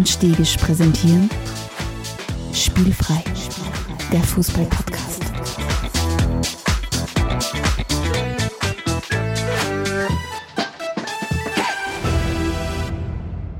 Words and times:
und 0.00 0.08
Stegisch 0.08 0.56
präsentieren 0.56 1.28
Spielfrei, 2.54 3.22
der 4.10 4.22
Fußball-Podcast. 4.22 5.22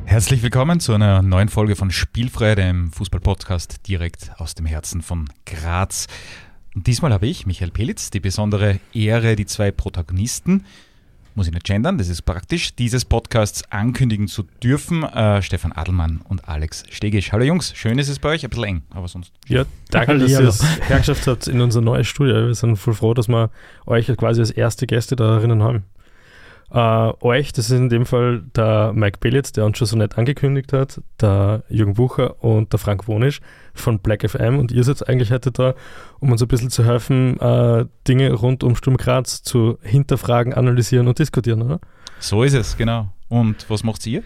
Herzlich 0.06 0.42
willkommen 0.42 0.80
zu 0.80 0.94
einer 0.94 1.20
neuen 1.20 1.50
Folge 1.50 1.76
von 1.76 1.90
Spielfrei, 1.90 2.54
dem 2.54 2.90
Fußball-Podcast 2.90 3.86
direkt 3.86 4.30
aus 4.38 4.54
dem 4.54 4.64
Herzen 4.64 5.02
von 5.02 5.28
Graz. 5.44 6.06
Und 6.74 6.86
diesmal 6.86 7.12
habe 7.12 7.26
ich, 7.26 7.44
Michael 7.44 7.70
Pelitz, 7.70 8.08
die 8.08 8.20
besondere 8.20 8.80
Ehre, 8.94 9.36
die 9.36 9.44
zwei 9.44 9.70
Protagonisten 9.70 10.64
muss 11.34 11.46
ich 11.46 11.52
nicht 11.52 11.64
gendern, 11.64 11.98
das 11.98 12.08
ist 12.08 12.22
praktisch, 12.22 12.74
dieses 12.74 13.04
Podcasts 13.04 13.62
ankündigen 13.70 14.28
zu 14.28 14.44
dürfen. 14.62 15.02
Äh, 15.04 15.42
Stefan 15.42 15.72
Adelmann 15.72 16.20
und 16.28 16.48
Alex 16.48 16.84
Stegisch. 16.90 17.32
Hallo 17.32 17.44
Jungs, 17.44 17.72
schön 17.76 17.98
ist 17.98 18.08
es 18.08 18.18
bei 18.18 18.30
euch, 18.30 18.44
ein 18.44 18.50
bisschen 18.50 18.64
eng, 18.64 18.82
aber 18.90 19.08
sonst. 19.08 19.32
Ja, 19.46 19.64
danke, 19.90 20.18
dass 20.18 20.30
ihr 20.30 20.40
es 20.40 20.62
hergeschafft 20.88 21.26
habt 21.26 21.46
in 21.48 21.60
unser 21.60 21.80
neues 21.80 22.06
Studio. 22.06 22.46
Wir 22.46 22.54
sind 22.54 22.76
voll 22.76 22.94
froh, 22.94 23.14
dass 23.14 23.28
wir 23.28 23.50
euch 23.86 24.06
quasi 24.16 24.40
als 24.40 24.50
erste 24.50 24.86
Gäste 24.86 25.16
darin 25.16 25.62
haben. 25.62 25.84
Uh, 26.72 27.12
euch, 27.20 27.52
das 27.52 27.68
ist 27.68 27.76
in 27.76 27.88
dem 27.88 28.06
Fall 28.06 28.44
der 28.54 28.92
Mike 28.94 29.18
Bellitz, 29.18 29.50
der 29.50 29.64
uns 29.64 29.76
schon 29.76 29.88
so 29.88 29.96
nett 29.96 30.16
angekündigt 30.16 30.72
hat, 30.72 31.00
der 31.20 31.64
Jürgen 31.68 31.94
Bucher 31.94 32.44
und 32.44 32.72
der 32.72 32.78
Frank 32.78 33.08
Wonisch 33.08 33.40
von 33.74 33.98
Black 33.98 34.28
FM 34.28 34.60
und 34.60 34.70
ihr 34.70 34.84
seid 34.84 35.08
eigentlich 35.08 35.32
heute 35.32 35.50
da, 35.50 35.74
um 36.20 36.30
uns 36.30 36.40
ein 36.42 36.46
bisschen 36.46 36.70
zu 36.70 36.84
helfen, 36.84 37.38
uh, 37.40 37.86
Dinge 38.06 38.32
rund 38.34 38.62
um 38.62 38.76
Sturm 38.76 38.98
Graz 38.98 39.42
zu 39.42 39.78
hinterfragen, 39.82 40.54
analysieren 40.54 41.08
und 41.08 41.18
diskutieren, 41.18 41.62
oder? 41.62 41.80
So 42.20 42.44
ist 42.44 42.54
es, 42.54 42.76
genau. 42.76 43.08
Und 43.28 43.68
was 43.68 43.82
macht 43.82 44.06
ihr? 44.06 44.22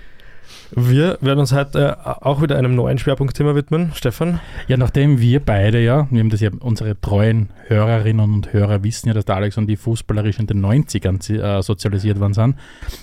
Wir 0.77 1.19
werden 1.21 1.39
uns 1.39 1.53
heute 1.53 1.97
äh, 2.05 2.09
auch 2.09 2.43
wieder 2.43 2.57
einem 2.59 2.75
neuen 2.75 2.99
Schwerpunktthema 2.99 3.55
widmen. 3.55 3.93
Stefan? 3.95 4.41
Ja, 4.67 4.77
nachdem 4.77 5.21
wir 5.21 5.41
beide 5.41 5.81
ja, 5.83 6.09
wir 6.11 6.21
haben 6.21 6.31
das 6.31 6.41
ja, 6.41 6.51
unsere 6.61 7.01
treuen 7.01 7.51
Hörerinnen 7.69 8.35
und 8.35 8.53
Hörer 8.53 8.83
wissen 8.83 9.09
ja, 9.09 9.15
dass 9.15 9.25
der 9.25 9.37
Alex 9.37 9.57
und 9.57 9.67
die 9.67 9.77
fußballerisch 9.77 10.39
in 10.39 10.47
den 10.47 10.65
90ern 10.65 11.33
äh, 11.33 11.63
sozialisiert 11.63 12.19
worden 12.19 12.35
sind. 12.35 12.57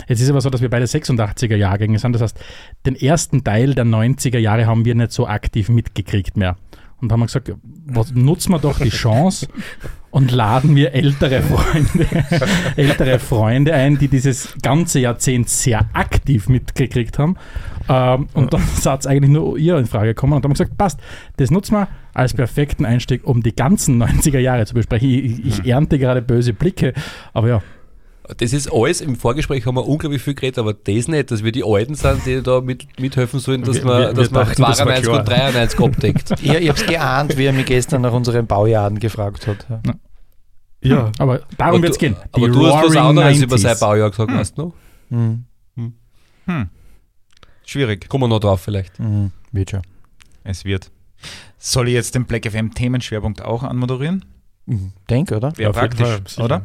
Jetzt 0.08 0.20
ist 0.20 0.30
aber 0.30 0.40
so, 0.40 0.50
dass 0.50 0.60
wir 0.60 0.70
beide 0.70 0.84
86er 0.84 1.56
Jahrgänge 1.56 1.98
sind. 1.98 2.12
Das 2.12 2.22
heißt, 2.22 2.38
den 2.84 2.96
ersten 2.96 3.42
Teil 3.44 3.74
der 3.74 3.84
90er 3.84 4.38
Jahre 4.38 4.66
haben 4.66 4.84
wir 4.84 4.94
nicht 4.94 5.12
so 5.12 5.26
aktiv 5.26 5.68
mitgekriegt 5.68 6.36
mehr. 6.36 6.56
Und 7.00 7.10
haben 7.10 7.20
wir 7.20 7.26
gesagt, 7.26 7.52
was, 7.86 8.12
nutzen 8.12 8.52
wir 8.52 8.58
doch 8.58 8.78
die 8.78 8.90
Chance 8.90 9.48
und 10.12 10.30
laden 10.30 10.76
wir 10.76 10.92
ältere 10.94 11.42
Freunde, 11.42 12.06
ältere 12.76 13.18
Freunde 13.18 13.72
ein, 13.72 13.98
die 13.98 14.08
dieses 14.08 14.54
ganze 14.62 15.00
Jahrzehnt 15.00 15.48
sehr 15.48 15.86
aktiv 15.94 16.48
mitgekriegt 16.48 17.18
haben. 17.18 17.36
Ähm, 17.88 18.28
und 18.34 18.52
dann 18.52 18.60
hat 18.84 19.06
eigentlich 19.06 19.30
nur 19.30 19.56
ihr 19.56 19.78
in 19.78 19.86
Frage 19.86 20.08
gekommen 20.08 20.34
und 20.34 20.44
dann 20.44 20.50
haben 20.50 20.58
wir 20.58 20.64
gesagt, 20.64 20.78
passt, 20.78 21.00
das 21.38 21.50
nutzen 21.50 21.76
wir 21.76 21.88
als 22.12 22.34
perfekten 22.34 22.84
Einstieg, 22.84 23.26
um 23.26 23.42
die 23.42 23.56
ganzen 23.56 24.00
90er 24.04 24.38
Jahre 24.38 24.66
zu 24.66 24.74
besprechen. 24.74 25.08
Ich, 25.08 25.46
ich 25.46 25.66
ernte 25.66 25.98
gerade 25.98 26.20
böse 26.20 26.52
Blicke, 26.52 26.92
aber 27.32 27.48
ja, 27.48 27.62
das 28.36 28.52
ist 28.52 28.72
alles, 28.72 29.00
im 29.00 29.16
Vorgespräch 29.16 29.66
haben 29.66 29.74
wir 29.76 29.86
unglaublich 29.86 30.22
viel 30.22 30.34
geredet, 30.34 30.58
aber 30.58 30.74
das 30.74 31.08
nicht, 31.08 31.30
dass 31.30 31.42
wir 31.42 31.52
die 31.52 31.64
Alten 31.64 31.94
sind, 31.94 32.24
die 32.24 32.42
da 32.42 32.60
mit, 32.60 33.00
mithelfen 33.00 33.40
sollen, 33.40 33.62
dass 33.62 33.76
wir, 33.76 33.84
man, 33.84 34.00
wir, 34.00 34.12
dass 34.12 34.30
wir 34.30 34.44
man 34.44 34.54
92 34.54 35.08
und 35.12 35.28
93 35.28 35.80
abdeckt. 35.80 36.30
ja, 36.42 36.54
ich 36.54 36.68
habe 36.68 36.78
es 36.78 36.86
geahnt, 36.86 37.36
wie 37.36 37.44
er 37.44 37.52
mich 37.52 37.66
gestern 37.66 38.02
nach 38.02 38.12
unseren 38.12 38.46
Baujahren 38.46 38.98
gefragt 39.00 39.46
hat. 39.46 39.66
Ja, 39.68 39.94
ja 40.82 41.06
hm, 41.06 41.12
aber 41.18 41.40
darum 41.56 41.82
wird 41.82 41.92
es 41.92 41.98
gehen. 41.98 42.16
Die 42.36 42.44
aber 42.44 42.48
du 42.48 42.66
hast 42.66 42.88
was 42.88 42.96
anderes 42.96 43.38
90s. 43.38 43.42
über 43.42 43.58
sein 43.58 43.76
Baujahr 43.78 44.10
gesagt, 44.10 44.30
hm. 44.30 44.38
weißt 44.38 44.58
du 44.58 44.72
hm. 45.10 45.44
hm. 45.76 45.92
Hm. 46.46 46.68
Schwierig. 47.64 48.08
Kommen 48.08 48.24
wir 48.24 48.28
noch 48.28 48.40
drauf 48.40 48.60
vielleicht. 48.60 48.98
Mhm. 48.98 49.30
Wird 49.50 49.70
schon. 49.70 49.82
Es 50.44 50.64
wird. 50.64 50.90
Soll 51.58 51.88
ich 51.88 51.94
jetzt 51.94 52.14
den 52.14 52.24
Black 52.24 52.50
FM 52.50 52.74
Themenschwerpunkt 52.74 53.42
auch 53.42 53.62
anmoderieren? 53.62 54.24
Denke, 55.08 55.36
oder? 55.36 55.56
Wäre 55.56 55.72
ja, 55.72 55.78
praktisch, 55.78 56.34
Fall, 56.34 56.44
oder? 56.44 56.62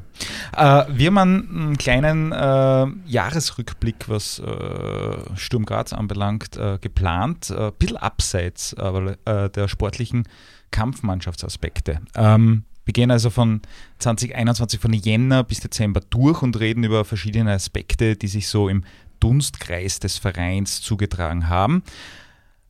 Äh, 0.55 0.85
wir 0.89 1.07
haben 1.07 1.17
einen 1.17 1.77
kleinen 1.77 2.31
äh, 2.31 2.87
Jahresrückblick, 3.09 4.07
was 4.09 4.39
äh, 4.39 5.35
Sturm 5.35 5.65
Graz 5.65 5.93
anbelangt, 5.93 6.57
äh, 6.57 6.77
geplant. 6.79 7.51
Ein 7.51 7.73
bisschen 7.77 7.97
abseits 7.97 8.73
aber, 8.75 9.17
äh, 9.25 9.49
der 9.49 9.67
sportlichen 9.67 10.27
Kampfmannschaftsaspekte. 10.71 11.99
Ähm, 12.15 12.63
wir 12.85 12.93
gehen 12.93 13.11
also 13.11 13.29
von 13.29 13.61
2021, 13.99 14.79
von 14.79 14.93
Jänner 14.93 15.43
bis 15.43 15.59
Dezember 15.59 15.99
durch 16.09 16.41
und 16.41 16.57
reden 16.57 16.85
über 16.85 17.03
verschiedene 17.03 17.51
Aspekte, 17.51 18.15
die 18.15 18.27
sich 18.27 18.47
so 18.47 18.69
im 18.69 18.85
Dunstkreis 19.19 19.99
des 19.99 20.17
Vereins 20.17 20.81
zugetragen 20.81 21.49
haben. 21.49 21.83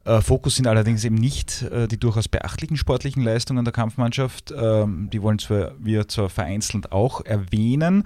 Äh, 0.08 0.22
Fokus 0.22 0.56
sind 0.56 0.68
allerdings 0.68 1.04
eben 1.04 1.16
nicht 1.16 1.64
äh, 1.64 1.88
die 1.88 2.00
durchaus 2.00 2.30
beachtlichen 2.30 2.78
sportlichen 2.78 3.24
Leistungen 3.24 3.66
der 3.66 3.74
Kampfmannschaft. 3.74 4.54
Ähm, 4.58 5.10
die 5.12 5.22
wollen 5.22 5.38
zwar, 5.38 5.74
wir 5.80 6.08
zwar 6.08 6.30
vereinzelt 6.30 6.94
auch 6.94 7.26
erwähnen, 7.26 8.06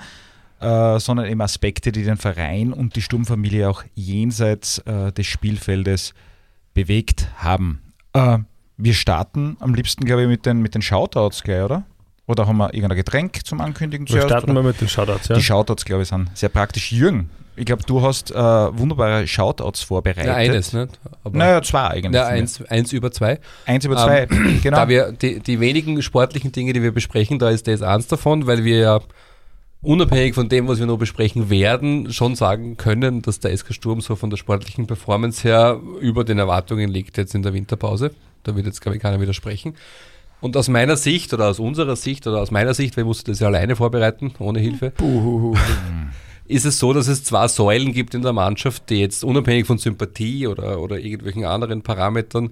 äh, 0.60 1.00
sondern 1.00 1.28
eben 1.28 1.42
Aspekte, 1.42 1.92
die 1.92 2.04
den 2.04 2.18
Verein 2.18 2.74
und 2.74 2.96
die 2.96 3.04
Sturmfamilie 3.04 3.70
auch 3.70 3.84
jenseits 3.94 4.82
des 4.84 5.26
Spielfeldes 5.26 6.14
bewegt 6.74 7.28
haben. 7.38 7.82
Wir 8.78 8.94
starten 8.94 9.58
am 9.60 9.74
liebsten, 9.74 10.06
glaube 10.06 10.24
ich, 10.24 10.28
mit 10.28 10.46
den, 10.46 10.62
mit 10.62 10.76
den 10.76 10.82
Shoutouts 10.82 11.44
gleich, 11.44 11.64
oder? 11.64 11.84
Oder 12.28 12.48
haben 12.48 12.58
wir 12.58 12.74
irgendein 12.74 12.98
Getränk 12.98 13.46
zum 13.46 13.62
Ankündigen 13.62 14.08
Wir 14.08 14.22
starten 14.22 14.54
mal 14.54 14.64
mit 14.64 14.80
den 14.80 14.88
Shoutouts, 14.88 15.28
ja. 15.28 15.36
Die 15.36 15.44
Shoutouts, 15.44 15.86
glaube 15.86 16.04
ich, 16.04 16.10
sind 16.10 16.30
sehr 16.38 16.50
praktisch. 16.50 16.92
Jürgen, 16.92 17.30
ich 17.56 17.66
glaube, 17.66 17.84
du 17.86 18.02
hast 18.02 18.32
äh, 18.32 18.36
wunderbare 18.36 19.28
Shoutouts 19.28 19.84
vorbereitet. 19.84 20.26
Ja, 20.26 20.36
eines, 20.36 20.72
nicht? 20.72 21.00
Aber 21.24 21.38
naja, 21.38 21.62
zwei 21.62 21.88
eigentlich. 21.88 22.14
Ja, 22.14 22.28
eins, 22.28 22.62
eins 22.64 22.94
über 22.94 23.12
zwei. 23.12 23.40
Eins 23.66 23.84
über 23.84 23.98
zwei, 23.98 24.28
ähm, 24.32 24.60
genau. 24.64 24.78
Da 24.78 24.90
wir 24.90 25.12
die, 25.12 25.40
die 25.40 25.60
wenigen 25.60 26.02
sportlichen 26.02 26.52
Dinge, 26.52 26.74
die 26.74 26.82
wir 26.82 26.94
besprechen, 26.94 27.40
da 27.40 27.50
ist 27.50 27.68
das 27.68 27.82
eins 27.82 28.08
davon, 28.08 28.48
weil 28.48 28.64
wir 28.64 28.78
ja 28.78 29.00
unabhängig 29.82 30.34
von 30.34 30.48
dem, 30.48 30.68
was 30.68 30.80
wir 30.80 30.86
noch 30.86 30.98
besprechen 30.98 31.50
werden, 31.50 32.14
schon 32.14 32.36
sagen 32.36 32.78
können, 32.78 33.22
dass 33.22 33.40
der 33.40 33.56
SK 33.56 33.74
Sturm 33.74 34.00
so 34.00 34.16
von 34.16 34.30
der 34.30 34.38
sportlichen 34.38 34.88
Performance 34.88 35.44
her 35.44 35.80
über 36.00 36.24
den 36.24 36.40
Erwartungen 36.40 36.90
liegt 36.90 37.18
jetzt 37.18 37.36
in 37.36 37.44
der 37.44 37.54
Winterpause. 37.54 38.12
Da 38.44 38.56
wird 38.56 38.66
jetzt, 38.66 38.82
glaube 38.82 38.96
ich, 38.96 39.02
keiner 39.02 39.20
widersprechen. 39.20 39.76
Und 40.42 40.58
aus 40.58 40.68
meiner 40.68 40.98
Sicht 40.98 41.34
oder 41.34 41.48
aus 41.48 41.60
unserer 41.60 41.96
Sicht 41.96 42.26
oder 42.28 42.42
aus 42.42 42.52
meiner 42.52 42.74
Sicht, 42.74 42.98
wir 42.98 43.06
mussten 43.06 43.32
das 43.32 43.40
ja 43.40 43.48
alleine 43.48 43.76
vorbereiten, 43.76 44.34
ohne 44.40 44.60
Hilfe. 44.60 44.92
Ist 46.48 46.66
es 46.66 46.80
so, 46.80 46.92
dass 46.92 47.08
es 47.08 47.24
zwei 47.24 47.48
Säulen 47.48 47.94
gibt 47.94 48.14
in 48.14 48.24
der 48.24 48.34
Mannschaft, 48.34 48.90
die 48.90 49.00
jetzt 49.00 49.24
unabhängig 49.24 49.68
von 49.68 49.78
Sympathie 49.78 50.48
oder, 50.48 50.82
oder 50.82 51.00
irgendwelchen 51.00 51.46
anderen 51.46 51.84
Parametern 51.84 52.52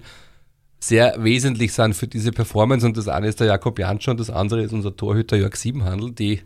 sehr 0.78 1.16
wesentlich 1.18 1.74
sind 1.74 1.94
für 1.94 2.06
diese 2.06 2.32
Performance. 2.32 2.86
Und 2.86 2.96
das 2.96 3.08
eine 3.08 3.26
ist 3.26 3.40
der 3.40 3.48
Jakob 3.48 3.78
Janscher 3.78 4.12
und 4.12 4.20
das 4.20 4.30
andere 4.30 4.62
ist 4.62 4.72
unser 4.72 4.96
Torhüter 4.96 5.36
Jörg 5.36 5.54
Siebenhandel, 5.54 6.12
die 6.12 6.40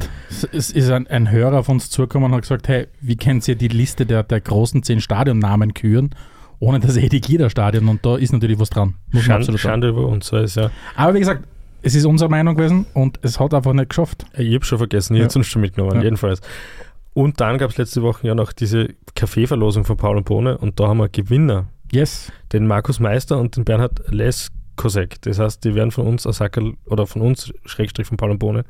Es 0.53 0.71
ist 0.73 0.91
ein, 0.91 1.07
ein 1.07 1.31
Hörer 1.31 1.61
auf 1.61 1.69
uns 1.69 1.91
zugekommen 1.91 2.27
und 2.31 2.35
hat 2.35 2.43
gesagt, 2.43 2.67
hey, 2.67 2.89
wie 3.01 3.15
könnt 3.17 3.47
ihr 3.47 3.55
die 3.55 3.69
Liste 3.69 4.05
der, 4.05 4.25
der 4.25 4.41
großen 4.41 4.83
zehn 4.83 5.01
Stadionnamen 5.01 5.75
küren, 5.75 6.11
ohne 6.59 6.81
das 6.81 6.97
Eddie 6.97 7.21
Glieder 7.21 7.51
Stadion? 7.51 7.87
Und 7.89 8.05
da 8.05 8.17
ist 8.17 8.33
natürlich 8.33 8.59
was 8.59 8.71
dran. 8.71 8.95
Muss 9.13 9.15
man 9.15 9.23
Schande, 9.23 9.39
absolut. 9.43 9.61
Schande 9.61 9.89
über 9.91 10.07
uns, 10.09 10.27
so 10.27 10.37
ist 10.39 10.57
ja. 10.57 10.73
Aber 10.97 11.15
wie 11.15 11.21
gesagt, 11.21 11.45
es 11.83 11.95
ist 11.95 12.05
unsere 12.05 12.29
Meinung 12.29 12.57
gewesen 12.57 12.87
und 12.95 13.21
es 13.23 13.39
hat 13.39 13.55
einfach 13.55 13.73
nicht 13.73 13.91
geschafft. 13.91 14.25
Ich 14.37 14.53
habe 14.57 14.65
schon 14.65 14.79
vergessen, 14.79 15.15
ich 15.15 15.21
Ja. 15.21 15.27
hätte 15.27 15.39
uns 15.39 15.47
schon 15.47 15.63
mitgenommen, 15.63 15.99
Ja. 15.99 16.03
jedenfalls. 16.03 16.41
Und 17.15 17.41
dann 17.41 17.59
gab 17.59 17.71
es 17.71 17.79
letzte 17.79 18.03
Woche 18.03 18.27
ja 18.27 18.35
noch 18.35 18.53
diese 18.53 18.89
Kaffeeverlosung 19.15 19.85
von 19.85 19.97
Paul 19.97 20.17
und 20.17 20.25
Bohne 20.25 20.59
und 20.59 20.81
da 20.81 20.89
haben 20.89 20.99
wir 20.99 21.09
Gewinner, 21.09 21.69
Yes. 21.93 22.33
den 22.53 22.67
Markus 22.67 22.99
Meister 22.99 23.39
und 23.39 23.57
den 23.57 23.65
Bernhard 23.65 24.03
Leskosek. 24.09 25.23
Das 25.23 25.39
heißt, 25.39 25.63
die 25.63 25.77
werden 25.77 25.93
von 25.93 26.09
uns 26.09 26.27
ein 26.27 26.33
Sackel, 26.33 26.75
oder 26.87 27.07
von 27.07 27.23
uns, 27.23 27.53
Schrägstrich 27.67 28.09
von 28.09 28.17
Paul 28.17 28.33
und 28.33 28.39
Bohne, 28.41 28.65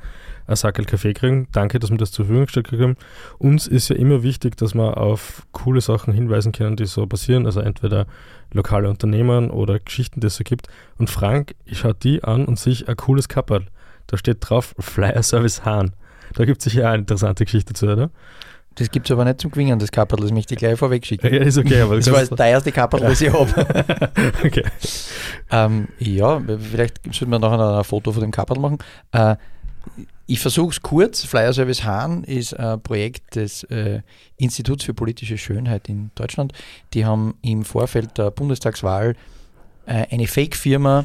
ein 0.47 0.57
Sackel 0.57 0.85
Kaffee 0.85 1.15
kriegen. 1.15 1.49
Danke, 1.53 1.79
dass 1.79 1.91
wir 1.91 1.97
das 1.97 2.13
zur 2.13 2.27
Verfügung 2.27 2.45
gestellt 2.45 2.71
haben. 2.73 2.97
Uns 3.39 3.67
ist 3.67 3.89
ja 3.89 3.97
immer 3.97 4.23
wichtig, 4.23 4.59
dass 4.59 4.75
wir 4.75 4.99
auf 4.99 5.47
coole 5.53 5.81
Sachen 5.81 6.13
hinweisen 6.13 6.53
können, 6.53 6.77
die 6.77 6.85
so 6.85 7.07
passieren. 7.07 7.47
Also 7.47 7.61
entweder 7.61 8.07
lokale 8.53 8.91
Unternehmen 8.91 9.51
oder 9.51 9.79
Geschichten, 9.79 10.21
die 10.21 10.27
es 10.27 10.37
so 10.37 10.45
gibt. 10.45 10.69
Und 10.99 11.09
Frank 11.09 11.55
schaut 11.73 12.05
die 12.05 12.23
an 12.23 12.45
und 12.45 12.59
sich 12.59 12.89
ein 12.91 12.97
cooles 12.97 13.29
Kapperl. 13.29 13.65
Da 14.07 14.19
steht 14.19 14.39
drauf 14.41 14.75
Flyer 14.79 15.23
Service 15.23 15.65
Hahn. 15.65 15.95
Da 16.35 16.45
gibt 16.45 16.59
es 16.59 16.73
sicher 16.73 16.85
auch 16.85 16.93
eine 16.93 17.03
interessante 17.03 17.45
Geschichte 17.45 17.73
dazu, 17.73 17.87
oder? 17.87 18.11
Das 18.77 18.91
gibt 18.91 19.07
es 19.07 19.13
aber 19.13 19.25
nicht 19.25 19.41
zum 19.41 19.53
Gewinnen, 19.53 19.79
das 19.79 19.93
Kapitel, 19.93 20.23
das 20.23 20.33
möchte 20.33 20.55
ich 20.55 20.59
gleich 20.59 20.77
vorweg 20.77 21.07
schicken. 21.07 21.33
Ja, 21.33 21.43
ist 21.43 21.59
okay, 21.59 21.83
aber 21.83 21.97
Das 21.97 22.11
war 22.11 22.21
das 22.21 22.31
teuerste 22.31 22.73
Kapitel, 22.73 23.07
das 23.07 23.21
ich 23.21 23.33
habe. 23.33 23.49
okay. 24.45 24.65
Ähm, 25.51 25.89
ja, 25.99 26.41
vielleicht 26.41 27.01
sollten 27.05 27.31
wir 27.31 27.39
nachher 27.39 27.79
ein 27.79 27.85
Foto 27.85 28.11
von 28.11 28.23
dem 28.23 28.33
Kapitel 28.33 28.61
machen. 28.61 28.79
Äh, 29.13 29.37
ich 30.27 30.41
versuche 30.41 30.71
es 30.71 30.83
kurz. 30.83 31.25
Flyer 31.25 31.53
Service 31.53 31.85
Hahn 31.85 32.25
ist 32.25 32.59
ein 32.59 32.81
Projekt 32.81 33.37
des 33.37 33.63
äh, 33.65 34.01
Instituts 34.39 34.85
für 34.85 34.95
politische 34.95 35.39
Schönheit 35.39 35.89
in 35.89 36.11
Deutschland. 36.15 36.53
Die 36.95 37.05
haben 37.05 37.35
im 37.43 37.65
Vorfeld 37.65 38.19
der 38.19 38.31
Bundestagswahl 38.31 39.15
äh, 39.87 40.07
eine 40.11 40.27
Fake-Firma 40.27 41.05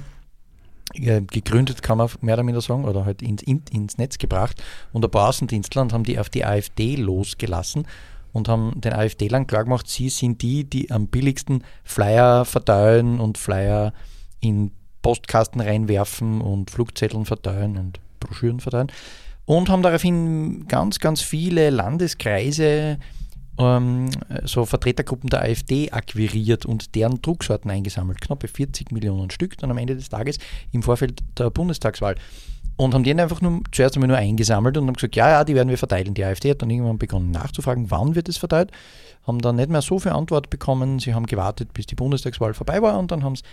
gegründet, 0.94 1.83
kann 1.83 1.97
man 1.97 2.09
mehr 2.21 2.36
oder 2.36 2.44
minder 2.44 2.62
sagen, 2.62 2.86
oder 2.86 3.06
halt 3.06 3.21
ins, 3.21 3.41
in, 3.44 3.62
ins 3.71 3.97
Netz 3.97 4.18
gebracht 4.18 4.62
und 4.94 5.03
ein 5.03 5.12
paar 5.12 5.30
Außendienstler 5.30 5.88
haben 5.91 6.03
die 6.03 6.19
auf 6.19 6.30
die 6.30 6.45
AfD 6.45 6.95
losgelassen 6.95 7.88
und 8.31 8.47
haben 8.47 8.80
den 8.81 8.94
AfD-Lern 8.94 9.47
klargemacht, 9.47 9.88
sie 9.88 10.09
sind 10.09 10.41
die, 10.41 10.63
die 10.63 10.91
am 10.91 11.07
billigsten 11.07 11.63
Flyer 11.83 12.45
verteilen 12.45 13.19
und 13.19 13.38
Flyer 13.38 13.94
in 14.39 14.71
Postkasten 15.01 15.62
reinwerfen 15.62 16.41
und 16.41 16.69
Flugzetteln 16.69 17.25
verteilen 17.25 17.77
und 17.77 18.00
Broschüren 18.19 18.59
verteilen. 18.59 18.92
Und 19.45 19.69
haben 19.69 19.81
daraufhin 19.81 20.68
ganz, 20.68 21.00
ganz 21.00 21.21
viele 21.21 21.69
Landeskreise, 21.71 23.00
ähm, 23.59 24.09
so 24.45 24.65
Vertretergruppen 24.65 25.29
der 25.29 25.41
AfD 25.41 25.91
akquiriert 25.91 26.65
und 26.65 26.95
deren 26.95 27.21
Drucksorten 27.21 27.69
eingesammelt. 27.69 28.21
Knappe 28.21 28.47
40 28.47 28.91
Millionen 28.91 29.29
Stück 29.29 29.57
dann 29.57 29.69
am 29.69 29.77
Ende 29.77 29.95
des 29.95 30.09
Tages 30.09 30.38
im 30.71 30.81
Vorfeld 30.81 31.21
der 31.38 31.50
Bundestagswahl. 31.50 32.15
Und 32.77 32.94
haben 32.94 33.03
die 33.03 33.13
einfach 33.13 33.41
nur, 33.41 33.61
zuerst 33.73 33.97
einmal 33.97 34.07
nur 34.07 34.17
eingesammelt 34.17 34.77
und 34.77 34.88
haben 34.88 34.94
gesagt, 34.94 35.17
ja, 35.17 35.29
ja, 35.29 35.44
die 35.44 35.53
werden 35.53 35.67
wir 35.67 35.77
verteilen. 35.77 36.13
Die 36.13 36.23
AfD 36.23 36.51
hat 36.51 36.61
dann 36.61 36.69
irgendwann 36.69 36.97
begonnen 36.97 37.31
nachzufragen, 37.31 37.91
wann 37.91 38.15
wird 38.15 38.29
es 38.29 38.38
verteilt. 38.38 38.71
Haben 39.27 39.39
dann 39.39 39.57
nicht 39.57 39.69
mehr 39.69 39.81
so 39.81 40.00
viel 40.00 40.13
Antwort 40.13 40.50
bekommen. 40.50 41.00
Sie 41.00 41.13
haben 41.13 41.25
gewartet, 41.25 41.73
bis 41.73 41.88
die 41.88 41.95
Bundestagswahl 41.95 42.53
vorbei 42.53 42.81
war 42.81 42.97
und 42.97 43.11
dann 43.11 43.25
haben 43.25 43.35
sie 43.35 43.44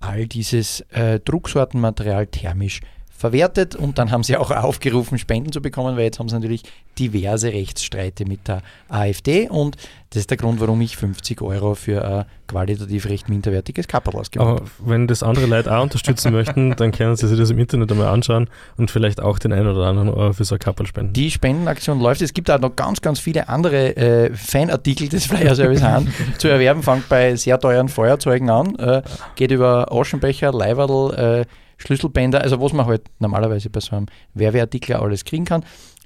all 0.00 0.26
dieses 0.26 0.80
äh, 0.90 1.20
Drucksortenmaterial 1.20 2.26
thermisch 2.26 2.82
verwertet 3.16 3.74
und 3.74 3.98
dann 3.98 4.10
haben 4.10 4.22
sie 4.22 4.36
auch 4.36 4.50
aufgerufen, 4.50 5.18
Spenden 5.18 5.52
zu 5.52 5.60
bekommen, 5.60 5.96
weil 5.96 6.04
jetzt 6.04 6.18
haben 6.18 6.28
sie 6.28 6.34
natürlich 6.34 6.62
diverse 6.98 7.52
Rechtsstreite 7.52 8.24
mit 8.24 8.48
der 8.48 8.62
AfD 8.88 9.48
und 9.48 9.76
das 10.10 10.20
ist 10.20 10.30
der 10.30 10.36
Grund, 10.36 10.60
warum 10.60 10.80
ich 10.80 10.96
50 10.96 11.42
Euro 11.42 11.74
für 11.74 12.04
ein 12.04 12.24
qualitativ 12.46 13.06
recht 13.06 13.28
minderwertiges 13.28 13.88
Kapital 13.88 14.20
ausgegeben 14.20 14.48
Aber 14.48 14.60
habe. 14.60 14.70
wenn 14.84 15.06
das 15.08 15.22
andere 15.22 15.46
Leute 15.46 15.76
auch 15.76 15.82
unterstützen 15.82 16.32
möchten, 16.32 16.70
dann 16.76 16.92
können 16.92 17.16
sie 17.16 17.26
sich 17.26 17.38
das 17.38 17.50
im 17.50 17.58
Internet 17.58 17.90
einmal 17.90 18.08
anschauen 18.08 18.48
und 18.76 18.90
vielleicht 18.90 19.20
auch 19.20 19.38
den 19.38 19.52
einen 19.52 19.66
oder 19.66 19.86
anderen 19.86 20.08
Euro 20.08 20.32
für 20.32 20.44
so 20.44 20.54
ein 20.54 20.58
Kapperl 20.58 20.86
spenden. 20.86 21.12
Die 21.12 21.30
Spendenaktion 21.30 22.00
läuft. 22.00 22.22
Es 22.22 22.32
gibt 22.32 22.50
auch 22.50 22.60
noch 22.60 22.76
ganz, 22.76 23.00
ganz 23.00 23.18
viele 23.18 23.48
andere 23.48 23.96
äh, 23.96 24.34
Fanartikel 24.34 25.08
des 25.08 25.26
Flyer 25.26 25.54
Service 25.54 25.82
Hahn 25.82 26.12
zu 26.38 26.48
erwerben. 26.48 26.82
Fangt 26.82 27.08
bei 27.08 27.34
sehr 27.34 27.58
teuren 27.58 27.88
Feuerzeugen 27.88 28.48
an, 28.48 28.76
äh, 28.76 29.02
geht 29.34 29.50
über 29.50 29.92
Aschenbecher, 29.92 30.52
Leiberl, 30.52 31.42
äh, 31.42 31.46
Schlüsselbänder, 31.76 32.40
also 32.40 32.60
was 32.60 32.72
man 32.72 32.86
halt 32.86 33.02
normalerweise 33.18 33.70
bei 33.70 33.80
so 33.80 33.96
einem 33.96 34.06
Werbeartikel 34.34 34.96
alles 34.96 35.24
kriegen 35.24 35.44
kann. 35.44 35.64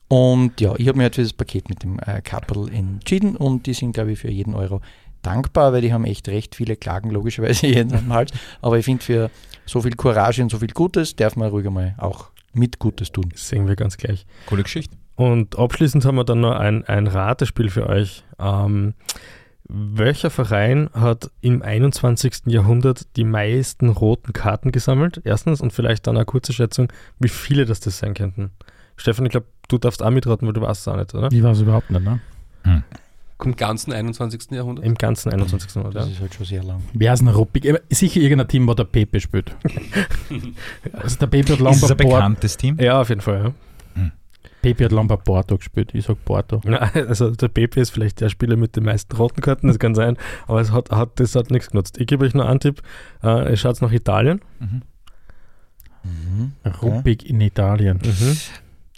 Und 0.09 0.61
ja, 0.61 0.75
ich 0.77 0.89
habe 0.89 0.99
mich 0.99 1.05
halt 1.05 1.15
für 1.15 1.23
das 1.23 1.33
Paket 1.33 1.69
mit 1.69 1.85
dem 1.85 2.01
äh, 2.01 2.21
Capital 2.21 2.69
entschieden 2.73 3.37
und 3.37 3.67
die 3.67 3.75
sind, 3.75 3.93
glaube 3.93 4.13
ich, 4.13 4.19
für 4.19 4.31
jeden 4.31 4.55
Euro 4.55 4.81
dankbar, 5.23 5.73
weil 5.73 5.83
die 5.83 5.93
haben 5.93 6.05
echt 6.05 6.29
recht 6.29 6.55
viele 6.57 6.77
Klagen, 6.77 7.11
logischerweise 7.11 7.67
jeden 7.69 7.95
am 7.95 8.13
Hals. 8.13 8.33
Aber 8.61 8.79
ich 8.79 8.85
finde, 8.85 9.05
für 9.05 9.31
so 9.67 9.81
viel 9.81 9.95
Courage 9.95 10.43
und 10.43 10.51
so 10.51 10.59
viel 10.59 10.73
Gutes 10.73 11.15
darf 11.15 11.37
man 11.37 11.51
ruhig 11.51 11.69
mal 11.71 11.95
auch 11.99 12.31
mit 12.53 12.79
Gutes 12.81 13.13
tun. 13.13 13.29
Das 13.31 13.49
sehen 13.49 13.69
wir 13.69 13.77
ganz 13.77 13.97
gleich. 13.97 14.27
Coole 14.47 14.65
Geschichte. 14.65 14.97
Und 15.15 15.59
abschließend 15.59 16.05
haben 16.05 16.17
wir 16.17 16.25
dann 16.25 16.41
noch 16.41 16.57
ein, 16.57 16.85
ein 16.87 17.07
Ratespiel 17.07 17.69
für 17.71 17.87
euch. 17.87 18.25
Ähm, 18.39 18.95
welcher 19.73 20.31
Verein 20.31 20.91
hat 20.93 21.31
im 21.41 21.63
21. 21.63 22.43
Jahrhundert 22.47 23.07
die 23.17 23.25
meisten 23.25 23.89
roten 23.89 24.33
Karten 24.33 24.73
gesammelt? 24.73 25.21
Erstens 25.25 25.61
und 25.61 25.73
vielleicht 25.73 26.07
dann 26.07 26.17
eine 26.17 26.25
kurze 26.25 26.53
Schätzung, 26.53 26.89
wie 27.19 27.29
viele 27.29 27.65
das 27.67 27.81
das 27.81 27.99
sein 27.99 28.15
könnten. 28.15 28.51
Stefan, 28.97 29.25
ich 29.27 29.31
glaube, 29.31 29.47
du 29.69 29.79
darfst 29.79 30.03
auch 30.03 30.11
mitraten, 30.11 30.47
weil 30.47 30.53
du 30.55 30.61
weißt 30.61 30.81
es 30.83 30.89
auch 30.89 30.97
nicht, 30.97 31.15
oder? 31.15 31.29
Ich 31.33 31.43
weiß 31.43 31.61
überhaupt 31.61 31.91
nicht, 31.91 32.03
ne? 32.05 32.21
Im 33.43 33.57
ganzen 33.57 33.93
21. 33.95 34.51
Jahrhundert. 34.51 34.85
Im 34.85 34.97
ganzen 34.97 35.33
21. 35.33 35.75
Jahrhundert. 35.75 36.03
Das 36.03 36.09
Ja. 36.09 36.15
ist 36.15 36.21
halt 36.21 36.35
schon 36.35 36.45
sehr 36.47 36.63
lang. 36.63 36.83
Wer 36.93 37.15
ist 37.15 37.23
ein 37.23 37.29
ruppig? 37.29 37.69
Aber 37.71 37.81
Sicher 37.89 38.21
irgendein 38.21 38.49
Team, 38.49 38.67
wo 38.69 38.75
der 38.75 38.85
Pepe 38.85 39.19
spielt. 39.19 39.57
also 40.93 41.17
der 41.19 41.27
Pepe 41.27 41.53
hat 41.55 41.61
lang 41.61 41.73
Ist 41.73 41.83
es 41.83 41.89
bei 41.89 42.05
ein 42.05 42.09
bekanntes 42.11 42.57
Team? 42.59 42.77
ja, 42.79 43.01
auf 43.01 43.09
jeden 43.09 43.21
Fall. 43.23 43.45
Ja. 43.45 43.53
Pepe 44.63 44.85
hat 44.85 44.93
lang 44.93 45.09
bei 45.09 45.17
Porto 45.17 45.57
gespielt. 45.57 45.91
Ich 45.95 46.05
sag 46.05 46.25
Porto. 46.25 46.61
Ja, 46.65 46.91
Also 47.09 47.31
der 47.31 47.49
PP 47.49 47.81
ist 47.81 47.91
vielleicht 47.91 48.21
der 48.21 48.29
Spieler 48.29 48.57
mit 48.57 48.77
den 48.77 48.85
meisten 48.85 49.15
roten 49.17 49.41
Karten, 49.41 49.69
das 49.69 49.79
kann 49.79 49.95
sein, 49.95 50.17
aber 50.47 50.61
es 50.61 50.71
hat, 50.73 50.91
hat, 50.91 51.19
das 51.21 51.35
hat 51.35 51.51
nichts 51.51 51.71
genutzt. 51.71 51.99
Ich 51.99 52.07
gebe 52.07 52.25
euch 52.25 52.35
noch 52.35 52.47
einen 52.47 52.61
Tipp. 52.61 52.83
Äh, 53.23 53.57
schaut 53.57 53.81
nach 53.83 53.93
Italien. 53.93 54.41
Mhm. 54.59 54.83
Mhm. 56.03 56.53
Ruppig 56.83 57.29
in 57.29 57.41
Italien. 57.41 58.01
Mhm. 58.03 58.37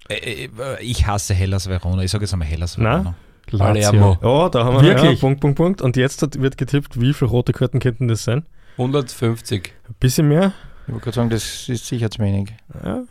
Äh, 0.09 0.45
äh, 0.45 0.49
Ich 0.81 1.07
hasse 1.07 1.35
Hellas 1.35 1.69
Verona. 1.69 2.03
Ich 2.03 2.11
sage 2.11 2.25
jetzt 2.25 2.33
einmal 2.33 2.49
Hellas 2.49 2.79
Na? 2.79 2.91
Verona. 2.99 3.15
Palermo. 3.51 4.19
Ja, 4.23 4.49
da 4.49 4.65
haben 4.65 4.77
wir 4.77 4.83
Wirklich? 4.83 5.15
Ja, 5.15 5.21
Punkt, 5.21 5.41
Punkt, 5.41 5.57
Punkt. 5.57 5.83
Und 5.83 5.97
jetzt 5.97 6.23
hat, 6.23 6.41
wird 6.41 6.57
getippt, 6.57 7.01
wie 7.01 7.13
viele 7.13 7.31
rote 7.31 7.53
Karten 7.53 7.81
könnten 7.81 8.09
das 8.09 8.25
sein? 8.25 8.47
150. 8.79 9.73
Ein 9.89 9.95
bisschen 10.01 10.29
mehr? 10.29 10.53
Ich 10.87 10.93
wollte 10.93 11.05
gerade 11.05 11.15
sagen, 11.17 11.31
das 11.31 11.69
ist 11.69 11.87
sicher 11.87 12.11
zu 12.11 12.21
wenig. 12.23 12.51
Ja, 12.83 13.03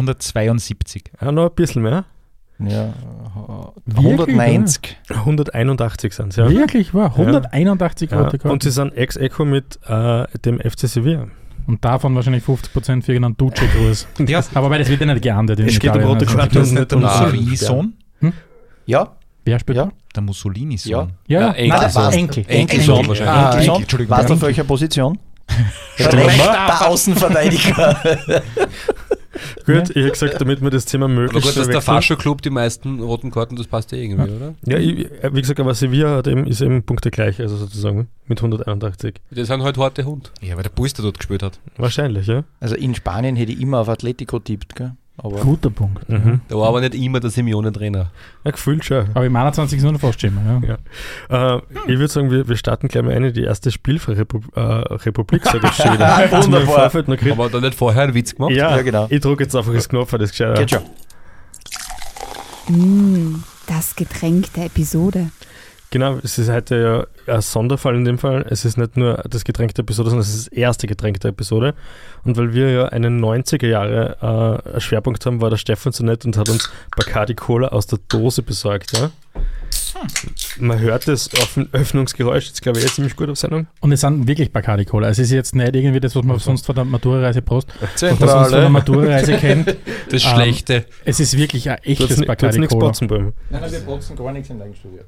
172. 0.00 1.04
ja 1.20 1.32
noch 1.32 1.50
ein 1.50 1.54
bisschen 1.54 1.82
mehr. 1.82 2.04
Ja, 2.58 2.88
äh, 2.88 2.92
Wirklich, 3.86 4.38
190. 4.38 4.96
181 5.08 6.12
sind 6.12 6.28
es, 6.28 6.36
ja. 6.36 6.50
Wirklich 6.50 6.92
wahr? 6.92 7.10
181 7.16 8.10
ja. 8.10 8.18
rote 8.20 8.38
Karten. 8.38 8.50
Und 8.52 8.62
sie 8.62 8.70
sind 8.70 8.94
ex-echo 8.96 9.44
mit 9.44 9.78
äh, 9.86 10.24
dem 10.44 10.60
FC 10.60 10.80
Sevilla. 10.80 11.28
Und 11.66 11.84
davon 11.84 12.14
wahrscheinlich 12.14 12.44
50% 12.44 13.02
für 13.02 13.12
irgendeinen 13.12 13.36
Duce-Kurs. 13.36 14.08
Ja, 14.26 14.42
Aber 14.54 14.70
weil 14.70 14.80
das 14.80 14.88
wird 14.88 15.00
ja 15.00 15.06
nicht 15.06 15.22
geahndet. 15.22 15.60
Es 15.60 15.78
geht 15.78 15.94
um 15.94 16.02
rote 16.02 16.26
also. 16.26 16.36
Karten. 16.36 16.54
das 16.54 16.68
ist 16.68 16.74
nicht 16.74 16.90
der 16.90 16.98
Mussolini-Sohn? 16.98 17.94
Ja, 18.86 19.16
Wer 19.44 19.58
spielt 19.58 19.78
Ja. 19.78 19.90
Der 20.14 20.22
Mussolini-Sohn. 20.22 20.90
Ja. 20.90 21.08
Ja, 21.26 21.40
Ja, 21.40 21.46
ja. 21.46 21.52
Enkel. 21.52 21.68
Nein, 21.68 21.80
das 21.80 21.94
war 21.94 22.06
Was? 22.08 22.14
Enkel. 22.16 22.44
Enkelsohn 22.46 23.08
wahrscheinlich. 23.08 23.34
Ah, 23.34 23.50
Enkel, 23.52 23.60
Enkel. 23.60 23.82
Entschuldigung. 23.82 24.10
Warst 24.10 24.28
du 24.28 24.32
auf 24.34 24.38
Enkel. 24.38 24.48
welcher 24.48 24.64
Position? 24.64 25.18
Rechter 25.98 26.88
Außenverteidiger. 26.88 27.96
Gut, 29.66 29.90
ich 29.90 30.02
habe 30.02 30.10
gesagt, 30.10 30.40
damit 30.40 30.62
wir 30.62 30.70
das 30.70 30.84
Thema 30.84 31.06
Aber 31.06 31.14
möglichst 31.14 31.48
gut, 31.48 31.56
dass 31.56 31.68
der 31.68 31.80
Fascho-Club 31.80 32.42
die 32.42 32.50
meisten 32.50 33.00
roten 33.00 33.30
Karten, 33.30 33.56
das 33.56 33.66
passt 33.66 33.92
ja 33.92 33.98
irgendwie, 33.98 34.30
oder? 34.30 34.54
Ja, 34.66 34.78
ich, 34.78 35.08
wie 35.32 35.40
gesagt, 35.40 35.60
aber 35.60 35.74
Sevilla 35.74 36.16
hat 36.16 36.26
eben, 36.26 36.46
ist 36.46 36.60
eben 36.60 36.82
Punkte 36.82 37.10
gleich, 37.10 37.40
also 37.40 37.56
sozusagen 37.56 38.08
mit 38.26 38.38
181. 38.38 39.14
Das 39.30 39.48
sind 39.48 39.62
halt 39.62 39.78
harte 39.78 40.04
Hund. 40.04 40.32
Ja, 40.40 40.56
weil 40.56 40.62
der 40.62 40.70
Bus 40.70 40.92
der 40.94 41.04
dort 41.04 41.18
gespielt 41.18 41.42
hat. 41.42 41.58
Wahrscheinlich, 41.76 42.26
ja. 42.26 42.44
Also 42.60 42.76
in 42.76 42.94
Spanien 42.94 43.36
hätte 43.36 43.52
ich 43.52 43.60
immer 43.60 43.78
auf 43.78 43.88
Atletico 43.88 44.38
tippt, 44.38 44.76
gell? 44.76 44.92
Aber 45.22 45.40
Guter 45.40 45.70
Punkt. 45.70 46.08
Mhm. 46.08 46.40
Da 46.48 46.56
war 46.56 46.68
aber 46.68 46.80
nicht 46.80 46.94
immer 46.94 47.20
der 47.20 47.30
Simeone-Trainer. 47.30 48.10
Ja, 48.44 48.50
gefühlt 48.50 48.84
schon. 48.84 49.06
Aber 49.12 49.26
im 49.26 49.36
21 49.36 49.76
ist 49.78 49.82
nur 49.82 49.92
noch 49.92 50.00
fast 50.00 50.20
schimmer. 50.20 50.60
Ja. 50.62 50.78
Ja. 51.30 51.56
Äh, 51.56 51.60
ich 51.88 51.98
würde 51.98 52.08
sagen, 52.08 52.30
wir, 52.30 52.48
wir 52.48 52.56
starten 52.56 52.88
gleich 52.88 53.04
mal 53.04 53.12
eine, 53.14 53.32
die 53.32 53.44
erste 53.44 53.70
spielfreie 53.70 54.16
Republik, 54.18 54.50
äh, 54.56 54.60
Republik 54.60 55.44
sage 55.44 55.60
ich 55.66 55.74
schon 55.74 55.92
wieder. 55.92 56.08
Wunderbar. 56.42 56.90
Aber 57.32 57.48
da 57.50 57.60
nicht 57.60 57.74
vorher 57.74 58.04
einen 58.04 58.14
Witz 58.14 58.34
gemacht? 58.34 58.52
Ja, 58.52 58.76
Ja, 58.76 58.82
genau. 58.82 59.06
Ich 59.10 59.20
drücke 59.20 59.42
jetzt 59.44 59.54
einfach 59.54 59.74
das 59.74 59.88
Knopf, 59.88 60.10
das 60.12 60.22
ist 60.22 60.30
gescheit. 60.30 60.58
geht 60.58 60.70
schon. 60.70 60.82
Mm, 62.68 63.42
Das 63.66 63.94
Getränk 63.96 64.52
der 64.54 64.66
Episode. 64.66 65.30
Genau, 65.92 66.18
es 66.22 66.38
ist 66.38 66.48
heute 66.48 67.08
ja 67.26 67.34
ein 67.34 67.42
Sonderfall 67.42 67.96
in 67.96 68.04
dem 68.04 68.16
Fall. 68.16 68.46
Es 68.48 68.64
ist 68.64 68.78
nicht 68.78 68.96
nur 68.96 69.14
das 69.28 69.42
Getränk 69.42 69.74
der 69.74 69.82
Episode, 69.82 70.10
sondern 70.10 70.22
es 70.22 70.32
ist 70.34 70.46
das 70.46 70.52
erste 70.56 70.86
Getränk 70.86 71.18
der 71.18 71.30
Episode. 71.30 71.74
Und 72.24 72.36
weil 72.36 72.54
wir 72.54 72.70
ja 72.70 72.84
einen 72.90 73.20
90er 73.24 73.66
Jahre 73.66 74.62
äh, 74.76 74.80
Schwerpunkt 74.80 75.26
haben, 75.26 75.40
war 75.40 75.50
der 75.50 75.56
Stefan 75.56 75.92
so 75.92 76.04
nett 76.04 76.24
und 76.24 76.36
hat 76.36 76.48
uns 76.48 76.70
Bacardi 76.96 77.34
Cola 77.34 77.68
aus 77.68 77.88
der 77.88 77.98
Dose 78.08 78.42
besorgt. 78.42 78.96
Ja? 78.96 79.10
Man 80.60 80.78
hört 80.78 81.08
das 81.08 81.28
auf 81.34 81.54
dem 81.54 81.68
Öffnungsgeräusch, 81.72 82.46
jetzt 82.46 82.62
glaube 82.62 82.78
ich, 82.78 82.84
eh 82.84 82.88
ziemlich 82.88 83.16
gut 83.16 83.28
auf 83.28 83.36
Sendung. 83.38 83.66
Und 83.80 83.90
es 83.90 84.00
sind 84.02 84.28
wirklich 84.28 84.52
Bacardi 84.52 84.84
Cola. 84.84 85.08
Also 85.08 85.22
es 85.22 85.28
ist 85.28 85.34
jetzt 85.34 85.56
nicht 85.56 85.74
irgendwie 85.74 85.98
das, 86.00 86.14
was 86.14 86.22
man 86.22 86.38
sonst 86.38 86.66
von 86.66 86.76
der 86.76 86.84
Matura-Reise 86.84 87.42
Prost, 87.42 87.68
was 87.80 87.80
man 87.80 87.90
sonst 87.96 88.18
von 88.18 88.28
der 88.28 88.42
Zentrale. 88.44 88.70
Matura-Reise 88.70 89.36
kennt. 89.38 89.76
Das 90.10 90.24
Ähm, 90.24 90.30
Schlechte. 90.30 90.84
Es 91.04 91.20
ist 91.20 91.36
wirklich 91.36 91.68
ein 91.68 91.78
echtes 91.82 92.24
Bacardi 92.24 92.58
nichts 92.60 92.74
Cola. 92.74 92.92
Nein, 93.00 93.32
nein, 93.50 93.72
wir 93.72 93.80
boxen 93.80 94.16
gar 94.16 94.32
nichts 94.32 94.50
im 94.50 94.60
Eigenstudio. 94.60 95.00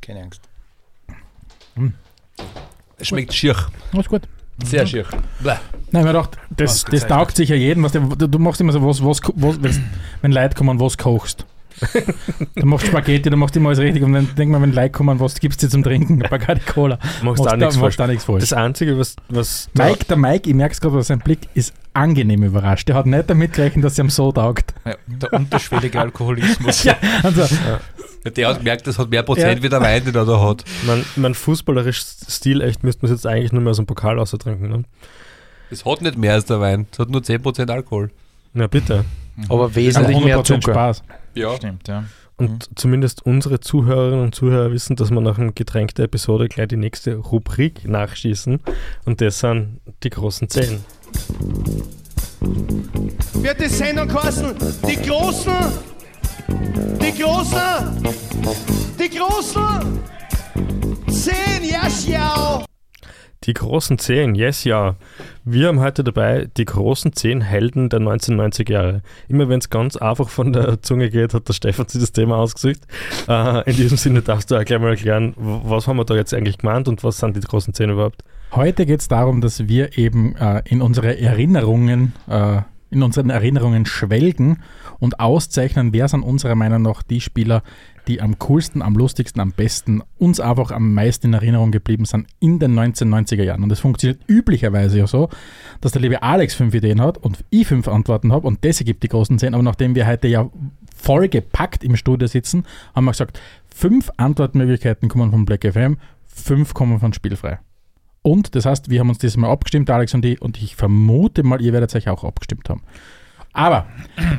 Keine 0.00 0.22
Angst. 0.22 0.42
Es 2.98 3.08
schmeckt 3.08 3.32
schier. 3.32 3.56
Alles 3.92 4.08
gut. 4.08 4.22
Sehr 4.64 4.86
schier. 4.86 5.04
Bäh. 5.40 5.54
Nein, 5.90 6.02
mir 6.04 6.12
gedacht, 6.12 6.36
das, 6.50 6.84
das 6.84 7.06
taugt 7.06 7.36
sicher 7.36 7.54
jedem. 7.54 7.82
Was 7.82 7.92
du, 7.92 8.00
du 8.00 8.38
machst 8.38 8.60
immer 8.60 8.72
so, 8.72 8.82
was, 8.86 9.02
was, 9.02 9.22
was 9.62 9.80
wenn, 10.20 10.32
Leute 10.32 10.54
kommen, 10.54 10.78
was 10.78 10.98
kochst. 10.98 11.46
du 12.56 12.66
machst 12.66 12.88
Spaghetti, 12.88 13.30
du 13.30 13.36
machst 13.38 13.56
immer 13.56 13.68
alles 13.70 13.78
richtig. 13.78 14.02
Und 14.02 14.12
dann 14.12 14.28
denk 14.34 14.50
mal, 14.50 14.60
wenn 14.60 14.72
Leute 14.72 14.90
kommen, 14.90 15.18
was 15.18 15.40
gibst 15.40 15.62
du 15.62 15.66
dir 15.66 15.70
zum 15.70 15.82
Trinken? 15.82 16.18
Bacardi 16.18 16.60
Cola. 16.60 16.98
Machst 17.22 17.42
da 17.42 17.50
da- 17.50 17.56
nichts 17.56 17.76
falsch. 17.76 17.82
machst 17.82 18.00
da 18.00 18.06
nichts 18.06 18.24
falsch. 18.24 18.40
Das 18.40 18.52
Einzige, 18.52 18.98
was, 18.98 19.16
was 19.30 19.70
Mike, 19.72 20.04
der 20.04 20.18
Mike, 20.18 20.48
ich 20.50 20.54
merke 20.54 20.72
es 20.74 20.80
gerade, 20.80 21.02
sein 21.02 21.20
Blick 21.20 21.48
ist 21.54 21.72
angenehm 21.94 22.42
überrascht. 22.42 22.86
Der 22.88 22.96
hat 22.96 23.06
nicht 23.06 23.30
damit 23.30 23.54
gerechnet, 23.54 23.84
dass 23.86 23.92
es 23.94 23.98
ihm 23.98 24.10
so 24.10 24.30
taugt. 24.30 24.74
Ja, 24.84 24.96
der 25.06 25.32
unterschwellige 25.32 25.98
Alkoholismus. 26.00 26.84
Ja, 26.84 26.96
also, 27.22 27.46
Der 28.24 28.48
hat 28.48 28.58
gemerkt, 28.58 28.86
das 28.86 28.98
hat 28.98 29.08
mehr 29.10 29.22
Prozent 29.22 29.58
Ja. 29.58 29.62
wie 29.62 29.68
der 29.68 29.80
Wein, 29.80 30.04
den 30.04 30.14
er 30.14 30.26
da 30.26 30.40
hat. 30.40 30.64
mein, 30.86 31.04
mein 31.16 31.34
fußballerisches 31.34 32.26
Stil, 32.28 32.60
echt, 32.60 32.84
müsste 32.84 33.02
man 33.06 33.12
es 33.12 33.18
jetzt 33.22 33.26
eigentlich 33.26 33.52
nur 33.52 33.62
mehr 33.62 33.70
aus 33.70 33.76
dem 33.76 33.86
Pokal 33.86 34.18
austrinken. 34.18 34.68
Ne? 34.68 34.82
Es 35.70 35.84
hat 35.84 36.02
nicht 36.02 36.18
mehr 36.18 36.34
als 36.34 36.44
der 36.44 36.60
Wein. 36.60 36.86
Es 36.92 36.98
hat 36.98 37.08
nur 37.10 37.22
10% 37.22 37.70
Alkohol. 37.70 38.10
Na 38.52 38.66
bitte. 38.66 39.04
Aber 39.48 39.64
aber 39.64 39.74
wesentlich 39.74 40.22
mehr 40.22 40.38
100% 40.38 40.44
Zucker. 40.44 40.72
Spaß. 40.72 41.02
Ja. 41.34 41.54
Stimmt, 41.56 41.88
ja. 41.88 42.04
Und 42.36 42.68
zumindest 42.74 43.24
unsere 43.26 43.60
Zuhörerinnen 43.60 44.22
und 44.24 44.34
Zuhörer 44.34 44.72
wissen, 44.72 44.96
dass 44.96 45.10
wir 45.10 45.20
nach 45.20 45.36
dem 45.36 45.54
Getränk 45.54 45.94
der 45.96 46.06
Episode 46.06 46.48
gleich 46.48 46.68
die 46.68 46.76
nächste 46.76 47.16
Rubrik 47.16 47.86
nachschießen. 47.86 48.60
Und 49.04 49.20
das 49.20 49.40
sind 49.40 49.80
die 50.02 50.10
großen 50.10 50.48
Zehn. 50.48 50.80
wird 53.34 53.60
die 53.60 53.68
Sendung 53.68 54.08
kosten. 54.08 54.54
Die 54.88 54.96
Großen, 54.96 55.52
die 57.00 57.22
Großen, 57.22 58.02
die 58.98 59.16
Großen. 59.16 60.00
Zehn, 61.08 61.70
ja, 61.70 61.88
schau. 61.90 62.64
Die 63.44 63.54
großen 63.54 63.98
Zehn, 63.98 64.34
yes, 64.34 64.64
ja. 64.64 64.96
Wir 65.44 65.68
haben 65.68 65.80
heute 65.80 66.04
dabei 66.04 66.48
die 66.58 66.66
großen 66.66 67.14
Zehn 67.14 67.40
Helden 67.40 67.88
der 67.88 68.00
1990er 68.00 68.70
Jahre. 68.70 69.02
Immer 69.28 69.48
wenn 69.48 69.60
es 69.60 69.70
ganz 69.70 69.96
einfach 69.96 70.28
von 70.28 70.52
der 70.52 70.82
Zunge 70.82 71.08
geht, 71.08 71.32
hat 71.32 71.48
der 71.48 71.54
Stefan 71.54 71.88
sich 71.88 72.02
das 72.02 72.12
Thema 72.12 72.36
ausgesucht. 72.36 72.82
Äh, 73.28 73.70
in 73.70 73.76
diesem 73.76 73.96
Sinne 73.96 74.20
darfst 74.20 74.50
du 74.50 74.56
auch 74.56 74.64
gleich 74.64 74.78
mal 74.78 74.90
erklären, 74.90 75.32
was 75.38 75.88
haben 75.88 75.96
wir 75.96 76.04
da 76.04 76.16
jetzt 76.16 76.34
eigentlich 76.34 76.58
gemeint 76.58 76.86
und 76.86 77.02
was 77.02 77.16
sind 77.16 77.34
die 77.34 77.40
großen 77.40 77.72
Zehn 77.72 77.88
überhaupt? 77.88 78.22
Heute 78.52 78.84
geht 78.84 79.00
es 79.00 79.08
darum, 79.08 79.40
dass 79.40 79.68
wir 79.68 79.96
eben 79.96 80.36
äh, 80.36 80.60
in 80.66 80.82
unsere 80.82 81.18
Erinnerungen, 81.18 82.12
äh, 82.28 82.60
in 82.90 83.02
unseren 83.02 83.30
Erinnerungen 83.30 83.86
schwelgen 83.86 84.62
und 84.98 85.20
auszeichnen, 85.20 85.92
wer 85.92 86.08
sind 86.08 86.22
unserer 86.22 86.54
Meinung 86.54 86.82
nach 86.82 87.02
die 87.02 87.20
Spieler, 87.20 87.62
die 88.08 88.20
am 88.20 88.38
coolsten, 88.38 88.82
am 88.82 88.94
lustigsten, 88.94 89.40
am 89.40 89.52
besten, 89.52 90.02
uns 90.18 90.40
einfach 90.40 90.70
am 90.72 90.94
meisten 90.94 91.28
in 91.28 91.34
Erinnerung 91.34 91.70
geblieben 91.70 92.04
sind 92.04 92.26
in 92.40 92.58
den 92.58 92.78
1990er 92.78 93.44
Jahren. 93.44 93.62
Und 93.62 93.68
das 93.68 93.80
funktioniert 93.80 94.20
üblicherweise 94.26 94.98
ja 94.98 95.06
so, 95.06 95.28
dass 95.80 95.92
der 95.92 96.02
liebe 96.02 96.22
Alex 96.22 96.54
fünf 96.54 96.74
Ideen 96.74 97.00
hat 97.00 97.18
und 97.18 97.44
ich 97.50 97.66
fünf 97.66 97.86
Antworten 97.88 98.32
habe 98.32 98.46
und 98.46 98.64
das 98.64 98.80
ergibt 98.80 99.02
die 99.02 99.08
großen 99.08 99.38
zehn. 99.38 99.54
Aber 99.54 99.62
nachdem 99.62 99.94
wir 99.94 100.06
heute 100.06 100.28
ja 100.28 100.50
vollgepackt 100.96 101.84
im 101.84 101.96
Studio 101.96 102.26
sitzen, 102.26 102.64
haben 102.94 103.04
wir 103.04 103.12
gesagt, 103.12 103.40
fünf 103.72 104.10
Antwortmöglichkeiten 104.16 105.08
kommen 105.08 105.30
von 105.30 105.44
Black 105.44 105.64
FM, 105.70 105.98
fünf 106.26 106.74
kommen 106.74 106.98
von 106.98 107.12
Spielfrei. 107.12 107.60
Und 108.22 108.54
das 108.54 108.66
heißt, 108.66 108.90
wir 108.90 109.00
haben 109.00 109.08
uns 109.08 109.18
dieses 109.18 109.36
Mal 109.36 109.50
abgestimmt, 109.50 109.88
Alex 109.90 110.12
und 110.14 110.24
ich, 110.24 110.40
und 110.42 110.60
ich 110.62 110.76
vermute 110.76 111.42
mal, 111.42 111.60
ihr 111.62 111.72
werdet 111.72 111.94
euch 111.94 112.08
auch 112.08 112.22
abgestimmt 112.24 112.68
haben. 112.68 112.82
Aber 113.52 113.86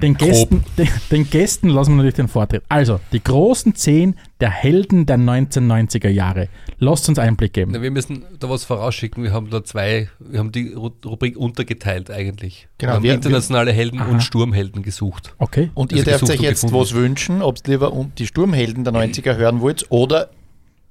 den 0.01 0.15
Gästen, 0.15 0.63
den, 0.77 0.88
den 1.11 1.29
Gästen 1.29 1.67
lassen 1.67 1.91
wir 1.91 1.95
natürlich 1.97 2.13
den 2.15 2.29
Vortritt. 2.29 2.63
Also, 2.69 3.01
die 3.11 3.21
großen 3.21 3.75
zehn 3.75 4.15
der 4.39 4.50
Helden 4.50 5.05
der 5.05 5.17
1990er 5.17 6.07
Jahre. 6.07 6.47
Lasst 6.79 7.09
uns 7.09 7.19
Einblick 7.19 7.51
geben. 7.51 7.71
Na, 7.73 7.81
wir 7.81 7.91
müssen 7.91 8.23
da 8.39 8.50
was 8.50 8.63
vorausschicken. 8.63 9.21
Wir 9.23 9.33
haben 9.33 9.50
da 9.50 9.65
zwei, 9.65 10.07
wir 10.19 10.39
haben 10.39 10.53
die 10.53 10.73
Ru- 10.75 10.93
Rubrik 11.05 11.35
untergeteilt 11.35 12.09
eigentlich. 12.09 12.69
Genau, 12.77 12.91
wir 12.91 12.95
haben 12.95 13.03
wir- 13.03 13.13
internationale 13.15 13.73
Helden 13.73 14.00
Aha. 14.00 14.11
und 14.11 14.21
Sturmhelden 14.23 14.81
gesucht. 14.81 15.35
Okay. 15.39 15.71
Und 15.73 15.91
Also 15.91 16.00
ihr 16.05 16.05
dürft 16.09 16.23
euch 16.31 16.38
und 16.39 16.43
jetzt 16.45 16.61
gefunden. 16.61 16.81
was 16.81 16.93
wünschen, 16.93 17.41
ob 17.41 17.57
ihr 17.67 17.71
lieber 17.73 17.91
um 17.91 18.13
die 18.17 18.27
Sturmhelden 18.27 18.85
der 18.85 18.93
90er 18.93 19.35
hören 19.35 19.59
wollt 19.59 19.88
oder, 19.89 20.29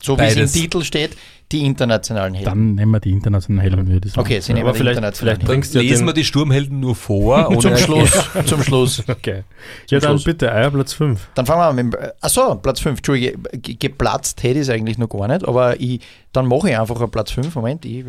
so 0.03 0.19
wie 0.19 0.23
es 0.23 0.37
im 0.37 0.47
Titel 0.51 0.83
steht, 0.83 1.17
die 1.53 1.65
internationalen 1.67 2.35
Helden. 2.35 2.49
Dann 2.49 2.75
nehmen 2.77 2.93
wir 2.93 3.01
die 3.01 3.11
internationalen 3.11 3.61
Helden, 3.63 3.89
würde 3.89 4.07
ich 4.07 4.15
sagen. 4.15 4.25
okay, 4.25 4.39
sie 4.41 4.53
nehmen 4.53 4.67
Aber 4.67 4.73
die 4.73 4.79
vielleicht- 4.79 4.99
internationalen 4.99 5.41
vielleicht 5.41 5.65
Dann 5.75 5.81
du 5.83 5.85
ja 5.85 5.91
lesen 5.91 6.07
wir 6.07 6.13
die 6.13 6.25
Sturmhelden 6.25 6.79
nur 6.79 6.95
vor. 6.95 7.51
Zum. 7.61 7.77
Schluss, 7.77 8.11
zum 8.47 8.63
Schluss. 8.63 9.03
Okay. 9.09 9.43
Ja, 9.89 9.99
dann 9.99 10.11
Schluss. 10.13 10.25
bitte, 10.25 10.49
euer 10.51 10.71
Platz 10.71 10.93
5. 10.93 11.29
Dann 11.35 11.47
fangen 11.47 11.61
wir 11.61 11.67
an 11.67 11.77
mit, 11.77 11.93
dem- 11.93 12.01
achso, 12.21 12.55
Platz 12.55 12.79
5, 12.81 12.99
Entschuldige, 12.99 13.37
ge- 13.53 13.75
geplatzt 13.75 14.41
hätte 14.45 14.55
ich 14.61 14.69
es 14.69 14.71
eigentlich 14.71 14.97
noch 14.97 15.09
gar 15.09 15.27
nicht, 15.27 15.45
aber 15.47 15.81
ich, 15.81 16.01
dann 16.33 16.47
mache 16.47 16.71
ich 16.71 16.79
einfach 16.79 17.01
einen 17.01 17.11
Platz 17.11 17.33
5, 17.33 17.53
Moment, 17.57 17.85
ich, 17.85 18.05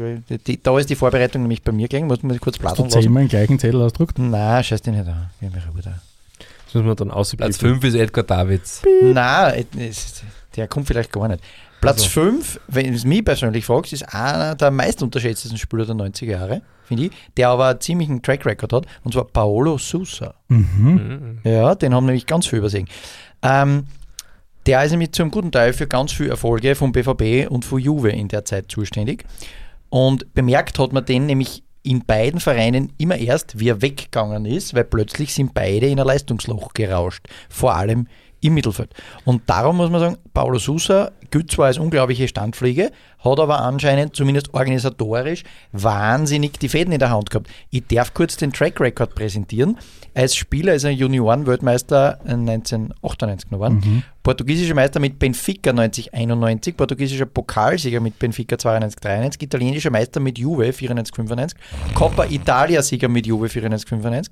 die, 0.46 0.62
da 0.62 0.78
ist 0.78 0.90
die 0.92 0.96
Vorbereitung 0.96 1.42
nämlich 1.42 1.64
bei 1.64 1.72
mir 1.72 1.88
gegangen, 1.88 2.08
muss 2.08 2.22
man 2.22 2.40
kurz 2.40 2.58
Hast 2.58 2.62
platzen 2.62 2.90
du 2.90 2.96
lassen. 2.96 3.02
zehnmal 3.02 3.24
den 3.24 3.30
gleichen 3.30 3.58
Zettel 3.58 3.82
ausdruckt? 3.82 4.20
Nein, 4.20 4.64
scheiß 4.64 4.84
dich 4.84 4.94
nicht 4.94 5.08
an, 5.08 5.32
wir 5.40 5.50
haben 5.50 5.72
Ruhe 5.74 5.82
da. 5.84 6.00
Das 6.66 6.76
müssen 6.76 6.86
wir 6.88 6.96
dann 6.96 7.10
ausblicken. 7.12 7.48
Platz 7.48 7.58
5 7.58 7.84
ist 7.86 7.96
Edgar 7.96 8.24
Davids. 8.24 8.84
Nein, 9.02 9.66
es- 9.80 10.22
der 10.56 10.68
kommt 10.68 10.86
vielleicht 10.88 11.12
gar 11.12 11.28
nicht. 11.28 11.42
Platz 11.82 12.06
5, 12.06 12.60
wenn 12.68 12.88
du 12.88 12.94
es 12.94 13.06
mich 13.06 13.26
persönlich 13.26 13.66
fragst, 13.66 13.92
ist 13.92 14.14
einer 14.14 14.56
der 14.56 14.70
meistunterschätztesten 14.70 15.58
Spieler 15.58 15.86
der 15.86 15.96
90er 15.96 16.26
Jahre, 16.26 16.62
finde 16.84 17.06
ich, 17.06 17.12
der 17.38 17.50
aber 17.50 17.70
einen 17.70 17.82
ziemlichen 17.82 18.22
Track 18.22 18.46
Record 18.46 18.72
hat, 18.74 18.86
und 19.04 19.14
zwar 19.14 19.26
Paolo 19.26 19.78
Sousa. 19.78 20.36
Mhm. 20.48 21.40
Ja, 21.44 21.74
den 21.74 21.94
haben 21.94 22.06
nämlich 22.06 22.28
ganz 22.28 22.46
viel 22.46 22.60
übersehen. 22.60 22.88
Ähm, 23.42 23.88
der 24.68 24.84
ist 24.84 24.92
nämlich 24.92 25.12
zum 25.14 25.32
guten 25.32 25.52
Teil 25.52 25.74
für 25.74 25.88
ganz 25.88 26.12
viele 26.12 26.30
Erfolge 26.30 26.76
vom 26.76 26.92
BVB 26.92 27.50
und 27.50 27.66
von 27.66 27.80
Juve 27.80 28.12
in 28.12 28.28
der 28.28 28.46
Zeit 28.46 28.72
zuständig. 28.72 29.26
Und 29.90 30.34
bemerkt 30.36 30.78
hat 30.78 30.94
man 30.94 31.04
den 31.04 31.26
nämlich 31.26 31.64
in 31.84 32.06
beiden 32.06 32.40
Vereinen 32.40 32.94
immer 33.00 33.18
erst, 33.18 33.60
wie 33.60 33.70
er 33.70 33.82
weggegangen 33.82 34.46
ist, 34.46 34.76
weil 34.76 34.84
plötzlich 34.84 35.34
sind 35.34 35.56
beide 35.56 35.88
in 35.88 36.00
ein 36.00 36.06
Leistungsloch 36.06 36.74
gerauscht. 36.74 37.28
Vor 37.50 37.74
allem 37.74 38.08
im 38.42 38.54
Mittelfeld. 38.54 38.94
Und 39.24 39.44
darum 39.50 39.78
muss 39.78 39.90
man 39.90 40.00
sagen, 40.02 40.18
Paulo 40.34 40.60
Sousa 40.60 41.12
gilt 41.30 41.52
zwar 41.52 41.68
als 41.68 41.78
unglaubliche 41.78 42.28
Standpflege, 42.28 42.92
hat 43.20 43.40
aber 43.40 43.62
anscheinend 43.62 44.16
zumindest 44.16 44.54
organisatorisch 44.54 45.44
wahnsinnig 45.72 46.60
die 46.60 46.68
Fäden 46.70 46.92
in 46.92 47.00
der 47.00 47.12
Hand 47.12 47.30
gehabt. 47.30 47.48
Ich 47.70 47.86
darf 47.88 48.14
kurz 48.14 48.36
den 48.38 48.52
Track 48.52 48.80
Record 48.82 49.16
präsentieren. 49.16 49.78
Als 50.14 50.36
Spieler 50.36 50.74
ist 50.74 50.84
er 50.84 50.92
Junioren-Weltmeister 50.92 52.20
1998 52.26 53.50
geworden. 53.50 54.04
Portugiesischer 54.24 54.76
Meister 54.76 55.00
mit 55.00 55.18
Benfica 55.18 55.72
1991, 55.72 56.78
portugiesischer 56.78 57.26
Pokalsieger 57.26 58.00
mit 58.00 58.20
Benfica 58.20 58.56
92-93, 58.56 59.44
italienischer 59.44 59.90
Meister 59.90 60.20
mit 60.20 60.38
Juve 60.38 60.70
94-95, 60.70 61.54
Coppa 61.96 62.26
Italia-Sieger 62.26 63.08
mit 63.08 63.26
Juve 63.26 63.48
94-95, 63.48 64.28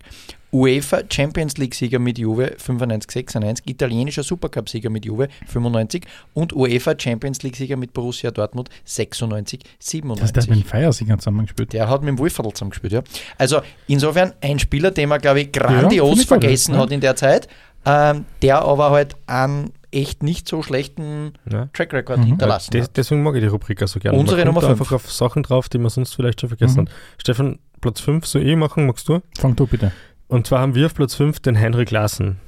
UEFA 0.52 1.02
Champions 1.10 1.58
League-Sieger 1.58 1.98
mit 1.98 2.20
Juve 2.20 2.56
95-96, 2.64 3.62
italienischer 3.66 4.22
Supercup-Sieger 4.22 4.92
mit 4.92 5.06
Juve 5.06 5.28
95 5.48 6.06
und 6.36 6.54
UEFA 6.54 6.94
Champions 6.98 7.42
League-Sieger 7.42 7.76
mit 7.76 7.92
Borussia 7.92 8.30
Dortmund 8.30 8.70
96-97. 8.88 9.60
Das 9.80 10.24
ist 10.24 10.36
der 10.36 10.44
mit 10.50 10.66
dem 10.66 10.66
Feiersinger 10.66 11.18
zusammengespielt. 11.18 11.74
Der 11.74 11.90
hat 11.90 12.02
mit 12.02 12.10
dem 12.10 12.20
Wolfviertel 12.20 12.54
zusammengespielt, 12.54 12.94
ja. 12.94 13.02
Also 13.40 13.62
insofern 13.88 14.34
ein 14.42 14.60
Spieler, 14.60 14.92
den 14.92 15.10
man, 15.10 15.20
glaube 15.20 15.42
ich, 15.42 15.50
Ja, 15.56 15.64
grandios 15.64 16.20
gut, 16.20 16.28
vergessen 16.28 16.76
ja. 16.76 16.82
hat 16.82 16.92
in 16.92 17.02
der 17.02 17.16
Zeit, 17.16 17.48
ähm, 17.86 18.26
der 18.42 18.62
aber 18.62 18.92
halt 18.92 19.16
einen 19.26 19.72
echt 19.92 20.24
nicht 20.24 20.48
so 20.48 20.62
schlechten 20.64 21.34
Ja. 21.52 21.70
Track 21.74 21.94
Record 21.94 22.20
Mhm. 22.20 22.24
hinterlassen 22.24 22.72
Des, 22.72 22.86
hat. 22.86 22.98
deswegen 22.98 23.24
mag 23.24 23.36
ich 23.36 23.42
die 23.42 23.48
Rubrik 23.48 23.82
auch 23.84 23.88
so 23.88 24.00
gerne. 24.00 24.18
Unsere 24.18 24.38
man 24.38 24.46
kommt 24.48 24.56
Nummer 24.56 24.68
fünf. 24.76 24.82
einfach 24.82 24.96
auf 24.96 25.12
Sachen 25.12 25.44
drauf, 25.44 25.70
die 25.70 25.78
man 25.78 25.90
sonst 25.90 26.14
vielleicht 26.16 26.42
schon 26.42 26.50
vergessen 26.50 26.82
Mhm. 26.84 26.88
hat. 26.88 26.96
Stefan, 27.18 27.60
Platz 27.82 28.00
5 28.02 28.26
soll 28.26 28.46
ich 28.48 28.56
machen, 28.56 28.86
magst 28.88 29.08
du? 29.10 29.22
Fang 29.40 29.56
du 29.56 29.66
bitte. 29.68 29.92
Und 30.28 30.48
zwar 30.48 30.60
haben 30.62 30.76
wir 30.76 30.86
auf 30.88 30.94
Platz 30.94 31.16
5 31.16 31.40
den 31.40 31.56
Henrik 31.56 31.92
Lassen. 31.92 32.40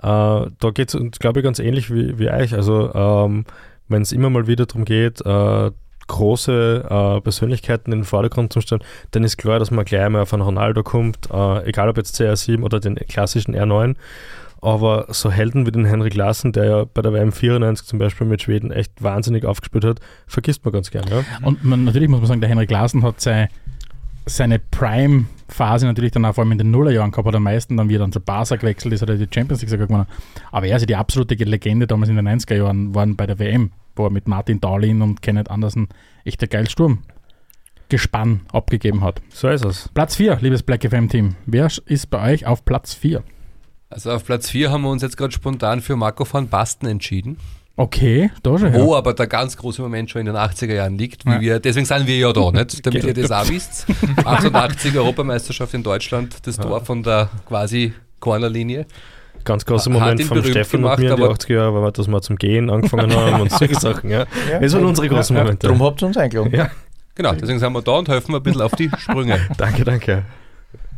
Äh, 0.00 0.02
da 0.06 0.70
geht 0.74 0.88
es 0.88 0.94
uns, 0.94 1.18
glaube 1.18 1.40
ich, 1.40 1.44
ganz 1.44 1.58
ähnlich 1.58 1.92
wie, 1.92 2.18
wie 2.18 2.30
euch. 2.30 2.54
Also, 2.54 2.92
ähm, 2.94 3.44
wenn 3.88 4.02
es 4.02 4.12
immer 4.12 4.30
mal 4.30 4.46
wieder 4.46 4.66
darum 4.66 4.84
geht, 4.84 5.20
äh, 5.24 5.70
große 6.08 6.84
äh, 6.88 7.20
Persönlichkeiten 7.20 7.92
in 7.92 8.00
den 8.00 8.04
Vordergrund 8.04 8.52
zu 8.52 8.60
stellen, 8.60 8.82
dann 9.12 9.22
ist 9.22 9.36
klar, 9.36 9.58
dass 9.58 9.70
man 9.70 9.84
gleich 9.84 10.02
einmal 10.02 10.22
auf 10.22 10.34
einen 10.34 10.42
Ronaldo 10.42 10.82
kommt, 10.82 11.30
äh, 11.32 11.68
egal 11.68 11.88
ob 11.88 11.96
jetzt 11.96 12.20
CR7 12.20 12.62
oder 12.62 12.80
den 12.80 12.96
klassischen 12.96 13.54
R9. 13.54 13.94
Aber 14.60 15.06
so 15.10 15.30
Helden 15.30 15.66
wie 15.66 15.70
den 15.70 15.84
Henrik 15.84 16.14
Lassen, 16.14 16.50
der 16.50 16.64
ja 16.64 16.84
bei 16.84 17.00
der 17.00 17.12
WM 17.12 17.30
94 17.30 17.86
zum 17.86 18.00
Beispiel 18.00 18.26
mit 18.26 18.42
Schweden 18.42 18.72
echt 18.72 19.00
wahnsinnig 19.00 19.44
aufgespielt 19.44 19.84
hat, 19.84 20.00
vergisst 20.26 20.64
man 20.64 20.72
ganz 20.72 20.90
gerne. 20.90 21.08
Ja? 21.10 21.24
Und 21.42 21.62
man, 21.64 21.84
natürlich 21.84 22.08
muss 22.08 22.18
man 22.18 22.26
sagen, 22.26 22.40
der 22.40 22.50
Henrik 22.50 22.70
Larsen 22.70 23.04
hat 23.04 23.20
sei, 23.20 23.48
seine 24.26 24.58
Prime-Phase 24.58 25.86
natürlich 25.86 26.10
dann 26.10 26.24
auch 26.24 26.34
vor 26.34 26.42
allem 26.42 26.52
in 26.52 26.58
den 26.58 26.72
Nullerjahren 26.72 27.12
gehabt, 27.12 27.28
hat 27.28 27.34
am 27.36 27.44
meisten 27.44 27.76
dann 27.76 27.88
wieder 27.88 28.00
dann 28.00 28.10
zu 28.10 28.20
Barca 28.20 28.56
gewechselt 28.56 28.94
ist, 28.94 29.02
hat 29.02 29.10
er 29.10 29.16
die 29.16 29.28
Champions 29.32 29.60
League 29.60 29.70
sogar 29.70 29.86
gewonnen. 29.86 30.06
Aber 30.50 30.66
er 30.66 30.76
ist 30.76 30.82
ja 30.82 30.86
die 30.86 30.96
absolute 30.96 31.34
Legende 31.36 31.86
damals 31.86 32.10
in 32.10 32.16
den 32.16 32.28
90er 32.28 32.56
Jahren, 32.56 32.94
waren 32.94 33.14
bei 33.14 33.26
der 33.26 33.38
WM, 33.38 33.70
er 34.06 34.10
mit 34.10 34.28
Martin 34.28 34.60
Dahlin 34.60 35.02
und 35.02 35.22
Kenneth 35.22 35.50
Andersen 35.50 35.88
echt 36.24 36.40
der 36.40 36.48
geil 36.48 36.68
Sturm 36.68 37.02
Gespann 37.88 38.40
abgegeben 38.52 39.02
hat. 39.02 39.22
So 39.30 39.48
ist 39.48 39.64
es. 39.64 39.88
Platz 39.94 40.16
4, 40.16 40.38
liebes 40.42 40.62
Black 40.62 40.84
FM-Team. 40.84 41.36
Wer 41.46 41.68
ist 41.86 42.10
bei 42.10 42.32
euch 42.34 42.44
auf 42.46 42.64
Platz 42.64 42.92
4? 42.94 43.22
Also 43.90 44.10
auf 44.12 44.24
Platz 44.24 44.50
4 44.50 44.70
haben 44.70 44.82
wir 44.82 44.90
uns 44.90 45.00
jetzt 45.02 45.16
gerade 45.16 45.32
spontan 45.32 45.80
für 45.80 45.96
Marco 45.96 46.26
van 46.30 46.48
Basten 46.48 46.86
entschieden. 46.86 47.38
Okay, 47.76 48.30
da 48.42 48.58
schon. 48.58 48.74
Wo 48.74 48.92
Ja. 48.92 48.98
aber 48.98 49.14
der 49.14 49.26
ganz 49.28 49.56
große 49.56 49.80
Moment 49.80 50.10
schon 50.10 50.20
in 50.20 50.26
den 50.26 50.36
80er 50.36 50.74
Jahren 50.74 50.98
liegt. 50.98 51.24
Wie 51.24 51.30
Ja. 51.30 51.40
wir, 51.40 51.60
deswegen 51.60 51.86
sind 51.86 52.06
wir 52.06 52.18
ja 52.18 52.32
da, 52.32 52.50
nicht? 52.52 52.84
Damit 52.84 53.04
ihr 53.04 53.14
das 53.14 53.30
auch 53.30 53.48
wisst. 53.48 53.86
88 54.24 54.94
Europameisterschaft 54.96 55.72
in 55.74 55.82
Deutschland, 55.82 56.46
das 56.46 56.56
Tor 56.58 56.84
von 56.84 57.02
der 57.02 57.30
quasi 57.46 57.94
Cornerlinie. 58.20 58.84
Ganz 59.48 59.64
großer 59.64 59.88
Moment 59.90 60.28
berühmt 60.28 60.46
Steffen 60.46 60.82
gemacht, 60.82 60.98
und 60.98 61.04
mir 61.04 61.10
in 61.10 61.16
die 61.16 61.22
aber- 61.24 61.32
80er 61.34 61.54
Jahre, 61.54 61.82
war, 61.82 61.90
dass 61.90 62.06
wir 62.06 62.20
zum 62.22 62.36
Gehen 62.36 62.68
angefangen 62.70 63.14
haben 63.16 63.40
und 63.40 63.50
solche 63.50 63.74
Sachen. 63.80 64.10
Ja. 64.10 64.26
Das 64.60 64.74
waren 64.74 64.84
unsere 64.84 65.08
großen 65.08 65.34
Momente. 65.34 65.66
Darum 65.66 65.82
habt 65.82 66.02
ihr 66.02 66.06
uns 66.06 66.16
eingeladen. 66.18 66.54
Ja. 66.54 66.70
Genau, 67.14 67.32
deswegen 67.32 67.58
sind 67.58 67.72
wir 67.72 67.82
da 67.82 67.92
und 67.92 68.08
helfen 68.08 68.34
ein 68.34 68.42
bisschen 68.42 68.60
auf 68.62 68.72
die 68.72 68.90
Sprünge. 68.98 69.40
Danke, 69.56 69.84
danke. 69.84 70.24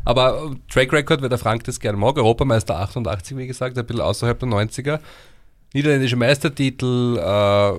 Aber 0.04 0.50
äh, 0.50 0.56
Track 0.72 0.92
Record, 0.92 1.22
weil 1.22 1.28
der 1.28 1.38
Frank 1.38 1.64
das 1.64 1.78
gerne 1.78 1.96
mag, 1.96 2.16
Europameister 2.16 2.76
88, 2.78 3.36
wie 3.36 3.46
gesagt, 3.46 3.78
ein 3.78 3.86
bisschen 3.86 4.02
außerhalb 4.02 4.38
der 4.38 4.48
90er. 4.48 4.98
Niederländische 5.72 6.16
Meistertitel 6.16 7.16
äh, 7.18 7.72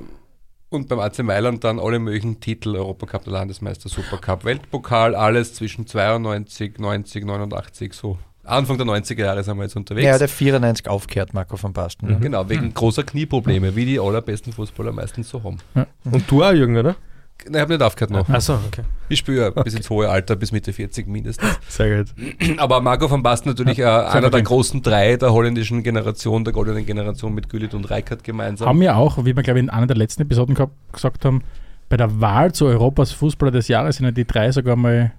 und 0.69 0.87
beim 0.87 0.99
AC 0.99 1.19
Mailand 1.23 1.63
dann 1.65 1.79
alle 1.79 1.99
möglichen 1.99 2.39
Titel, 2.39 2.77
Europacup, 2.77 3.25
der 3.25 3.33
Landesmeister, 3.33 3.89
Supercup, 3.89 4.45
Weltpokal, 4.45 5.13
alles 5.15 5.53
zwischen 5.53 5.85
92, 5.85 6.79
90, 6.79 7.25
89, 7.25 7.93
so. 7.93 8.17
Anfang 8.43 8.77
der 8.77 8.87
90er 8.87 9.19
Jahre 9.19 9.43
sind 9.43 9.57
wir 9.57 9.63
jetzt 9.63 9.75
unterwegs. 9.75 10.05
Ja, 10.05 10.17
der 10.17 10.27
94 10.27 10.87
aufgehört, 10.87 11.33
Marco 11.33 11.61
van 11.61 11.73
Basten. 11.73 12.09
Ja. 12.09 12.17
genau, 12.17 12.49
wegen 12.49 12.73
großer 12.73 13.03
Knieprobleme, 13.03 13.75
wie 13.75 13.85
die 13.85 13.99
allerbesten 13.99 14.51
Fußballer 14.51 14.91
meistens 14.91 15.29
so 15.29 15.43
haben. 15.43 15.57
Und 16.03 16.29
du 16.29 16.43
auch, 16.43 16.51
Jürgen, 16.51 16.77
oder? 16.77 16.95
Nein, 17.45 17.55
ich 17.55 17.59
habe 17.61 17.73
nicht 17.73 17.83
aufgehört 17.83 18.11
noch. 18.11 18.29
Achso, 18.29 18.59
okay. 18.67 18.83
Ich 19.09 19.19
spiele 19.19 19.41
ja 19.41 19.49
bis 19.49 19.73
ins 19.73 19.89
hohe 19.89 20.07
Alter, 20.07 20.35
bis 20.35 20.51
Mitte 20.51 20.73
40 20.73 21.07
mindestens. 21.07 21.59
Sehr 21.67 22.03
gut. 22.03 22.13
Aber 22.57 22.81
Marco 22.81 23.09
van 23.09 23.23
Basten 23.23 23.49
natürlich 23.49 23.79
äh, 23.79 23.85
einer 23.85 24.29
der 24.29 24.41
großen 24.41 24.81
drei 24.81 25.17
der 25.17 25.33
holländischen 25.33 25.81
Generation, 25.81 26.43
der 26.43 26.53
goldenen 26.53 26.85
Generation 26.85 27.33
mit 27.33 27.49
Güllit 27.49 27.73
und 27.73 27.89
Reikert 27.89 28.23
gemeinsam. 28.23 28.67
Haben 28.67 28.79
wir 28.79 28.95
auch, 28.95 29.17
wie 29.25 29.35
wir 29.35 29.43
glaube 29.43 29.59
ich 29.59 29.63
in 29.63 29.69
einer 29.69 29.87
der 29.87 29.97
letzten 29.97 30.21
Episoden 30.21 30.53
gehabt, 30.53 30.73
gesagt 30.93 31.25
haben, 31.25 31.43
bei 31.89 31.97
der 31.97 32.21
Wahl 32.21 32.53
zu 32.53 32.65
Europas 32.65 33.11
Fußballer 33.11 33.51
des 33.51 33.67
Jahres 33.67 33.97
sind 33.97 34.05
ja 34.05 34.11
die 34.11 34.25
drei 34.25 34.51
sogar 34.51 34.75
mal 34.75 35.11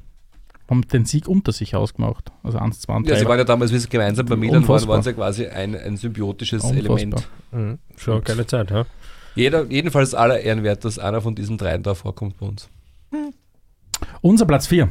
haben 0.69 0.83
den 0.89 1.05
Sieg 1.05 1.29
unter 1.29 1.53
sich 1.53 1.77
ausgemacht. 1.77 2.33
Also 2.43 2.59
1, 2.59 2.81
2 2.81 2.95
und 2.95 3.07
3. 3.07 3.13
ja, 3.13 3.19
sie 3.19 3.27
waren 3.27 3.39
ja 3.39 3.45
damals, 3.45 3.73
wie 3.73 3.79
sie 3.79 3.89
gemeinsam 3.89 4.27
bei 4.27 4.37
Milan 4.37 4.67
waren, 4.67 4.89
waren 4.89 5.03
sie 5.03 5.13
quasi 5.13 5.47
ein, 5.47 5.75
ein 5.77 5.97
symbiotisches 5.97 6.65
Unfassbar. 6.65 6.99
Element. 6.99 7.29
Mhm. 7.51 7.79
Schon 7.97 8.15
eine 8.15 8.23
geile 8.23 8.47
Zeit, 8.47 8.71
ja. 8.71 8.87
Jeder, 9.35 9.65
jedenfalls 9.65 10.15
aller 10.15 10.41
Ehren 10.41 10.63
wert, 10.63 10.85
dass 10.85 10.99
einer 10.99 11.21
von 11.21 11.35
diesen 11.35 11.59
dreien 11.59 11.83
da 11.83 11.95
vorkommt 11.95 12.39
bei 12.39 12.47
uns. 12.47 12.69
Unser 14.21 14.47
Platz 14.47 14.67
4. 14.67 14.89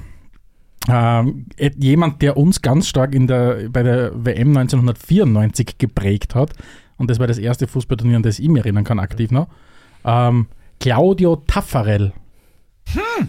Ähm, 0.89 1.45
jemand, 1.77 2.21
der 2.21 2.37
uns 2.37 2.61
ganz 2.61 2.87
stark 2.87 3.13
in 3.13 3.27
der, 3.27 3.69
bei 3.69 3.83
der 3.83 4.11
WM 4.13 4.57
1994 4.57 5.77
geprägt 5.77 6.33
hat. 6.33 6.53
Und 6.97 7.09
das 7.09 7.19
war 7.19 7.27
das 7.27 7.37
erste 7.37 7.67
Fußballturnier, 7.67 8.17
an 8.17 8.23
das 8.23 8.39
ich 8.39 8.49
mich 8.49 8.63
erinnern 8.63 8.83
kann, 8.83 8.99
aktiv 8.99 9.31
noch. 9.31 9.47
Ähm, 10.03 10.47
Claudio 10.79 11.43
Taffarel. 11.47 12.13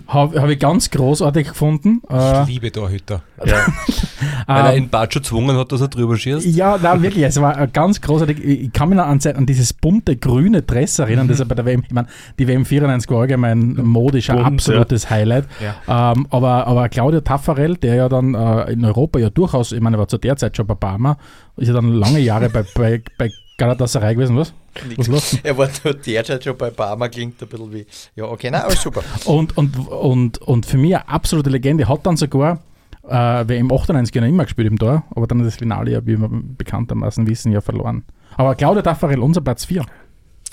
Habe 0.08 0.40
hab 0.40 0.48
ich 0.48 0.58
ganz 0.58 0.90
großartig 0.90 1.48
gefunden. 1.48 2.02
Äh, 2.10 2.42
Ich 2.42 2.48
liebe 2.48 2.72
Torhüter. 2.72 3.22
ja. 3.44 3.56
Weil 4.46 4.64
er 4.66 4.72
ähm, 4.72 4.84
in 4.84 4.88
Baggio 4.88 5.20
gezwungen 5.20 5.56
hat, 5.56 5.72
dass 5.72 5.80
er 5.80 5.88
drüber 5.88 6.16
schießt. 6.16 6.46
Ja, 6.46 6.78
nein, 6.80 7.02
wirklich. 7.02 7.24
Es 7.24 7.40
war 7.40 7.60
äh, 7.60 7.68
ganz 7.72 8.00
großartig. 8.00 8.42
Ich 8.42 8.72
kann 8.72 8.88
mich 8.88 8.96
noch 8.96 9.06
an, 9.06 9.20
an 9.34 9.46
dieses 9.46 9.72
bunte 9.72 10.16
grüne 10.16 10.62
Dress 10.62 10.98
erinnern, 10.98 11.28
das 11.28 11.40
er 11.40 11.46
bei 11.46 11.54
der 11.54 11.64
WM, 11.64 11.82
ich 11.86 11.92
meine, 11.92 12.08
die 12.38 12.46
WM 12.48 12.64
94 12.64 13.10
war 13.10 13.20
allgemein 13.22 13.74
modisch 13.82 14.30
ein 14.30 14.38
absolutes 14.38 15.10
Highlight. 15.10 15.46
Ähm, 15.88 16.26
aber, 16.30 16.66
aber 16.66 16.88
Claudio 16.88 17.20
Taffarel, 17.20 17.76
der 17.76 17.94
ja 17.94 18.08
dann 18.08 18.34
äh, 18.34 18.72
in 18.72 18.84
Europa 18.84 19.18
ja 19.18 19.30
durchaus, 19.30 19.72
ich 19.72 19.80
meine, 19.80 19.96
er 19.96 20.00
war 20.00 20.08
zu 20.08 20.18
der 20.18 20.36
Zeit 20.36 20.56
schon 20.56 20.66
bei 20.66 20.74
Parma, 20.74 21.16
ist 21.56 21.68
ja 21.68 21.74
dann 21.74 21.92
lange 21.92 22.20
Jahre 22.20 22.48
bei, 22.48 22.64
bei, 22.74 23.02
bei 23.18 23.30
Galatasaray 23.58 24.14
gewesen, 24.14 24.36
was? 24.36 24.52
Was 24.96 25.06
los? 25.06 25.38
Er 25.42 25.56
war 25.56 25.68
nur 25.84 25.94
derzeit 25.94 26.42
schon 26.44 26.56
bei 26.56 26.70
Parma, 26.70 27.08
klingt 27.08 27.40
ein 27.42 27.48
bisschen 27.48 27.72
wie. 27.72 27.86
Ja, 28.16 28.24
okay, 28.24 28.50
nein, 28.50 28.62
alles 28.62 28.82
super. 28.82 29.02
Und, 29.26 29.56
und, 29.56 29.76
und, 29.88 30.38
und 30.38 30.66
für 30.66 30.78
mich 30.78 30.94
eine 30.96 31.08
absolute 31.08 31.50
Legende, 31.50 31.88
hat 31.88 32.04
dann 32.06 32.16
sogar 32.16 32.60
äh, 33.06 33.14
WM 33.48 33.70
98 33.70 34.14
ja 34.14 34.24
immer 34.24 34.44
gespielt 34.44 34.68
im 34.68 34.78
Tor, 34.78 35.04
aber 35.14 35.26
dann 35.26 35.44
das 35.44 35.56
Finale 35.56 35.90
ja, 35.92 36.06
wie 36.06 36.18
wir 36.18 36.28
bekanntermaßen 36.30 37.26
wissen, 37.26 37.52
ja 37.52 37.60
verloren. 37.60 38.04
Aber 38.36 38.54
Claudio 38.54 38.82
Taffarel, 38.82 39.18
unser 39.20 39.42
Platz 39.42 39.64
4. 39.66 39.84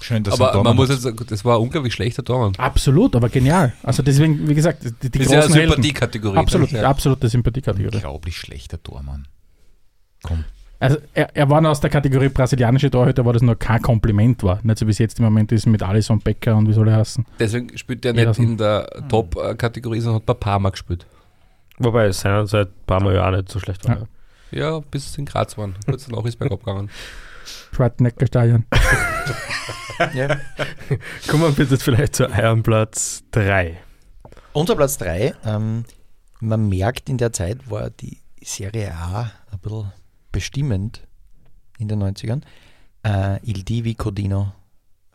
Schön, 0.01 0.23
dass 0.23 0.39
Aber 0.39 0.53
er 0.57 0.63
man 0.63 0.75
muss 0.75 0.89
jetzt 0.89 1.01
sagen, 1.01 1.17
das 1.27 1.43
war 1.43 1.57
ein 1.57 1.61
unglaublich 1.63 1.93
schlechter 1.93 2.23
Tormann. 2.23 2.53
Absolut, 2.57 3.15
aber 3.15 3.27
genial. 3.29 3.73
Also 3.83 4.01
deswegen, 4.01 4.47
wie 4.47 4.55
gesagt, 4.55 4.83
die, 5.03 5.09
die 5.09 5.19
Das 5.19 5.27
ist 5.27 5.33
ja 5.33 5.41
eine. 5.43 5.49
Sympathiekategorie. 5.53 6.37
Absolut, 6.37 6.71
Ja. 6.71 6.89
absolute 6.89 7.27
Sympathiekategorie. 7.27 7.95
unglaublich 7.95 8.37
schlechter 8.37 8.81
Tormann. 8.81 9.27
Komm. 10.23 10.45
Also 10.79 10.97
er, 11.13 11.35
er 11.35 11.49
war 11.49 11.59
noch 11.59 11.71
aus 11.71 11.81
der 11.81 11.89
Kategorie 11.89 12.29
brasilianische 12.29 12.89
Torhüter, 12.89 13.25
war 13.25 13.33
das 13.33 13.41
nur 13.41 13.57
kein 13.57 13.81
Kompliment 13.81 14.43
war. 14.43 14.59
Nicht 14.63 14.79
so 14.79 14.87
wie 14.87 14.91
es 14.91 14.97
jetzt 14.97 15.19
im 15.19 15.25
Moment 15.25 15.51
ist 15.51 15.65
mit 15.65 15.83
Alisson 15.83 16.19
Becker 16.19 16.55
und 16.55 16.69
wie 16.69 16.73
soll 16.73 16.87
er 16.87 16.97
heißen. 16.97 17.25
Deswegen 17.37 17.77
spielt 17.77 18.05
er 18.05 18.13
nicht 18.13 18.39
in 18.39 18.57
der 18.57 18.87
Top-Kategorie, 19.09 19.99
sondern 19.99 20.21
hat 20.21 20.25
bei 20.25 20.33
Parma 20.35 20.69
gespielt. 20.69 21.05
Wobei 21.79 22.07
es 22.07 22.21
seinerzeit 22.21 22.69
ein 22.69 22.85
paar 22.85 23.03
Mal 23.03 23.15
ja 23.15 23.27
auch 23.27 23.31
nicht 23.35 23.49
so 23.49 23.59
schlecht 23.59 23.87
war. 23.87 23.97
Ja. 23.99 24.07
Ja, 24.51 24.79
bis 24.79 25.17
in 25.17 25.25
Graz 25.25 25.57
waren. 25.57 25.75
Kurz 25.85 26.07
danach 26.07 26.25
ist 26.25 26.37
bergab 26.37 26.63
gegangen. 26.63 26.89
Schwarzenegger 27.73 28.27
Stadion. 28.27 28.65
Ja. 30.13 30.39
Kommen 31.27 31.43
wir 31.43 31.51
bitte 31.51 31.77
vielleicht 31.77 32.15
zu 32.15 32.29
eurem 32.29 32.63
Platz 32.63 33.21
3. 33.31 33.77
Unser 34.53 34.77
Platz 34.77 34.97
3, 34.97 35.33
ähm, 35.43 35.83
man 36.39 36.69
merkt, 36.69 37.09
in 37.09 37.17
der 37.17 37.33
Zeit 37.33 37.69
war 37.69 37.89
die 37.89 38.19
Serie 38.41 38.93
A 38.95 39.29
ein 39.51 39.59
bisschen 39.59 39.91
bestimmend 40.31 41.01
in 41.77 41.87
den 41.87 42.01
90ern. 42.03 42.41
Äh, 43.03 43.39
Il 43.43 43.63
Divi 43.63 43.95
Codino, 43.95 44.51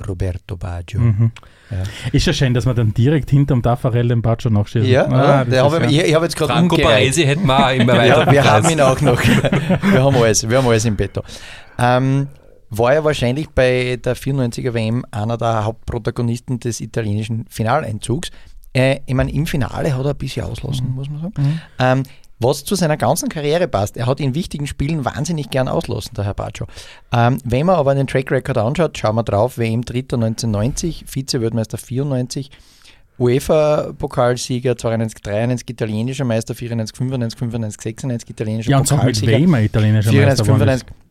Roberto 0.07 0.57
Baggio. 0.57 1.01
Mhm. 1.01 1.31
Ja. 1.71 1.83
Ist 2.13 2.27
ja 2.27 2.33
schön, 2.33 2.53
dass 2.55 2.65
man 2.67 2.75
dann 2.75 2.93
direkt 2.95 3.31
hinterm 3.31 3.63
Taffarel 3.63 4.09
den 4.09 4.23
Baggio 4.23 4.51
nachschießt. 4.51 4.87
Ja, 4.87 5.07
Ah, 5.07 5.43
ist 5.43 5.57
hab 5.59 5.73
ja- 5.83 5.89
ich, 5.89 5.99
ich 6.05 6.15
habe 6.15 6.25
jetzt 6.25 6.37
gerade 6.37 6.53
Franco 6.53 6.75
umgereiht. 6.77 6.95
Baresi 7.03 7.23
hätten 7.25 7.47
wir 7.47 7.67
auch 7.67 7.71
immer 7.73 7.93
weiter. 7.97 8.25
Ja, 8.27 8.33
wir 8.33 8.45
haben 8.45 8.69
ihn 8.71 8.81
auch 8.81 9.01
noch. 9.01 9.21
Wir 9.93 10.03
haben 10.03 10.17
alles, 10.17 10.49
wir 10.49 10.59
haben 10.59 10.67
alles 10.69 10.85
im 10.87 10.97
Petto. 10.97 11.23
Ähm, 11.79 12.29
war 12.71 12.93
er 12.95 13.05
wahrscheinlich 13.05 13.49
bei 13.51 13.99
der 14.03 14.17
94er 14.17 14.75
WM 14.75 15.05
einer 15.11 15.37
der 15.37 15.65
Hauptprotagonisten 15.65 16.59
des 16.59 16.81
italienischen 16.81 17.45
Finaleinzugs. 17.49 18.31
Äh, 18.73 19.01
ich 19.07 19.15
meine, 19.15 19.31
im 19.33 19.47
Finale 19.47 19.95
hat 19.97 20.05
er 20.05 20.11
ein 20.11 20.17
bisschen 20.17 20.45
auslassen, 20.47 20.91
muss 20.95 21.09
man 21.09 21.21
sagen. 21.21 21.61
Ähm, 21.79 22.03
was 22.45 22.65
zu 22.65 22.75
seiner 22.77 22.97
ganzen 22.97 23.29
Karriere 23.29 23.67
passt. 23.67 23.97
Er 23.97 24.07
hat 24.07 24.21
in 24.21 24.35
wichtigen 24.35 24.67
Spielen 24.67 25.05
wahnsinnig 25.05 25.51
gern 25.51 25.67
auslassen, 25.67 26.15
der 26.15 26.25
Herr 26.25 26.35
Baggio. 26.35 26.67
Ähm, 27.13 27.39
wenn 27.45 27.67
man 27.67 27.77
aber 27.77 27.95
den 27.95 28.07
Track 28.07 28.31
Record 28.31 28.59
anschaut, 28.59 28.97
schauen 28.97 29.17
wir 29.17 29.23
drauf, 29.25 29.59
WM 29.59 29.83
Dritter 29.83 30.17
1990, 30.17 31.05
Vize-Weltmeister 31.07 31.79
94, 31.79 32.51
UEFA-Pokalsieger 33.19 34.77
92, 34.77 35.23
93, 35.23 35.71
italienischer 35.71 36.25
Meister 36.25 36.55
94, 36.55 36.97
95, 36.97 37.39
95, 37.39 37.81
96, 37.83 38.31
italienischer 38.31 38.71
Ja, 38.71 38.79
und 38.79 38.87
sag 38.89 39.05
mit 39.05 39.15
Pokalsieger. 39.15 39.33
wem 39.39 39.55
er 39.55 39.63
italienischer 39.63 40.11
94, 40.11 40.29
Meister 40.29 40.45
geworden 40.45 40.69
ist. 40.75 40.85
95. 40.87 41.04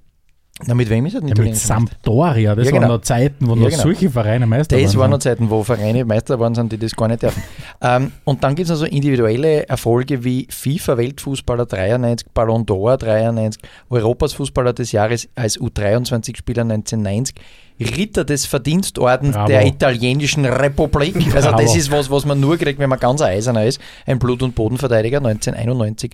Na, 0.67 0.75
mit 0.75 0.87
wem 0.87 1.03
ist 1.07 1.15
er 1.15 1.21
denn 1.21 1.29
Ja, 1.29 1.43
mit? 1.43 1.55
Sampdoria, 1.55 2.53
das 2.53 2.67
Ja, 2.67 2.73
waren 2.73 2.81
genau. 2.83 2.93
noch 2.95 3.01
Zeiten, 3.01 3.47
wo 3.47 3.55
Ja, 3.55 3.61
noch 3.61 3.69
genau. 3.69 3.81
solche 3.81 4.09
Vereine 4.11 4.45
Meister 4.45 4.77
Das 4.79 4.93
waren 4.93 4.99
waren. 5.01 5.11
noch 5.11 5.17
Zeiten, 5.17 5.49
wo 5.49 5.63
Vereine 5.63 6.05
Meister 6.05 6.35
geworden 6.35 6.53
sind, 6.53 6.71
die 6.71 6.77
das 6.77 6.95
gar 6.95 7.07
nicht 7.07 7.23
dürfen. 7.23 7.41
ähm, 7.81 8.11
und 8.23 8.43
dann 8.43 8.53
gibt 8.53 8.65
es 8.67 8.71
also 8.71 8.85
individuelle 8.85 9.67
Erfolge 9.67 10.23
wie 10.23 10.47
FIFA-Weltfußballer 10.51 11.65
93, 11.65 12.27
Ballon 12.35 12.65
d'Or 12.67 12.97
93, 12.97 13.61
Europas 13.89 14.33
Fußballer 14.33 14.73
des 14.73 14.91
Jahres 14.91 15.27
als 15.33 15.59
U23-Spieler 15.59 16.61
1990, 16.61 17.35
Ritter 17.79 18.23
des 18.23 18.45
Verdienstordens 18.45 19.35
Bravo. 19.35 19.47
der 19.47 19.65
italienischen 19.65 20.45
Republik. 20.45 21.15
Also 21.35 21.51
das 21.51 21.65
Bravo. 21.65 21.77
ist 21.77 21.91
was, 21.91 22.09
was 22.11 22.25
man 22.25 22.39
nur 22.39 22.57
kriegt, 22.57 22.79
wenn 22.79 22.89
man 22.89 22.99
ganz 22.99 23.21
eiserner 23.21 23.65
ist. 23.65 23.81
Ein 24.05 24.19
Blut- 24.19 24.43
und 24.43 24.55
Bodenverteidiger 24.55 25.17
1991. 25.17 26.11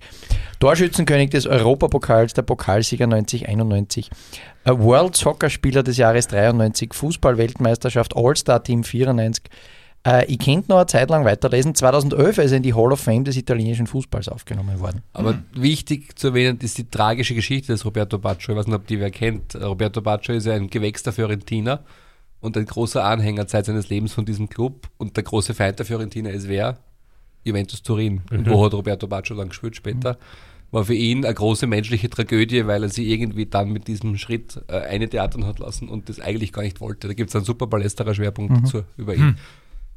Torschützenkönig 0.60 1.30
des 1.30 1.46
Europapokals, 1.46 2.34
der 2.34 2.42
Pokalsieger 2.42 3.06
1991. 3.06 4.10
Äh, 4.66 4.72
World 4.78 5.16
Soccer 5.16 5.50
Spieler 5.50 5.84
des 5.84 5.98
Jahres 5.98 6.28
93, 6.28 6.94
Fußball-Weltmeisterschaft, 6.94 8.16
All-Star-Team 8.16 8.84
94, 8.84 9.44
Äh, 10.06 10.26
ich 10.26 10.40
könnte 10.40 10.70
noch 10.70 10.78
eine 10.78 10.88
Zeit 10.88 11.10
lang 11.10 11.26
weiterlesen. 11.26 11.76
2011 11.76 12.38
ist 12.38 12.52
er 12.52 12.58
in 12.58 12.64
die 12.64 12.74
Hall 12.74 12.92
of 12.92 13.00
Fame 13.00 13.24
des 13.24 13.38
italienischen 13.38 13.88
Fußballs 13.88 14.30
aufgenommen 14.30 14.80
worden. 14.80 15.02
Aber 15.14 15.42
wichtig 15.54 16.18
zu 16.18 16.28
erwähnen 16.28 16.58
ist 16.62 16.78
die 16.78 16.90
tragische 16.90 17.36
Geschichte 17.36 17.74
des 17.74 17.86
Roberto 17.86 18.18
Baccio. 18.18 18.54
Ich 18.54 18.60
weiß 18.60 18.68
nicht, 18.68 18.76
ob 18.76 18.88
die 18.88 19.00
wer 19.00 19.12
kennt. 19.12 19.56
Roberto 19.56 20.02
Baccio 20.02 20.36
ist 20.36 20.46
ja 20.46 20.54
ein 20.54 20.70
Gewächs 20.70 21.04
der 21.04 21.14
Fiorentina 21.14 21.82
und 22.40 22.56
ein 22.58 22.66
großer 22.66 23.04
Anhänger 23.04 23.48
Zeit 23.48 23.66
seines 23.66 23.90
Lebens 23.90 24.14
von 24.14 24.26
diesem 24.26 24.50
Club. 24.50 24.88
Und 24.98 25.18
der 25.18 25.24
große 25.24 25.54
Feind 25.54 25.80
der 25.80 25.86
Fiorentina 25.86 26.30
ist 26.30 26.48
wer? 26.48 26.78
Juventus 27.44 27.82
Turin. 27.82 28.22
Und 28.32 28.50
wo 28.50 28.66
hat 28.66 28.74
Roberto 28.74 29.08
Baccio 29.08 29.36
dann 29.36 29.50
gespielt 29.50 29.76
später? 29.76 30.18
War 30.72 30.86
für 30.86 30.94
ihn 30.94 31.26
eine 31.26 31.34
große 31.34 31.66
menschliche 31.66 32.10
Tragödie, 32.10 32.68
weil 32.68 32.84
er 32.84 32.90
sie 32.90 33.12
irgendwie 33.12 33.48
dann 33.48 33.72
mit 33.72 33.88
diesem 33.88 34.18
Schritt 34.18 34.62
äh, 34.68 34.78
eine 34.82 35.10
Theatern 35.10 35.46
hat 35.46 35.58
lassen 35.58 35.90
und 35.90 36.10
das 36.10 36.20
eigentlich 36.20 36.54
gar 36.54 36.62
nicht 36.62 36.80
wollte. 36.80 37.08
Da 37.08 37.16
gibt 37.16 37.30
es 37.30 37.36
einen 37.36 37.46
super 37.46 37.66
Ballesterer 37.66 38.14
Schwerpunkt 38.14 38.54
dazu 38.64 38.84
über 38.96 39.16
ihn. 39.16 39.38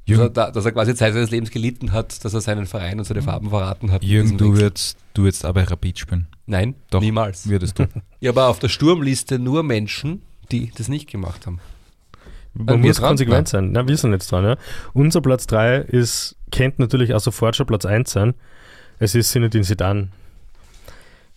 Dass 0.09 0.19
er, 0.19 0.31
da, 0.31 0.51
dass 0.51 0.65
er 0.65 0.73
quasi 0.73 0.95
Zeit 0.95 1.15
seines 1.15 1.31
Lebens 1.31 1.51
gelitten 1.51 1.93
hat, 1.93 2.25
dass 2.25 2.35
er 2.35 2.41
seinen 2.41 2.67
Verein 2.67 2.99
und 2.99 3.05
seine 3.05 3.23
Farben 3.23 3.51
verraten 3.51 3.93
hat. 3.93 4.03
Jürgen, 4.03 4.37
du 4.37 4.57
würdest, 4.57 4.99
du 5.15 5.23
würdest 5.23 5.45
aber 5.45 5.63
Rapid 5.71 5.99
spielen. 5.99 6.27
Nein, 6.47 6.75
Doch. 6.91 7.01
niemals. 7.01 7.49
Würdest 7.49 7.79
du. 7.79 7.87
Ja, 8.21 8.31
aber 8.31 8.49
auf 8.49 8.59
der 8.59 8.69
Sturmliste 8.69 9.39
nur 9.39 9.63
Menschen, 9.63 10.23
die 10.51 10.71
das 10.77 10.89
nicht 10.89 11.09
gemacht 11.11 11.47
haben. 11.47 11.61
Man 12.55 12.83
wir 12.83 12.89
muss 12.89 12.97
dran? 12.99 13.09
konsequent 13.09 13.49
sein. 13.49 13.73
Nein, 13.73 13.89
wir 13.89 13.97
sind 13.97 14.13
jetzt 14.13 14.31
dran. 14.31 14.45
Ja. 14.45 14.57
Unser 14.93 15.21
Platz 15.21 15.47
3 15.47 15.79
ist, 15.79 16.37
kennt 16.51 16.79
natürlich 16.79 17.15
auch 17.15 17.21
sofort 17.21 17.57
schon 17.57 17.67
Platz 17.67 17.85
1 17.87 18.11
sein. 18.11 18.35
Es 18.99 19.15
ist 19.15 19.33
Sinedin 19.33 19.63
Sidan. 19.63 20.13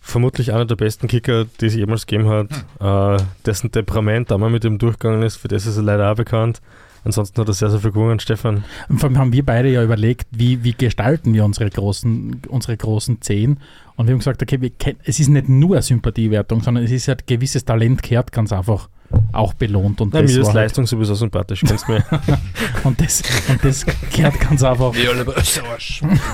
Vermutlich 0.00 0.52
einer 0.52 0.66
der 0.66 0.76
besten 0.76 1.08
Kicker, 1.08 1.46
die 1.60 1.66
es 1.66 1.74
jemals 1.74 2.06
gegeben 2.06 2.28
hat. 2.28 2.48
Äh, 2.78 3.24
dessen 3.44 3.72
Temperament 3.72 4.30
einmal 4.30 4.50
mit 4.50 4.62
dem 4.62 4.78
durchgegangen 4.78 5.22
ist, 5.22 5.36
für 5.36 5.48
das 5.48 5.66
ist 5.66 5.76
er 5.76 5.82
leider 5.82 6.12
auch 6.12 6.16
bekannt. 6.16 6.60
Ansonsten 7.06 7.40
hat 7.40 7.46
er 7.46 7.54
sehr, 7.54 7.70
sehr 7.70 7.78
viel 7.78 7.92
gewonnen, 7.92 8.18
Stefan. 8.18 8.64
Und 8.88 8.98
vor 8.98 9.08
allem 9.08 9.16
haben 9.16 9.32
wir 9.32 9.46
beide 9.46 9.70
ja 9.70 9.80
überlegt, 9.80 10.26
wie, 10.32 10.64
wie 10.64 10.72
gestalten 10.72 11.32
wir 11.34 11.44
unsere 11.44 11.70
großen, 11.70 12.42
unsere 12.48 12.76
großen 12.76 13.22
Zehn. 13.22 13.58
Und 13.94 14.08
wir 14.08 14.12
haben 14.12 14.18
gesagt, 14.18 14.42
okay, 14.42 14.60
wir 14.60 14.70
kennen, 14.70 14.98
es 15.04 15.20
ist 15.20 15.28
nicht 15.28 15.48
nur 15.48 15.76
eine 15.76 15.82
Sympathiewertung, 15.82 16.62
sondern 16.62 16.82
es 16.82 16.90
ist 16.90 17.06
halt 17.06 17.28
gewisses 17.28 17.64
Talent 17.64 18.02
kehrt 18.02 18.32
ganz 18.32 18.52
einfach 18.52 18.88
auch 19.30 19.54
belohnt. 19.54 20.00
Und 20.00 20.14
Nein, 20.14 20.24
das 20.24 20.32
mir 20.32 20.40
ist 20.40 20.46
war 20.48 20.54
halt, 20.54 20.64
Leistung 20.64 20.84
sowieso 20.88 21.14
sympathisch, 21.14 21.62
mir. 21.86 22.04
und 22.82 23.00
das, 23.00 23.22
und 23.50 23.64
das 23.64 23.86
kehrt 24.10 24.40
ganz 24.40 24.64
einfach 24.64 24.92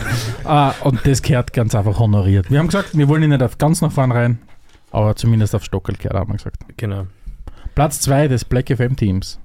Ah, 0.44 0.72
und 0.84 1.06
das 1.06 1.20
kehrt 1.20 1.52
ganz 1.52 1.74
einfach 1.74 1.98
honoriert. 1.98 2.50
Wir 2.50 2.60
haben 2.60 2.68
gesagt, 2.68 2.96
wir 2.96 3.08
wollen 3.08 3.24
ihn 3.24 3.28
nicht 3.28 3.42
auf 3.42 3.58
ganz 3.58 3.82
nach 3.82 3.92
vorne 3.92 4.14
rein, 4.14 4.38
aber 4.90 5.16
zumindest 5.16 5.54
auf 5.54 5.64
Stockel 5.64 5.96
kehrt, 5.96 6.14
haben 6.14 6.30
wir 6.30 6.38
gesagt. 6.38 6.56
genau. 6.78 7.08
Platz 7.74 8.00
2 8.00 8.28
des 8.28 8.46
Black 8.46 8.74
FM 8.74 8.96
Teams. 8.96 9.38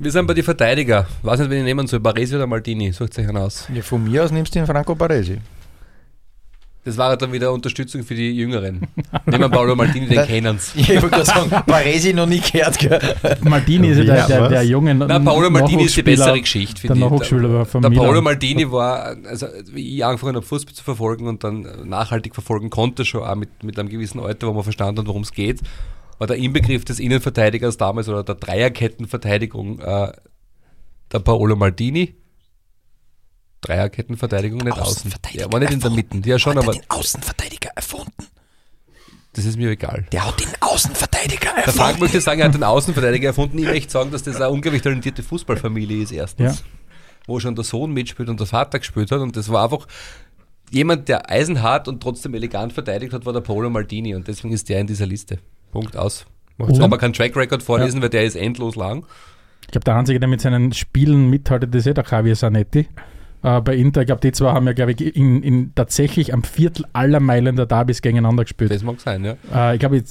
Wir 0.00 0.12
sind 0.12 0.26
bei 0.26 0.34
den 0.34 0.44
Verteidiger. 0.44 1.06
Weiß 1.22 1.40
nicht, 1.40 1.50
wen 1.50 1.58
ich 1.58 1.64
nehmen 1.64 1.86
soll. 1.88 1.98
Baresi 1.98 2.36
oder 2.36 2.46
Maldini? 2.46 2.92
Sucht 2.92 3.18
euch 3.18 3.28
einen 3.28 3.36
aus. 3.36 3.66
Ja, 3.74 3.82
von 3.82 4.04
mir 4.04 4.22
aus 4.24 4.30
nimmst 4.30 4.54
du 4.54 4.60
den 4.60 4.66
Franco 4.66 4.94
Baresi. 4.94 5.38
Das 6.84 6.96
war 6.96 7.16
dann 7.16 7.32
wieder 7.32 7.52
Unterstützung 7.52 8.04
für 8.04 8.14
die 8.14 8.30
Jüngeren. 8.30 8.86
Nehmen 9.26 9.40
wir 9.40 9.48
Paolo 9.48 9.74
Maldini, 9.74 10.06
den 10.06 10.24
kennen's. 10.26 10.72
Ich 10.76 10.88
wollte 10.88 11.08
gerade 11.08 11.24
sagen, 11.24 11.50
Baresi 11.66 12.14
noch 12.14 12.26
nie 12.26 12.40
gehört. 12.40 12.78
Gell? 12.78 12.98
Maldini 13.42 13.88
ist 13.88 13.98
ja 13.98 14.04
der, 14.04 14.26
der, 14.26 14.48
der 14.48 14.62
junge 14.62 14.94
Na, 14.94 15.18
Paolo 15.18 15.50
Maldini 15.50 15.82
ist 15.84 15.96
die 15.96 16.02
bessere 16.02 16.40
Geschichte. 16.40 16.80
Der 16.82 16.92
finde 16.92 16.98
ich. 16.98 17.04
Nachwuchsspieler 17.04 17.66
von 17.66 17.82
Der 17.82 17.90
Milan. 17.90 18.04
Paolo 18.04 18.22
Maldini 18.22 18.70
war, 18.70 19.16
also 19.28 19.48
wie 19.72 19.96
ich 19.96 20.04
angefangen 20.04 20.36
habe, 20.36 20.46
Fußball 20.46 20.72
zu 20.74 20.84
verfolgen 20.84 21.26
und 21.26 21.42
dann 21.42 21.66
nachhaltig 21.84 22.34
verfolgen 22.34 22.70
konnte, 22.70 23.04
schon 23.04 23.22
auch 23.24 23.34
mit, 23.34 23.64
mit 23.64 23.78
einem 23.78 23.88
gewissen 23.88 24.20
Alter, 24.20 24.46
wo 24.46 24.52
man 24.54 24.62
verstanden 24.62 25.00
hat, 25.00 25.08
worum 25.08 25.22
es 25.22 25.32
geht, 25.32 25.60
war 26.18 26.26
der 26.26 26.36
Inbegriff 26.36 26.84
des 26.84 26.98
Innenverteidigers 27.00 27.76
damals 27.76 28.08
oder 28.08 28.22
der 28.24 28.34
Dreierkettenverteidigung 28.34 29.80
äh, 29.80 30.12
der 31.12 31.18
Paolo 31.20 31.56
Maldini. 31.56 32.14
Dreierkettenverteidigung 33.60 34.58
nicht 34.60 34.72
außen. 34.72 34.82
Außenverteidiger 35.12 35.44
Ja, 35.46 35.52
war 35.52 35.60
nicht 35.60 35.72
in 35.72 35.80
der 35.80 35.90
Mitte. 35.90 36.20
Ja, 36.24 36.38
schon, 36.38 36.56
hat 36.56 36.62
er 36.64 36.68
aber 36.68 36.72
den 36.72 36.88
Außenverteidiger 36.90 37.70
erfunden? 37.74 38.26
das 39.34 39.44
ist 39.44 39.56
mir 39.56 39.70
egal. 39.70 40.04
Der 40.10 40.26
hat 40.26 40.40
den 40.40 40.48
Außenverteidiger 40.60 41.52
Der 41.54 41.64
Frank 41.64 41.78
erfunden. 41.78 42.00
möchte 42.00 42.20
sagen, 42.20 42.40
er 42.40 42.46
hat 42.46 42.54
den 42.54 42.64
Außenverteidiger 42.64 43.28
erfunden. 43.28 43.58
Ich 43.58 43.66
möchte 43.66 43.90
sagen, 43.92 44.10
dass 44.10 44.24
das 44.24 44.36
eine 44.36 44.50
unglaublich 44.50 44.82
talentierte 44.82 45.22
Fußballfamilie 45.22 46.02
ist, 46.02 46.10
erstens. 46.12 46.58
Ja. 46.58 46.64
Wo 47.26 47.38
schon 47.38 47.54
der 47.54 47.64
Sohn 47.64 47.92
mitspielt 47.92 48.28
und 48.28 48.40
der 48.40 48.46
Vater 48.48 48.78
gespielt 48.80 49.12
hat. 49.12 49.20
Und 49.20 49.36
das 49.36 49.48
war 49.50 49.62
einfach 49.64 49.86
jemand, 50.70 51.08
der 51.08 51.30
eisenhart 51.30 51.86
und 51.86 52.02
trotzdem 52.02 52.34
elegant 52.34 52.72
verteidigt 52.72 53.12
hat, 53.12 53.26
war 53.26 53.32
der 53.32 53.40
Paolo 53.40 53.70
Maldini. 53.70 54.14
Und 54.16 54.26
deswegen 54.26 54.52
ist 54.52 54.68
der 54.68 54.80
in 54.80 54.86
dieser 54.88 55.06
Liste. 55.06 55.38
Punkt 55.70 55.96
aus. 55.96 56.26
Macht 56.56 56.70
Und- 56.72 56.78
man 56.90 56.98
keinen 56.98 57.12
Track 57.12 57.36
Record 57.36 57.62
vorlesen, 57.62 58.02
weil 58.02 58.08
der 58.08 58.24
ist 58.24 58.34
endlos 58.36 58.74
lang. 58.76 59.04
Ich 59.62 59.68
glaube, 59.72 59.84
der 59.84 59.96
Einzige, 59.96 60.18
der 60.18 60.28
mit 60.28 60.40
seinen 60.40 60.72
Spielen 60.72 61.28
mithaltet, 61.30 61.74
ist 61.74 61.86
eh 61.86 61.94
der 61.94 62.04
Javier 62.10 62.34
Zanetti. 62.34 62.88
Äh, 63.40 63.60
bei 63.60 63.76
Inter, 63.76 64.00
ich 64.00 64.06
glaube, 64.06 64.20
die 64.20 64.32
zwei 64.32 64.50
haben 64.50 64.66
ja, 64.66 64.72
glaube 64.72 64.90
ich, 64.92 65.14
in, 65.14 65.44
in 65.44 65.72
tatsächlich 65.76 66.34
am 66.34 66.42
Viertel 66.42 66.84
aller 66.92 67.20
Mailänder 67.20 67.66
Derbys 67.66 68.02
gegeneinander 68.02 68.42
gespielt. 68.42 68.72
Das 68.72 68.82
mag 68.82 69.00
sein, 69.00 69.24
ja. 69.24 69.36
Äh, 69.54 69.74
ich 69.74 69.78
glaube, 69.78 70.02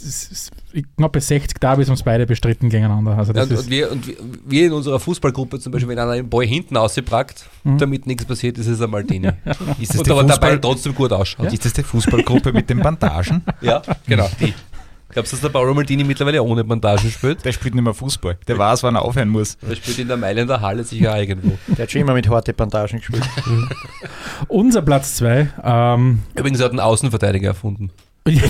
knappe 0.95 1.19
60 1.19 1.59
Derbys 1.59 1.87
haben 1.87 1.95
es 1.95 2.03
beide 2.03 2.25
bestritten 2.25 2.69
gegeneinander. 2.69 3.17
Also 3.17 3.33
Ja, 3.33 3.45
das 3.45 3.49
und, 3.49 3.55
ist, 3.57 3.63
und, 3.65 3.69
wir, 3.71 3.91
und 3.91 4.13
wir- 4.45 4.67
in 4.67 4.71
unserer 4.71 4.99
Fußballgruppe 5.01 5.59
zum 5.59 5.73
Beispiel, 5.73 5.89
wenn 5.89 5.99
einer 5.99 6.13
den 6.15 6.29
Ball 6.29 6.45
hinten 6.45 6.77
ausgepackt, 6.77 7.49
damit 7.65 8.07
nichts 8.07 8.23
passiert, 8.23 8.57
ist 8.59 8.67
es 8.67 8.79
ein 8.81 8.89
Maldini. 8.89 9.27
Ist 9.81 9.89
das, 9.91 9.97
und 9.97 10.07
die 10.07 10.11
aber 10.11 10.21
dabei 10.23 10.33
Fußball, 10.51 10.61
trotzdem 10.61 10.95
gut 10.95 11.11
ausschaut. 11.11 11.51
ist 11.51 11.65
das 11.65 11.73
die 11.73 11.83
Fußballgruppe 11.83 12.53
mit 12.53 12.69
den 12.69 12.79
Bandagen? 12.79 13.41
Ja, 13.59 13.81
genau. 14.07 14.29
Die. 14.39 14.53
Glaubst 15.17 15.31
du, 15.31 15.37
dass 15.37 15.41
der 15.41 15.49
Paolo 15.49 15.73
Maldini 15.73 16.03
mittlerweile 16.03 16.43
ohne 16.43 16.63
Bandagen 16.63 17.09
spielt? 17.09 17.43
Der 17.43 17.51
spielt 17.51 17.73
nicht 17.73 17.83
mehr 17.83 17.95
Fußball. 17.95 18.37
Der 18.47 18.55
weiß, 18.55 18.83
wann 18.83 18.93
er 18.93 19.01
aufhören 19.01 19.29
muss. 19.29 19.57
Der 19.57 19.75
spielt 19.75 19.97
in 19.97 20.07
der 20.07 20.15
Mailänder 20.15 20.61
Halle 20.61 20.83
sicher 20.83 21.11
auch 21.11 21.17
irgendwo. 21.17 21.57
Der 21.69 21.83
hat 21.83 21.91
schon 21.91 22.01
immer 22.01 22.13
mit 22.13 22.29
harte 22.29 22.53
Bandagen 22.53 22.99
gespielt. 22.99 23.27
unser 24.47 24.83
Platz 24.83 25.15
2, 25.15 25.49
ähm, 25.63 26.19
Übrigens 26.35 26.59
er 26.59 26.65
hat 26.65 26.71
einen 26.71 26.81
Außenverteidiger 26.81 27.47
erfunden. 27.47 27.89
ja, 28.27 28.43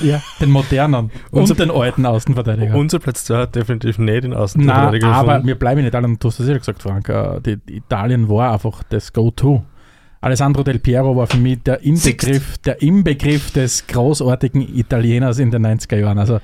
ja, 0.00 0.22
den 0.40 0.50
modernen 0.50 1.10
Unser- 1.32 1.54
und 1.54 1.58
den 1.58 1.70
alten 1.72 2.06
Außenverteidiger. 2.06 2.76
Unser 2.76 3.00
Platz 3.00 3.24
2 3.24 3.36
hat 3.38 3.56
definitiv 3.56 3.98
nicht 3.98 4.22
den 4.22 4.30
Nein, 4.30 4.38
Außenverteidiger 4.38 5.08
aber 5.08 5.26
gefunden. 5.26 5.48
wir 5.48 5.58
bleiben 5.58 5.80
in 5.80 5.86
Italien, 5.86 6.18
du 6.20 6.28
hast 6.28 6.38
das 6.38 6.46
ja 6.46 6.56
gesagt, 6.56 6.82
Frank. 6.84 7.08
äh, 7.08 7.40
die 7.40 7.58
Italien 7.78 8.28
war 8.28 8.52
einfach 8.52 8.84
das 8.90 9.12
Go-To. 9.12 9.64
Alessandro 10.22 10.62
Del 10.62 10.78
Piero 10.78 11.14
war 11.16 11.26
für 11.26 11.36
mich 11.36 11.62
der 11.62 11.82
Inbegriff, 11.82 12.56
der 12.58 12.80
Inbegriff 12.80 13.50
des 13.50 13.86
großartigen 13.86 14.62
Italieners 14.76 15.38
in 15.38 15.50
den 15.50 15.66
90er 15.66 15.98
Jahren. 15.98 16.18
Also 16.18 16.40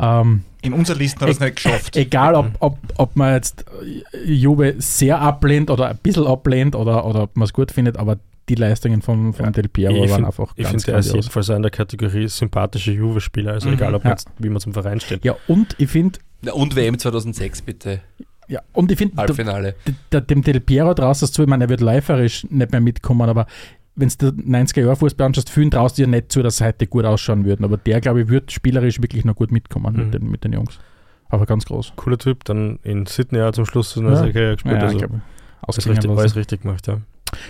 ähm, 0.00 0.42
In 0.62 0.72
unserer 0.72 0.96
Liste 0.98 1.20
hat 1.20 1.28
er 1.28 1.32
es 1.32 1.40
nicht 1.40 1.56
geschafft. 1.56 1.96
egal, 1.96 2.34
ob, 2.34 2.46
ob, 2.58 2.78
ob 2.96 3.14
man 3.16 3.34
jetzt 3.34 3.64
äh, 4.12 4.32
Juve 4.32 4.74
sehr 4.78 5.20
ablehnt 5.20 5.70
oder 5.70 5.88
ein 5.90 5.98
bisschen 6.02 6.26
ablehnt 6.26 6.74
oder, 6.74 7.04
oder 7.04 7.22
ob 7.24 7.36
man 7.36 7.44
es 7.44 7.52
gut 7.52 7.70
findet, 7.70 7.96
aber 7.98 8.18
die 8.48 8.56
Leistungen 8.56 9.02
von, 9.02 9.32
von 9.34 9.52
Del 9.52 9.68
Piero 9.68 9.92
ich 9.92 10.00
waren 10.10 10.16
find- 10.16 10.26
einfach 10.26 10.52
Ich 10.56 10.64
ganz 10.64 10.82
finde, 10.84 10.86
der 10.92 10.98
ist 11.00 11.14
jedenfalls 11.14 11.48
auch 11.50 11.56
in 11.56 11.62
der 11.62 11.70
Kategorie 11.70 12.26
sympathische 12.28 12.90
Juve-Spieler, 12.92 13.52
also 13.52 13.68
Mhm. 13.68 13.74
egal, 13.74 13.94
ob 13.94 14.02
Ja. 14.02 14.08
man 14.10 14.16
jetzt, 14.18 14.28
wie 14.38 14.48
man 14.48 14.60
zum 14.60 14.72
Verein 14.72 14.98
steht. 15.00 15.24
Ja, 15.24 15.36
und 15.46 15.76
ich 15.78 15.90
finde, 15.90 16.18
Und 16.52 16.74
WM 16.74 16.98
2006 16.98 17.62
bitte. 17.62 18.00
Ja, 18.52 18.60
und 18.72 18.90
ich 18.92 18.98
finde, 18.98 19.16
Halbfinale. 19.16 19.74
dem 20.12 20.42
Del 20.42 20.60
Piero 20.60 20.92
traust 20.94 21.22
du 21.22 21.26
es 21.26 21.32
zu, 21.32 21.42
ich 21.42 21.48
meine, 21.48 21.64
er 21.64 21.70
wird 21.70 21.80
läuferisch 21.80 22.44
nicht 22.50 22.70
mehr 22.72 22.80
mitkommen, 22.80 23.28
aber 23.28 23.46
wenn 23.94 24.08
du 24.18 24.32
den 24.32 24.54
90er-Jahr-Fußball 24.66 25.26
anschaust, 25.26 25.50
vielen 25.50 25.70
traust 25.70 25.98
du 25.98 26.02
dir 26.02 26.08
nicht 26.08 26.32
zu, 26.32 26.42
dass 26.42 26.56
sie 26.58 26.64
heute 26.64 26.86
gut 26.86 27.04
ausschauen 27.04 27.44
würden. 27.44 27.64
Aber 27.64 27.76
der, 27.76 28.00
glaube 28.00 28.22
ich, 28.22 28.28
wird 28.28 28.50
spielerisch 28.50 29.02
wirklich 29.02 29.24
noch 29.24 29.34
gut 29.34 29.52
mitkommen 29.52 29.94
Mhm. 29.94 30.02
mit, 30.04 30.14
den, 30.14 30.30
mit 30.30 30.44
den 30.44 30.52
Jungs. 30.54 30.78
Aber 31.28 31.44
ganz 31.46 31.64
groß. 31.66 31.92
Cooler 31.96 32.18
Typ, 32.18 32.44
dann 32.44 32.78
in 32.82 33.06
Sydney 33.06 33.40
auch 33.42 33.52
zum 33.52 33.66
Schluss 33.66 33.96
in 33.96 34.04
der 34.04 34.12
Ja. 34.14 34.20
Karriere 34.32 34.54
gespielt. 34.54 34.74
Ja, 34.76 34.80
also 34.82 34.92
ich 34.94 34.98
glaube, 34.98 35.20
alles 35.62 35.86
richtig, 35.88 36.10
alles 36.10 36.36
richtig 36.36 36.62
gemacht, 36.62 36.86
ja. 36.86 36.98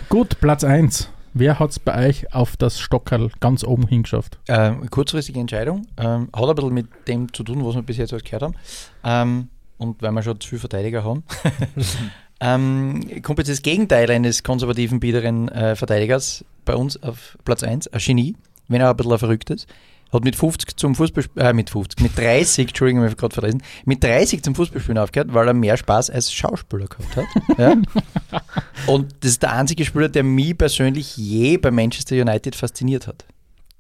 Gut, 0.09 0.41
Platz 0.41 0.65
1. 0.65 1.11
Wer 1.35 1.59
hat 1.59 1.71
es 1.71 1.79
bei 1.79 2.09
euch 2.09 2.35
auf 2.35 2.57
das 2.59 2.79
Stockerl 2.79 3.31
ganz 3.41 3.65
oben 3.65 3.87
hingeschafft? 3.89 4.39
Ähm, 4.49 4.89
kurzfristige 4.91 5.41
Entscheidung. 5.41 5.87
Ähm, 5.97 6.29
hat 6.35 6.49
ein 6.49 6.55
bisschen 6.55 6.75
mit 6.75 6.87
dem 7.09 7.33
zu 7.33 7.43
tun, 7.43 7.65
was 7.65 7.75
wir 7.75 7.83
bis 7.83 7.97
jetzt 7.97 8.13
alles 8.13 8.25
gehört 8.25 8.43
haben. 8.43 8.55
Ähm, 9.03 9.49
und 9.83 10.01
weil 10.03 10.13
wir 10.13 10.23
schon 10.23 10.41
zu 10.41 10.49
viele 10.49 10.61
Verteidiger 10.61 11.05
haben. 11.05 11.25
ähm, 12.41 13.01
kommt 13.23 13.39
jetzt 13.39 13.51
das 13.51 13.63
Gegenteil 13.63 14.11
eines 14.11 14.43
konservativen, 14.43 15.01
biederen 15.01 15.49
äh, 15.49 15.77
Verteidigers 15.77 16.45
bei 16.65 16.75
uns 16.75 17.03
auf 17.03 17.37
Platz 17.45 17.63
1. 17.63 17.89
Ein 17.89 18.01
Genie, 18.01 18.37
wenn 18.69 18.81
er 18.81 18.91
ein 18.91 18.97
bisschen 18.97 19.13
ein 19.13 19.19
verrücktes. 19.19 19.67
Hat 20.13 20.25
mit 20.25 20.37
50 20.37 20.77
zum 20.77 20.95
Fußball, 20.95 21.25
äh, 21.37 21.53
mit 21.55 21.71
50, 21.71 22.01
mit 22.03 22.19
30, 22.19 22.69
Entschuldigung, 22.69 23.07
ich 23.07 23.17
gerade 23.17 23.33
verlesen, 23.33 23.63
mit 23.87 24.05
30 24.05 24.43
zum 24.43 24.55
Fußballspielen 24.55 24.99
aufgehört, 24.99 25.33
weil 25.33 25.49
er 25.49 25.55
mehr 25.55 25.77
Spaß 25.79 26.11
als 26.11 26.31
Schauspieler 26.33 26.87
gehabt 26.87 27.17
hat. 27.17 27.25
ja? 27.59 27.75
Und 28.87 29.15
das 29.21 29.31
ist 29.33 29.43
der 29.43 29.53
einzige 29.55 29.87
Spieler, 29.87 30.11
der 30.11 30.23
mich 30.23 30.57
persönlich 30.59 31.17
je 31.17 31.57
bei 31.57 31.71
Manchester 31.71 32.17
United 32.17 32.55
fasziniert 32.55 33.07
hat. 33.07 33.25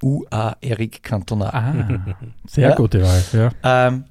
UA 0.02 0.56
Eric 0.62 1.02
Cantona. 1.02 1.50
Ah, 1.52 2.14
sehr 2.48 2.70
Ja. 2.70 2.74
gute 2.76 3.02
Wahl. 3.02 3.22
Ja. 3.34 3.50
Ähm, 3.88 4.04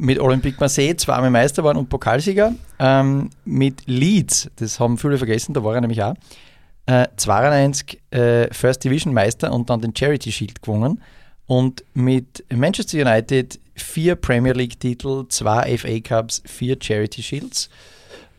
mit 0.00 0.18
Olympique 0.18 0.58
Marseille 0.58 0.96
zweimal 0.96 1.30
Meister 1.30 1.62
waren 1.62 1.76
und 1.76 1.88
Pokalsieger. 1.88 2.54
Ähm, 2.78 3.30
mit 3.44 3.82
Leeds, 3.86 4.50
das 4.56 4.80
haben 4.80 4.98
viele 4.98 5.18
vergessen, 5.18 5.52
da 5.54 5.62
war 5.62 5.74
er 5.74 5.80
nämlich 5.80 6.02
auch. 6.02 6.14
Äh, 6.86 7.06
92 7.16 8.00
äh, 8.10 8.52
First 8.52 8.82
Division 8.82 9.12
Meister 9.12 9.52
und 9.52 9.70
dann 9.70 9.80
den 9.80 9.94
Charity 9.94 10.32
Shield 10.32 10.62
gewonnen. 10.62 11.02
Und 11.46 11.84
mit 11.94 12.44
Manchester 12.52 12.98
United 12.98 13.60
vier 13.74 14.14
Premier 14.14 14.52
League 14.52 14.78
Titel, 14.80 15.26
zwei 15.28 15.76
FA 15.76 16.00
Cups, 16.00 16.42
vier 16.46 16.76
Charity 16.80 17.22
Shields. 17.22 17.70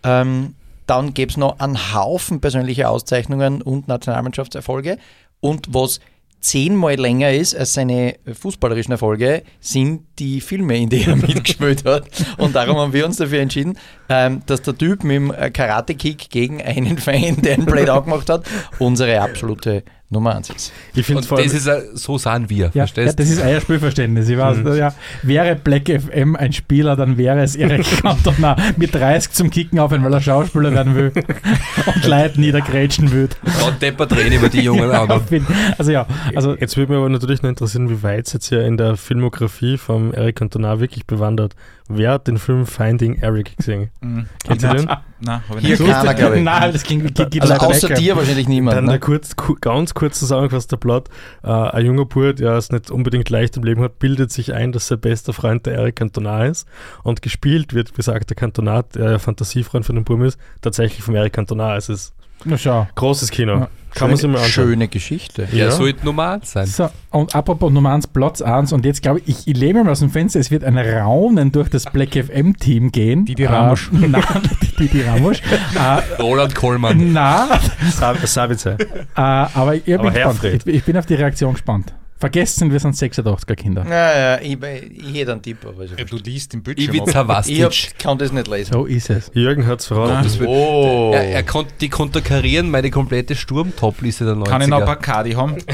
Ähm, 0.04 0.56
Dann 0.88 1.14
gäbe 1.14 1.30
es 1.30 1.38
noch 1.38 1.60
einen 1.60 1.94
Haufen 1.94 2.42
persönliche 2.42 2.90
Auszeichnungen 2.90 3.62
und 3.62 3.88
Nationalmannschaftserfolge. 3.88 4.98
Und 5.40 5.74
was 5.74 6.00
zehnmal 6.42 6.96
länger 6.96 7.32
ist 7.32 7.56
als 7.56 7.74
seine 7.74 8.16
fußballerischen 8.32 8.92
Erfolge, 8.92 9.44
sind 9.60 10.02
die 10.20 10.42
Filme, 10.42 10.78
in 10.78 10.90
denen 10.90 11.10
er 11.10 11.16
mitgespielt 11.28 11.86
hat. 11.86 12.08
Und 12.38 12.56
darum 12.56 12.78
haben 12.78 12.94
wir 12.94 13.06
uns 13.06 13.18
dafür 13.18 13.40
entschieden, 13.40 13.78
ähm, 14.10 14.42
dass 14.48 14.62
der 14.62 14.78
Typ 14.78 15.04
mit 15.04 15.16
dem 15.16 15.32
äh, 15.32 15.52
Karate-Kick 15.52 16.30
gegen 16.30 16.62
einen 16.62 16.98
Fan, 16.98 17.42
der 17.42 17.54
einen 17.54 17.66
Blade 17.66 17.94
angemacht 17.94 18.30
hat, 18.30 18.46
unsere 18.80 19.22
absolute 19.22 19.84
Nummer 20.12 20.36
eins 20.36 20.50
ist. 20.50 20.72
Ich 20.94 21.06
finde 21.06 21.22
Und 21.22 21.32
das 21.40 21.54
ist, 21.54 21.70
so 21.98 22.18
sahen 22.18 22.50
wir, 22.50 22.58
Ja, 22.58 22.72
ja, 22.74 22.82
verstehst 22.84 23.18
das 23.18 23.30
ist 23.30 23.42
euer 23.42 23.62
Spielverständnis. 23.62 24.28
Ich 24.30 24.38
weiß, 24.38 24.58
Mhm. 24.58 24.76
ja, 24.76 24.94
wäre 25.24 25.56
Black 25.56 25.88
FM 25.90 26.36
ein 26.36 26.52
Spieler, 26.52 26.96
dann 26.98 27.18
wäre 27.18 27.42
es 27.42 27.56
Erik 27.56 27.86
Cantona 28.02 28.56
mit 28.76 28.94
30 28.94 29.32
zum 29.32 29.50
Kicken 29.50 29.80
aufhören, 29.80 30.04
weil 30.04 30.14
er 30.14 30.22
Schauspieler 30.22 30.74
werden 30.74 30.96
will 30.96 31.12
und 31.96 32.06
Leute 32.06 32.40
niedergrätschen 32.42 33.12
will. 33.12 33.30
Dann 33.62 33.80
deppert 33.80 34.16
reden 34.16 34.34
über 34.34 34.50
die 34.50 34.62
jungen 34.62 34.92
anderen. 34.92 35.22
Also 35.78 35.92
ja, 35.92 36.06
also 36.36 36.56
jetzt 36.56 36.76
würde 36.78 36.92
mich 36.92 36.98
aber 37.00 37.10
natürlich 37.10 37.42
noch 37.42 37.50
interessieren, 37.50 37.90
wie 37.90 38.04
weit 38.04 38.28
es 38.28 38.34
jetzt 38.34 38.50
hier 38.50 38.66
in 38.66 38.76
der 38.78 38.98
Filmografie 38.98 39.78
vom 39.78 40.14
Eric 40.14 40.36
Cantona 40.36 40.80
wirklich 40.80 41.06
bewandert. 41.06 41.56
Wer 41.98 42.12
hat 42.12 42.28
den 42.28 42.38
Film 42.38 42.66
Finding 42.66 43.18
Eric 43.22 43.58
gesehen? 43.58 43.90
Mhm. 44.02 44.26
Kennt 44.44 44.64
ihr 44.64 44.70
den? 44.74 44.86
Nein, 45.24 45.42
habe 45.48 45.60
ich 45.60 45.66
Hier 45.68 45.80
nicht. 45.80 45.92
keiner, 45.92 46.14
glaube 46.16 46.38
ich. 46.38 46.44
Nein, 46.44 46.74
das 46.74 46.84
ging, 46.84 47.06
geht, 47.06 47.30
geht 47.32 47.42
Also 47.44 47.54
außer 47.56 47.90
weg. 47.90 47.98
dir 47.98 48.16
wahrscheinlich 48.16 48.48
niemand. 48.48 48.76
Dann 48.78 48.86
Ne? 48.86 48.92
der 48.92 49.00
kurz, 49.00 49.36
ku, 49.36 49.56
ganz 49.62 49.94
kurz 49.94 50.18
zusammengefasst 50.20 50.72
der 50.72 50.78
Plot. 50.78 51.10
Äh, 51.44 51.50
ein 51.52 51.86
junger 51.86 52.06
Bub, 52.06 52.36
der 52.36 52.54
es 52.54 52.72
nicht 52.72 52.90
unbedingt 52.90 53.30
leicht 53.30 53.58
im 53.58 53.64
Leben 53.64 53.82
hat, 53.84 54.00
bildet 54.00 54.32
sich 54.32 54.54
ein, 54.54 54.72
dass 54.72 54.88
sein 54.88 55.00
bester 55.00 55.34
Freund 55.34 55.66
der 55.68 55.76
Eric 55.76 55.98
Cantona 55.98 56.46
ist. 56.46 56.68
Und 57.04 57.22
gespielt 57.22 57.74
wird, 57.76 57.94
besagt 57.94 58.30
der 58.32 58.36
Cantona, 58.36 58.82
der 58.82 59.12
ja 59.12 59.20
Fantasiefreund 59.20 59.86
von 59.86 59.96
dem 59.96 60.04
Buben 60.04 60.26
ist, 60.26 60.40
tatsächlich 60.62 61.04
vom 61.04 61.14
Eric 61.16 61.34
Cantona. 61.34 61.76
Es 61.76 61.90
ist 61.90 62.14
Na 62.44 62.58
schau. 62.58 62.88
großes 62.96 63.30
Kino. 63.30 63.54
Ja. 63.60 63.68
Kann 63.94 64.10
man 64.10 64.18
sich 64.18 64.28
mal 64.30 64.38
anschauen. 64.38 64.50
Schöne 64.68 64.88
Geschichte. 64.88 65.48
Ja, 65.52 65.66
Ja. 65.66 65.72
sollte 65.72 66.06
Nummer 66.06 66.30
eins 66.32 66.52
sein. 66.52 66.66
So, 66.66 66.90
und 67.10 67.36
apropos 67.36 67.72
Nummer 67.72 67.92
1, 67.94 68.08
Platz 68.08 68.42
1, 68.42 68.72
und 68.74 68.86
jetzt 68.86 69.02
glaube 69.02 69.20
ich, 69.26 69.28
ich, 69.46 69.48
ich 69.48 69.58
lehne 69.58 69.84
mal 69.84 69.92
aus 69.92 70.00
dem 70.00 70.10
Fenster, 70.10 70.40
es 70.40 70.50
wird 70.50 70.64
ein 70.64 70.78
Raunen 70.78 71.52
durch 71.52 71.70
das 71.70 71.86
Black 71.86 72.16
FM-Team 72.16 72.92
gehen. 72.92 73.26
Didi 73.26 73.46
Ramos. 73.46 73.90
Äh, 73.94 74.08
nein, 74.08 74.24
die 74.62 74.88
Didi 74.88 75.02
Ramos. 75.02 75.40
äh, 75.76 76.22
Roland 76.22 76.56
Kollmann. 76.56 77.12
nein, 77.14 77.48
Sab- 77.92 78.26
Savice. 78.26 78.66
äh, 78.66 78.78
aber 79.16 79.76
ich, 79.76 79.84
bin 79.84 80.00
Aber 80.00 80.12
gespannt. 80.12 80.42
Herfried. 80.44 80.62
Ich, 80.68 80.76
ich 80.76 80.84
bin 80.84 80.98
auf 80.98 81.06
die 81.06 81.16
Reaktion 81.16 81.54
gespannt. 81.54 81.94
Vergessen, 82.22 82.72
wir 82.72 82.80
sind 82.80 82.96
86er 82.96 83.56
Kinder. 83.56 83.84
Ja, 83.90 84.36
ja, 84.36 84.42
ich, 84.42 84.58
ich 84.62 85.14
hätte 85.20 85.32
einen 85.32 85.42
Tipp, 85.42 85.58
aber 85.66 85.84
ja 85.86 85.96
Du 86.06 86.18
liest 86.18 86.54
den 86.54 86.62
Bildschirm 86.62 86.94
Ich 86.94 87.16
hab, 87.16 87.28
Vastic. 87.28 87.98
kann 87.98 88.18
das 88.20 88.32
nicht 88.32 88.48
lesen. 88.48 88.72
So 88.74 88.86
ist 88.86 89.10
es. 89.10 89.32
Jürgen 89.34 89.66
hat 89.66 89.80
es 89.80 89.88
verraten. 89.88 90.30
Oh. 90.46 91.12
Er, 91.16 91.24
er 91.32 91.44
konnte 91.44 91.74
die 91.82 91.90
konterkarieren 91.90 92.70
meine 92.70 92.92
komplette 92.92 93.36
Sturm-Top-Liste 93.36 94.26
der 94.26 94.36
90er. 94.36 94.44
Kann 94.50 94.62
ich 94.62 94.68
noch 94.68 94.86
Bacardi 94.86 95.32
haben? 95.32 95.56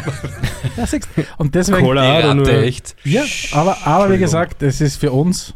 Ja, 0.77 0.85
siehst 0.85 1.09
du. 1.15 1.23
Und 1.37 1.55
deswegen, 1.55 1.79
Cola 1.79 2.19
oder 2.19 2.29
Die 2.29 2.35
nur. 2.35 2.47
Ratte, 2.47 2.61
echt. 2.63 2.95
ja, 3.03 3.23
aber, 3.51 3.77
aber 3.85 4.11
wie 4.13 4.17
gesagt, 4.17 4.61
es 4.63 4.79
ist 4.79 4.97
für 4.97 5.11
uns, 5.11 5.53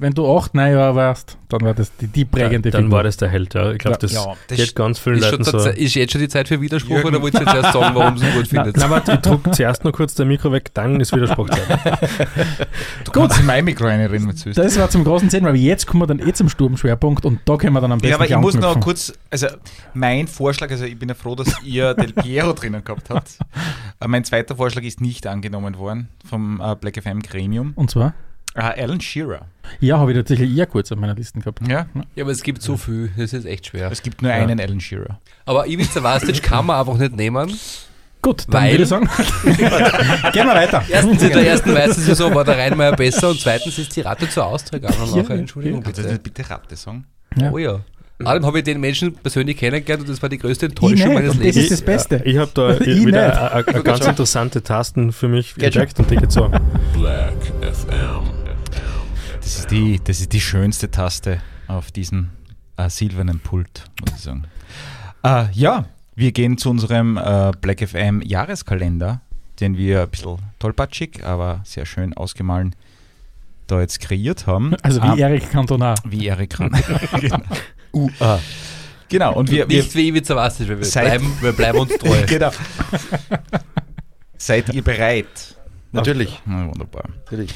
wenn 0.00 0.12
du 0.14 0.36
acht, 0.36 0.54
neun 0.54 0.72
Jahre 0.72 0.94
warst, 0.96 1.36
dann 1.48 1.60
war 1.60 1.74
das 1.74 1.94
die, 1.96 2.06
die 2.06 2.24
prägende 2.24 2.70
Dann 2.70 2.84
Figur. 2.84 2.96
war 2.96 3.02
das 3.04 3.16
der 3.18 3.28
Held. 3.28 3.52
Ja. 3.54 3.70
Ich 3.72 3.78
glaube, 3.78 3.98
das 3.98 4.12
Ja, 4.12 4.34
das 4.48 4.56
geht 4.58 4.74
ganz 4.74 4.98
vielen 4.98 5.18
Ist, 5.18 5.26
schon 5.28 5.38
Leuten 5.40 5.58
so. 5.60 5.68
ist 5.68 5.94
jetzt 5.94 6.12
schon 6.12 6.20
die 6.20 6.28
Zeit 6.28 6.48
für 6.48 6.60
Widerspruch 6.60 6.90
Jürgen. 6.96 7.08
oder 7.08 7.22
wollt 7.22 7.34
ihr 7.34 7.40
jetzt 7.40 7.54
erst 7.54 7.72
sagen, 7.72 7.94
warum 7.94 8.16
sie 8.18 8.26
gut 8.30 8.48
Na, 8.52 8.62
findet? 8.64 8.76
na, 8.78 8.88
warte, 8.90 9.12
ich 9.12 9.18
druck 9.20 9.54
zuerst 9.54 9.84
noch 9.84 9.92
kurz 9.92 10.14
der 10.14 10.26
Mikro 10.26 10.50
weg, 10.52 10.70
dann 10.74 11.00
ist 11.00 11.14
Widerspruch. 11.14 11.48
Du 13.04 13.12
kannst 13.12 13.40
in 13.40 13.46
mein 13.46 13.64
Mikro 13.64 13.86
reinreden, 13.86 14.12
wenn 14.28 14.36
du 14.36 14.44
willst. 14.44 14.58
Das 14.58 14.78
war 14.78 14.88
zum 14.90 15.04
großen 15.04 15.30
Sinn, 15.30 15.44
weil 15.44 15.56
jetzt 15.56 15.86
kommen 15.86 16.02
wir 16.02 16.06
dann 16.06 16.26
eh 16.26 16.32
zum 16.32 16.48
Sturmschwerpunkt 16.48 17.24
und 17.24 17.40
da 17.44 17.56
können 17.56 17.72
wir 17.74 17.80
dann 17.80 17.92
am 17.92 17.98
besten 17.98 18.10
Ja, 18.10 18.16
aber 18.16 18.28
ich 18.28 18.36
muss 18.36 18.54
noch 18.54 18.78
kurz, 18.80 19.12
also 19.30 19.46
mein 19.94 20.26
Vorschlag, 20.28 20.70
also 20.70 20.84
ich 20.84 20.98
bin 20.98 21.08
ja 21.08 21.14
froh, 21.14 21.34
dass 21.34 21.54
ihr 21.64 21.94
Del 22.00 22.12
Piero 22.12 22.52
drinnen 22.52 22.82
gehabt 22.84 23.10
habt. 23.10 23.30
Äh, 24.00 24.08
mein 24.08 24.24
zweiter 24.24 24.56
Vorschlag 24.56 24.82
ist 24.82 25.00
nicht 25.00 25.26
angenommen 25.26 25.76
worden 25.78 26.08
vom 26.28 26.60
äh, 26.62 26.74
Black 26.76 27.02
FM 27.02 27.20
Gremium. 27.20 27.72
Und 27.74 27.90
zwar? 27.90 28.14
Äh, 28.54 28.82
Alan 28.82 29.00
Shearer. 29.00 29.46
Ja, 29.78 29.98
habe 29.98 30.10
ich 30.12 30.18
tatsächlich 30.18 30.56
eher 30.56 30.66
kurz 30.66 30.90
auf 30.90 30.98
meiner 30.98 31.14
Liste 31.14 31.38
gehabt. 31.38 31.60
Ja, 31.68 31.86
Ja, 32.16 32.24
aber 32.24 32.32
es 32.32 32.42
gibt 32.42 32.60
so 32.62 32.76
viel, 32.76 33.10
das 33.16 33.32
ist 33.32 33.44
echt 33.46 33.66
schwer. 33.66 33.90
es 33.92 34.02
gibt 34.02 34.22
nur 34.22 34.32
einen 34.32 34.58
Alan 34.60 34.80
Shearer. 34.80 35.20
Aber 35.46 35.66
Ivica 35.68 36.02
Vastic 36.02 36.42
kann 36.42 36.66
man 36.66 36.80
einfach 36.80 36.96
nicht 36.98 37.14
nehmen. 37.16 37.52
Gut, 38.22 38.44
dann 38.48 38.62
Weil- 38.64 38.72
würde 38.72 38.82
ich 38.82 38.88
sagen, 38.88 39.08
gehen 39.44 40.46
wir 40.46 40.54
weiter. 40.54 40.82
Erstens 40.90 41.22
in 41.22 41.30
der 41.32 41.46
ersten 41.46 41.72
Meistersaison 41.72 42.34
war 42.34 42.44
der 42.44 42.58
Rheinmeier 42.58 42.94
besser 42.96 43.30
und 43.30 43.40
zweitens 43.40 43.78
ist 43.78 43.94
die 43.96 44.02
Ratte 44.02 44.28
zur 44.28 44.44
Austria 44.46 44.78
gegangen. 44.78 44.98
Ja, 45.14 45.22
nachher. 45.22 45.36
Entschuldigung 45.36 45.82
Kannst 45.82 45.98
du 45.98 46.02
bitte. 46.02 46.14
das 46.16 46.22
bitte 46.22 46.50
Ratte 46.50 46.76
sagen? 46.76 47.06
Ja. 47.36 47.50
Oh 47.52 47.58
ja. 47.58 47.80
Allem 48.22 48.44
habe 48.44 48.58
ich 48.58 48.64
den 48.64 48.80
Menschen 48.80 49.14
persönlich 49.14 49.56
kennengelernt 49.56 50.02
und 50.02 50.10
das 50.10 50.20
war 50.20 50.28
die 50.28 50.36
größte 50.36 50.66
Enttäuschung 50.66 51.14
meines 51.14 51.30
und 51.30 51.38
das 51.38 51.44
Lebens. 51.54 51.56
ist 51.56 51.70
das 51.72 51.80
Beste. 51.82 52.20
Ich 52.26 52.36
habe 52.36 52.50
da 52.52 52.72
Ich 52.80 53.06
wieder 53.06 53.52
eine 53.54 53.64
ganz 53.82 54.04
interessante 54.06 54.62
Tasten 54.62 55.12
für 55.12 55.28
mich 55.28 55.54
entdeckt 55.56 55.98
und 55.98 56.10
die 56.10 56.16
geht 56.16 56.30
so. 56.30 56.50
Black 56.92 57.32
FM. 57.62 58.39
Das 59.50 59.58
ist 59.58 59.70
die, 59.72 60.00
das 60.04 60.20
ist 60.20 60.32
die 60.32 60.40
schönste 60.40 60.92
Taste 60.92 61.42
auf 61.66 61.90
diesem 61.90 62.30
äh, 62.76 62.88
silbernen 62.88 63.40
Pult, 63.40 63.82
muss 64.00 64.12
ich 64.14 64.20
sagen. 64.20 64.44
Äh, 65.24 65.50
ja, 65.50 65.86
wir 66.14 66.30
gehen 66.30 66.56
zu 66.56 66.70
unserem 66.70 67.16
äh, 67.16 67.50
Black 67.60 67.80
FM 67.80 68.22
Jahreskalender, 68.22 69.22
den 69.58 69.76
wir 69.76 70.02
ein 70.02 70.08
bisschen 70.08 70.36
tollpatschig, 70.60 71.24
aber 71.26 71.62
sehr 71.64 71.84
schön 71.84 72.14
ausgemahlen 72.14 72.76
da 73.66 73.80
jetzt 73.80 73.98
kreiert 73.98 74.46
haben. 74.46 74.76
Also 74.82 75.00
Ah, 75.00 75.16
wie 75.16 75.20
Erik 75.20 75.50
Cantona. 75.50 75.96
wie 76.04 76.28
Erik 76.28 76.50
kann. 76.50 76.70
genau. 77.20 77.40
UA. 77.92 78.40
Genau, 79.08 79.34
und 79.34 79.50
wir, 79.50 79.68
wir 79.68 79.78
Nicht 79.78 79.92
wie 79.96 80.06
Ivica 80.10 80.36
wir 80.36 80.76
bleiben, 80.76 81.36
wir 81.40 81.52
bleiben 81.52 81.78
uns 81.80 81.98
treu. 81.98 82.22
genau. 82.28 82.52
Seid 84.38 84.72
ihr 84.72 84.84
bereit? 84.84 85.56
Natürlich. 85.90 86.40
Na, 86.46 86.68
wunderbar. 86.68 87.02
Natürlich. 87.24 87.52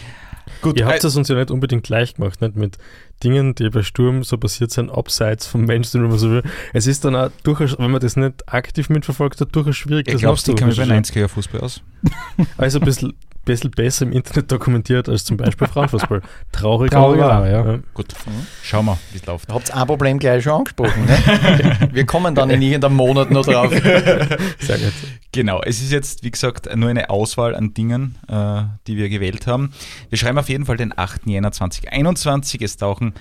Gut, 0.63 0.79
Ihr 0.79 0.87
äh, 0.87 0.89
habt 0.89 1.05
es 1.05 1.17
uns 1.17 1.29
ja 1.29 1.35
nicht 1.35 1.51
unbedingt 1.51 1.85
gleich 1.85 2.15
gemacht, 2.15 2.41
nicht 2.41 2.57
mit 2.57 2.79
Dingen, 3.23 3.55
die 3.55 3.71
bei 3.71 3.83
Sturm 3.83 4.25
so 4.25 4.37
passiert 4.39 4.71
sind, 4.71 4.91
abseits 4.91 5.47
vom 5.47 5.65
Mainstream, 5.65 6.05
wenn 6.05 6.11
man 6.11 6.19
so 6.19 6.31
will. 6.31 6.43
Es 6.73 6.87
ist 6.87 7.05
dann 7.05 7.15
auch 7.17 7.31
durchaus, 7.43 7.79
wenn 7.79 7.91
man 7.91 8.01
das 8.01 8.17
nicht 8.17 8.49
aktiv 8.53 8.89
mitverfolgt 8.89 9.41
hat, 9.41 9.55
durchaus 9.55 9.77
schwierig, 9.77 10.09
ich 10.09 10.19
glaube, 10.19 10.41
die 10.45 10.55
kann 10.55 10.69
mich 10.69 10.77
bei 10.77 10.87
nachzurecherchieren. 10.87 11.27
90er 11.27 11.29
Fußball 11.29 11.61
aus. 11.61 11.83
Also 12.57 12.79
ein 12.79 12.85
bisschen, 12.85 13.15
bisschen 13.45 13.71
besser 13.71 14.05
im 14.07 14.13
Internet 14.13 14.51
dokumentiert 14.51 15.09
als 15.09 15.25
zum 15.25 15.37
Beispiel 15.37 15.67
Frauenfußball. 15.67 16.23
Traurig, 16.53 16.91
Traurig, 16.91 17.23
aber 17.23 17.43
wahr. 17.43 17.49
ja. 17.49 17.73
Ja. 17.73 17.79
Gut, 17.95 18.15
schauen 18.63 18.87
wir, 18.87 18.99
wie 19.13 19.19
es 19.19 19.27
läuft. 19.27 19.49
Ihr 19.49 19.55
habt 19.55 19.75
ein 19.75 19.87
Problem 19.87 20.19
gleich 20.19 20.43
schon 20.45 20.53
angesprochen. 20.55 21.05
Ne? 21.07 21.89
Wir 21.93 22.07
kommen 22.07 22.35
dann 22.35 22.51
in 22.51 22.63
irgendeinem 22.63 22.97
Monat 22.97 23.31
noch 23.31 23.45
drauf. 23.45 23.71
Sehr 23.73 24.79
gut. 24.79 24.93
Genau, 25.33 25.61
es 25.63 25.81
ist 25.83 25.93
jetzt, 25.93 26.23
wie 26.25 26.31
gesagt, 26.31 26.75
nur 26.77 26.89
eine 26.91 27.11
Auswahl 27.11 27.55
an 27.55 27.75
Dingen, 27.75 28.17
äh, 28.29 28.63
die 28.87 28.97
wir 28.97 29.09
gewählt 29.09 29.47
haben. 29.47 29.73
Wir 30.09 30.19
schreiben 30.19 30.39
auf 30.39 30.49
jeden 30.49 30.65
Fall 30.65 30.77
den 30.77 30.97
8. 30.97 31.27
Jänner 31.27 31.51
2021. 31.53 32.63
Es 32.63 32.77
tauchen 32.77 33.15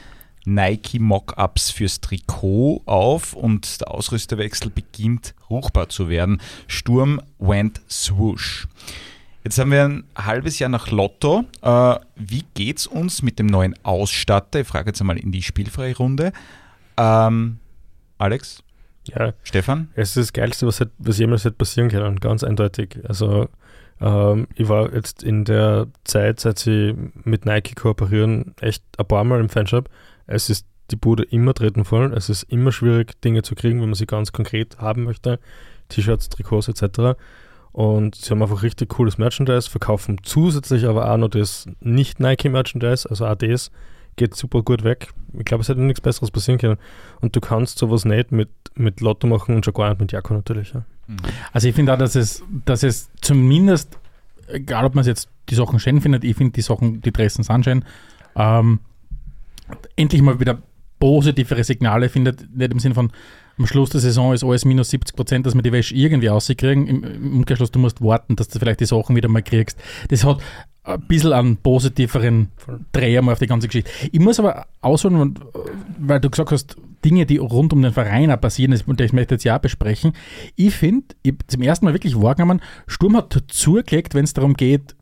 Nike 0.46 1.00
Mockups 1.00 1.72
fürs 1.72 2.02
Trikot 2.02 2.82
auf 2.86 3.34
und 3.34 3.82
der 3.82 3.92
Ausrüsterwechsel 3.92 4.70
beginnt 4.70 5.34
ruchbar 5.50 5.90
zu 5.90 6.10
werden. 6.10 6.42
Sturm 6.68 7.22
went 7.40 7.82
swoosh. 7.90 8.68
Jetzt 9.44 9.60
haben 9.60 9.72
wir 9.72 9.84
ein 9.84 10.04
halbes 10.16 10.60
Jahr 10.60 10.70
nach 10.70 10.90
Lotto. 10.90 11.44
Äh, 11.62 11.96
wie 12.16 12.46
geht's 12.54 12.88
uns 12.88 13.22
mit 13.22 13.40
dem 13.40 13.48
neuen 13.48 13.76
Ausstatter? 13.84 14.62
Ich 14.62 14.68
frage 14.68 14.90
jetzt 14.90 15.02
einmal 15.02 15.18
in 15.18 15.32
die 15.32 15.42
spielfreie 15.42 15.96
Runde. 15.98 16.32
Ähm, 16.98 17.60
Alex, 18.18 18.64
Ja, 19.06 19.34
Stefan? 19.44 19.90
es 19.96 20.16
ist 20.16 20.30
das 20.30 20.34
Geilste, 20.34 20.66
was, 20.66 20.82
was 20.98 21.18
jemals 21.18 21.44
hätte 21.44 21.58
passieren 21.58 21.90
können, 21.90 22.20
ganz 22.22 22.44
eindeutig. 22.44 23.00
Also 23.08 23.50
ähm, 24.00 24.48
ich 24.56 24.70
war 24.70 24.94
jetzt 24.94 25.24
in 25.24 25.44
der 25.44 25.88
Zeit, 26.06 26.40
seit 26.40 26.58
sie 26.60 26.96
mit 27.26 27.46
Nike 27.46 27.76
kooperieren, 27.76 28.56
echt 28.62 28.84
ein 28.98 29.06
paar 29.06 29.26
Mal 29.26 29.42
im 29.42 29.50
Fanshop. 29.50 29.90
Es 30.26 30.50
ist 30.50 30.66
die 30.92 30.96
Bude 30.96 31.24
immer 31.24 31.54
treten 31.54 31.84
voll. 31.84 32.14
Es 32.14 32.30
ist 32.30 32.44
immer 32.44 32.72
schwierig, 32.72 33.20
Dinge 33.22 33.42
zu 33.42 33.56
kriegen, 33.56 33.82
wenn 33.82 33.90
man 33.90 33.96
sie 33.96 34.06
ganz 34.06 34.32
konkret 34.32 34.78
haben 34.80 35.04
möchte. 35.04 35.40
T-Shirts, 35.90 36.30
Trikots 36.30 36.70
etc. 36.70 37.20
Und 37.74 38.16
sie 38.16 38.30
haben 38.30 38.42
einfach 38.42 38.62
richtig 38.62 38.90
cooles 38.90 39.18
Merchandise, 39.18 39.70
verkaufen 39.70 40.20
zusätzlich 40.24 40.86
aber 40.86 41.12
auch 41.12 41.18
noch 41.18 41.30
das 41.30 41.68
Nicht-Nike-Merchandise, 41.82 43.10
also 43.10 43.26
auch 43.26 43.36
das 43.36 43.72
geht 44.16 44.36
super 44.36 44.62
gut 44.62 44.84
weg. 44.84 45.10
Ich 45.38 45.46
glaube, 45.46 45.64
es 45.64 45.70
hätte 45.70 45.82
nichts 45.82 46.02
Besseres 46.02 46.30
passieren 46.30 46.60
können. 46.60 46.78
Und 47.20 47.36
du 47.36 47.42
kannst 47.42 47.80
sowas 47.80 48.06
nicht 48.06 48.32
mit, 48.32 48.50
mit 48.76 49.02
Lotto 49.02 49.26
machen 49.26 49.56
und 49.56 49.66
schon 49.66 49.74
gar 49.74 49.90
nicht 49.90 50.00
mit 50.00 50.12
Jakko 50.12 50.36
natürlich. 50.36 50.74
Ja. 50.74 50.86
Also 51.52 51.68
ich 51.68 51.76
finde 51.76 51.94
auch, 51.94 51.98
dass 51.98 52.16
es, 52.16 52.44
dass 52.66 52.84
es 52.84 53.10
zumindest, 53.22 53.98
egal 54.48 54.86
ob 54.86 54.94
man 54.94 55.04
jetzt 55.04 55.30
die 55.50 55.56
Sachen 55.56 55.80
schön 55.80 56.00
findet, 56.00 56.24
ich 56.24 56.38
finde 56.38 56.54
die 56.54 56.62
Sachen, 56.62 57.02
die 57.02 57.12
Dressen 57.12 57.44
sind 57.44 57.64
schön, 57.66 57.86
ähm, 58.36 58.80
endlich 59.96 60.22
mal 60.22 60.40
wieder 60.40 60.60
positivere 61.00 61.64
Signale 61.64 62.08
findet, 62.10 62.56
nicht 62.56 62.72
im 62.72 62.80
Sinne 62.80 62.96
von 62.96 63.12
am 63.58 63.68
Schluss 63.68 63.92
der 63.92 64.02
Saison 64.02 64.34
ist 64.34 64.44
alles 64.44 64.66
minus 64.66 64.90
70 64.90 65.16
Prozent, 65.16 65.46
dass 65.46 65.56
wir 65.56 65.62
die 65.62 65.72
Wäsche 65.72 65.96
irgendwie 65.96 66.28
rauskriegen. 66.28 66.88
Im, 66.88 67.04
Im 67.04 67.38
Umkehrschluss, 67.38 67.72
du 67.72 67.80
musst 67.80 68.02
warten, 68.02 68.36
dass 68.36 68.48
du 68.48 68.60
vielleicht 68.60 68.80
die 68.80 68.86
Sachen 68.86 69.16
wieder 69.16 69.30
mal 69.30 69.44
kriegst. 69.44 69.78
Das 70.10 70.24
hat 70.24 70.40
ein 70.84 71.02
bisschen 71.08 71.34
einen 71.34 71.58
positiveren 71.58 72.50
Dreh 72.92 73.20
mal 73.22 73.34
auf 73.34 73.40
die 73.40 73.48
ganze 73.48 73.68
Geschichte. 73.68 73.90
Ich 74.12 74.20
muss 74.20 74.40
aber 74.40 74.66
ausholen, 74.82 75.36
äh, 75.36 75.60
weil 76.00 76.20
du 76.20 76.30
gesagt 76.30 76.52
hast, 76.52 76.76
Dinge, 77.06 77.26
die 77.26 77.38
rund 77.38 77.74
um 77.74 77.82
den 77.82 77.94
Verein 77.94 78.32
auch 78.32 78.40
passieren, 78.40 78.72
das, 78.72 78.84
und 78.84 79.00
das 79.00 79.14
möchte 79.14 79.36
ich 79.36 79.40
jetzt 79.40 79.44
ja 79.44 79.58
auch 79.58 79.62
besprechen. 79.62 80.14
Ich 80.56 80.74
finde, 80.74 81.16
ich 81.22 81.36
zum 81.48 81.62
ersten 81.62 81.86
Mal 81.86 81.94
wirklich 81.94 82.20
wahrgenommen, 82.20 82.62
Sturm 82.88 83.18
hat 83.18 83.38
zugelegt, 83.48 84.16
wenn 84.16 84.24
es 84.24 84.34
darum 84.34 84.54
geht, 84.56 84.96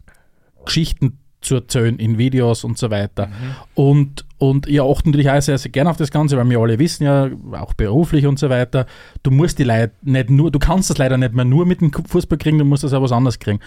Geschichten 0.66 1.20
zu 1.42 1.56
erzählen 1.56 1.98
in 1.98 2.18
Videos 2.18 2.64
und 2.64 2.78
so 2.78 2.92
weiter. 2.92 3.30
Und, 3.74 4.26
und 4.42 4.68
ich 4.68 4.82
achte 4.82 5.08
natürlich 5.08 5.30
auch 5.30 5.40
sehr, 5.40 5.60
sehr 5.60 5.70
gerne 5.70 5.92
auf 5.92 5.98
das 5.98 6.10
Ganze, 6.10 6.36
weil 6.36 6.50
wir 6.50 6.58
alle 6.58 6.80
wissen 6.80 7.04
ja, 7.04 7.30
auch 7.52 7.76
beruflich 7.76 8.26
und 8.26 8.40
so 8.40 8.50
weiter, 8.50 8.88
du 9.22 9.30
musst 9.30 9.60
die 9.60 9.64
Leute 9.64 9.92
nicht 10.02 10.32
nur, 10.32 10.50
du 10.50 10.58
kannst 10.58 10.90
das 10.90 10.98
leider 10.98 11.16
nicht 11.16 11.36
mehr 11.36 11.46
nur 11.46 11.68
mit 11.68 11.80
dem 11.80 11.92
Fußball 11.94 12.40
kriegen, 12.40 12.58
du 12.58 12.66
musst 12.66 12.84
das 12.84 12.92
auch 12.94 13.04
was 13.04 13.12
anderes 13.12 13.38
kriegen. 13.38 13.60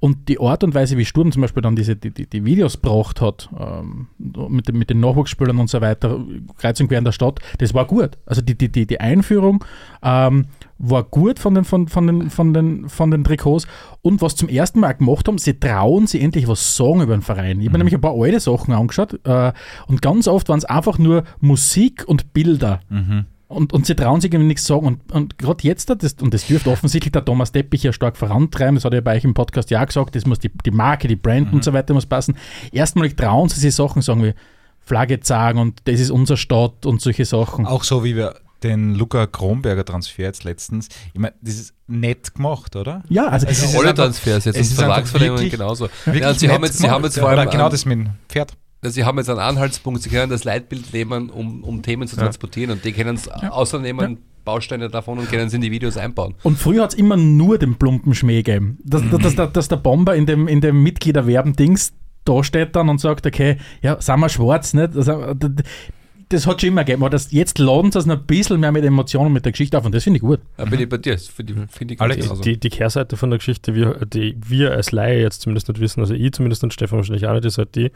Und 0.00 0.30
die 0.30 0.40
Art 0.40 0.64
und 0.64 0.74
Weise, 0.74 0.96
wie 0.96 1.04
Sturm 1.04 1.32
zum 1.32 1.42
Beispiel 1.42 1.62
dann 1.62 1.76
diese, 1.76 1.96
die, 1.96 2.10
die, 2.10 2.26
die 2.26 2.46
Videos 2.46 2.80
gebracht 2.80 3.20
hat, 3.20 3.50
ähm, 3.60 4.06
mit, 4.18 4.68
den, 4.68 4.78
mit 4.78 4.88
den 4.88 5.00
Nachwuchsspielern 5.00 5.58
und 5.58 5.68
so 5.68 5.82
weiter, 5.82 6.18
kreuz 6.56 6.80
und 6.80 6.88
quer 6.88 6.98
in 6.98 7.04
der 7.04 7.12
Stadt, 7.12 7.38
das 7.58 7.74
war 7.74 7.86
gut. 7.86 8.16
Also 8.24 8.40
die, 8.40 8.56
die, 8.56 8.72
die, 8.72 8.86
die 8.86 9.00
Einführung 9.00 9.62
ähm, 10.02 10.46
war 10.82 11.04
gut 11.04 11.38
von 11.38 11.54
den, 11.54 11.64
von, 11.64 11.86
von, 11.86 12.06
den, 12.08 12.30
von, 12.30 12.52
den, 12.52 12.88
von 12.88 13.10
den 13.10 13.22
Trikots. 13.22 13.66
Und 14.02 14.20
was 14.20 14.34
zum 14.34 14.48
ersten 14.48 14.80
Mal 14.80 14.92
gemacht 14.92 15.28
haben, 15.28 15.38
sie 15.38 15.58
trauen 15.58 16.08
sie 16.08 16.20
endlich 16.20 16.48
was 16.48 16.76
sagen 16.76 17.02
über 17.02 17.16
den 17.16 17.22
Verein. 17.22 17.60
Ich 17.60 17.66
habe 17.66 17.72
mir 17.72 17.78
nämlich 17.78 17.94
ein 17.94 18.00
paar 18.00 18.20
alte 18.20 18.40
Sachen 18.40 18.74
angeschaut 18.74 19.20
äh, 19.24 19.52
und 19.86 20.02
ganz 20.02 20.21
oft 20.28 20.48
waren 20.48 20.58
es 20.58 20.64
einfach 20.64 20.98
nur 20.98 21.24
Musik 21.40 22.04
und 22.06 22.32
Bilder. 22.32 22.80
Und, 23.48 23.72
und 23.74 23.84
sie 23.84 23.94
trauen 23.94 24.20
sich 24.22 24.32
irgendwie 24.32 24.48
nichts 24.48 24.64
sagen. 24.64 24.86
Und, 24.86 25.12
und 25.12 25.38
gerade 25.38 25.62
jetzt, 25.66 25.90
das, 25.90 26.14
und 26.22 26.32
das 26.32 26.46
dürfte 26.46 26.70
offensichtlich 26.70 27.12
der 27.12 27.22
Thomas 27.24 27.52
Teppich 27.52 27.82
ja 27.82 27.92
stark 27.92 28.16
vorantreiben, 28.16 28.76
das 28.76 28.84
hat 28.86 28.94
er 28.94 29.02
bei 29.02 29.16
euch 29.16 29.24
im 29.24 29.34
Podcast 29.34 29.70
ja 29.70 29.82
auch 29.82 29.86
gesagt, 29.86 30.14
das 30.16 30.24
muss 30.24 30.38
die, 30.38 30.50
die 30.64 30.70
Marke, 30.70 31.06
die 31.06 31.16
Brand 31.16 31.52
und 31.52 31.62
so 31.62 31.72
weiter 31.74 31.92
muss 31.92 32.06
passen. 32.06 32.36
Erstmal 32.72 33.10
trauen 33.12 33.48
sie 33.50 33.60
sich 33.60 33.74
Sachen 33.74 34.00
sagen 34.00 34.22
wie 34.24 34.32
Flagge 34.80 35.20
zeigen 35.20 35.58
und 35.58 35.80
das 35.84 36.00
ist 36.00 36.10
unser 36.10 36.36
Stadt 36.36 36.86
und 36.86 37.00
solche 37.02 37.24
Sachen. 37.24 37.66
Auch 37.66 37.84
so 37.84 38.02
wie 38.04 38.16
wir 38.16 38.34
den 38.62 38.94
Luca 38.94 39.26
Kronberger 39.26 39.84
Transfer 39.84 40.22
jetzt 40.22 40.44
letztens, 40.44 40.88
ich 41.12 41.20
meine, 41.20 41.34
das 41.42 41.54
ist 41.54 41.74
nett 41.88 42.34
gemacht, 42.34 42.74
oder? 42.76 43.02
Ja, 43.08 43.26
also 43.28 43.46
Es 43.48 43.62
ist 43.62 43.76
Alle 43.76 43.92
Transfers 43.92 44.44
jetzt 44.46 44.56
es 44.56 44.70
ist 44.72 44.78
wirklich- 44.78 45.50
genauso. 45.52 45.88
Wirklich 46.04 46.22
Ja, 46.22 46.32
sie, 46.34 46.46
nett 46.46 46.54
haben 46.56 46.64
jetzt, 46.64 46.78
sie 46.78 46.88
haben 46.88 47.04
jetzt 47.04 47.18
vor 47.18 47.28
allem 47.28 47.50
genau 47.50 47.68
das 47.68 47.84
mit 47.84 47.98
dem 47.98 48.10
Pferd. 48.28 48.52
Sie 48.84 49.04
haben 49.04 49.16
jetzt 49.18 49.30
einen 49.30 49.38
Anhaltspunkt, 49.38 50.02
Sie 50.02 50.10
können 50.10 50.28
das 50.30 50.42
Leitbild 50.42 50.92
nehmen, 50.92 51.30
um, 51.30 51.62
um 51.62 51.82
Themen 51.82 52.08
zu 52.08 52.16
transportieren 52.16 52.72
und 52.72 52.84
die 52.84 52.92
können 52.92 53.14
es 53.14 53.28
außernehmen, 53.28 54.18
Bausteine 54.44 54.88
davon 54.88 55.20
und 55.20 55.30
können 55.30 55.46
es 55.46 55.54
in 55.54 55.60
die 55.60 55.70
Videos 55.70 55.96
einbauen. 55.96 56.34
Und 56.42 56.58
früher 56.58 56.82
hat 56.82 56.92
es 56.92 56.98
immer 56.98 57.16
nur 57.16 57.58
den 57.58 57.76
plumpen 57.76 58.12
Schmäh 58.12 58.42
gegeben. 58.42 58.78
Dass, 58.84 59.02
dass, 59.08 59.20
dass, 59.22 59.36
der- 59.36 59.46
dass 59.46 59.68
der 59.68 59.76
Bomber 59.76 60.16
in 60.16 60.26
dem, 60.26 60.48
in 60.48 60.60
dem 60.60 60.82
Mitgliederwerben-Dings 60.82 61.92
da 62.24 62.42
steht 62.42 62.74
dann 62.76 62.88
und 62.88 63.00
sagt, 63.00 63.24
okay, 63.26 63.56
ja, 63.82 64.00
sind 64.00 64.18
wir 64.20 64.28
schwarz, 64.28 64.74
nicht? 64.74 64.96
Das, 64.96 65.06
das 66.28 66.46
hat 66.46 66.60
schon 66.60 66.68
immer 66.68 66.82
gegeben. 66.84 67.02
Aber 67.02 67.10
das, 67.10 67.30
jetzt 67.30 67.58
laden 67.58 67.92
sie 67.92 67.98
es 67.98 68.06
noch 68.06 68.16
ein 68.18 68.26
bisschen 68.26 68.58
mehr 68.60 68.72
mit 68.72 68.84
Emotionen, 68.84 69.32
mit 69.32 69.44
der 69.44 69.52
Geschichte 69.52 69.76
auf 69.78 69.84
und 69.84 69.94
das 69.94 70.02
finde 70.04 70.16
ich 70.18 70.22
gut. 70.22 70.40
Da 70.56 70.64
bin 70.64 70.80
ich 70.80 70.88
bei 70.88 70.96
dir, 70.98 71.18
finde 71.18 71.52
ich, 71.52 71.70
finde 71.70 71.94
ich 71.94 72.00
Alex, 72.00 72.16
ganz 72.18 72.28
genauso. 72.30 72.42
Die, 72.42 72.58
die 72.58 72.68
Kehrseite 72.70 73.16
von 73.16 73.30
der 73.30 73.38
Geschichte, 73.38 73.74
wir, 73.74 74.06
die 74.06 74.36
wir 74.44 74.72
als 74.72 74.92
Laie 74.92 75.20
jetzt 75.20 75.42
zumindest 75.42 75.68
nicht 75.68 75.80
wissen, 75.80 76.00
also 76.00 76.14
ich 76.14 76.32
zumindest 76.32 76.62
und 76.64 76.72
Stefan 76.72 76.98
wahrscheinlich 76.98 77.26
auch 77.26 77.34
nicht, 77.34 77.44
ist 77.44 77.58
halt 77.58 77.74
die, 77.74 77.90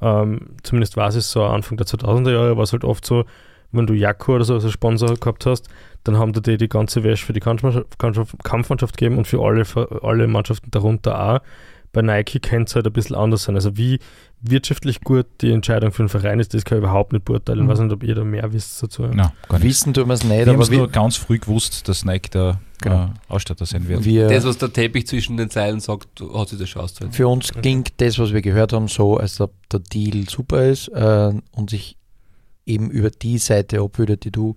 ähm, 0.00 0.40
zumindest 0.62 0.96
war 0.96 1.08
es 1.08 1.30
so 1.30 1.44
Anfang 1.44 1.76
der 1.78 1.86
2000er 1.86 2.32
Jahre, 2.32 2.56
war 2.56 2.64
es 2.64 2.72
halt 2.72 2.84
oft 2.84 3.04
so, 3.04 3.24
wenn 3.72 3.86
du 3.86 3.94
Jakko 3.94 4.36
oder 4.36 4.44
so 4.44 4.54
als 4.54 4.70
Sponsor 4.70 5.14
gehabt 5.16 5.46
hast, 5.46 5.68
dann 6.04 6.18
haben 6.18 6.32
die 6.32 6.40
dir 6.42 6.56
die 6.56 6.68
ganze 6.68 7.02
Wäsche 7.02 7.26
für 7.26 7.32
die 7.32 7.40
Kampfmannschaft, 7.40 7.98
Kampf- 7.98 8.36
Kampfmannschaft 8.44 8.96
gegeben 8.96 9.18
und 9.18 9.26
für 9.26 9.42
alle, 9.42 9.64
für 9.64 10.02
alle 10.04 10.26
Mannschaften 10.28 10.70
darunter 10.70 11.20
auch. 11.34 11.40
Bei 11.92 12.02
Nike 12.02 12.40
könnte 12.40 12.68
es 12.68 12.74
halt 12.74 12.86
ein 12.86 12.92
bisschen 12.92 13.16
anders 13.16 13.44
sein. 13.44 13.54
Also 13.54 13.76
wie 13.76 13.98
wirtschaftlich 14.42 15.00
gut 15.00 15.26
die 15.40 15.50
Entscheidung 15.50 15.92
für 15.92 16.02
den 16.02 16.08
Verein 16.10 16.40
ist, 16.40 16.52
das 16.52 16.64
kann 16.64 16.78
ich 16.78 16.84
überhaupt 16.84 17.12
nicht 17.12 17.24
beurteilen. 17.24 17.62
Ich 17.62 17.68
weiß 17.68 17.80
nicht, 17.80 17.92
ob 17.92 18.02
ihr 18.02 18.14
da 18.14 18.22
mehr 18.22 18.52
wisst 18.52 18.82
dazu. 18.82 19.02
Nein, 19.02 19.30
gar 19.48 19.58
nicht. 19.58 19.62
Wissen 19.66 19.94
tun 19.94 20.06
wir 20.08 20.14
es 20.14 20.22
nicht, 20.22 20.30
Wir 20.30 20.46
haben 20.46 20.54
aber 20.54 20.62
es 20.62 20.70
nur 20.70 20.88
ganz 20.88 21.16
früh 21.16 21.38
gewusst, 21.38 21.88
dass 21.88 22.04
Nike 22.04 22.30
der 22.30 22.60
Genau. 22.80 23.04
äh, 23.06 23.08
Ausstatter 23.28 23.64
sein 23.66 23.88
wird. 23.88 24.04
wir 24.04 24.28
Das, 24.28 24.44
was 24.44 24.58
der 24.58 24.72
Teppich 24.72 25.06
zwischen 25.06 25.36
den 25.36 25.48
Zeilen 25.50 25.80
sagt, 25.80 26.20
hat 26.34 26.48
sich 26.48 26.58
das 26.58 26.68
schon 26.68 26.82
ausgezahlt. 26.82 27.14
für 27.14 27.28
uns 27.28 27.52
klingt 27.52 27.92
das, 27.98 28.18
was 28.18 28.32
wir 28.32 28.42
gehört 28.42 28.72
haben, 28.72 28.88
so, 28.88 29.16
als 29.16 29.40
ob 29.40 29.52
der 29.70 29.80
Deal 29.80 30.28
super 30.28 30.64
ist 30.64 30.88
äh, 30.88 31.32
und 31.52 31.70
sich 31.70 31.96
eben 32.66 32.90
über 32.90 33.10
die 33.10 33.38
Seite 33.38 33.80
abbildet, 33.80 34.24
die 34.24 34.30
du 34.32 34.56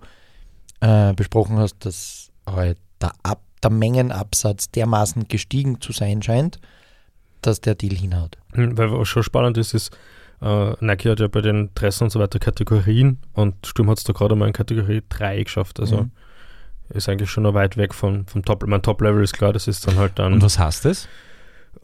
äh, 0.80 1.12
besprochen 1.14 1.58
hast, 1.58 1.76
dass 1.84 2.30
halt 2.46 2.78
der, 3.00 3.12
Ab 3.22 3.42
der 3.62 3.70
Mengenabsatz 3.70 4.70
dermaßen 4.70 5.28
gestiegen 5.28 5.80
zu 5.80 5.92
sein 5.92 6.22
scheint, 6.22 6.58
dass 7.42 7.60
der 7.60 7.74
Deal 7.74 7.94
hinhaut. 7.94 8.36
Hm, 8.52 8.76
Weil 8.78 8.90
was 8.90 9.08
schon 9.08 9.22
spannend 9.22 9.58
ist, 9.58 9.74
ist, 9.74 9.96
äh, 10.42 10.72
Nike 10.80 11.10
hat 11.10 11.20
ja 11.20 11.28
bei 11.28 11.42
den 11.42 11.70
Dressen 11.74 12.04
und 12.04 12.10
so 12.10 12.18
weiter 12.18 12.38
Kategorien 12.38 13.18
und 13.34 13.54
Sturm 13.66 13.90
hat 13.90 13.98
es 13.98 14.04
da 14.04 14.12
gerade 14.14 14.34
mal 14.34 14.46
in 14.46 14.52
Kategorie 14.54 15.02
3 15.08 15.42
geschafft. 15.42 15.78
Also 15.80 15.98
Mhm. 16.02 16.10
Ist 16.92 17.08
eigentlich 17.08 17.30
schon 17.30 17.44
noch 17.44 17.54
weit 17.54 17.76
weg 17.76 17.94
von, 17.94 18.26
vom 18.26 18.44
Top. 18.44 18.64
Mein 18.66 18.82
Top-Level 18.82 19.22
ist 19.22 19.34
klar, 19.34 19.52
das 19.52 19.68
ist 19.68 19.86
dann 19.86 19.96
halt 19.96 20.12
dann. 20.16 20.32
Und 20.34 20.42
was 20.42 20.58
heißt 20.58 20.84
das? 20.84 21.08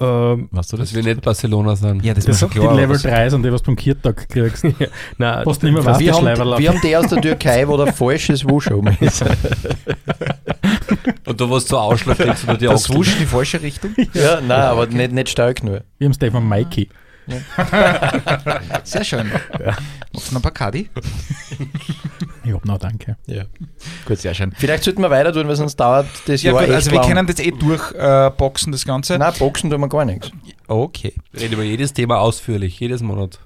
ähm, 0.00 0.48
Weißt 0.50 0.72
du 0.72 0.76
Dass 0.76 0.94
wir 0.94 1.02
nicht 1.02 1.22
Barcelona 1.22 1.76
sind. 1.76 2.04
Ja, 2.04 2.12
das, 2.12 2.24
Das 2.26 2.34
ist 2.34 2.40
sind 2.40 2.52
schon 2.52 2.60
die 2.62 2.66
klar. 2.66 2.76
Level 2.76 2.96
aber 2.96 3.08
3 3.08 3.34
und 3.34 3.42
die, 3.44 3.52
was 3.52 3.62
du 3.62 3.66
beim 3.66 3.76
Kirtag 3.76 4.28
kriegst. 4.28 4.64
nein, 5.18 5.42
Was 5.46 5.58
du 5.60 5.66
nicht 5.66 5.74
mehr 5.74 5.82
das- 5.84 5.86
weißt, 5.86 6.00
Wir 6.00 6.12
haben, 6.14 6.58
wir 6.58 6.68
haben 6.68 6.80
die 6.82 6.96
aus 6.96 7.06
der 7.06 7.20
Türkei, 7.22 7.66
wo 7.68 7.76
der 7.76 7.92
falsches 7.92 8.44
Wusch 8.48 8.70
oben 8.70 8.96
ist. 9.00 9.22
Und 11.26 11.40
da, 11.40 11.50
was 11.50 11.64
du 11.66 11.76
Ausschlag 11.76 12.18
kriegst 12.18 12.44
oder 12.44 12.56
die 12.58 12.66
das 12.66 12.92
wusch 12.92 13.12
in 13.14 13.18
die 13.20 13.26
falsche 13.26 13.60
Richtung. 13.62 13.94
ja, 14.12 14.40
nein, 14.40 14.50
aber 14.60 14.86
nicht, 14.86 15.12
nicht 15.12 15.28
stark 15.28 15.62
nur. 15.62 15.82
Wir 15.98 16.06
haben 16.06 16.14
Stefan 16.14 16.46
Maiki. 16.46 16.88
Sehr 18.84 19.04
schön. 19.04 19.30
Magst 20.12 20.30
du 20.30 20.34
noch 20.34 20.40
ein 20.40 20.42
Bacardi? 20.42 20.88
Ich 22.44 22.52
hab 22.52 22.64
noch, 22.64 22.78
danke. 22.78 23.16
Ja. 23.26 23.44
Gut, 24.04 24.18
sehr 24.18 24.34
schön. 24.34 24.52
Vielleicht 24.56 24.84
sollten 24.84 25.02
wir 25.02 25.10
weiter 25.10 25.32
tun, 25.32 25.48
weil 25.48 25.56
sonst 25.56 25.76
dauert 25.76 26.06
das 26.26 26.42
Ja, 26.42 26.52
Jahr 26.52 26.60
gut, 26.60 26.68
echt 26.68 26.74
also 26.76 26.90
wir 26.92 26.98
lang. 27.00 27.08
können 27.08 27.26
das 27.26 27.38
eh 27.40 27.50
durchboxen, 27.50 28.00
äh, 28.00 28.30
boxen, 28.36 28.72
das 28.72 28.84
Ganze. 28.84 29.18
Nein, 29.18 29.32
Boxen 29.38 29.70
tun 29.70 29.80
wir 29.80 29.88
gar 29.88 30.04
nichts. 30.04 30.30
Okay. 30.68 31.14
Wir 31.32 31.42
reden 31.42 31.54
über 31.54 31.62
jedes 31.64 31.92
Thema 31.92 32.18
ausführlich, 32.18 32.78
jedes 32.78 33.02
Monat. 33.02 33.40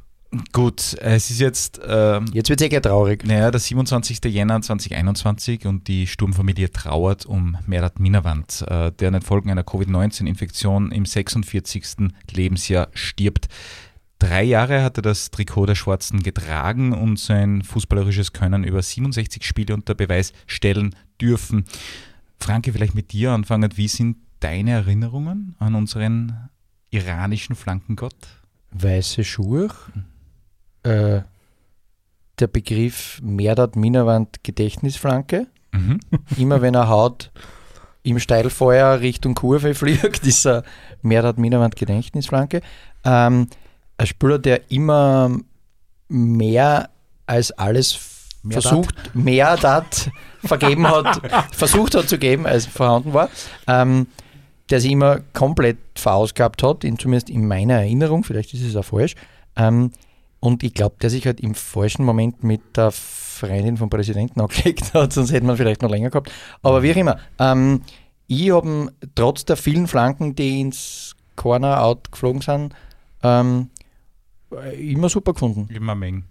Gut, 0.53 0.95
es 1.01 1.31
ist 1.31 1.41
jetzt 1.41 1.81
ähm, 1.85 2.27
Jetzt 2.33 2.51
wird 2.51 2.61
es 2.61 2.69
gleich 2.69 2.83
traurig. 2.83 3.27
naja, 3.27 3.51
der 3.51 3.59
27. 3.59 4.25
Jänner 4.27 4.63
2021 4.63 5.67
und 5.67 5.89
die 5.89 6.07
Sturmfamilie 6.07 6.71
trauert 6.71 7.27
um 7.27 7.57
Merat 7.67 7.99
Minawand, 7.99 8.65
äh, 8.69 8.93
der 8.93 9.09
in 9.09 9.15
den 9.15 9.23
Folgen 9.23 9.51
einer 9.51 9.65
Covid-19-Infektion 9.65 10.93
im 10.93 11.05
46. 11.05 12.13
Lebensjahr 12.31 12.89
stirbt. 12.95 13.49
Drei 14.21 14.45
Jahre 14.45 14.85
hat 14.85 14.99
er 14.99 15.03
das 15.03 15.33
Trikot 15.33 15.67
der 15.67 15.75
Schwarzen 15.75 16.23
getragen 16.23 16.93
und 16.93 17.19
sein 17.19 17.63
fußballerisches 17.63 18.33
Können 18.33 18.63
über 18.63 18.83
67 18.83 19.45
Spiele 19.45 19.75
unter 19.75 19.95
Beweis 19.97 20.33
stellen 20.47 20.95
dürfen. 21.21 21.65
Franke, 22.39 22.73
vielleicht 22.73 22.95
mit 22.95 23.13
dir 23.13 23.33
anfangen. 23.33 23.77
Wie 23.77 23.89
sind 23.89 24.19
deine 24.39 24.73
Erinnerungen 24.73 25.57
an 25.59 25.75
unseren 25.75 26.51
iranischen 26.91 27.57
Flankengott? 27.57 28.15
Weiße 28.73 29.25
Schuhe. 29.25 29.71
Äh, 30.83 31.23
der 32.39 32.47
Begriff 32.47 33.21
Merdat 33.23 33.77
Minawand 33.77 34.43
Gedächtnisflanke. 34.43 35.47
Mhm. 35.73 36.01
Immer 36.37 36.63
wenn 36.63 36.75
er 36.75 36.89
haut, 36.89 37.31
im 38.03 38.19
Steilfeuer 38.19 39.01
Richtung 39.01 39.35
Kurve 39.35 39.75
fliegt, 39.75 40.27
ist 40.27 40.47
er 40.47 40.65
Merdat 41.03 41.39
Minawand 41.39 41.77
Gedächtnisflanke. 41.77 42.63
Ähm, 43.05 43.49
ein 43.99 44.07
Spieler, 44.07 44.39
der 44.39 44.71
immer 44.71 45.31
mehr 46.09 46.89
als 47.27 47.53
alles 47.53 48.29
Merdat. 48.43 48.63
versucht, 48.63 49.15
mehr 49.15 49.57
dat 49.59 50.11
vergeben 50.43 50.89
hat, 50.89 51.21
versucht 51.55 51.95
hat 51.95 52.09
zu 52.09 52.17
geben, 52.19 52.47
als 52.47 52.67
vorhanden 52.67 53.13
war. 53.13 53.29
Ähm, 53.67 54.07
der 54.71 54.81
sich 54.81 54.93
immer 54.93 55.21
komplett 55.35 55.79
verausgabt 55.97 56.63
hat, 56.63 56.85
in, 56.85 56.99
zumindest 56.99 57.29
in 57.29 57.47
meiner 57.47 57.75
Erinnerung, 57.75 58.25
vielleicht 58.25 58.55
ist 58.55 58.63
es 58.63 58.77
auch 58.77 58.85
falsch. 58.85 59.17
Ähm, 59.57 59.91
und 60.41 60.63
ich 60.63 60.75
glaube, 60.75 60.97
der 61.01 61.11
sich 61.11 61.27
halt 61.27 61.41
im 61.41 61.55
falschen 61.55 62.05
Moment 62.05 62.43
mit 62.43 62.77
der 62.77 62.91
Freundin 62.91 63.77
vom 63.77 63.91
Präsidenten 63.91 64.41
angelegt 64.41 64.95
hat, 64.95 65.13
sonst 65.13 65.33
hätte 65.33 65.47
man 65.47 65.57
vielleicht 65.57 65.83
noch 65.83 65.91
länger 65.91 66.11
gehabt. 66.11 66.33
Aber 66.63 66.83
wie 66.83 66.93
auch 66.93 66.97
immer, 66.97 67.19
ähm, 67.39 67.83
ich 68.27 68.51
habe 68.51 68.93
trotz 69.15 69.45
der 69.45 69.57
vielen 69.57 69.87
Flanken, 69.87 70.35
die 70.35 70.61
ins 70.61 71.17
Corner-Out 71.37 72.13
geflogen 72.13 72.43
sind, 72.43 72.75
ähm, 73.23 73.71
immer 74.79 75.09
super 75.09 75.33
gefunden. 75.33 75.69
Immer 75.73 75.95
Meng. 75.95 76.25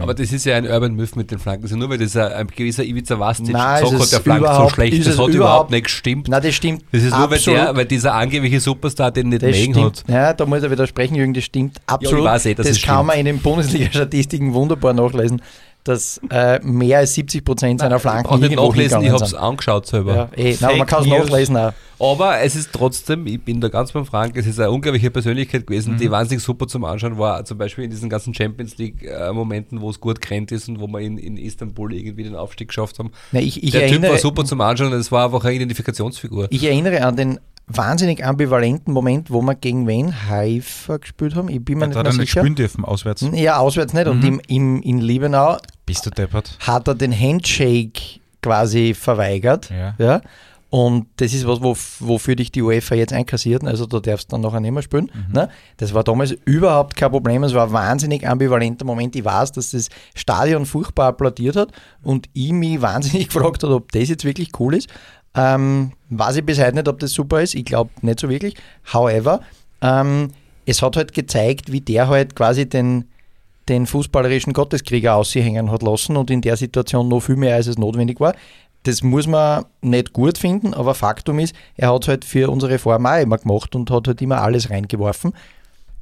Aber 0.00 0.12
das 0.14 0.30
ist 0.32 0.44
ja 0.44 0.56
ein 0.56 0.66
Urban 0.66 0.94
Myth 0.94 1.16
mit 1.16 1.30
den 1.30 1.38
Flanken. 1.38 1.64
Also 1.64 1.76
nur 1.76 1.88
weil 1.88 1.98
das 1.98 2.14
ein, 2.16 2.30
ein 2.32 2.46
gewisser 2.46 2.84
Ivica 2.84 3.18
Vastic 3.18 3.52
Nein, 3.54 3.82
gesagt 3.82 3.94
es 3.94 4.00
hat, 4.00 4.12
der 4.12 4.18
ist 4.18 4.22
flankt 4.24 4.54
so 4.56 4.68
schlecht, 4.74 4.92
ist 4.98 5.06
das 5.06 5.12
hat 5.14 5.18
überhaupt- 5.18 5.34
überhaupt 5.34 5.70
nicht 5.70 5.84
gestimmt. 5.84 6.28
Nein, 6.28 6.42
das 6.42 6.54
stimmt. 6.54 6.84
Das 6.92 7.02
ist 7.02 7.16
nur, 7.16 7.30
weil, 7.30 7.38
der, 7.40 7.76
weil 7.76 7.84
dieser 7.86 8.14
angebliche 8.14 8.60
Superstar 8.60 9.10
den 9.10 9.30
nicht 9.30 9.42
Das 9.42 9.56
stimmt. 9.56 9.76
hat. 9.76 10.04
Ja, 10.08 10.32
da 10.34 10.46
muss 10.46 10.62
er 10.62 10.70
widersprechen, 10.70 11.14
Jürgen, 11.14 11.34
das 11.34 11.44
stimmt 11.44 11.80
absolut. 11.86 12.20
ich 12.20 12.24
weiß 12.26 12.46
eh, 12.46 12.54
das 12.54 12.66
es 12.68 12.82
kann 12.82 12.96
stimmt. 12.96 13.06
man 13.06 13.18
in 13.18 13.24
den 13.26 13.38
Bundesliga-Statistiken 13.38 14.52
wunderbar 14.54 14.92
nachlesen, 14.92 15.40
dass 15.84 16.20
äh, 16.30 16.60
mehr 16.62 16.98
als 16.98 17.14
70 17.14 17.44
Prozent 17.44 17.80
seiner 17.80 17.98
Flanken 17.98 18.40
nicht 18.40 18.54
nachlesen, 18.54 19.02
ich 19.02 19.10
habe 19.10 19.24
es 19.24 19.34
angeschaut 19.34 19.86
selber. 19.86 20.14
Ja, 20.14 20.28
eh, 20.36 20.56
nein, 20.60 20.70
aber 20.70 20.76
man 20.78 20.86
kann 20.86 21.02
es 21.02 21.08
nachlesen 21.08 21.56
auch. 21.56 21.72
Aber 21.98 22.40
es 22.40 22.56
ist 22.56 22.70
trotzdem, 22.72 23.26
ich 23.28 23.40
bin 23.40 23.60
da 23.60 23.68
ganz 23.68 23.92
beim 23.92 24.04
Frank, 24.04 24.36
es 24.36 24.46
ist 24.46 24.58
eine 24.58 24.72
unglaubliche 24.72 25.10
Persönlichkeit 25.10 25.66
gewesen, 25.68 25.98
die 25.98 26.10
wahnsinnig 26.10 26.42
super 26.42 26.66
zum 26.66 26.84
Anschauen 26.84 27.16
war. 27.16 27.44
Zum 27.44 27.58
Beispiel 27.58 27.84
in 27.84 27.90
diesen 27.90 28.10
ganzen 28.10 28.34
Champions 28.34 28.76
League-Momenten, 28.76 29.80
wo 29.80 29.88
es 29.88 30.00
gut 30.00 30.20
gerannt 30.20 30.50
ist 30.50 30.68
und 30.68 30.80
wo 30.80 30.88
wir 30.88 30.98
in, 30.98 31.16
in 31.16 31.36
Istanbul 31.36 31.94
irgendwie 31.94 32.24
den 32.24 32.34
Aufstieg 32.34 32.68
geschafft 32.68 32.98
haben. 32.98 33.12
Na, 33.30 33.38
ich, 33.38 33.62
ich, 33.62 33.70
Der 33.70 33.82
Typ 33.82 33.90
erinnere, 33.90 34.12
war 34.12 34.18
super 34.18 34.44
zum 34.44 34.60
Anschauen 34.60 34.92
und 34.92 34.98
es 34.98 35.12
war 35.12 35.26
einfach 35.26 35.44
eine 35.44 35.54
Identifikationsfigur. 35.54 36.48
ich 36.50 36.64
erinnere 36.64 37.04
an 37.04 37.16
den 37.16 37.38
wahnsinnig 37.66 38.24
ambivalenten 38.24 38.92
Moment, 38.92 39.30
wo 39.30 39.40
wir 39.42 39.54
gegen 39.54 39.86
wen 39.86 40.28
Haifa 40.28 40.98
gespielt 40.98 41.34
haben. 41.34 41.48
Ich 41.48 41.64
bin 41.64 41.78
mir 41.78 41.88
Da 41.88 41.88
nicht 41.88 41.96
hat 41.98 42.04
mehr 42.04 42.12
er 42.12 42.18
nicht 42.18 42.28
sicher. 42.30 42.40
spielen 42.40 42.54
dürfen, 42.54 42.84
auswärts. 42.84 43.24
Ja, 43.32 43.58
auswärts 43.58 43.92
nicht. 43.94 44.06
Und 44.08 44.24
im, 44.24 44.40
im, 44.48 44.82
in 44.82 44.98
Liebenau 45.00 45.56
Bist 45.86 46.04
du 46.06 46.10
deppert? 46.10 46.56
hat 46.60 46.88
er 46.88 46.94
den 46.94 47.12
Handshake 47.18 48.20
quasi 48.42 48.94
verweigert. 48.94 49.70
Ja. 49.70 49.94
Ja. 49.98 50.20
Und 50.68 51.06
das 51.16 51.34
ist 51.34 51.46
was, 51.46 51.60
wo, 51.62 51.76
wofür 52.00 52.34
dich 52.34 52.50
die 52.50 52.62
UEFA 52.62 52.94
jetzt 52.94 53.12
einkassiert. 53.12 53.62
Also 53.62 53.84
da 53.84 54.00
darfst 54.00 54.32
du 54.32 54.36
dann 54.36 54.40
nachher 54.40 54.58
nicht 54.60 54.70
mehr 54.72 54.82
spielen. 54.82 55.10
Ne? 55.30 55.50
Das 55.76 55.92
war 55.92 56.02
damals 56.02 56.32
überhaupt 56.46 56.96
kein 56.96 57.10
Problem. 57.10 57.44
Es 57.44 57.52
war 57.52 57.66
ein 57.66 57.72
wahnsinnig 57.74 58.26
ambivalenter 58.26 58.86
Moment. 58.86 59.14
Ich 59.14 59.22
weiß, 59.22 59.52
dass 59.52 59.72
das 59.72 59.90
Stadion 60.14 60.64
furchtbar 60.64 61.08
applaudiert 61.08 61.56
hat 61.56 61.72
und 62.02 62.26
ich 62.32 62.52
mich 62.52 62.80
wahnsinnig 62.82 63.28
gefragt 63.28 63.62
habe, 63.64 63.74
ob 63.74 63.92
das 63.92 64.08
jetzt 64.08 64.24
wirklich 64.24 64.48
cool 64.58 64.74
ist. 64.74 64.88
Ähm, 65.34 65.92
weiß 66.10 66.36
ich 66.36 66.46
bis 66.46 66.60
heute 66.60 66.74
nicht, 66.74 66.88
ob 66.88 66.98
das 66.98 67.12
super 67.12 67.42
ist. 67.42 67.54
Ich 67.54 67.64
glaube 67.64 67.90
nicht 68.02 68.20
so 68.20 68.28
wirklich. 68.28 68.54
However, 68.92 69.40
ähm, 69.80 70.28
es 70.66 70.82
hat 70.82 70.96
halt 70.96 71.12
gezeigt, 71.12 71.72
wie 71.72 71.80
der 71.80 72.08
halt 72.08 72.36
quasi 72.36 72.68
den, 72.68 73.06
den 73.68 73.86
fußballerischen 73.86 74.52
Gotteskrieger 74.52 75.14
aushängen 75.14 75.70
hat 75.70 75.82
lassen 75.82 76.16
und 76.16 76.30
in 76.30 76.40
der 76.40 76.56
Situation 76.56 77.08
noch 77.08 77.20
viel 77.20 77.36
mehr, 77.36 77.56
als 77.56 77.66
es 77.66 77.78
notwendig 77.78 78.20
war. 78.20 78.34
Das 78.84 79.02
muss 79.02 79.26
man 79.26 79.64
nicht 79.80 80.12
gut 80.12 80.38
finden, 80.38 80.74
aber 80.74 80.94
Faktum 80.94 81.38
ist, 81.38 81.54
er 81.76 81.94
hat 81.94 82.08
halt 82.08 82.24
für 82.24 82.50
unsere 82.50 82.78
Form 82.78 83.06
auch 83.06 83.20
immer 83.20 83.38
gemacht 83.38 83.74
und 83.76 83.90
hat 83.90 84.08
halt 84.08 84.20
immer 84.20 84.42
alles 84.42 84.70
reingeworfen. 84.70 85.32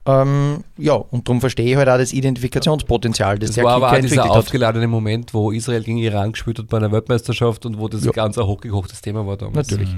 Ähm, 0.06 0.64
ja, 0.78 0.94
und 0.94 1.28
darum 1.28 1.40
verstehe 1.40 1.70
ich 1.70 1.76
halt 1.76 1.88
auch 1.88 1.98
das 1.98 2.12
Identifikationspotenzial, 2.12 3.38
das, 3.38 3.50
Das 3.50 3.54
der 3.56 3.64
war 3.64 3.74
aber 3.74 3.92
auch 3.92 4.00
dieser 4.00 4.30
aufgeladene 4.30 4.86
Moment, 4.88 5.34
wo 5.34 5.50
Israel 5.50 5.82
gegen 5.84 5.98
Iran 5.98 6.32
gespielt 6.32 6.58
hat 6.58 6.68
bei 6.68 6.78
einer 6.78 6.90
Weltmeisterschaft 6.90 7.66
und 7.66 7.78
wo 7.78 7.86
das 7.88 8.04
Ja. 8.04 8.12
ganz 8.12 8.38
ein 8.38 8.46
hochgekochtes 8.46 9.02
Thema 9.02 9.26
war 9.26 9.36
damals. 9.36 9.70
Natürlich. 9.70 9.94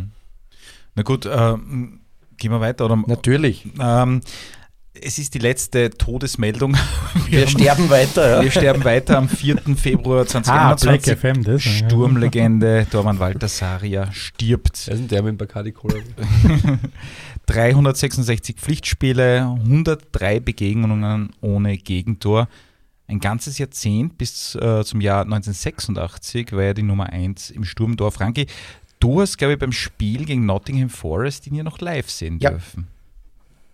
Na 0.96 1.02
gut, 1.04 1.26
ähm, 1.32 2.00
gehen 2.36 2.50
wir 2.50 2.60
weiter. 2.60 2.84
Oder, 2.86 2.96
Natürlich. 3.06 3.64
ähm, 3.80 4.20
es 5.00 5.18
ist 5.18 5.32
die 5.32 5.38
letzte 5.38 5.88
Todesmeldung. 5.88 6.76
Wir 7.30 7.40
haben- 7.42 7.48
sterben 7.48 7.88
weiter. 7.88 8.36
Ja. 8.36 8.42
Wir 8.42 8.50
sterben 8.50 8.84
weiter 8.84 9.16
am 9.16 9.26
4. 9.28 9.56
Februar 9.76 10.26
Ah, 10.44 10.74
Black 10.74 11.02
2021. 11.02 11.16
FM, 11.16 11.44
das. 11.44 11.62
Sturmlegende 11.62 12.86
Dorman 12.90 13.18
Walter 13.18 13.48
Saria 13.48 14.12
stirbt. 14.12 14.82
Wer 14.86 14.94
ist 14.94 15.00
denn 15.00 15.08
der 15.08 15.22
mit 15.22 15.30
dem 15.30 15.36
Bacardi 15.38 15.72
Cola? 15.72 15.94
366 17.52 18.56
Pflichtspiele, 18.56 19.42
103 19.42 20.40
Begegnungen 20.40 21.30
ohne 21.42 21.76
Gegentor. 21.76 22.48
Ein 23.08 23.20
ganzes 23.20 23.58
Jahrzehnt 23.58 24.16
bis 24.16 24.54
äh, 24.54 24.82
zum 24.84 25.00
Jahr 25.02 25.22
1986 25.22 26.52
war 26.52 26.62
er 26.62 26.74
die 26.74 26.82
Nummer 26.82 27.10
1 27.10 27.50
im 27.50 27.64
Sturmtor. 27.64 28.10
Franki, 28.10 28.46
du 29.00 29.20
hast, 29.20 29.36
glaube 29.36 29.52
ich, 29.54 29.58
beim 29.58 29.72
Spiel 29.72 30.24
gegen 30.24 30.46
Nottingham 30.46 30.88
Forest 30.88 31.46
ihn 31.46 31.54
ja 31.54 31.62
noch 31.62 31.78
live 31.80 32.08
sehen 32.10 32.38
Ja. 32.40 32.50
dürfen. 32.50 32.86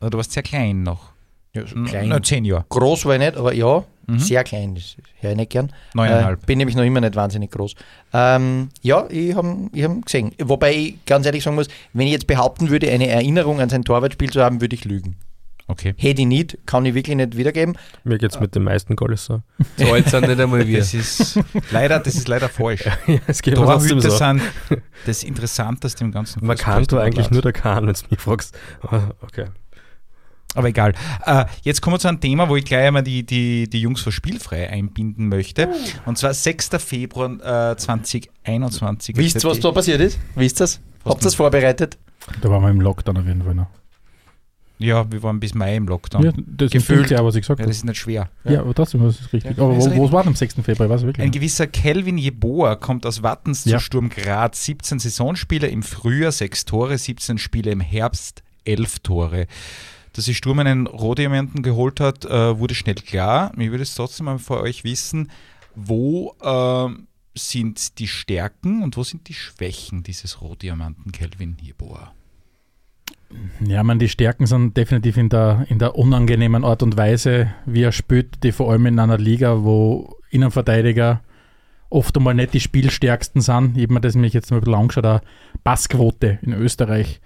Oder 0.00 0.10
du 0.10 0.18
warst 0.18 0.32
sehr 0.32 0.42
klein 0.42 0.82
noch. 0.82 1.12
Ja, 1.54 1.64
so 1.66 1.76
N- 1.76 1.84
klein. 1.84 2.08
Na, 2.08 2.20
zehn 2.22 2.44
Jahre. 2.44 2.64
Groß 2.68 3.04
war 3.04 3.14
ich 3.14 3.20
nicht, 3.20 3.36
aber 3.36 3.54
ja, 3.54 3.84
Mhm. 4.08 4.18
sehr 4.18 4.42
klein. 4.42 4.74
Das 4.74 4.96
höre 5.20 5.32
ich 5.32 5.36
nicht 5.36 5.50
gern. 5.50 5.70
Neuneinhalb. 5.94 6.42
Äh, 6.42 6.46
bin 6.46 6.58
nämlich 6.58 6.76
noch 6.76 6.84
immer 6.84 7.00
nicht 7.00 7.14
wahnsinnig 7.14 7.50
groß. 7.50 7.74
Ähm, 8.14 8.70
ja, 8.80 9.06
ich 9.10 9.34
habe 9.34 9.68
ich 9.72 9.84
hab 9.84 10.04
gesehen. 10.04 10.32
Wobei 10.42 10.74
ich 10.74 11.04
ganz 11.04 11.26
ehrlich 11.26 11.44
sagen 11.44 11.56
muss, 11.56 11.68
wenn 11.92 12.06
ich 12.06 12.12
jetzt 12.12 12.26
behaupten 12.26 12.70
würde, 12.70 12.90
eine 12.90 13.06
Erinnerung 13.06 13.60
an 13.60 13.68
sein 13.68 13.84
Torwartspiel 13.84 14.30
zu 14.30 14.42
haben, 14.42 14.60
würde 14.60 14.74
ich 14.74 14.84
lügen. 14.84 15.16
Okay. 15.70 15.94
Hätte 15.98 16.22
ich 16.22 16.26
nicht, 16.26 16.56
kann 16.64 16.86
ich 16.86 16.94
wirklich 16.94 17.14
nicht 17.14 17.36
wiedergeben. 17.36 17.76
Mir 18.02 18.16
geht 18.16 18.30
es 18.30 18.40
mit 18.40 18.54
den 18.54 18.62
meisten 18.62 18.96
Goals 18.96 19.26
so. 19.26 19.42
So 19.76 19.92
alt 19.92 20.08
sind 20.08 20.26
nicht 20.26 20.40
einmal 20.40 20.66
wir. 20.66 20.78
Das 20.78 20.94
ist 20.94 21.38
leider, 21.70 21.98
das 22.00 22.14
ist 22.14 22.26
leider 22.26 22.48
falsch. 22.48 22.86
ja, 23.06 23.18
es 23.26 23.42
geht 23.42 23.56
Torhüter 23.56 24.00
so. 24.00 24.16
sind 24.16 24.40
das 25.06 25.22
Interessanteste 25.22 26.02
im 26.04 26.12
ganzen 26.12 26.46
Markant 26.46 26.90
war 26.92 27.02
eigentlich 27.02 27.26
Fußball. 27.26 27.34
nur 27.34 27.42
der 27.42 27.52
Kahn, 27.52 27.86
wenn 27.86 27.92
du 27.92 28.00
mich 28.08 28.18
fragst. 28.18 28.56
Aber 28.80 29.14
okay. 29.20 29.44
Aber 30.54 30.68
egal. 30.68 30.94
Äh, 31.24 31.44
jetzt 31.62 31.82
kommen 31.82 31.94
wir 31.94 32.00
zu 32.00 32.08
einem 32.08 32.20
Thema, 32.20 32.48
wo 32.48 32.56
ich 32.56 32.64
gleich 32.64 32.86
einmal 32.86 33.02
die, 33.02 33.24
die, 33.24 33.68
die 33.68 33.80
Jungs 33.80 34.00
für 34.00 34.10
Spielfrei 34.12 34.68
einbinden 34.70 35.28
möchte. 35.28 35.68
Und 36.06 36.16
zwar 36.18 36.32
6. 36.34 36.70
Februar 36.78 37.72
äh, 37.72 37.76
2021. 37.76 39.16
Wisst 39.16 39.44
ihr, 39.44 39.50
was 39.50 39.60
da 39.60 39.70
passiert 39.72 40.00
ist? 40.00 40.18
Wisst 40.34 40.56
ihr 40.60 40.64
das? 40.64 40.80
Habt 41.04 41.20
ihr 41.22 41.24
das 41.24 41.34
vorbereitet? 41.34 41.98
Da 42.40 42.50
waren 42.50 42.62
wir 42.62 42.70
im 42.70 42.80
Lockdown 42.80 43.18
auf 43.18 43.26
jeden 43.26 43.42
Fall 43.44 43.54
noch. 43.54 43.68
Ja, 44.80 45.10
wir 45.10 45.22
waren 45.24 45.40
bis 45.40 45.54
Mai 45.54 45.74
im 45.76 45.88
Lockdown. 45.88 46.22
Ja, 46.22 46.30
Ja, 46.30 46.36
das 46.46 46.70
Gefühlt. 46.70 47.10
ja, 47.10 47.24
was 47.24 47.34
ich 47.34 47.40
gesagt 47.42 47.58
habe. 47.60 47.68
das 47.68 47.78
ist 47.78 47.84
nicht 47.84 47.98
schwer. 47.98 48.30
Ja, 48.44 48.60
aber 48.60 48.74
trotzdem 48.74 49.02
das 49.02 49.18
ist 49.20 49.32
richtig. 49.32 49.56
Ja, 49.56 49.64
aber 49.64 49.76
wo, 49.76 49.96
wo 49.96 50.12
war 50.12 50.22
denn 50.22 50.28
am 50.30 50.36
6. 50.36 50.56
Februar? 50.62 50.88
Was 50.88 51.02
Ein 51.02 51.08
wirklich? 51.08 51.32
gewisser 51.32 51.66
Kelvin 51.66 52.16
Jeboa 52.16 52.76
kommt 52.76 53.04
aus 53.04 53.22
Wattens 53.24 53.64
Ja. 53.64 53.78
zu 53.78 53.84
Sturm 53.84 54.08
Graz. 54.08 54.64
17 54.64 55.00
Saisonspiele 55.00 55.66
im 55.66 55.82
Frühjahr, 55.82 56.30
6 56.32 56.64
Tore, 56.64 56.96
17 56.96 57.38
Spiele 57.38 57.72
im 57.72 57.80
Herbst, 57.80 58.42
11 58.64 59.00
Tore. 59.00 59.46
Dass 60.18 60.24
die 60.24 60.34
Sturm 60.34 60.58
einen 60.58 60.88
Rohdiamanten 60.88 61.62
geholt 61.62 62.00
hat, 62.00 62.24
äh, 62.24 62.58
wurde 62.58 62.74
schnell 62.74 62.96
klar. 62.96 63.52
Ich 63.56 63.70
würde 63.70 63.84
es 63.84 63.94
trotzdem 63.94 64.26
mal 64.26 64.40
vor 64.40 64.62
euch 64.62 64.82
wissen, 64.82 65.30
wo 65.76 66.34
ähm, 66.42 67.06
sind 67.36 68.00
die 68.00 68.08
Stärken 68.08 68.82
und 68.82 68.96
wo 68.96 69.04
sind 69.04 69.28
die 69.28 69.34
Schwächen 69.34 70.02
dieses 70.02 70.40
Rohdiamanten 70.40 71.12
Kelvin 71.12 71.56
Jeboa? 71.60 72.12
Ja, 73.64 73.84
man, 73.84 74.00
die 74.00 74.08
Stärken 74.08 74.46
sind 74.46 74.76
definitiv 74.76 75.18
in 75.18 75.28
der, 75.28 75.66
in 75.68 75.78
der 75.78 75.94
unangenehmen 75.94 76.64
Art 76.64 76.82
und 76.82 76.96
Weise, 76.96 77.54
wie 77.64 77.84
er 77.84 77.92
spielt, 77.92 78.42
die 78.42 78.50
vor 78.50 78.72
allem 78.72 78.86
in 78.86 78.98
einer 78.98 79.18
Liga, 79.18 79.62
wo 79.62 80.16
Innenverteidiger 80.30 81.22
oft 81.90 82.16
einmal 82.16 82.34
nicht 82.34 82.54
die 82.54 82.60
spielstärksten 82.60 83.40
sind. 83.40 83.76
Ich 83.76 83.84
habe 83.84 83.94
mir 83.94 84.00
das 84.00 84.16
nämlich 84.16 84.32
jetzt 84.32 84.50
mal 84.50 84.56
ein 84.56 84.64
bisschen 84.64 84.80
angeschaut, 84.80 85.06
eine 85.06 85.20
Passquote 85.62 86.40
in 86.42 86.54
Österreich. 86.54 87.20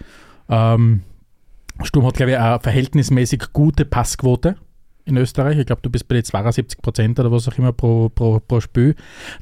Ähm, 0.51 1.05
Sturm 1.85 2.07
hat, 2.07 2.15
glaube 2.15 2.33
ich, 2.33 2.39
eine 2.39 2.61
verhältnismäßig 2.61 3.53
gute 3.53 3.85
Passquote 3.85 4.57
in 5.05 5.17
Österreich. 5.17 5.59
Ich 5.59 5.67
glaube, 5.67 5.83
du 5.83 5.91
bist 5.91 6.09
bei 6.09 6.15
den 6.15 6.25
72 6.25 6.81
Prozent 6.81 7.19
oder 7.21 7.31
was 7.33 7.49
auch 7.49 7.59
immer 7.59 7.73
pro, 7.73 8.09
pro, 8.09 8.41
pro 8.41 8.61
Spiel. 8.61 8.95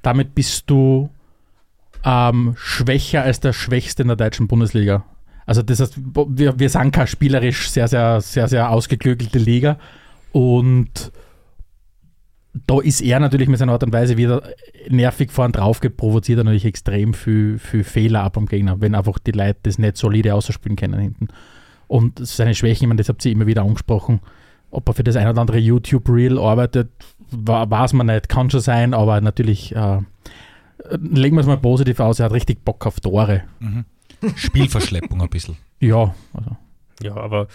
Damit 0.02 0.34
bist 0.34 0.68
du 0.68 1.10
ähm, 2.04 2.54
schwächer 2.56 3.22
als 3.22 3.40
der 3.40 3.52
Schwächste 3.52 4.02
in 4.02 4.08
der 4.08 4.16
deutschen 4.16 4.48
Bundesliga. 4.48 5.04
Also 5.46 5.62
das 5.62 5.80
heißt, 5.80 5.98
wir, 5.98 6.58
wir 6.58 6.68
sind 6.68 6.92
keine 6.92 7.06
spielerisch 7.06 7.70
sehr, 7.70 7.88
sehr, 7.88 8.20
sehr, 8.20 8.48
sehr 8.48 8.70
ausgeklügelte 8.70 9.38
Liga 9.38 9.78
und 10.32 11.12
da 12.66 12.80
ist 12.80 13.00
er 13.00 13.20
natürlich 13.20 13.48
mit 13.48 13.58
seiner 13.58 13.72
Art 13.72 13.82
und 13.82 13.92
Weise 13.92 14.16
wieder 14.16 14.42
nervig 14.88 15.30
vorn 15.30 15.52
drauf 15.52 15.80
provoziert 15.80 16.38
er 16.38 16.44
natürlich 16.44 16.64
extrem 16.64 17.14
viel, 17.14 17.58
viel 17.58 17.84
Fehler 17.84 18.22
ab 18.22 18.36
am 18.36 18.46
Gegner, 18.46 18.80
wenn 18.80 18.94
einfach 18.94 19.18
die 19.18 19.32
Leute 19.32 19.58
das 19.62 19.78
nicht 19.78 19.96
solide 19.96 20.34
ausspielen 20.34 20.76
können 20.76 21.00
hinten. 21.00 21.28
Und 21.90 22.24
seine 22.24 22.54
Schwächen, 22.54 22.84
ich 22.84 22.88
meine, 22.88 22.98
das 22.98 23.08
habt 23.08 23.24
ihr 23.24 23.32
immer 23.32 23.48
wieder 23.48 23.62
angesprochen, 23.62 24.20
ob 24.70 24.88
er 24.88 24.94
für 24.94 25.02
das 25.02 25.16
ein 25.16 25.26
oder 25.26 25.40
andere 25.40 25.58
YouTube-Reel 25.58 26.38
arbeitet, 26.38 26.88
weiß 27.32 27.94
man 27.94 28.06
nicht, 28.06 28.28
kann 28.28 28.48
schon 28.48 28.60
sein, 28.60 28.94
aber 28.94 29.20
natürlich 29.20 29.74
äh, 29.74 29.98
legen 30.88 31.34
wir 31.34 31.40
es 31.40 31.48
mal 31.48 31.56
positiv 31.56 31.98
aus, 31.98 32.20
er 32.20 32.26
hat 32.26 32.32
richtig 32.32 32.64
Bock 32.64 32.86
auf 32.86 33.00
Tore. 33.00 33.42
Mhm. 33.58 33.86
Spielverschleppung 34.36 35.20
ein 35.20 35.28
bisschen. 35.28 35.56
Ja, 35.80 36.14
also 36.32 36.56
Ja, 37.02 37.16
aber 37.16 37.48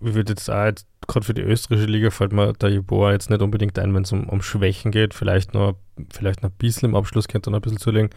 ich 0.00 0.14
würde 0.14 0.32
jetzt 0.32 0.50
auch, 0.50 0.64
jetzt, 0.64 0.88
gerade 1.06 1.24
für 1.24 1.34
die 1.34 1.42
österreichische 1.42 1.90
Liga 1.90 2.10
fällt 2.10 2.32
mir 2.32 2.54
der 2.54 2.70
Jeboa 2.70 3.12
jetzt 3.12 3.30
nicht 3.30 3.42
unbedingt 3.42 3.78
ein, 3.78 3.94
wenn 3.94 4.02
es 4.02 4.10
um, 4.10 4.28
um 4.28 4.42
Schwächen 4.42 4.90
geht. 4.90 5.14
Vielleicht 5.14 5.54
noch, 5.54 5.76
vielleicht 6.10 6.42
noch 6.42 6.50
ein 6.50 6.56
bisschen 6.56 6.88
im 6.88 6.96
Abschluss 6.96 7.28
könnte 7.28 7.50
er 7.50 7.52
noch 7.52 7.58
ein 7.58 7.62
bisschen 7.62 7.78
zulegen. 7.78 8.10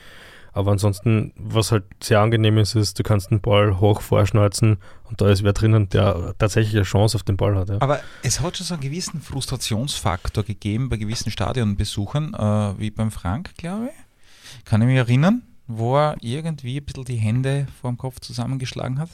Aber 0.54 0.72
ansonsten, 0.72 1.34
was 1.36 1.72
halt 1.72 1.84
sehr 2.02 2.22
angenehm 2.22 2.60
ist, 2.60 2.76
ist, 2.76 2.98
du 3.00 3.04
kannst 3.04 3.32
den 3.32 3.42
Ball 3.42 3.80
hoch 3.80 4.02
vorschnalzen 4.02 4.78
und 5.06 5.20
da 5.20 5.30
ist 5.30 5.44
wer 5.44 5.54
drinnen, 5.54 5.90
der 5.90 6.36
tatsächlich 6.38 6.76
eine 6.76 6.84
Chance 6.84 7.18
auf 7.18 7.24
den 7.24 7.38
Ball 7.38 7.56
hat. 7.56 7.70
Ja. 7.70 7.78
Aber 7.82 8.00
es 8.22 8.40
hat 8.40 8.58
schon 8.58 8.66
so 8.66 8.76
einen 8.76 8.84
gewissen 8.84 9.20
Frustrationsfaktor 9.20 10.44
gegeben 10.44 10.90
bei 10.90 10.98
gewissen 10.98 11.32
Stadionbesuchern, 11.32 12.36
äh, 12.36 12.80
wie 12.80 12.92
beim 12.92 13.10
Frank, 13.10 13.56
glaube 13.58 13.88
ich. 13.88 14.66
Kann 14.66 14.82
ich 14.82 14.88
mich 14.88 14.98
erinnern, 14.98 15.42
wo 15.66 15.98
er 15.98 16.18
irgendwie 16.22 16.78
ein 16.78 16.86
bisschen 16.86 17.06
die 17.06 17.18
Hände 17.18 17.68
vor 17.82 17.90
dem 17.90 17.98
Kopf 17.98 18.20
zusammengeschlagen 18.20 19.00
hat. 19.00 19.10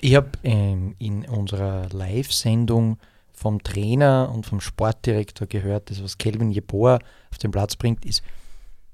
Ich 0.00 0.16
habe 0.16 0.30
ähm, 0.42 0.96
in 0.98 1.24
unserer 1.26 1.88
Live-Sendung 1.90 2.98
vom 3.32 3.62
Trainer 3.62 4.30
und 4.34 4.46
vom 4.46 4.60
Sportdirektor 4.60 5.46
gehört, 5.46 5.90
das, 5.90 6.02
was 6.02 6.18
Kelvin 6.18 6.50
Jeboa 6.50 6.98
auf 7.30 7.38
den 7.38 7.52
Platz 7.52 7.76
bringt, 7.76 8.04
ist 8.04 8.22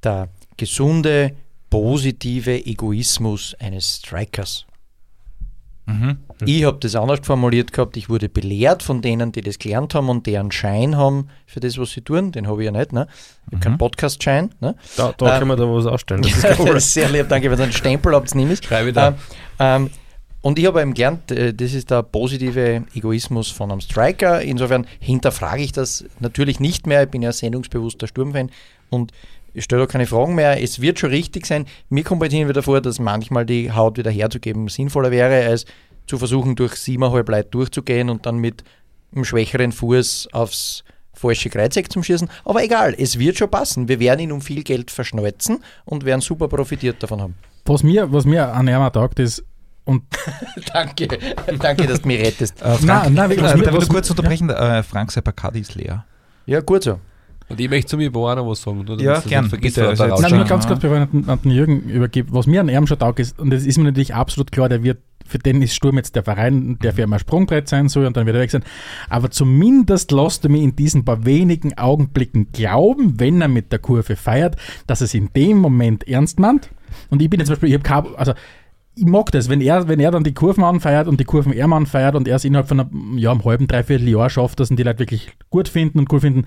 der 0.03 0.29
gesunde, 0.59 1.35
positive 1.71 2.67
Egoismus 2.67 3.55
eines 3.59 3.97
Strikers. 3.97 4.67
Mhm. 5.87 6.19
Ich 6.45 6.65
habe 6.65 6.77
das 6.81 6.95
anders 6.95 7.21
formuliert 7.23 7.73
gehabt, 7.73 7.97
ich 7.97 8.11
wurde 8.11 8.29
belehrt 8.29 8.83
von 8.83 9.01
denen, 9.01 9.33
die 9.33 9.41
das 9.41 9.59
gelernt 9.59 9.95
haben 9.95 10.11
und 10.11 10.27
deren 10.27 10.53
Schein 10.53 10.97
haben 10.97 11.29
für 11.47 11.61
das, 11.61 11.79
was 11.79 11.93
sie 11.93 12.03
tun. 12.03 12.31
Den 12.31 12.47
habe 12.47 12.63
ich 12.63 12.67
ja 12.67 12.73
nicht. 12.73 12.93
Ne? 12.93 13.07
Ich 13.47 13.55
habe 13.55 13.65
keinen 13.65 13.79
Podcast-Schein. 13.79 14.55
Ne? 14.61 14.75
Da, 14.99 15.15
da 15.17 15.33
Ähm, 15.35 15.39
können 15.39 15.51
wir 15.51 15.57
da 15.57 15.65
was 15.65 15.87
ausstellen. 15.87 16.21
Das 16.21 16.33
ist 16.33 16.47
Problem. 16.57 16.79
Sehr 16.79 17.09
lieb, 17.09 17.29
danke, 17.31 17.51
wenn 17.51 17.59
ihr 17.59 17.63
einen 17.65 17.73
Stempel 17.73 18.15
habt, 18.15 18.35
nehme 18.35 18.53
ich. 18.53 18.63
Schreibe 18.63 18.93
da. 18.93 19.09
Ähm, 19.09 19.15
ähm, 19.59 19.91
und 20.43 20.59
ich 20.59 20.67
habe 20.67 20.83
eben 20.83 20.95
gelernt, 20.95 21.31
äh, 21.33 21.53
das 21.55 21.73
ist 21.73 21.91
der 21.91 22.03
positive 22.03 22.85
Egoismus 22.95 23.51
von 23.51 23.73
einem 23.73 23.81
Striker. 23.81 24.43
Insofern 24.43 24.87
hinterfrage 25.01 25.63
ich 25.63 25.73
das 25.73 26.05
natürlich 26.21 26.61
nicht 26.61 26.87
mehr. 26.87 27.05
Ich 27.05 27.09
bin 27.09 27.23
ja 27.23 27.33
sendungsbewusster 27.33 28.07
Sturmfan 28.07 28.51
und 28.91 29.13
ich 29.59 29.65
stelle 29.65 29.83
da 29.83 29.87
keine 29.87 30.07
Fragen 30.07 30.35
mehr. 30.35 30.63
Es 30.63 30.81
wird 30.81 30.99
schon 30.99 31.11
richtig 31.11 31.47
sein. 31.47 31.67
Mir 31.91 32.05
kommt 32.05 32.23
halt 32.23 32.33
hin 32.33 32.49
wieder 32.49 32.63
vor, 32.63 32.81
dass 32.81 32.99
manchmal 32.99 33.45
die 33.45 33.71
Haut 33.73 33.99
wieder 33.99 34.11
herzugeben 34.11 34.69
sinnvoller 34.69 35.11
wäre, 35.11 35.47
als 35.47 35.65
zu 36.07 36.17
versuchen, 36.19 36.57
durch 36.57 36.75
siebeneinhalb 36.77 37.29
Leute 37.29 37.49
durchzugehen 37.51 38.09
und 38.09 38.25
dann 38.27 38.39
mit 38.39 38.65
einem 39.15 39.25
schwächeren 39.25 39.73
Fuß 39.73 40.29
aufs 40.33 40.85
falsche 41.13 41.51
Kreuzeck 41.51 41.91
zum 41.93 42.03
Schießen. 42.03 42.29
Aber 42.45 42.63
egal, 42.63 42.95
es 42.97 43.19
wird 43.19 43.37
schon 43.37 43.51
passen. 43.51 43.89
Wir 43.89 43.99
werden 44.01 44.21
ihn 44.21 44.33
um 44.33 44.41
viel 44.41 44.63
Geld 44.63 44.91
verschneuzen 44.91 45.59
und 45.85 46.05
werden 46.05 46.21
super 46.21 46.49
profitiert 46.49 47.03
davon 47.03 47.21
haben. 47.21 47.35
Was 47.67 47.83
mir, 47.83 48.11
was 48.13 48.25
mir 48.25 48.53
an 48.55 48.69
Ärmer 48.69 48.93
taugt, 48.93 49.19
ist, 49.19 49.45
und 49.85 50.03
Danke, 50.75 51.09
danke, 51.61 51.87
dass 51.87 52.03
du 52.03 52.09
mich 52.09 52.21
rettest. 52.21 52.61
Äh, 52.61 52.65
Frank, 52.75 52.85
Nein, 52.85 53.15
nein, 53.15 53.31
wirklich, 53.31 53.45
was 53.47 53.55
mir- 53.57 53.63
darf 53.65 53.75
ich 53.75 53.81
was 53.81 53.89
nur 53.89 53.95
kurz 53.95 54.11
unterbrechen? 54.11 54.51
Äh, 54.51 54.83
Frank, 54.83 55.11
sein 55.13 55.25
Bacardi 55.25 55.61
ist 55.61 55.75
leer. 55.75 56.05
Ja, 56.47 56.61
gut 56.61 56.83
so. 56.85 57.01
Und 57.49 57.59
ich 57.61 57.71
möchte 57.71 57.87
zu 57.91 57.97
mir 57.97 58.15
auch 58.15 58.35
noch 58.37 58.47
was 58.47 58.61
sagen. 58.63 58.85
Nur, 58.87 59.01
Ja, 59.01 59.15
das 59.15 59.25
gern, 59.27 59.49
bitte. 59.49 59.65
was 59.67 59.75
da 59.75 59.89
Also 59.89 60.05
jetzt- 60.07 60.21
Nein, 60.23 60.37
nur 60.37 60.45
ganz 60.45 60.65
Ja. 60.65 60.69
kurz, 60.71 60.81
bevor 60.81 60.97
ich 60.99 61.03
an, 61.03 61.09
den- 61.13 61.29
an 61.29 61.39
den 61.43 61.51
Jürgen 61.51 61.81
übergebe. 61.89 62.29
Was 62.33 62.47
mir 62.47 62.61
an 62.61 62.69
ihm 62.69 62.87
schon 62.87 62.99
taugt 62.99 63.21
ist, 63.21 63.39
und 63.39 63.51
das 63.51 63.65
ist 63.65 63.79
mir 63.79 63.85
natürlich 63.85 64.15
absolut 64.15 64.53
klar, 64.53 64.69
der 64.69 64.83
wird, 64.83 64.99
für 65.27 65.39
den 65.39 65.61
ist 65.63 65.75
Sturm 65.75 65.97
jetzt 65.97 66.15
der 66.17 66.23
Verein, 66.23 66.79
der 66.83 66.93
für 66.95 67.03
immer 67.03 67.17
ein 67.17 67.21
Sprungbrett 67.21 67.69
sein 67.69 67.89
soll 67.89 68.07
und 68.07 68.17
dann 68.17 68.27
wird 68.27 68.37
er 68.37 68.43
weg 68.43 68.51
sein. 68.51 68.65
Aber 69.09 69.31
zumindest 69.31 70.11
lässt 70.13 70.45
er 70.45 70.51
mir 70.51 70.63
in 70.63 70.75
diesen 70.77 71.05
paar 71.05 71.25
wenigen 71.25 71.77
Augenblicken 71.77 72.49
glauben, 72.53 73.15
wenn 73.19 73.41
er 73.41 73.49
mit 73.49 73.73
der 73.73 73.79
Kurve 73.79 74.17
feiert, 74.17 74.57
dass 74.87 75.01
er 75.01 75.07
es 75.07 75.15
in 75.15 75.31
dem 75.35 75.59
Moment 75.59 76.07
ernst 76.09 76.39
meint. 76.41 76.71
Und 77.11 77.21
ich 77.23 77.29
bin 77.31 77.41
jetzt 77.41 77.49
zum 77.49 77.55
Beispiel, 77.55 77.69
ich 77.71 77.75
habe 77.75 77.83
kein, 77.85 78.17
also 78.17 78.33
ich 78.95 79.05
mag 79.05 79.31
das, 79.33 79.49
wenn 79.49 79.61
er, 79.61 79.87
wenn 79.89 80.01
er 80.01 80.11
dann 80.11 80.25
die 80.25 80.35
Kurven 80.35 80.65
anfeiert 80.65 81.07
und 81.09 81.21
die 81.21 81.25
Kurven 81.25 81.53
er 81.53 81.71
anfeiert 81.71 82.15
und 82.15 82.27
er 82.27 82.37
es 82.37 82.45
innerhalb 82.45 82.69
von 82.69 82.81
einem, 82.81 83.17
ja, 83.19 83.31
einem 83.31 83.45
halben, 83.45 83.67
dreiviertel 83.69 84.09
Jahr 84.09 84.29
schafft, 84.31 84.61
dass 84.61 84.71
ihn 84.71 84.77
die 84.77 84.83
Leute 84.83 84.99
wirklich 84.99 85.31
gut 85.51 85.69
finden 85.69 85.99
und 86.01 86.13
cool 86.13 86.21
finden. 86.21 86.47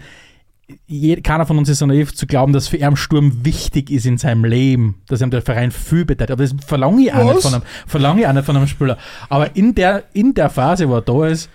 Keiner 1.24 1.46
von 1.46 1.58
uns 1.58 1.70
ist 1.70 1.80
so 1.80 1.86
naiv 1.86 2.14
zu 2.14 2.28
glauben, 2.28 2.54
dass 2.54 2.68
für 2.68 2.78
ihn 2.78 2.96
Sturm 2.96 3.46
wichtig 3.46 3.90
ist 3.90 4.06
in 4.06 4.18
seinem 4.18 4.46
Leben, 4.46 5.02
dass 5.08 5.22
ihm 5.22 5.32
der 5.32 5.42
Verein 5.42 5.72
viel 5.72 6.06
bedeutet. 6.06 6.32
Aber 6.32 6.44
das 6.44 6.56
verlange 6.66 7.04
ich 7.04 7.14
auch 7.14 7.34
nicht 7.34 7.42
von 7.42 7.54
einem, 7.54 7.64
verlange 7.88 8.22
ich 8.22 8.28
auch 8.28 8.34
nicht 8.34 8.46
von 8.46 8.58
einem 8.58 8.68
Spieler. 8.68 8.98
Aber 9.30 9.56
in 9.56 9.76
der, 9.76 10.04
in 10.14 10.34
der 10.34 10.50
Phase, 10.50 10.90
wo 10.90 10.96
er 10.96 11.02
da 11.02 11.28
ist 11.28 11.50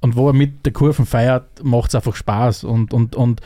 und 0.00 0.16
wo 0.16 0.28
er 0.28 0.32
mit 0.32 0.64
der 0.64 0.72
Kurven 0.72 1.06
feiert, 1.06 1.64
macht 1.64 1.88
es 1.88 1.94
einfach 1.94 2.14
Spaß 2.14 2.64
und, 2.64 2.92
und, 2.92 3.16
und 3.16 3.40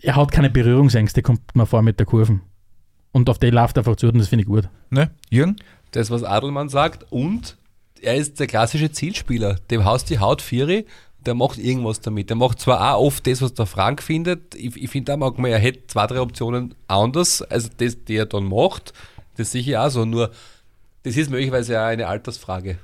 er 0.00 0.16
hat 0.16 0.32
keine 0.32 0.50
Berührungsängste, 0.50 1.22
kommt 1.22 1.54
mir 1.54 1.66
vor 1.66 1.82
mit 1.82 1.98
der 1.98 2.06
Kurven. 2.06 2.42
Und 3.12 3.30
auf 3.30 3.38
die 3.38 3.50
läuft 3.50 3.76
er 3.76 3.80
einfach 3.80 3.96
zu 3.96 4.08
und 4.08 4.18
das 4.18 4.28
finde 4.28 4.42
ich 4.42 4.48
gut. 4.48 4.68
Ne? 4.90 5.10
Jürgen? 5.30 5.56
Das, 5.92 6.10
was 6.10 6.24
Adelmann 6.24 6.68
sagt. 6.68 7.10
Und 7.10 7.56
er 8.02 8.16
ist 8.16 8.40
der 8.40 8.46
klassische 8.46 8.90
Zielspieler. 8.90 9.56
Dem 9.70 9.84
haust 9.84 10.10
die 10.10 10.18
Haut 10.18 10.42
Vieri, 10.42 10.86
der 11.26 11.34
macht 11.34 11.58
irgendwas 11.58 12.00
damit. 12.00 12.30
Der 12.30 12.36
macht 12.36 12.60
zwar 12.60 12.94
auch 12.94 13.06
oft 13.06 13.26
das, 13.26 13.42
was 13.42 13.54
der 13.54 13.66
Frank 13.66 14.02
findet. 14.02 14.54
Ich, 14.54 14.76
ich 14.76 14.90
finde 14.90 15.14
auch 15.14 15.18
manchmal, 15.18 15.52
er 15.52 15.58
hätte 15.58 15.86
zwei, 15.86 16.06
drei 16.06 16.20
Optionen 16.20 16.74
anders, 16.88 17.42
also 17.42 17.68
das, 17.76 18.04
die 18.04 18.16
er 18.16 18.26
dann 18.26 18.44
macht. 18.44 18.92
Das 19.36 19.52
sehe 19.52 19.60
ich 19.60 19.76
auch 19.76 19.88
so. 19.88 20.04
Nur, 20.04 20.30
das 21.02 21.16
ist 21.16 21.30
möglicherweise 21.30 21.80
auch 21.80 21.86
eine 21.86 22.06
Altersfrage. 22.06 22.78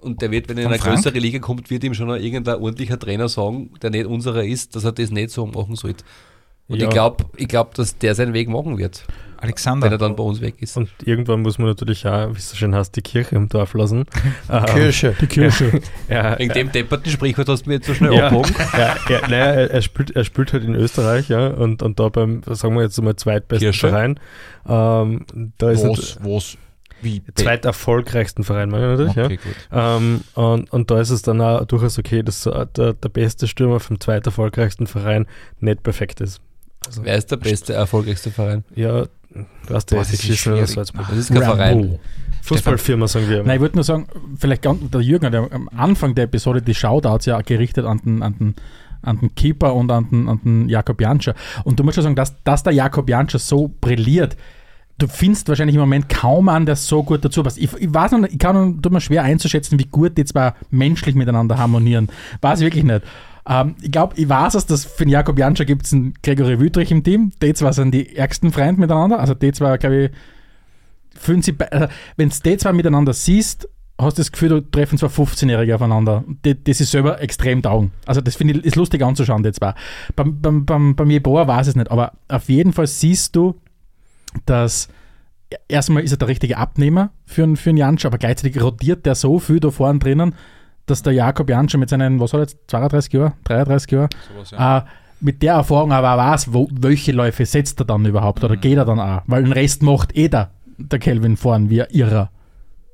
Und 0.00 0.22
der 0.22 0.30
wird, 0.30 0.48
wenn 0.48 0.56
er 0.56 0.64
in 0.64 0.68
eine 0.68 0.78
Frank? 0.78 0.96
größere 0.96 1.18
Liga 1.18 1.38
kommt, 1.40 1.68
wird 1.70 1.84
ihm 1.84 1.94
schon 1.94 2.08
irgendein 2.08 2.56
ordentlicher 2.56 2.98
Trainer 2.98 3.28
sagen, 3.28 3.70
der 3.82 3.90
nicht 3.90 4.06
unserer 4.06 4.44
ist, 4.44 4.74
dass 4.74 4.84
er 4.84 4.92
das 4.92 5.10
nicht 5.10 5.30
so 5.30 5.46
machen 5.46 5.76
sollte. 5.76 6.04
Und 6.70 6.78
Ja. 6.80 6.84
ich 6.88 6.90
glaube, 6.94 7.24
ich 7.36 7.48
glaub, 7.48 7.74
dass 7.74 7.98
der 7.98 8.14
seinen 8.14 8.32
Weg 8.32 8.48
machen 8.48 8.78
wird, 8.78 9.04
wenn 9.08 9.16
er 9.38 9.42
Alexander. 9.42 9.98
dann 9.98 10.14
bei 10.14 10.22
uns 10.22 10.40
weg 10.40 10.54
ist. 10.60 10.76
Und 10.76 10.88
irgendwann 11.04 11.40
muss 11.42 11.58
man 11.58 11.66
natürlich 11.68 12.06
auch, 12.06 12.28
wie 12.32 12.38
es 12.38 12.48
so 12.50 12.56
schön 12.56 12.74
heißt, 12.74 12.94
die 12.94 13.00
Kirche 13.02 13.34
im 13.34 13.48
Dorf 13.48 13.74
lassen. 13.74 14.04
Ähm, 14.48 14.64
Kirsche. 14.66 15.14
Die 15.20 15.26
Kirche. 15.26 15.80
Ja, 16.08 16.38
Wegen 16.38 16.52
dem 16.52 16.70
depperten 16.72 17.10
Sprichwort 17.10 17.48
hast 17.48 17.64
du 17.66 17.70
mir 17.70 17.76
jetzt 17.76 17.86
so 17.86 17.94
schnell 17.94 18.14
ja, 18.14 18.26
abgehoben. 18.26 18.54
ja, 18.74 18.96
ja, 19.08 19.20
naja, 19.28 19.44
er, 19.46 19.70
er, 19.72 19.82
spielt, 19.82 20.10
er 20.14 20.24
spielt 20.24 20.52
halt 20.52 20.62
in 20.64 20.74
Österreich, 20.76 21.28
ja, 21.28 21.48
und, 21.48 21.82
und 21.82 21.98
da 21.98 22.08
beim, 22.08 22.42
sagen 22.46 22.74
wir 22.76 22.82
jetzt 22.82 23.00
mal, 23.02 23.16
zweitbesten 23.16 23.66
Kirsche? 23.70 23.88
Verein. 23.88 24.20
Ähm, 24.68 25.24
da 25.58 25.70
ist 25.70 25.82
Was, 25.84 26.18
was, 26.22 26.56
wie? 27.02 27.22
zweit 27.34 27.64
erfolgreichsten 27.64 28.44
Verein, 28.44 28.68
meine 28.68 28.92
ich 28.92 28.98
natürlich, 29.08 29.24
Okay, 29.24 29.38
ja. 29.72 29.96
gut. 29.96 30.02
Ähm, 30.02 30.20
und, 30.34 30.72
und 30.72 30.90
da 30.90 31.00
ist 31.00 31.10
es 31.10 31.22
dann 31.22 31.40
auch 31.40 31.64
durchaus 31.64 31.98
okay, 31.98 32.22
dass 32.22 32.42
so 32.42 32.50
der, 32.64 32.92
der 32.92 33.08
beste 33.08 33.48
Stürmer 33.48 33.80
vom 33.80 33.98
zweit 34.00 34.26
erfolgreichsten 34.26 34.86
Verein 34.86 35.26
nicht 35.60 35.82
perfekt 35.82 36.20
ist. 36.20 36.40
Also, 36.86 37.04
Wer 37.04 37.16
ist 37.16 37.30
der 37.30 37.36
beste, 37.36 37.74
erfolgreichste 37.74 38.30
Verein? 38.30 38.64
ja, 38.74 39.04
du 39.66 39.74
hast 39.74 39.92
ist 39.92 40.22
Kirchen 40.22 40.54
oder. 40.54 40.66
Salzburg. 40.66 41.06
Das 41.08 41.18
ist 41.18 41.32
kein 41.32 41.42
Verein. 41.42 41.98
Fußballfirma, 42.42 43.06
sagen 43.06 43.28
wir. 43.28 43.42
Nein, 43.42 43.56
ich 43.56 43.60
wollte 43.60 43.76
nur 43.76 43.84
sagen, 43.84 44.06
vielleicht 44.38 44.64
der 44.64 45.00
Jürgen 45.00 45.26
hat 45.26 45.34
ja 45.34 45.46
am 45.50 45.68
Anfang 45.76 46.14
der 46.14 46.24
Episode 46.24 46.62
die 46.62 46.74
Shoutouts 46.74 47.26
ja 47.26 47.40
gerichtet 47.42 47.84
an 47.84 48.00
den, 48.04 48.22
an 48.22 48.36
den, 48.38 48.54
an 49.02 49.20
den 49.20 49.34
Keeper 49.34 49.74
und 49.74 49.90
an 49.90 50.08
den, 50.10 50.28
an 50.28 50.40
den 50.42 50.68
Jakob 50.68 51.00
Janscher. 51.00 51.34
Und 51.64 51.78
du 51.78 51.84
musst 51.84 51.96
schon 51.96 52.04
sagen, 52.04 52.16
dass, 52.16 52.42
dass 52.42 52.62
der 52.62 52.72
Jakob 52.72 53.08
Janscher 53.08 53.38
so 53.38 53.70
brilliert, 53.80 54.36
du 54.98 55.06
findest 55.06 55.48
wahrscheinlich 55.48 55.74
im 55.74 55.80
Moment 55.80 56.08
kaum 56.08 56.48
einen, 56.48 56.66
der 56.66 56.76
so 56.76 57.02
gut 57.02 57.24
dazu 57.24 57.42
passt. 57.42 57.58
Ich, 57.58 57.72
ich 57.74 57.92
weiß 57.92 58.12
noch, 58.12 58.20
nicht, 58.20 58.32
ich 58.32 58.38
kann 58.38 58.80
tut 58.80 58.92
mir 58.92 59.00
schwer 59.00 59.22
einzuschätzen, 59.22 59.78
wie 59.78 59.86
gut 59.86 60.16
die 60.16 60.24
zwei 60.24 60.54
menschlich 60.70 61.14
miteinander 61.14 61.58
harmonieren. 61.58 62.08
Weiß 62.40 62.60
ich 62.60 62.66
wirklich 62.66 62.84
nicht. 62.84 63.02
Ähm, 63.48 63.74
ich 63.82 63.90
glaube, 63.90 64.14
ich 64.16 64.28
weiß 64.28 64.54
es, 64.54 64.66
dass 64.66 64.84
für 64.84 65.04
den 65.04 65.10
Jakob 65.10 65.38
Janscher 65.38 65.64
gibt 65.64 65.86
es 65.86 65.92
einen 65.92 66.14
Gregory 66.22 66.60
Wüttrich 66.60 66.90
im 66.90 67.02
Team. 67.02 67.32
Die 67.42 67.54
zwei 67.54 67.72
sind 67.72 67.92
die 67.92 68.16
ärgsten 68.16 68.52
Freunde 68.52 68.80
miteinander. 68.80 69.18
Also 69.20 69.34
die 69.34 69.52
zwei, 69.52 69.76
glaube 69.78 69.96
ich, 70.04 70.10
fühlen 71.18 71.42
be- 71.56 71.72
also, 71.72 71.86
wenn 72.16 72.28
du 72.28 72.34
die 72.44 72.56
zwei 72.56 72.72
miteinander 72.72 73.12
siehst, 73.12 73.68
hast 73.98 74.16
du 74.16 74.22
das 74.22 74.32
Gefühl, 74.32 74.48
du 74.48 74.60
treffen 74.62 74.96
zwei 74.98 75.08
15-Jährige 75.08 75.74
aufeinander. 75.74 76.24
Die, 76.44 76.62
das 76.64 76.80
ist 76.80 76.90
selber 76.90 77.20
extrem 77.20 77.60
down. 77.62 77.90
Also 78.06 78.20
das 78.20 78.36
finde 78.36 78.54
ich 78.58 78.64
ist 78.64 78.76
lustig 78.76 79.02
anzuschauen, 79.02 79.42
die 79.42 79.52
zwei. 79.52 79.74
Beim, 80.16 80.40
beim, 80.40 80.64
beim, 80.64 80.94
beim 80.96 81.10
Jeboa 81.10 81.46
weiß 81.46 81.66
es 81.68 81.76
nicht, 81.76 81.90
aber 81.90 82.12
auf 82.28 82.48
jeden 82.48 82.72
Fall 82.72 82.86
siehst 82.86 83.36
du, 83.36 83.56
dass 84.46 84.88
erstmal 85.68 86.04
ist 86.04 86.12
er 86.12 86.16
der 86.18 86.28
richtige 86.28 86.56
Abnehmer 86.56 87.10
für, 87.26 87.42
einen- 87.42 87.56
für 87.56 87.70
einen 87.70 87.78
Jansch, 87.78 88.04
aber 88.06 88.18
gleichzeitig 88.18 88.62
rotiert 88.62 89.04
der 89.04 89.14
so 89.16 89.38
viel 89.38 89.60
da 89.60 89.70
vorne 89.70 89.98
drinnen, 89.98 90.34
dass 90.90 91.02
der 91.02 91.12
Jakob 91.12 91.48
Jansch 91.48 91.74
mit 91.76 91.88
seinen, 91.88 92.20
was 92.20 92.32
hat 92.32 92.40
er 92.40 92.42
jetzt, 92.42 92.58
32 92.68 93.12
Jahren, 93.12 93.32
33 93.44 93.92
Jahren, 93.92 94.08
Sowas, 94.34 94.50
ja. 94.50 94.78
äh, 94.78 94.82
mit 95.20 95.42
der 95.42 95.54
Erfahrung 95.54 95.92
aber 95.92 96.14
auch 96.14 96.18
weiß, 96.32 96.52
wo, 96.52 96.68
welche 96.70 97.12
Läufe 97.12 97.44
setzt 97.46 97.80
er 97.80 97.84
dann 97.84 98.04
überhaupt 98.04 98.42
oder 98.42 98.56
geht 98.56 98.78
er 98.78 98.84
dann 98.84 98.98
auch, 98.98 99.22
weil 99.26 99.44
den 99.44 99.52
Rest 99.52 99.82
macht 99.82 100.16
eh 100.16 100.28
der, 100.28 100.50
der 100.78 100.98
Kelvin 100.98 101.36
vorn 101.36 101.70
wie 101.70 101.82
ein 101.82 101.90
Irrer. 101.90 102.30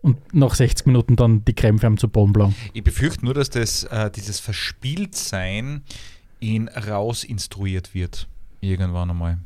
Und 0.02 0.34
nach 0.34 0.54
60 0.54 0.86
Minuten 0.86 1.16
dann 1.16 1.44
die 1.44 1.54
Krämpfe 1.54 1.86
am 1.86 1.96
zu 1.96 2.08
Boden. 2.08 2.54
Ich 2.74 2.84
befürchte 2.84 3.24
nur, 3.24 3.34
dass 3.34 3.50
das, 3.50 3.84
äh, 3.84 4.10
dieses 4.10 4.38
Verspieltsein 4.38 5.82
ihn 6.38 6.68
rausinstruiert 6.68 7.94
wird. 7.94 8.28
Irgendwann 8.60 9.10
einmal. 9.10 9.38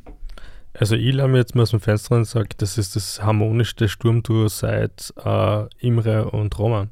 Also 0.73 0.95
ich 0.95 1.15
mir 1.15 1.37
jetzt 1.37 1.55
mal 1.55 1.63
aus 1.63 1.71
dem 1.71 1.79
Fenster 1.79 2.15
und 2.15 2.25
sage, 2.25 2.49
das 2.57 2.77
ist 2.77 2.95
das 2.95 3.21
harmonischste 3.21 3.89
Sturmduo 3.89 4.47
seit 4.47 5.13
äh, 5.23 5.65
Imre 5.79 6.29
und 6.31 6.57
Roman. 6.57 6.91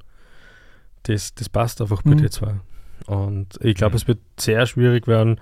Das, 1.04 1.34
das 1.34 1.50
passt 1.50 1.82
einfach 1.82 2.02
bei 2.04 2.12
Mhm. 2.12 2.18
den 2.18 2.32
zwei. 2.32 2.56
Und 3.06 3.58
ich 3.62 3.76
glaube, 3.76 3.91
Mhm. 3.93 3.97
es 3.97 4.08
wird 4.08 4.20
sehr 4.39 4.66
schwierig 4.66 5.08
werden. 5.08 5.39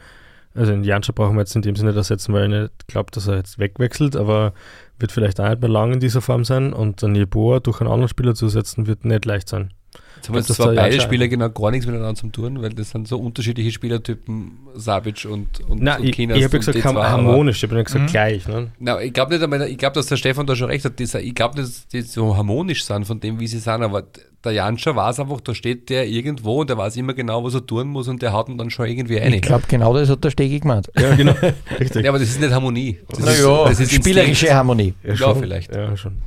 Also 0.54 0.72
den 0.72 0.84
Janscha 0.84 1.12
brauchen 1.14 1.36
wir 1.36 1.42
jetzt 1.42 1.56
in 1.56 1.62
dem 1.62 1.76
Sinne 1.76 1.90
nicht 1.92 1.98
ersetzen, 1.98 2.34
weil 2.34 2.46
ich 2.52 2.62
nicht 2.62 2.88
glaube, 2.88 3.12
dass 3.12 3.28
er 3.28 3.36
jetzt 3.36 3.60
wegwechselt, 3.60 4.16
aber 4.16 4.54
wird 4.98 5.12
vielleicht 5.12 5.40
auch 5.40 5.50
nicht 5.50 5.62
mehr 5.62 5.70
lang 5.70 5.94
in 5.94 6.00
dieser 6.00 6.22
Form 6.22 6.44
sein. 6.46 6.74
Und 6.74 7.04
dann 7.04 7.14
Jeboa 7.14 7.60
durch 7.60 7.80
einen 7.82 7.92
anderen 7.92 8.10
Spieler 8.10 8.34
zu 8.34 8.48
setzen, 8.48 8.88
wird 8.88 9.06
nicht 9.06 9.26
leicht 9.26 9.50
sein. 9.50 9.72
Jetzt 10.18 10.30
haben 10.30 10.36
das 10.36 10.48
zwar 10.48 10.74
beide 10.74 11.00
Spieler 11.00 11.28
genau 11.28 11.50
gar 11.50 11.70
nichts 11.72 11.86
miteinander 11.86 12.16
zu 12.16 12.28
tun, 12.30 12.62
weil 12.62 12.72
das 12.72 12.90
sind 12.90 13.08
so 13.08 13.18
unterschiedliche 13.20 13.72
Spielertypen, 13.72 14.52
Savic 14.76 15.26
und, 15.30 15.48
und, 15.70 15.82
Nein, 15.82 15.98
und 16.00 16.04
ich, 16.06 16.10
ich 16.10 16.16
Kinas 16.16 16.36
habe 16.38 16.42
ja 16.42 16.58
gesagt 16.58 16.78
die 16.78 16.84
ham- 16.84 16.96
zwei, 16.96 17.02
aber- 17.02 17.10
harmonisch, 17.12 17.58
ich 17.58 17.64
habe 17.64 17.76
nicht 17.76 17.86
gesagt 17.86 18.06
Mhm. 18.06 18.12
gleich. 18.12 18.48
Ne? 18.48 18.72
Na, 18.80 19.00
ich 19.00 19.14
glaube 19.14 19.32
nicht 19.34 19.44
einmal, 19.44 19.62
ich 19.70 19.78
glaube, 19.78 19.94
dass 19.94 20.08
der 20.08 20.18
Stefan 20.18 20.48
da 20.48 20.56
schon 20.56 20.68
recht 20.70 20.84
hat. 20.86 21.00
Ich 21.00 21.36
glaube 21.36 21.60
nicht, 21.62 21.68
dass 21.70 21.88
die 21.88 22.02
so 22.02 22.36
harmonisch 22.36 22.84
sind 22.84 23.06
von 23.06 23.20
dem, 23.20 23.40
wie 23.40 23.46
sie 23.48 23.60
sind, 23.60 23.84
aber 23.84 24.04
der 24.44 24.52
Janscher 24.54 24.96
weiß 24.96 25.20
einfach, 25.20 25.40
da 25.42 25.54
steht 25.54 25.90
der 25.90 26.08
irgendwo 26.08 26.62
und 26.62 26.70
der 26.70 26.78
weiß 26.78 26.96
immer 26.98 27.14
genau, 27.14 27.44
was 27.44 27.54
er 27.54 27.66
tun 27.66 27.88
muss 27.88 28.08
und 28.08 28.22
der 28.22 28.34
haut 28.34 28.50
ihn 28.50 28.58
dann 28.58 28.70
schon 28.72 28.88
irgendwie 28.88 29.18
rein. 29.18 29.34
Ich 29.34 29.42
glaube, 29.44 29.64
genau 29.68 29.94
das 29.94 30.10
hat 30.10 30.24
der 30.24 30.32
Stegi 30.32 30.60
gemeint. 30.60 30.90
Ja, 30.98 31.16
genau. 31.16 31.36
Richtig. 31.80 32.04
Ja, 32.04 32.10
aber 32.10 32.20
das 32.20 32.30
ist 32.30 32.40
nicht 32.42 32.52
Harmonie. 32.52 32.98
Das 33.10 33.20
ist, 33.20 33.26
Naja, 33.26 33.66
das 33.70 33.80
ist 33.80 33.94
spielerische. 33.94 34.54
Harmonie. 34.54 34.94
Ja, 35.04 35.16
schon. 35.16 35.40
vielleicht. 35.40 35.74
Ja, 35.76 35.96
schon. 35.96 36.18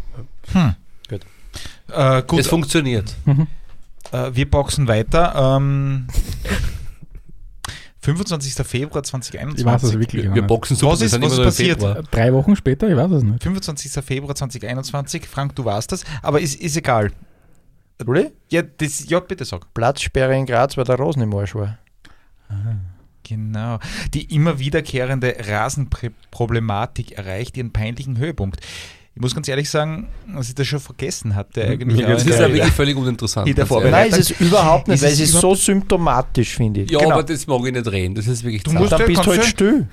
Äh, 1.95 2.23
gut, 2.27 2.41
Es 2.41 2.47
funktioniert. 2.49 3.15
äh, 4.13 4.31
wir 4.33 4.51
boxen 4.51 4.89
weiter. 4.89 5.57
Ähm, 5.57 6.07
25. 8.03 8.55
Februar 8.67 9.03
Ich 9.05 9.13
weiß 9.13 9.23
es 9.25 9.31
2021. 9.91 9.99
wirklich 10.01 10.25
Wir, 10.25 10.35
wir 10.35 10.43
boxen 10.43 10.75
so, 10.77 10.89
Was 10.89 11.03
ist- 11.03 11.21
was 11.21 11.33
ist 11.33 11.43
passiert? 11.43 11.83
Drei 12.11 12.33
Wochen 12.33 12.57
später, 12.57 12.89
ich 12.89 12.97
weiß 12.97 13.11
es 13.11 13.23
nicht. 13.23 13.43
25. 13.43 13.93
Februar 14.05 14.35
2021. 14.35 15.27
Frank, 15.27 15.55
du 15.57 15.65
warst 15.67 15.93
das, 15.93 16.05
aber 16.23 16.41
ist, 16.41 16.55
ist 16.61 16.77
egal. 16.77 17.11
Oder? 18.07 18.31
Ja, 18.49 18.63
das, 18.63 19.07
ja, 19.11 19.21
bitte 19.21 19.45
sag. 19.45 19.73
Platzsperre 19.75 20.35
in 20.35 20.47
Graz, 20.47 20.79
weil 20.79 20.85
der 20.85 20.97
Rosen 20.97 21.21
im 21.23 21.35
Arsch 21.35 21.55
war. 21.55 21.77
Genau. 23.23 23.79
Die 24.15 24.35
immer 24.35 24.59
wiederkehrende 24.59 25.37
Rasenproblematik 25.47 27.13
erreicht 27.13 27.57
ihren 27.59 27.71
peinlichen 27.73 28.17
Höhepunkt. 28.17 28.61
Ich 29.21 29.23
muss 29.23 29.35
ganz 29.35 29.49
ehrlich 29.49 29.69
sagen, 29.69 30.09
dass 30.35 30.49
ich 30.49 30.55
das 30.55 30.67
schon 30.67 30.81
vergessen 30.81 31.35
hatte. 31.37 31.63
Eigentlich 31.63 31.99
geht's 31.99 32.01
in 32.01 32.09
Das 32.09 32.25
ist 32.27 32.41
ja 32.41 32.51
wirklich 32.51 32.73
völlig 32.73 32.97
uninteressant. 32.97 33.47
in 33.47 33.55
der 33.55 33.67
ganz 33.67 33.71
ehrlich. 33.71 33.83
Vorbereitung. 33.85 34.11
Nein, 34.13 34.21
ist 34.21 34.31
es 34.31 34.41
überhaupt 34.41 34.89
nicht, 34.89 34.95
Ist 34.95 35.03
weil 35.03 35.13
es 35.13 35.21
ist 35.21 35.33
so 35.33 35.55
symptomatisch, 35.55 36.57
finde 36.57 36.81
ich. 36.81 36.91
Ja, 36.91 37.01
Genau. 37.01 37.13
aber 37.13 37.23
das 37.25 37.47
mag 37.47 37.61
ich 37.67 37.73
nicht 37.75 37.87
reden. 37.93 38.15
Das 38.15 38.27
ist 38.27 38.43
wirklich 38.45 38.63
Du 38.63 38.73
musst 38.73 38.93
Dann 38.93 39.01
ja- 39.01 39.07
bist 39.07 39.19
du 39.21 39.25
kannst 39.31 39.37
halt 39.39 39.47
du- 39.47 39.51
still. 39.51 39.89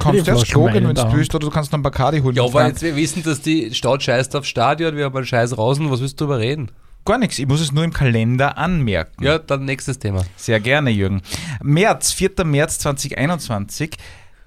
kannst 0.00 0.26
du 0.26 0.30
erst 0.32 0.46
gehen, 0.52 0.64
wenn 0.88 0.94
du 0.96 1.12
willst, 1.12 1.32
oder 1.32 1.46
du 1.46 1.50
kannst 1.52 1.70
noch 1.70 1.76
einen 1.76 1.84
Bacardi 1.84 2.18
holen. 2.22 2.34
Ja, 2.34 2.42
aber 2.42 2.66
jetzt 2.66 2.82
wir 2.82 2.96
wissen, 2.96 3.22
dass 3.22 3.40
die 3.40 3.72
Stadt 3.72 4.02
scheißt 4.02 4.34
auf 4.34 4.44
Stadion, 4.46 4.96
wir 4.96 5.04
haben 5.04 5.16
einen 5.16 5.26
scheiß 5.26 5.56
Rasen, 5.56 5.88
was 5.88 6.00
willst 6.00 6.20
du 6.20 6.24
darüber 6.26 6.40
reden? 6.40 6.72
Gar 7.04 7.18
nichts, 7.18 7.38
ich 7.38 7.46
muss 7.46 7.60
es 7.60 7.70
nur 7.70 7.84
im 7.84 7.92
Kalender 7.92 8.58
anmerken. 8.58 9.22
Ja, 9.22 9.38
dann 9.38 9.64
nächstes 9.64 10.00
Thema. 10.00 10.24
Sehr 10.36 10.58
gerne, 10.58 10.90
Jürgen. 10.90 11.22
März, 11.62 12.10
4. 12.10 12.30
März 12.44 12.80
2021, 12.80 13.90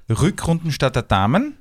Rückrundenstart 0.09 0.95
der 0.97 1.03
Damen. 1.03 1.55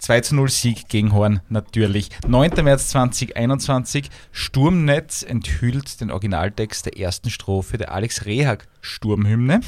2 0.00 0.20
zu 0.22 0.34
0 0.34 0.48
Sieg 0.50 0.88
gegen 0.88 1.12
Horn, 1.12 1.40
natürlich. 1.48 2.08
9. 2.26 2.50
März 2.64 2.88
2021, 2.88 4.10
Sturmnetz 4.32 5.22
enthüllt 5.22 6.00
den 6.00 6.10
Originaltext 6.10 6.86
der 6.86 6.98
ersten 6.98 7.30
Strophe 7.30 7.78
der 7.78 7.92
Alex 7.92 8.24
Rehag 8.26 8.66
Sturmhymne, 8.82 9.60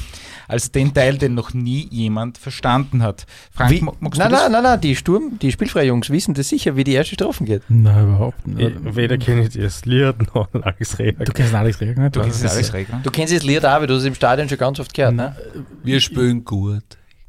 also 0.47 0.69
den 0.71 0.91
Teil, 0.93 1.19
den 1.19 1.35
noch 1.35 1.53
nie 1.53 1.87
jemand 1.91 2.39
verstanden 2.39 3.03
hat. 3.03 3.27
Frank, 3.51 3.69
Wie, 3.71 3.81
mag- 3.81 4.01
magst 4.01 4.17
nein, 4.19 4.29
du 4.29 4.33
das? 4.35 4.43
nein, 4.43 4.51
nein, 4.53 4.63
nein, 4.63 4.81
die 4.81 4.95
Sturm, 4.95 5.37
die 5.39 5.51
Spielfrei-Jungs 5.51 6.09
wissen 6.09 6.33
das 6.33 6.49
sicher, 6.49 6.75
wie 6.75 6.83
die 6.83 6.93
erste 6.93 7.13
Strophe 7.13 7.43
geht. 7.43 7.61
Nein, 7.69 8.05
überhaupt 8.05 8.47
nicht. 8.47 8.75
Ich, 8.85 8.95
weder 8.95 9.17
kenne 9.19 9.43
ich 9.43 9.49
das 9.55 9.85
Lied 9.85 10.33
noch 10.33 10.47
Alex 10.53 10.97
Rehag. 10.97 11.25
Du 11.25 11.31
kennst 11.31 11.53
Alex 11.53 11.79
Rehag 11.79 11.97
nicht? 11.97 12.15
Du 12.15 12.21
kennst 12.21 12.43
Alex 12.43 12.73
Rehag, 12.73 12.89
ne? 12.89 13.01
Du 13.03 13.11
kennst 13.11 13.33
das 13.35 13.43
Lied 13.43 13.63
auch, 13.65 13.79
weil 13.79 13.87
du 13.87 13.93
es 13.93 14.03
im 14.05 14.15
Stadion 14.15 14.49
schon 14.49 14.57
ganz 14.57 14.79
oft 14.79 14.91
gehört, 14.93 15.13
ne? 15.13 15.35
Wir 15.83 15.99
spielen 16.01 16.43
gut. 16.43 16.83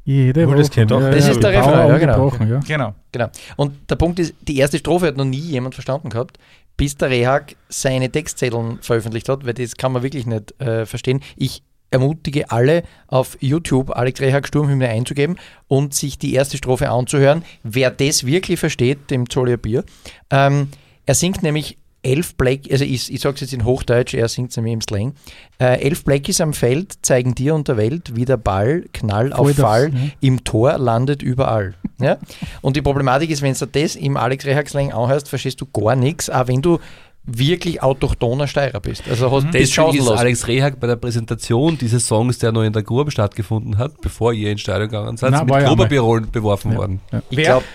Jede 0.05 0.47
Woche. 0.47 0.57
das 0.57 0.69
kennt 0.71 0.91
doch- 0.91 1.01
Das 1.01 1.27
ist 1.27 1.41
der 1.43 1.51
Refrain, 1.51 1.87
ja, 1.89 1.97
genau. 1.97 2.13
ungebrochen, 2.23 2.49
ja. 2.49 2.59
Genau. 2.59 2.93
Genau. 3.11 3.27
Und 3.57 3.89
der 3.89 3.95
Punkt 3.95 4.19
ist, 4.19 4.33
die 4.41 4.57
erste 4.57 4.77
Strophe 4.77 5.07
hat 5.07 5.17
noch 5.17 5.25
nie 5.25 5.37
jemand 5.39 5.73
verstanden 5.73 6.09
gehabt, 6.09 6.37
bis 6.77 6.95
der 6.95 7.09
Rehag 7.09 7.55
seine 7.69 8.09
Textzetteln 8.11 8.79
veröffentlicht 8.81 9.27
hat, 9.29 9.45
weil 9.45 9.53
das 9.53 9.75
kann 9.75 9.91
man 9.91 10.03
wirklich 10.03 10.25
nicht 10.27 10.59
äh, 10.61 10.85
verstehen. 10.85 11.21
Ich 11.35 11.63
ermutige 11.91 12.51
alle 12.51 12.83
auf 13.07 13.37
YouTube 13.39 13.95
Alex 13.95 14.19
Rehag 14.19 14.47
Sturmhymne 14.47 14.89
einzugeben 14.89 15.37
und 15.67 15.93
sich 15.93 16.17
die 16.19 16.33
erste 16.33 16.57
Strophe 16.57 16.89
anzuhören. 16.89 17.43
Wer 17.63 17.89
das 17.91 18.25
wirklich 18.25 18.59
versteht, 18.59 19.09
dem 19.11 19.29
zoll 19.29 19.49
ich 19.49 19.53
ein 19.55 19.59
Bier. 19.61 19.83
Ähm, 20.29 20.67
er 21.05 21.15
singt 21.15 21.41
nämlich 21.43 21.77
elf 22.05 22.35
Black, 22.35 22.61
also 22.71 22.85
ich, 22.85 23.11
ich 23.11 23.19
sage 23.19 23.35
es 23.35 23.41
jetzt 23.41 23.53
in 23.53 23.65
Hochdeutsch, 23.65 24.13
er 24.13 24.27
singt 24.27 24.51
es 24.51 24.57
nämlich 24.57 24.73
im 24.73 24.81
Slang. 24.81 25.13
Äh, 25.59 25.81
elf 25.81 26.03
Blackies 26.03 26.39
am 26.41 26.53
Feld 26.53 26.93
zeigen 27.01 27.33
dir 27.35 27.55
und 27.55 27.67
der 27.67 27.77
Welt, 27.77 28.15
wie 28.15 28.25
der 28.25 28.37
Ball 28.37 28.85
Knall 28.93 29.33
auf 29.33 29.39
Voll 29.39 29.53
das, 29.53 29.65
Fall 29.65 29.91
ja. 29.93 29.99
im 30.21 30.43
Tor 30.43 30.77
landet 30.77 31.21
überall. 31.23 31.73
Ja? 31.97 32.17
Und 32.61 32.75
die 32.75 32.81
Problematik 32.81 33.29
ist, 33.29 33.41
wenn 33.41 33.53
du 33.53 33.65
das 33.65 33.95
im 33.95 34.17
Alex 34.17 34.45
Rehag 34.45 34.67
Slang 34.67 34.91
anhörst, 34.91 35.29
verstehst 35.29 35.61
du 35.61 35.65
gar 35.65 35.95
nichts, 35.95 36.29
auch 36.29 36.47
wenn 36.49 36.61
du 36.61 36.79
wirklich 37.23 37.81
autochthoner 37.81 38.47
Steirer 38.47 38.81
bist. 38.81 39.03
Also 39.09 39.31
hast 39.31 39.45
das 39.45 39.53
Deswegen 39.53 39.97
ist. 39.97 40.09
Alex 40.09 40.45
Rehag 40.47 40.79
bei 40.79 40.87
der 40.87 40.97
Präsentation 40.97 41.77
dieses 41.77 42.05
Songs, 42.05 42.37
der 42.37 42.51
noch 42.51 42.63
in 42.63 42.73
der 42.73 42.83
Grube 42.83 43.11
stattgefunden 43.11 43.77
hat, 43.77 43.99
bevor 44.01 44.33
ihr 44.33 44.51
ins 44.51 44.59
Stadion 44.61 44.89
gegangen 44.89 45.15
seid, 45.15 45.31
mit 45.31 45.49
war 45.49 45.61
ja 45.61 45.69
Gruberpirolen 45.69 46.29
beworfen 46.31 46.73
Ja. 46.73 46.77
worden. 46.77 46.99
Ich 47.29 47.37
Wer- 47.37 47.45
glaube 47.45 47.65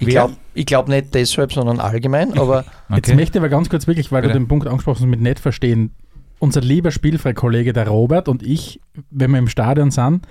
ich 0.00 0.06
wer- 0.06 0.12
glaub, 0.14 0.30
ich 0.54 0.66
glaub 0.66 0.88
nicht 0.88 1.14
deshalb, 1.14 1.52
sondern 1.52 1.80
allgemein, 1.80 2.38
aber 2.38 2.64
Jetzt 2.94 3.14
möchte 3.14 3.38
ich 3.38 3.42
aber 3.42 3.48
ganz 3.48 3.68
kurz 3.68 3.86
wirklich, 3.86 4.12
weil 4.12 4.22
Bitte. 4.22 4.34
du 4.34 4.40
den 4.40 4.48
Punkt 4.48 4.66
angesprochen 4.66 5.00
hast 5.02 5.06
mit 5.06 5.20
nicht 5.20 5.38
verstehen. 5.40 5.92
Unser 6.38 6.60
lieber 6.60 6.90
Spielfrei-Kollege, 6.90 7.72
der 7.72 7.88
Robert 7.88 8.28
und 8.28 8.42
ich, 8.42 8.80
wenn 9.10 9.30
wir 9.30 9.38
im 9.38 9.48
Stadion 9.48 9.90
sind, 9.90 10.26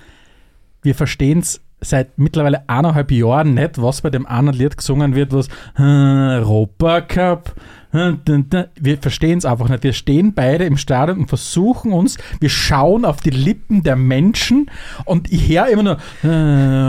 wir 0.82 0.94
verstehen 0.94 1.40
es 1.40 1.60
seit 1.80 2.16
mittlerweile 2.18 2.68
eineinhalb 2.68 3.10
Jahren 3.10 3.54
nicht, 3.54 3.82
was 3.82 4.00
bei 4.00 4.10
dem 4.10 4.24
anderen 4.26 4.58
Lied 4.58 4.76
gesungen 4.76 5.14
wird, 5.14 5.32
was 5.32 5.48
äh, 5.76 5.82
Europacup. 6.38 7.54
Dun. 7.92 8.46
Wir 8.78 8.98
verstehen 8.98 9.38
es 9.38 9.44
einfach 9.44 9.68
nicht. 9.68 9.82
Wir 9.82 9.92
stehen 9.92 10.34
beide 10.34 10.64
im 10.64 10.76
Stadion 10.76 11.18
und 11.20 11.28
versuchen 11.28 11.92
uns, 11.92 12.18
wir 12.40 12.48
schauen 12.50 13.04
auf 13.04 13.18
die 13.20 13.30
Lippen 13.30 13.82
der 13.82 13.96
Menschen 13.96 14.70
und 15.04 15.32
ich 15.32 15.48
höre 15.48 15.68
immer 15.68 15.82
nur 15.82 15.96
äh, 16.24 16.26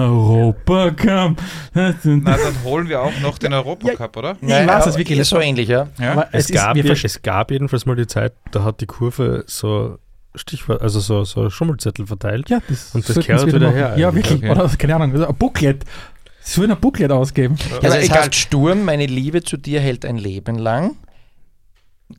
Europacup. 0.08 1.42
äh, 1.76 1.94
Na, 2.04 2.32
dann 2.38 2.64
holen 2.64 2.90
wir 2.90 3.02
auch 3.02 3.20
noch 3.22 3.38
den 3.38 3.54
Europacup, 3.54 4.18
oder? 4.18 4.38
Ich 4.42 4.50
weiß 4.50 4.88
es 4.88 4.98
wirklich 4.98 5.20
nicht. 5.20 5.28
so 5.28 5.40
ähnlich, 5.40 5.68
ja. 5.70 5.88
Ja. 6.00 6.24
Es, 6.32 6.46
es 6.46 6.50
ist- 6.50 6.56
gab 6.56 6.76
ja, 6.78 6.84
verstehen- 6.84 7.06
es 7.08 7.22
gab 7.22 7.52
jedenfalls 7.52 7.86
mal 7.86 7.96
die 7.96 8.08
Zeit, 8.08 8.34
da 8.52 8.64
hat 8.64 8.82
die 8.82 8.86
Kurve 8.86 9.44
so 9.48 9.98
Stichwort, 10.36 10.82
also 10.84 11.00
so, 11.00 11.24
so 11.24 11.50
Schummelzettel 11.50 12.06
verteilt. 12.06 12.50
Ja, 12.50 12.60
das 12.70 12.94
Und 12.94 13.08
das 13.10 13.18
kehrt 13.26 13.48
wieder 13.48 13.60
machen. 13.60 13.74
her 13.76 13.96
Ja, 13.98 14.14
wirklich. 14.14 14.38
Okay. 14.38 14.52
Oder 14.52 14.70
keine 14.78 14.96
Ahnung, 14.96 15.12
also 15.14 15.28
ein 15.28 15.36
Booklet. 15.36 15.84
Sie 16.48 16.62
sollen 16.62 16.72
ein 16.72 16.80
Booklet 16.80 17.12
ausgeben. 17.12 17.58
Also 17.60 17.88
Aber 17.88 18.00
es 18.00 18.06
egal. 18.06 18.22
heißt 18.22 18.36
Sturm, 18.36 18.86
meine 18.86 19.06
Liebe 19.06 19.44
zu 19.44 19.58
dir 19.58 19.82
hält 19.82 20.06
ein 20.06 20.18
Leben 20.18 20.58
lang. 20.58 20.96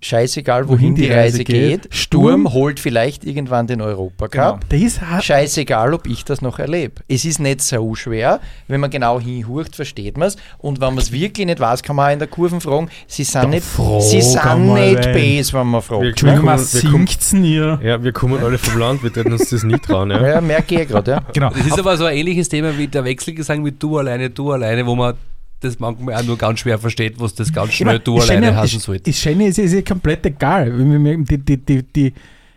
Scheißegal, 0.03 0.69
wohin 0.69 0.95
die 0.95 1.11
Reise 1.11 1.45
geht. 1.45 1.89
Sturm 1.91 2.53
holt 2.53 2.79
vielleicht 2.79 3.25
irgendwann 3.25 3.67
den 3.67 3.81
Europacup. 3.81 4.61
Hart. 5.01 5.25
Scheißegal, 5.25 5.95
ob 5.95 6.07
ich 6.07 6.25
das 6.25 6.43
noch 6.43 6.59
erlebe. 6.59 7.03
Es 7.09 7.25
ist 7.25 7.41
nicht 7.41 7.63
so 7.63 7.95
schwer. 7.95 8.41
Wenn 8.69 8.81
man 8.81 8.91
genau 8.91 9.19
hinhurcht, 9.19 9.75
versteht 9.75 10.19
man 10.19 10.29
es. 10.29 10.37
Und 10.59 10.81
wenn 10.81 10.89
man 10.95 10.99
es 10.99 11.11
wirklich 11.11 11.47
nicht 11.47 11.59
weiß, 11.59 11.83
kann 11.83 11.97
man 11.97 12.09
auch 12.09 12.13
in 12.13 12.19
der 12.19 12.29
Kurven 12.29 12.61
fragen. 12.61 12.91
Sie 13.07 13.25
sind 13.25 13.51
nicht, 13.51 13.65
frag 13.65 14.03
sie 14.03 14.21
sind 14.21 14.75
nicht 14.75 15.03
base, 15.13 15.53
wenn 15.55 15.67
man 15.67 15.83
fragt. 15.83 16.03
Wir 16.03 16.13
was 16.13 16.21
kommen- 16.21 16.83
wir 16.83 16.91
kommen- 16.91 17.07
singt's 17.07 17.31
denn 17.31 17.45
ihr? 17.45 17.81
Ja, 17.83 18.03
wir 18.03 18.13
kommen 18.13 18.43
alle 18.45 18.59
vom 18.59 18.79
Land, 18.79 19.03
wir 19.03 19.11
hätten 19.11 19.33
uns 19.33 19.49
das 19.49 19.63
nie 19.65 19.79
trauen. 19.79 20.11
Ja. 20.11 20.27
Ja, 20.29 20.41
merke 20.41 20.83
ich 20.83 20.87
gerade, 20.89 21.11
ja. 21.13 21.23
Genau. 21.33 21.49
Das 21.51 21.67
ist 21.67 21.79
aber 21.79 21.97
so 21.97 22.05
ein 22.05 22.15
ähnliches 22.17 22.49
Thema 22.49 22.77
wie 22.77 22.89
der 22.89 23.05
Wechselgesang 23.05 23.63
mit 23.63 23.83
du 23.83 23.99
alleine, 23.99 24.29
du 24.31 24.53
alleine, 24.53 24.87
wo 24.87 24.95
man 24.95 25.15
das 25.61 25.79
manchmal 25.79 26.15
auch 26.15 26.23
nur 26.25 26.39
ganz 26.39 26.61
schwer 26.61 26.79
versteht, 26.79 27.19
was 27.19 27.35
das 27.35 27.53
ganz 27.53 27.73
schnell 27.73 27.99
du 27.99 28.19
alleine 28.19 28.63
ist- 28.65 28.81
sollte. 28.81 29.11
Ist 29.11 29.21
Schöne 29.21 29.49
ist, 29.49 29.59
ist 29.59 29.73
ja 29.73 29.83
komplett 29.83 30.25
egal. 30.27 30.71
Die, 30.73 31.39
die, 31.39 31.57
die, 31.57 31.83
die, 31.83 32.07
ich 32.09 32.15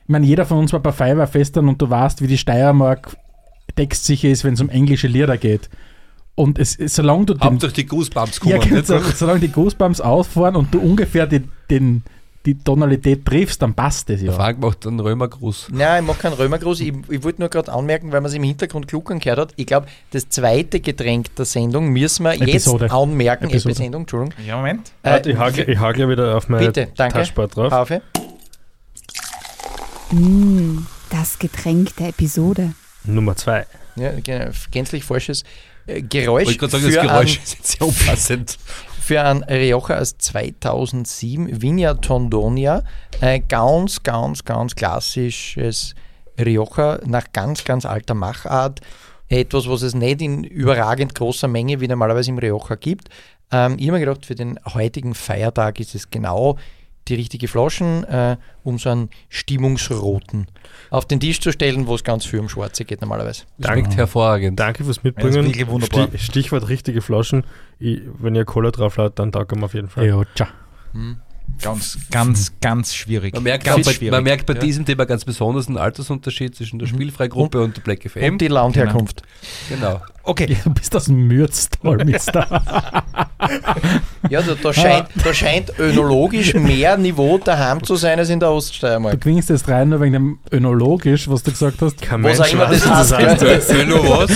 meine, 0.07 0.25
jeder 0.25 0.45
von 0.45 0.59
uns 0.59 0.73
war 0.73 0.79
bei 0.79 0.91
Feuerwehrfestern 0.91 1.67
und 1.67 1.81
du 1.81 1.89
weißt, 1.89 2.21
wie 2.21 2.27
die 2.27 2.37
Steiermark 2.37 3.15
textsicher 3.75 4.29
ist, 4.29 4.43
wenn 4.43 4.53
es 4.53 4.61
um 4.61 4.69
englische 4.69 5.07
Lieder 5.07 5.37
geht. 5.37 5.69
Und 6.35 6.59
es, 6.59 6.73
solange 6.73 7.25
du 7.25 7.33
den, 7.33 7.43
Hauptsache 7.43 7.73
die 7.73 7.85
Goosebumps 7.85 8.39
ja, 8.43 8.57
kommen. 8.57 8.69
genau, 8.69 8.75
nicht? 8.77 8.87
so, 8.87 8.99
solange 9.15 9.41
die 9.41 9.49
Goosebumps 9.49 10.01
ausfahren 10.01 10.55
und 10.55 10.73
du 10.73 10.79
ungefähr 10.79 11.27
die, 11.27 11.43
den, 11.69 12.03
die 12.45 12.57
Tonalität 12.57 13.25
triffst, 13.25 13.61
dann 13.61 13.73
passt 13.73 14.09
das 14.09 14.19
Der 14.19 14.29
ja. 14.29 14.35
Frank 14.35 14.59
macht 14.59 14.85
einen 14.87 14.99
Römergruß. 14.99 15.67
Nein, 15.71 16.03
ich 16.03 16.07
mache 16.07 16.19
keinen 16.19 16.33
Römergruß. 16.33 16.79
Ich, 16.79 16.93
ich 17.09 17.23
wollte 17.23 17.41
nur 17.41 17.49
gerade 17.49 17.71
anmerken, 17.71 18.11
weil 18.11 18.21
man 18.21 18.29
es 18.29 18.35
im 18.35 18.43
Hintergrund 18.43 18.87
kluckern 18.87 19.19
gehört 19.19 19.39
hat. 19.39 19.53
Ich 19.57 19.67
glaube, 19.67 19.87
das 20.11 20.27
zweite 20.29 20.79
Getränk 20.79 21.35
der 21.35 21.45
Sendung 21.45 21.89
müssen 21.89 22.23
wir 22.23 22.33
Episode. 22.33 22.85
jetzt 22.85 22.93
anmerken. 22.93 23.45
Episode. 23.45 23.75
Episode. 23.75 23.97
Entschuldigung. 23.97 24.45
Ja, 24.45 24.57
Moment. 24.57 24.91
Äh, 25.03 25.29
ich 25.29 25.37
hake 25.37 25.63
ich 25.63 25.79
hake 25.79 26.09
wieder 26.09 26.35
auf 26.35 26.49
meine 26.49 26.67
Bitte, 26.67 26.87
danke. 26.95 27.13
Taschensport 27.13 27.55
drauf. 27.55 27.69
Paufe. 27.69 28.01
Mm, 30.11 30.79
das 31.09 31.37
Getränk 31.37 31.95
der 31.97 32.09
Episode. 32.09 32.73
Nummer 33.03 33.35
zwei. 33.35 33.65
Ja, 33.95 34.11
genau, 34.23 34.51
gänzlich 34.71 35.03
falsches 35.03 35.43
äh, 35.85 36.01
Geräusch. 36.01 36.47
Wollte 36.47 36.59
gerade 36.59 36.71
sagen, 36.71 36.85
das 36.85 37.01
Geräusch 37.03 37.37
Ein, 37.37 37.43
ist 37.43 37.53
jetzt 37.53 37.67
sehr 37.77 37.87
unpassend. 37.87 38.57
für 39.11 39.21
ein 39.21 39.43
Rioja 39.43 39.99
aus 39.99 40.17
2007, 40.19 41.61
Vigna 41.61 41.95
Tondonia. 41.95 42.81
Ein 43.19 43.45
ganz, 43.49 44.03
ganz, 44.03 44.45
ganz 44.45 44.73
klassisches 44.73 45.95
Rioja 46.39 46.97
nach 47.05 47.25
ganz, 47.33 47.65
ganz 47.65 47.85
alter 47.85 48.13
Machart. 48.13 48.79
Etwas, 49.27 49.67
was 49.67 49.81
es 49.81 49.95
nicht 49.95 50.21
in 50.21 50.45
überragend 50.45 51.13
großer 51.13 51.49
Menge 51.49 51.81
wie 51.81 51.89
normalerweise 51.89 52.29
im 52.29 52.37
Rioja 52.37 52.77
gibt. 52.77 53.09
Ähm, 53.51 53.75
ich 53.77 53.89
habe 53.89 53.99
mir 53.99 54.05
gedacht, 54.05 54.25
für 54.25 54.35
den 54.35 54.57
heutigen 54.73 55.13
Feiertag 55.13 55.81
ist 55.81 55.93
es 55.93 56.09
genau 56.09 56.57
die 57.07 57.15
richtige 57.15 57.47
Flaschen, 57.47 58.03
äh, 58.03 58.37
um 58.63 58.77
so 58.77 58.89
einen 58.89 59.09
stimmungsroten 59.29 60.47
auf 60.89 61.05
den 61.07 61.19
Tisch 61.19 61.39
zu 61.39 61.51
stellen, 61.51 61.87
wo 61.87 61.95
es 61.95 62.03
ganz 62.03 62.25
viel 62.25 62.39
um 62.39 62.49
Schwarze 62.49 62.85
geht 62.85 63.01
normalerweise. 63.01 63.43
Schmeckt 63.63 63.95
hervorragend. 63.95 64.59
Danke 64.59 64.83
fürs 64.83 64.97
Ja, 64.97 65.01
Mitbringen. 65.05 65.45
wirklich 65.45 65.67
wunderbar. 65.67 66.07
Sti- 66.09 66.17
Stichwort 66.17 66.67
richtige 66.69 67.01
Flaschen. 67.01 67.43
Ich, 67.79 68.01
wenn 68.19 68.35
ihr 68.35 68.45
Cola 68.45 68.71
drauf 68.71 68.97
laut, 68.97 69.17
dann 69.19 69.31
taugt 69.31 69.51
man 69.51 69.63
auf 69.63 69.73
jeden 69.73 69.89
Fall. 69.89 70.05
Ja, 70.07 70.21
tja. 70.35 70.47
Ganz, 71.61 71.97
ganz, 72.11 72.53
ganz 72.61 72.93
schwierig. 72.95 73.33
Man 73.33 73.43
merkt, 73.43 73.65
ganz 73.65 73.85
bei, 73.85 73.93
schwierig. 73.93 74.11
man 74.11 74.23
merkt 74.23 74.45
bei 74.45 74.53
Ja. 74.53 74.59
diesem 74.59 74.85
Thema 74.85 75.05
ganz 75.05 75.25
besonders 75.25 75.67
einen 75.67 75.77
Altersunterschied 75.77 76.55
zwischen 76.55 76.79
der 76.79 76.87
Spielfreigruppe 76.87 77.61
und, 77.61 77.75
der 77.77 77.81
Black 77.81 78.09
FM. 78.09 78.33
Und 78.33 78.41
die 78.41 78.47
Landherkunft. 78.47 79.23
genau. 79.69 80.01
Okay, 80.23 80.57
Du 80.63 80.69
bist 80.71 80.95
aus 80.95 81.05
dem 81.05 81.27
Mürztal, 81.27 81.97
Mister. 82.05 82.47
Ja, 84.29 84.41
da, 84.41 84.53
da, 84.61 84.71
scheint, 84.71 85.07
da 85.25 85.33
scheint 85.33 85.73
önologisch 85.79 86.53
mehr 86.53 86.95
Niveau 86.97 87.37
daheim 87.39 87.83
zu 87.83 87.95
sein 87.95 88.19
als 88.19 88.29
in 88.29 88.39
der 88.39 88.49
Du 88.49 88.55
Oststeiermark. 88.55 89.19
klingst 89.19 89.49
jetzt 89.49 89.67
rein 89.67 89.89
nur 89.89 89.99
wegen 89.99 90.13
dem 90.13 90.39
önologisch, 90.51 91.27
was 91.29 91.41
du 91.43 91.51
gesagt 91.51 91.81
hast. 91.81 92.01
Kein 92.01 92.23
Was 92.23 92.37
Mensch 92.37 92.49
auch 92.49 92.53
immer 92.53 92.65
das 92.67 92.87
was 92.87 93.11
heißt, 93.11 93.11
das 93.11 93.19
heißt. 93.19 93.43
Erzähl 93.43 93.85
nur 93.87 94.07
was. 94.07 94.31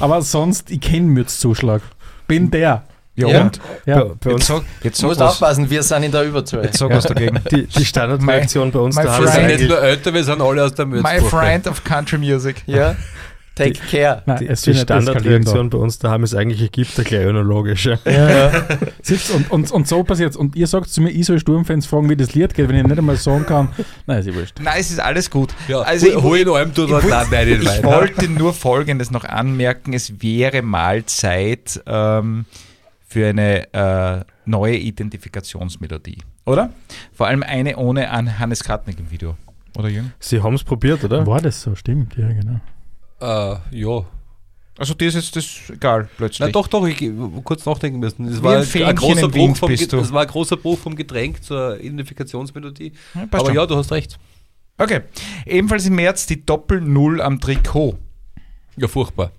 Aber 0.00 0.22
sonst, 0.22 0.70
ich 0.70 0.80
kenne 0.80 1.06
Mürzzuschlag. 1.06 1.82
Bin 2.26 2.50
der. 2.50 2.84
Ja, 3.14 3.28
Ja. 3.28 3.40
und? 3.42 3.60
Ja. 3.84 4.04
Bei, 4.04 4.10
bei 4.24 4.30
uns, 4.32 4.46
sag, 4.46 4.62
jetzt 4.82 4.98
Du 4.98 5.02
sag 5.02 5.08
musst 5.08 5.20
was, 5.20 5.30
aufpassen, 5.32 5.68
wir 5.70 5.82
sind 5.82 6.02
in 6.04 6.12
der 6.12 6.22
Überzahl. 6.22 6.64
jetzt 6.64 6.78
sag 6.78 6.90
was 6.90 7.04
dagegen. 7.04 7.38
die, 7.50 7.66
die 7.66 7.84
Standardreaktion 7.84 8.70
bei 8.70 8.78
uns 8.78 8.96
my 8.96 9.02
daheim 9.04 9.20
Wir 9.20 9.26
ist 9.28 9.34
sind 9.34 9.44
friend. 9.44 9.60
nicht 9.60 9.68
nur 9.70 9.82
älter, 9.82 10.14
wir 10.14 10.24
sind 10.24 10.40
alle 10.40 10.64
aus 10.64 10.74
der 10.74 10.86
My 10.86 11.02
Mürzbuche. 11.02 11.28
friend 11.36 11.66
of 11.68 11.84
country 11.84 12.18
music. 12.18 12.62
Ja, 12.66 12.96
take 13.58 13.80
care. 13.90 14.22
Nein, 14.26 14.38
die, 14.40 14.46
es 14.48 14.62
die. 14.62 14.74
Standardreaktion 14.74 15.70
bei 15.70 15.78
uns 15.78 15.98
daheim 15.98 16.24
ist 16.24 16.34
eigentlich 16.34 16.62
Ägypter 16.62 17.04
gleich 17.04 17.26
analogisch. 17.26 17.86
Ja. 17.86 18.50
Sitzt 19.02 19.30
und, 19.30 19.50
und, 19.50 19.70
und 19.70 19.86
so 19.88 20.02
passiert 20.04 20.36
Und 20.36 20.56
ihr 20.56 20.66
sagt 20.66 20.88
zu 20.90 21.00
mir, 21.02 21.10
ich 21.10 21.26
soll 21.26 21.38
Sturmfans 21.38 21.86
fragen, 21.86 22.08
wie 22.08 22.16
das 22.16 22.34
Lied 22.34 22.54
geht, 22.54 22.68
wenn 22.68 22.76
ich 22.76 22.84
nicht 22.84 22.98
einmal 22.98 23.16
sagen 23.16 23.44
kann. 23.46 23.68
Nein, 24.06 24.20
ist 24.20 24.26
ja 24.26 24.34
wurscht. 24.34 24.58
Nein, 24.62 24.74
es 24.78 24.90
ist 24.90 25.00
alles 25.00 25.30
gut. 25.30 25.54
Ja, 25.68 25.80
Also 25.80 26.06
ich- 26.08 26.16
hol 26.16 26.38
in 26.38 26.48
allem, 26.48 26.72
du 26.74 26.84
Ich, 26.84 26.90
wollt- 26.90 27.04
nicht 27.04 27.62
ich 27.62 27.66
weiter. 27.68 27.84
wollte 27.84 28.28
nur 28.30 28.52
Folgendes 28.54 29.10
noch 29.10 29.24
anmerken. 29.24 29.92
Es 29.92 30.22
wäre 30.22 30.62
mal 30.62 31.04
Zeit 31.04 31.80
ähm, 31.86 32.44
für 33.06 33.28
eine 33.28 33.72
äh, 33.72 34.24
neue 34.44 34.76
Identifikationsmelodie, 34.76 36.18
oder? 36.44 36.70
Vor 37.12 37.26
allem 37.26 37.42
eine 37.42 37.76
ohne 37.76 38.10
an 38.10 38.38
Hannes 38.38 38.62
Kartnick 38.64 38.98
im 38.98 39.10
Video. 39.10 39.36
Oder 39.76 39.88
Jürgen? 39.88 40.12
Sie 40.18 40.42
haben 40.42 40.54
es 40.54 40.64
probiert, 40.64 41.04
oder? 41.04 41.26
War 41.26 41.40
das 41.40 41.62
so? 41.62 41.74
Stimmt, 41.74 42.16
ja, 42.16 42.28
genau. 42.28 42.60
Äh, 43.20 43.56
ja. 43.72 44.04
Also 44.78 44.94
das 44.94 45.14
ist 45.16 45.34
das 45.34 45.44
ist 45.44 45.70
egal 45.70 46.08
plötzlich. 46.16 46.40
Na 46.40 46.48
doch, 46.52 46.68
doch, 46.68 46.86
ich 46.86 47.02
äh, 47.02 47.12
kurz 47.42 47.66
nachdenken 47.66 47.98
müssen. 47.98 48.26
Das 48.26 48.38
Wie 48.38 48.42
war 48.44 48.58
ein 48.58 48.88
ein, 48.88 48.96
großer 48.96 49.28
Bruch 49.28 49.56
vom, 49.56 49.68
bist 49.68 49.82
Ge- 49.82 49.88
du. 49.90 49.96
das 49.96 50.12
war 50.12 50.22
ein 50.22 50.28
großer 50.28 50.56
Bruch 50.56 50.78
vom 50.78 50.94
Getränk 50.94 51.42
zur 51.42 51.80
Identifikationsmelodie. 51.80 52.92
Ja, 53.14 53.22
Aber 53.30 53.46
schon. 53.46 53.54
ja, 53.56 53.66
du 53.66 53.76
hast 53.76 53.90
recht. 53.90 54.18
Okay. 54.78 55.00
Ebenfalls 55.46 55.84
im 55.86 55.96
März 55.96 56.26
die 56.26 56.46
Doppel-Null 56.46 57.20
am 57.20 57.40
Trikot. 57.40 57.98
Ja, 58.76 58.86
furchtbar. 58.86 59.32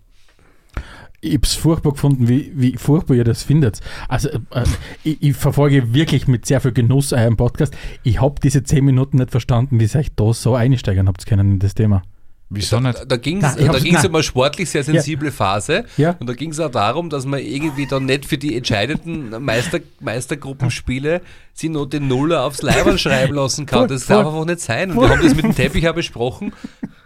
Ich 1.22 1.36
hab's 1.36 1.54
furchtbar 1.56 1.94
gefunden, 1.94 2.28
wie, 2.28 2.52
wie 2.56 2.78
furchtbar 2.78 3.16
ihr 3.16 3.24
das 3.24 3.44
findet. 3.44 3.80
Also, 4.10 4.30
äh, 4.30 4.64
ich, 5.04 5.22
ich 5.22 5.36
verfolge 5.36 5.94
wirklich 5.94 6.28
mit 6.28 6.46
sehr 6.46 6.60
viel 6.60 6.74
Genuss 6.74 7.14
euren 7.14 7.38
Podcast. 7.38 7.76
Ich 8.04 8.20
habe 8.22 8.36
diese 8.42 8.64
10 8.64 8.84
Minuten 8.84 9.18
nicht 9.18 9.32
verstanden, 9.32 9.80
wie 9.80 9.86
ihr 9.86 9.96
euch 9.96 10.14
da 10.16 10.34
so 10.34 10.56
einsteigen 10.56 11.08
habt 11.08 11.26
können 11.26 11.54
in 11.54 11.60
das 11.60 11.74
Thema. 11.76 12.04
Wieso 12.52 12.80
nicht? 12.80 12.97
Da, 13.00 13.06
da 13.06 13.18
ging 13.18 13.43
es 13.43 13.56
da 13.56 13.78
ging's 13.80 14.04
um 14.06 14.16
eine 14.16 14.24
sportlich 14.24 14.70
sehr 14.72 14.84
sensible 14.84 15.32
Phase. 15.32 15.86
Ja. 15.97 16.16
Und 16.20 16.28
da 16.28 16.34
ging 16.34 16.50
es 16.50 16.60
auch 16.60 16.72
darum, 16.72 17.10
dass 17.12 17.26
man 17.28 17.39
irgendwie 17.41 17.86
dann 17.86 18.06
nicht 18.06 18.26
für 18.26 18.39
die 18.39 18.56
entscheidenden 18.58 19.30
Meister, 19.43 19.80
Meistergruppenspiele 20.00 21.22
sie 21.54 21.70
nur 21.70 21.88
den 21.89 22.08
Nuller 22.08 22.43
aufs 22.45 22.62
Leiberl 22.62 22.97
schreiben 22.97 23.36
lassen 23.36 23.66
kann. 23.66 23.80
Voll, 23.80 23.88
Das 23.89 24.04
voll. 24.06 24.16
darf 24.24 24.28
einfach 24.34 24.45
nicht 24.45 24.62
sein. 24.62 24.91
Und 24.91 25.02
wir 25.02 25.10
haben 25.10 25.22
das 25.22 25.36
mit 25.36 25.43
dem 25.45 25.56
Teppich 25.56 25.88
auch 25.89 25.93
besprochen. 25.93 26.54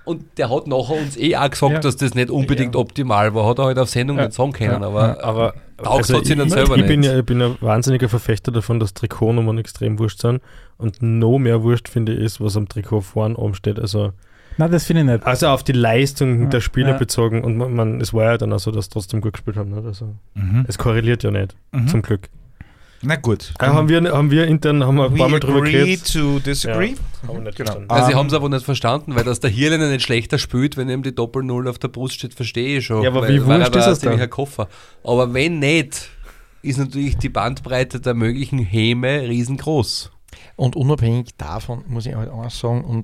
Und 0.05 0.23
der 0.37 0.49
hat 0.49 0.67
nachher 0.67 0.95
uns 1.01 1.17
eh 1.17 1.35
auch 1.35 1.49
gesagt, 1.49 1.71
Ja. 1.73 1.79
dass 1.79 1.95
das 1.95 2.13
nicht 2.13 2.29
unbedingt 2.29 2.75
optimal 2.75 3.33
war. 3.33 3.45
Hat 3.47 3.59
er 3.59 3.65
halt 3.65 3.79
auf 3.79 3.89
Sendung 3.89 4.17
nicht 4.17 4.33
sagen 4.33 4.51
können. 4.53 4.83
Aber 4.83 5.23
Aber 5.23 5.53
Taugt 5.81 6.13
hat's 6.13 6.29
ihnen 6.29 6.47
ich, 6.47 6.53
selber 6.53 6.77
ich, 6.77 6.85
bin 6.85 7.01
nicht. 7.01 7.09
ja, 7.11 7.17
ich 7.19 7.25
bin 7.25 7.41
ein 7.41 7.55
wahnsinniger 7.59 8.07
Verfechter 8.09 8.51
davon, 8.51 8.79
dass 8.79 8.93
Trikotnummern 8.93 9.57
extrem 9.57 9.99
wurscht 9.99 10.21
sind. 10.21 10.41
Und 10.77 11.01
noch 11.01 11.37
mehr 11.39 11.63
wurscht, 11.63 11.89
finde 11.89 12.13
ich, 12.13 12.19
ist, 12.19 12.41
was 12.41 12.55
am 12.55 12.67
Trikot 12.69 13.01
vorn 13.01 13.35
oben 13.35 13.55
steht. 13.55 13.79
Also, 13.79 14.11
Nein, 14.57 14.71
das 14.71 14.85
finde 14.85 15.01
ich 15.03 15.07
nicht. 15.07 15.25
also 15.25 15.47
auf 15.47 15.63
die 15.63 15.71
Leistung 15.71 16.43
Ja, 16.43 16.49
der 16.49 16.61
Spieler 16.61 16.89
ja. 16.91 16.97
bezogen. 16.97 17.43
Und 17.43 17.57
man, 17.57 17.73
man, 17.73 18.01
es 18.01 18.13
war 18.13 18.25
ja 18.25 18.37
dann 18.37 18.53
auch 18.53 18.59
so, 18.59 18.71
dass 18.71 18.85
sie 18.85 18.91
trotzdem 18.91 19.21
gut 19.21 19.33
gespielt 19.33 19.57
haben. 19.57 19.71
Nicht? 19.71 19.85
Also, 19.85 20.15
Mhm. 20.35 20.65
es 20.67 20.77
korreliert 20.77 21.23
ja 21.23 21.31
nicht, 21.31 21.55
Mhm. 21.71 21.87
zum 21.87 22.01
Glück. 22.01 22.29
Na 23.05 23.17
gut. 23.17 23.53
Äh, 23.59 23.65
haben, 23.65 23.89
wir, 23.89 24.01
haben 24.13 24.31
wir 24.31 24.47
intern 24.47 24.81
haben 24.85 24.95
wir 24.95 25.05
ein 25.09 25.13
paar 25.15 25.27
Mal 25.27 25.41
drüber 25.41 25.57
agree 25.57 25.71
geredet. 25.73 26.13
to 26.13 26.39
disagree. 26.39 26.95
Haben 27.27 27.33
wir 27.33 27.41
nicht 27.41 27.57
Genau. 27.57 27.71
verstanden. 27.71 27.89
also 27.91 28.07
sie 28.07 28.15
haben 28.15 28.27
es 28.27 28.33
aber 28.33 28.47
nicht 28.47 28.63
verstanden, 28.63 29.15
weil 29.15 29.25
dass 29.25 29.41
der 29.41 29.49
Hirlener 29.49 29.89
nicht 29.89 30.03
schlechter 30.03 30.37
spielt, 30.37 30.77
wenn 30.77 30.87
ihm 30.87 31.03
die 31.03 31.13
Doppel-Null 31.13 31.67
auf 31.67 31.79
der 31.79 31.89
Brust 31.89 32.15
steht, 32.15 32.33
verstehe 32.33 32.77
ich 32.77 32.85
schon. 32.85 33.03
Ja, 33.03 33.09
aber 33.09 33.23
weil, 33.23 33.33
wie 33.33 33.45
wurscht 33.45 33.75
ist 33.75 33.83
ziemlich 33.99 34.19
dann? 34.19 34.21
ein 34.21 34.29
Koffer. 34.29 34.69
Aber 35.03 35.33
wenn 35.33 35.59
nicht, 35.59 36.09
ist 36.61 36.77
natürlich 36.77 37.17
die 37.17 37.27
Bandbreite 37.27 37.99
der 37.99 38.13
möglichen 38.13 38.59
Häme 38.59 39.23
riesengroß. 39.27 40.09
Und 40.55 40.77
unabhängig 40.77 41.31
davon 41.37 41.83
muss 41.87 42.05
ich 42.05 42.15
halt 42.15 42.29
auch 42.29 42.49
sagen, 42.51 42.85
und 42.85 43.03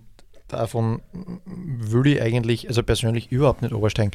davon 0.50 1.02
würde 1.45 2.16
ich 2.16 2.22
eigentlich, 2.22 2.68
also 2.68 2.84
persönlich 2.84 3.32
überhaupt 3.32 3.62
nicht 3.62 3.72
übersteigen. 3.72 4.12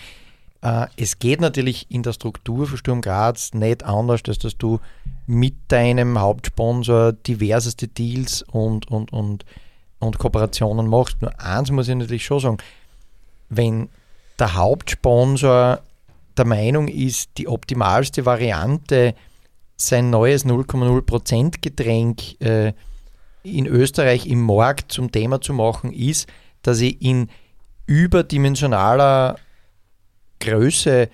Äh, 0.63 0.87
es 0.97 1.19
geht 1.19 1.41
natürlich 1.41 1.91
in 1.91 2.03
der 2.03 2.13
Struktur 2.13 2.67
für 2.67 2.77
Sturm 2.77 3.01
Graz 3.01 3.53
nicht 3.55 3.85
anders, 3.85 4.23
als 4.27 4.39
dass 4.39 4.57
du 4.57 4.81
mit 5.27 5.55
deinem 5.69 6.19
Hauptsponsor 6.19 7.13
diverseste 7.13 7.89
Deals 7.89 8.43
und, 8.43 8.91
und, 8.91 9.13
und, 9.13 9.45
und 9.99 10.19
Kooperationen 10.19 10.89
machst. 10.89 11.21
Nur 11.23 11.39
eins 11.41 11.71
muss 11.71 11.89
ich 11.89 11.95
natürlich 11.95 12.25
schon 12.25 12.41
sagen, 12.41 12.59
wenn 13.49 13.89
der 14.39 14.55
Hauptsponsor 14.55 15.81
der 16.37 16.45
Meinung 16.45 16.89
ist, 16.89 17.31
die 17.39 17.47
optimalste 17.47 18.25
Variante, 18.27 19.15
sein 19.77 20.11
neues 20.11 20.47
0,0% 20.47 21.61
Getränk 21.61 22.41
äh, 22.41 22.73
in 23.45 23.67
Österreich 23.67 24.27
im 24.27 24.43
Markt 24.45 24.91
zum 24.91 25.13
Thema 25.13 25.41
zu 25.41 25.53
machen, 25.53 25.93
ist, 25.93 26.29
dass 26.63 26.81
ich 26.81 27.01
in 27.01 27.29
überdimensionaler 27.87 29.37
Größe 30.41 31.09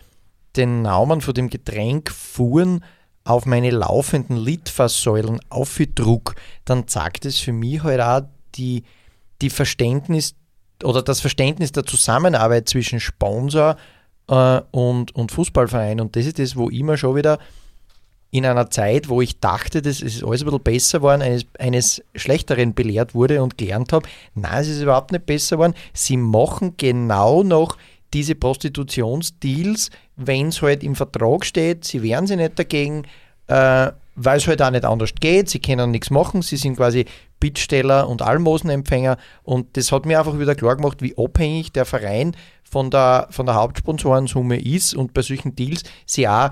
den 0.57 0.83
Namen 0.83 1.21
von 1.21 1.35
dem 1.35 1.51
Getränk 1.51 2.11
fuhren 2.11 2.85
auf 3.25 3.47
meine 3.47 3.71
laufenden 3.71 4.37
Litfaßsäulen 4.37 5.41
aufgedruckt, 5.51 6.39
dann 6.65 6.89
sagt 6.89 7.27
es 7.27 7.39
für 7.39 7.53
mich 7.53 7.83
halt 7.83 8.01
auch 8.01 8.23
die, 8.55 8.85
die 9.43 9.51
Verständnis 9.51 10.35
oder 10.83 11.03
das 11.03 11.21
Verständnis 11.21 11.73
der 11.73 11.85
Zusammenarbeit 11.85 12.69
zwischen 12.69 13.01
Sponsor 13.01 13.77
äh, 14.29 14.61
und, 14.71 15.15
und 15.15 15.33
Fußballverein. 15.33 16.01
Und 16.01 16.17
das 16.17 16.27
ist 16.27 16.39
das, 16.39 16.57
wo 16.57 16.71
ich 16.71 16.83
mir 16.83 16.97
schon 16.97 17.17
wieder 17.17 17.39
in 18.31 18.47
einer 18.47 18.71
Zeit, 18.71 19.09
wo 19.09 19.21
ich 19.21 19.41
dachte, 19.41 19.83
das 19.83 20.01
ist 20.01 20.23
alles 20.23 20.43
ein 20.43 20.47
bisschen 20.47 20.63
besser 20.63 20.99
geworden, 20.99 21.23
eines, 21.23 21.47
eines 21.59 22.03
Schlechteren 22.15 22.75
belehrt 22.75 23.15
wurde 23.15 23.43
und 23.43 23.59
gelernt 23.59 23.93
habe, 23.93 24.09
nein, 24.35 24.63
es 24.63 24.69
ist 24.69 24.83
überhaupt 24.83 25.11
nicht 25.13 25.27
besser 25.27 25.57
geworden. 25.57 25.75
Sie 25.93 26.17
machen 26.17 26.75
genau 26.77 27.43
noch 27.43 27.77
diese 28.13 28.35
Prostitutionsdeals, 28.35 29.91
wenn 30.17 30.49
es 30.49 30.63
halt 30.63 30.85
im 30.85 30.95
Vertrag 30.95 31.45
steht, 31.45 31.85
sie 31.85 32.03
wehren 32.03 32.27
sich 32.27 32.37
nicht 32.37 32.59
dagegen, 32.59 33.05
äh, 33.47 33.91
weil 34.17 34.37
es 34.37 34.47
halt 34.47 34.63
auch 34.63 34.71
nicht 34.71 34.85
anders 34.85 35.11
geht, 35.19 35.49
sie 35.49 35.61
können 35.61 35.91
nichts 35.91 36.11
machen, 36.11 36.43
sie 36.43 36.57
sind 36.57 36.77
quasi 36.77 37.07
Bittsteller 37.39 38.09
und 38.09 38.23
Almosenempfänger. 38.23 39.17
Und 39.43 39.77
das 39.77 39.91
hat 39.93 40.05
mir 40.05 40.19
einfach 40.19 40.39
wieder 40.39 40.55
klar 40.55 40.77
gemacht, 40.77 41.01
wie 41.01 41.17
abhängig 41.17 41.73
der 41.73 41.87
Verein 41.87 42.37
von 42.63 42.91
der, 42.91 43.29
von 43.31 43.47
der 43.47 43.55
Hauptsponsorensumme 43.55 44.61
ist 44.61 44.95
und 44.95 45.15
bei 45.15 45.23
solchen 45.23 45.57
Deals 45.57 45.83
sie 46.05 46.29
auch 46.29 46.51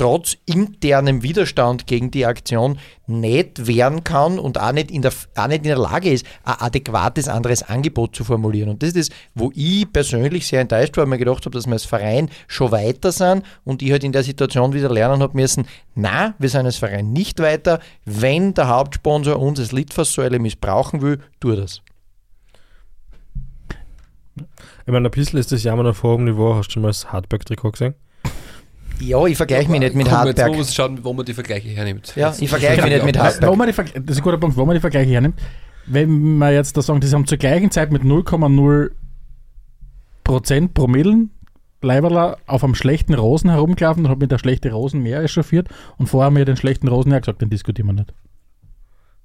trotz 0.00 0.38
internem 0.46 1.22
Widerstand 1.22 1.86
gegen 1.86 2.10
die 2.10 2.24
Aktion 2.24 2.78
nicht 3.06 3.66
wehren 3.66 4.02
kann 4.02 4.38
und 4.38 4.58
auch 4.58 4.72
nicht 4.72 4.90
in 4.90 5.02
der, 5.02 5.12
auch 5.36 5.46
nicht 5.46 5.58
in 5.58 5.64
der 5.64 5.78
Lage 5.78 6.10
ist, 6.10 6.24
ein 6.42 6.54
adäquates 6.58 7.28
anderes 7.28 7.62
Angebot 7.62 8.16
zu 8.16 8.24
formulieren. 8.24 8.70
Und 8.70 8.82
das 8.82 8.94
ist 8.94 9.10
das, 9.10 9.16
wo 9.34 9.52
ich 9.54 9.92
persönlich 9.92 10.46
sehr 10.46 10.62
enttäuscht 10.62 10.96
war, 10.96 11.02
weil 11.02 11.08
ich 11.08 11.10
mir 11.10 11.24
gedacht 11.26 11.44
habe, 11.44 11.50
dass 11.50 11.66
wir 11.66 11.74
als 11.74 11.84
Verein 11.84 12.30
schon 12.48 12.72
weiter 12.72 13.12
sind 13.12 13.44
und 13.64 13.82
ich 13.82 13.90
halt 13.90 14.02
in 14.02 14.12
der 14.12 14.22
Situation 14.22 14.72
wieder 14.72 14.88
lernen 14.88 15.20
habe 15.20 15.36
müssen, 15.36 15.66
na, 15.94 16.34
wir 16.38 16.48
sind 16.48 16.64
als 16.64 16.76
Verein 16.76 17.12
nicht 17.12 17.38
weiter. 17.38 17.78
Wenn 18.06 18.54
der 18.54 18.68
Hauptsponsor 18.68 19.38
uns 19.38 19.60
als 19.60 19.72
Litfaßsäule 19.72 20.38
missbrauchen 20.38 21.02
will, 21.02 21.20
tu 21.40 21.54
das. 21.54 21.82
Ich 24.86 24.92
meine, 24.92 25.08
ein 25.08 25.10
bisschen 25.10 25.38
ist 25.38 25.52
das 25.52 25.62
Jammern 25.62 25.88
auf 25.88 26.02
hohem 26.02 26.24
Niveau. 26.24 26.54
Hast 26.54 26.68
du 26.68 26.72
schon 26.72 26.82
mal 26.82 26.88
das 26.88 27.12
Hardback-Trikot 27.12 27.72
gesehen? 27.72 27.94
Ja, 29.00 29.24
ich 29.26 29.36
vergleiche 29.36 29.70
mich 29.70 29.80
nicht 29.80 29.94
mit 29.94 30.08
Komm, 30.08 30.26
jetzt 30.26 30.38
man 30.38 30.64
schauen, 30.64 31.04
wo 31.04 31.12
man 31.12 31.24
die 31.24 31.34
Vergleiche 31.34 31.68
hernimmt. 31.68 32.14
Ja, 32.16 32.28
Jetzt- 32.28 32.42
ich 32.42 32.48
vergleiche 32.48 32.82
mich 32.82 32.92
nicht 32.92 33.04
mit 33.04 33.16
Wo 33.16 33.20
Hartberg. 33.20 33.56
man 33.56 33.66
die 33.66 33.72
Ver- 33.72 33.84
das 33.84 33.94
ist 34.10 34.16
ein 34.18 34.22
guter 34.22 34.38
Punkt, 34.38 34.56
wo 34.56 34.64
man 34.66 34.74
die 34.74 34.80
Vergleiche 34.80 35.10
hernimmt. 35.10 35.40
Wenn 35.86 36.38
wir 36.38 36.52
jetzt 36.52 36.76
da 36.76 36.82
sagen, 36.82 37.00
die 37.00 37.08
haben 37.08 37.26
zur 37.26 37.38
gleichen 37.38 37.70
Zeit 37.70 37.90
mit 37.92 38.02
0,0 38.04 38.90
Prozent 40.24 40.74
Promillen 40.74 41.30
Leiberler 41.82 42.36
auf 42.46 42.62
einem 42.62 42.74
schlechten 42.74 43.14
Rosen 43.14 43.48
herumgelaufen 43.50 44.04
und 44.04 44.10
hat 44.10 44.18
mit 44.18 44.30
der 44.30 44.38
schlechten 44.38 44.70
Rosen 44.70 45.02
mehr 45.02 45.22
echauffiert 45.22 45.68
und 45.96 46.08
vorher 46.08 46.26
haben 46.26 46.36
wir 46.36 46.44
den 46.44 46.56
schlechten 46.58 46.88
Rosen 46.88 47.10
ja 47.10 47.18
gesagt, 47.20 47.40
den 47.40 47.48
diskutieren 47.48 47.86
wir 47.88 47.92
nicht. 47.94 48.12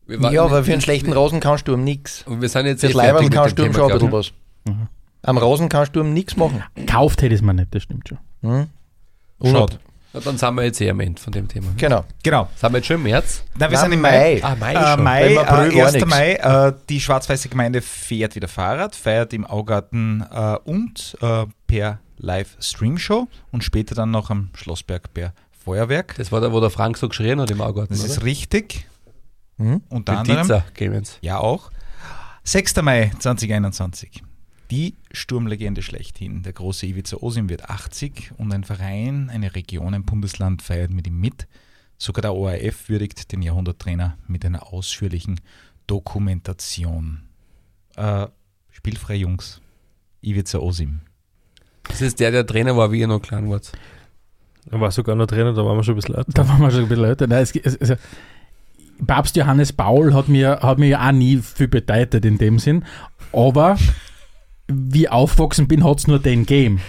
Wir 0.08 0.32
Ja, 0.32 0.46
aber 0.46 0.64
für 0.64 0.72
einen 0.72 0.82
schlechten 0.82 1.12
Rosenkahnsturm 1.12 1.84
nichts. 1.84 2.24
Und 2.26 2.42
wir 2.42 2.48
sind 2.48 2.66
jetzt 2.68 2.80
Fürs 2.82 2.94
eh 2.94 2.98
Leiberl 2.98 3.30
kannst 3.30 3.60
du 3.60 3.64
schon 3.74 3.92
ein 3.92 3.92
bisschen 3.92 4.12
was. 4.14 4.32
Mhm. 4.66 4.88
Am 5.24 5.38
Rosen 5.38 5.68
kannst 5.68 5.96
du 5.98 6.04
nichts 6.04 6.38
machen. 6.38 6.64
Kauft 6.88 7.22
hätte 7.22 7.34
ich 7.34 7.42
es 7.42 7.46
mir 7.46 7.54
nicht, 7.56 7.76
das 7.76 7.84
stimmt 7.84 8.08
schon. 8.08 8.68
Schaut. 9.44 9.74
ich. 9.74 9.80
Na, 10.14 10.20
dann 10.22 10.38
sind 10.38 10.56
wir 10.56 10.64
jetzt 10.64 10.80
eh 10.80 10.90
am 10.90 11.00
Ende 11.02 11.22
von 11.22 11.34
dem 11.34 11.48
Thema. 11.48 11.68
Genau. 11.76 12.06
Genau. 12.24 12.48
Sind 12.56 12.72
wir 12.72 12.78
jetzt 12.78 12.88
schon 12.88 12.96
im 12.98 13.04
März? 13.04 13.44
Na, 13.58 13.70
wir 13.70 13.78
sind 13.78 13.92
im 13.92 14.00
Mai. 14.02 14.42
Ah, 14.42 14.56
Mai 14.56 14.74
Äh, 14.74 14.94
schon. 14.96 15.04
Mai, 15.04 15.40
April 15.40 15.72
äh, 15.72 15.76
war 15.78 15.86
1. 15.88 15.94
nix. 15.96 16.06
Mai, 16.08 16.34
äh, 16.36 16.74
die 16.90 17.02
schwarz-weiße 17.02 17.50
Gemeinde 17.50 17.82
fährt 17.82 18.36
wieder 18.36 18.48
Fahrrad, 18.48 18.96
feiert 18.96 19.34
im 19.34 19.46
Augarten 19.46 20.24
äh, 20.32 20.56
und 20.64 21.18
äh, 21.22 21.46
per 21.68 22.00
Live-Stream-Show 22.18 23.28
und 23.52 23.64
später 23.66 23.94
dann 23.94 24.12
noch 24.12 24.30
am 24.30 24.52
Schlossberg 24.56 25.14
per 25.14 25.34
Feuerwerk. 25.66 26.16
Das 26.18 26.32
war 26.32 26.40
da, 26.40 26.52
wo 26.54 26.62
der 26.62 26.70
Frank 26.70 26.98
so 26.98 27.10
geschrien 27.10 27.42
hat 27.42 27.52
im 27.52 27.60
Augarten, 27.60 27.94
Das 27.94 28.04
ist 28.06 28.18
oder? 28.20 28.26
richtig. 28.28 28.88
Hm? 29.58 29.82
Unter 29.90 30.14
Mit 30.14 30.20
anderem. 30.22 30.42
Pizza, 30.44 30.64
Clemens. 30.76 31.18
Ja, 31.22 31.40
auch. 31.40 31.72
6. 32.44 32.76
Mai 32.84 33.12
2021. 33.20 34.22
Die 34.76 34.98
Sturmlegende 35.14 35.82
schlechthin, 35.82 36.44
der 36.44 36.52
große 36.52 36.86
Ivica 36.86 37.16
Osim 37.22 37.48
wird 37.48 37.70
80 37.70 38.34
und 38.36 38.54
ein 38.54 38.66
Verein, 38.66 39.30
eine 39.30 39.56
Region, 39.56 39.94
ein 39.94 40.04
Bundesland 40.04 40.62
feiert 40.62 40.92
mit 40.92 41.08
ihm 41.08 41.18
mit. 41.18 41.48
Sogar 41.98 42.22
der 42.22 42.34
ORF 42.34 42.90
würdigt 42.90 43.32
den 43.32 43.42
Jahrhunderttrainer 43.42 44.18
mit 44.28 44.44
einer 44.44 44.74
ausführlichen 44.74 45.40
Dokumentation. 45.88 47.22
Äh, 47.96 48.28
spielfrei 48.70 49.16
Jungs. 49.16 49.62
Ivica 50.22 50.58
Osim. 50.58 51.00
Das 51.84 52.02
ist 52.02 52.20
der, 52.20 52.32
der 52.32 52.46
Trainer 52.46 52.76
war, 52.76 52.92
wie 52.92 53.00
ihr 53.00 53.08
noch 53.08 53.22
klein 53.22 53.50
wart. 53.50 53.72
Er 54.70 54.82
war 54.82 54.92
sogar 54.92 55.16
noch 55.16 55.28
Trainer, 55.28 55.54
da 55.54 55.64
waren 55.64 55.78
wir 55.78 55.84
schon 55.86 55.94
ein 55.94 56.02
bisschen 56.02 56.16
älter. 56.16 56.34
Da 56.34 56.50
waren 56.50 56.60
wir 56.60 56.72
schon 56.72 56.82
ein 56.82 56.90
bisschen 56.90 57.06
älter. 57.06 57.28
Nein, 57.28 57.44
es, 57.44 57.56
es, 57.56 57.80
also, 57.80 57.96
Papst 59.08 59.38
Johannes 59.38 59.72
Paul 59.72 60.14
hat 60.14 60.28
mir, 60.28 60.60
hat 60.62 60.80
mir 60.80 60.88
ja 60.90 61.08
auch 61.08 61.14
nie 61.14 61.38
viel 61.38 61.70
bedeutet 61.70 62.26
in 62.26 62.38
dem 62.38 62.60
Sinn, 62.60 62.84
aber 63.32 63.78
wie 64.68 65.04
ich 65.04 65.12
aufgewachsen 65.12 65.68
bin, 65.68 65.84
hat 65.84 66.00
es 66.00 66.08
nur 66.08 66.20
den 66.20 66.42
gegeben. 66.42 66.82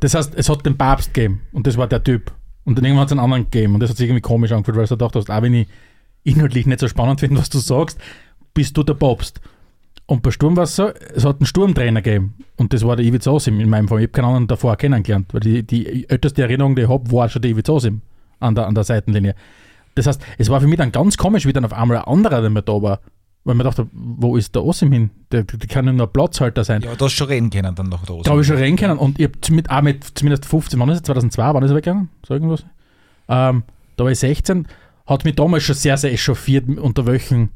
Das 0.00 0.14
heißt, 0.14 0.34
es 0.34 0.48
hat 0.48 0.66
den 0.66 0.76
Papst 0.76 1.14
gegeben 1.14 1.42
und 1.52 1.66
das 1.66 1.76
war 1.76 1.86
der 1.86 2.02
Typ. 2.02 2.32
Und 2.64 2.76
dann 2.76 2.84
irgendwann 2.84 3.02
hat 3.02 3.08
es 3.08 3.12
einen 3.12 3.20
anderen 3.20 3.44
gegeben 3.44 3.74
und 3.74 3.80
das 3.80 3.90
hat 3.90 3.96
sich 3.96 4.08
irgendwie 4.08 4.22
komisch 4.22 4.52
angefühlt, 4.52 4.76
weil 4.76 4.86
du 4.86 4.96
gedacht 4.96 5.14
hast, 5.14 5.30
auch 5.30 5.42
wenn 5.42 5.54
ich 5.54 5.68
inhaltlich 6.24 6.66
nicht 6.66 6.80
so 6.80 6.88
spannend 6.88 7.20
finde, 7.20 7.38
was 7.38 7.48
du 7.48 7.58
sagst, 7.58 7.98
bist 8.52 8.76
du 8.76 8.82
der 8.82 8.94
Papst. 8.94 9.40
Und 10.06 10.22
bei 10.22 10.30
Sturm 10.30 10.56
war 10.56 10.64
es 10.64 10.76
so, 10.76 10.88
es 11.14 11.24
hat 11.24 11.40
einen 11.40 11.46
Sturmtrainer 11.46 12.00
gegeben. 12.00 12.34
Und 12.56 12.72
das 12.72 12.84
war 12.84 12.94
der 12.94 13.04
Ivic 13.04 13.26
Osim 13.26 13.58
in 13.58 13.68
meinem 13.68 13.88
Fall. 13.88 13.98
Ich 13.98 14.04
habe 14.04 14.12
keinen 14.12 14.26
anderen 14.26 14.46
davor 14.46 14.76
kennengelernt. 14.76 15.34
Weil 15.34 15.40
die, 15.40 15.64
die 15.64 16.08
älteste 16.08 16.42
Erinnerung, 16.42 16.76
die 16.76 16.82
ich 16.82 16.88
habe, 16.88 17.10
war 17.10 17.28
schon 17.28 17.42
der 17.42 17.50
Ivic 17.50 17.68
Osim 17.68 18.02
an 18.38 18.54
der, 18.54 18.68
an 18.68 18.74
der 18.74 18.84
Seitenlinie. 18.84 19.34
Das 19.96 20.06
heißt, 20.06 20.22
es 20.38 20.48
war 20.48 20.60
für 20.60 20.68
mich 20.68 20.78
dann 20.78 20.92
ganz 20.92 21.16
komisch, 21.16 21.44
wie 21.44 21.52
dann 21.52 21.64
auf 21.64 21.72
einmal 21.72 21.98
ein 21.98 22.04
anderer, 22.04 22.40
der 22.40 22.50
mir 22.50 22.62
da 22.62 22.80
war. 22.80 23.00
Weil 23.46 23.54
man 23.54 23.64
dachte, 23.64 23.86
wo 23.92 24.36
ist 24.36 24.56
der 24.56 24.64
Osim 24.64 24.90
hin? 24.90 25.10
Der, 25.30 25.44
der 25.44 25.68
kann 25.68 25.86
ja 25.86 25.92
nur 25.92 26.08
ein 26.08 26.12
Platzhalter 26.12 26.64
sein. 26.64 26.82
Ja, 26.82 26.88
aber 26.88 26.96
du 26.96 27.04
hast 27.04 27.12
schon 27.12 27.28
reden 27.28 27.48
können 27.48 27.76
dann 27.76 27.88
noch 27.88 28.04
da 28.04 28.14
Da 28.24 28.32
habe 28.32 28.40
ich 28.40 28.46
schon 28.48 28.56
reden 28.56 28.74
können 28.76 28.98
und 28.98 29.20
ich 29.20 29.24
habe 29.26 29.54
mit, 29.54 29.70
auch 29.70 29.82
mit 29.82 30.04
zumindest 30.18 30.46
15, 30.46 30.80
wann 30.80 30.88
ist 30.88 30.96
es? 30.96 31.02
2002, 31.04 31.54
wann 31.54 31.62
ist 31.62 31.70
er 31.70 31.76
weggegangen? 31.76 32.08
So 32.26 32.34
irgendwas. 32.34 32.66
Ähm, 33.28 33.62
da 33.96 34.02
war 34.02 34.10
ich 34.10 34.18
16, 34.18 34.66
hat 35.06 35.24
mich 35.24 35.36
damals 35.36 35.62
schon 35.62 35.76
sehr, 35.76 35.96
sehr 35.96 36.12
echauffiert, 36.12 36.68
unter 36.68 37.06
welchen 37.06 37.50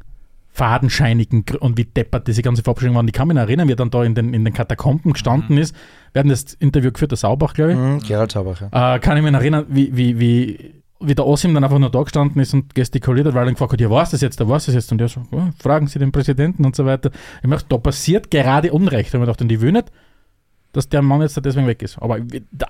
fadenscheinigen 0.52 1.44
und 1.58 1.76
wie 1.76 1.86
deppert 1.86 2.28
diese 2.28 2.42
ganze 2.42 2.62
Verabschiedung 2.62 2.94
waren. 2.94 3.08
Ich 3.08 3.12
kann 3.12 3.26
mich 3.26 3.36
erinnern, 3.36 3.66
wie 3.66 3.72
er 3.72 3.76
dann 3.76 3.90
da 3.90 4.04
in 4.04 4.14
den, 4.14 4.32
in 4.32 4.44
den 4.44 4.54
Katakomben 4.54 5.12
gestanden 5.14 5.58
ist. 5.58 5.74
Wir 6.12 6.20
hatten 6.20 6.28
das 6.28 6.54
Interview 6.54 6.92
geführt, 6.92 7.10
der 7.10 7.18
Saubach, 7.18 7.52
glaube 7.54 7.72
ich. 7.72 7.78
Mhm, 7.78 7.98
Gerald 7.98 8.30
Saubacher. 8.30 8.70
Ja. 8.72 8.94
Äh, 8.94 8.98
kann 9.00 9.16
ich 9.16 9.24
mich 9.24 9.32
erinnern, 9.32 9.66
wie, 9.68 9.96
wie, 9.96 10.20
wie, 10.20 10.74
wie 11.00 11.14
der 11.14 11.26
Osim 11.26 11.54
dann 11.54 11.64
einfach 11.64 11.78
nur 11.78 11.90
da 11.90 12.02
gestanden 12.02 12.40
ist 12.40 12.52
und 12.52 12.74
gestikuliert 12.74 13.26
hat, 13.26 13.34
weil 13.34 13.46
er 13.46 13.52
gefragt 13.52 13.72
hat, 13.72 13.80
ja, 13.80 13.90
was 13.90 14.10
das 14.10 14.20
jetzt, 14.20 14.40
da 14.40 14.48
was 14.48 14.66
das 14.66 14.74
jetzt? 14.74 14.92
Und 14.92 14.98
der 14.98 15.08
so, 15.08 15.22
ja, 15.32 15.50
fragen 15.58 15.86
Sie 15.86 15.98
den 15.98 16.12
Präsidenten 16.12 16.64
und 16.64 16.76
so 16.76 16.84
weiter. 16.84 17.10
Ich 17.42 17.48
möchte, 17.48 17.68
da 17.68 17.78
passiert 17.78 18.30
gerade 18.30 18.72
Unrecht. 18.72 19.14
Und 19.14 19.22
ich 19.22 19.26
dachte, 19.26 19.44
und 19.44 19.52
ich 19.52 19.60
will 19.60 19.72
nicht, 19.72 19.90
dass 20.72 20.88
der 20.88 21.02
Mann 21.02 21.22
jetzt 21.22 21.42
deswegen 21.44 21.66
weg 21.66 21.82
ist. 21.82 21.98
Aber 21.98 22.20
da, 22.52 22.66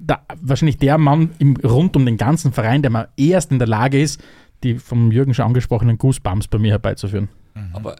da, 0.00 0.20
wahrscheinlich 0.40 0.78
der 0.78 0.98
Mann 0.98 1.30
im, 1.38 1.56
rund 1.58 1.96
um 1.96 2.06
den 2.06 2.16
ganzen 2.16 2.52
Verein, 2.52 2.82
der 2.82 2.90
mal 2.90 3.08
erst 3.16 3.52
in 3.52 3.58
der 3.58 3.68
Lage 3.68 4.00
ist, 4.00 4.22
die 4.62 4.78
vom 4.78 5.12
Jürgen 5.12 5.34
schon 5.34 5.44
angesprochenen 5.44 5.98
Goosebumps 5.98 6.48
bei 6.48 6.58
mir 6.58 6.72
herbeizuführen. 6.72 7.28
Aber 7.72 7.96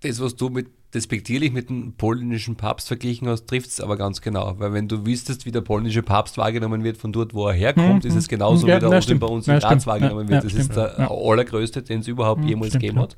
das, 0.00 0.20
was 0.20 0.36
du 0.36 0.48
mit 0.48 0.68
despektierlich 0.94 1.52
mit 1.52 1.68
dem 1.68 1.92
polnischen 1.94 2.56
Papst 2.56 2.88
verglichen 2.88 3.28
hast, 3.28 3.46
trifft 3.46 3.68
es 3.68 3.80
aber 3.80 3.96
ganz 3.98 4.22
genau. 4.22 4.54
Weil 4.58 4.72
wenn 4.72 4.88
du 4.88 5.04
wüsstest, 5.04 5.44
wie 5.44 5.50
der 5.52 5.60
polnische 5.60 6.02
Papst 6.02 6.38
wahrgenommen 6.38 6.82
wird 6.82 6.96
von 6.96 7.12
dort, 7.12 7.34
wo 7.34 7.46
er 7.46 7.52
herkommt, 7.52 8.04
Mhm. 8.04 8.10
ist 8.10 8.16
es 8.16 8.28
genauso, 8.28 8.66
Ja, 8.66 8.76
wie 8.76 8.88
der 8.88 9.02
stimmt. 9.02 9.20
bei 9.20 9.26
uns 9.26 9.46
in 9.48 9.58
Graz 9.58 9.86
wahrgenommen 9.86 10.28
wird. 10.28 10.42
ja, 10.44 10.48
das 10.48 10.54
ist 10.54 10.72
stimmt. 10.72 10.76
der 10.76 10.94
Ja. 10.98 11.10
allergrößte, 11.10 11.82
den 11.82 12.00
es 12.00 12.08
überhaupt 12.08 12.40
Mhm, 12.42 12.48
jemals 12.48 12.68
stimmt, 12.70 12.82
gegeben 12.82 13.00
hat. 13.00 13.16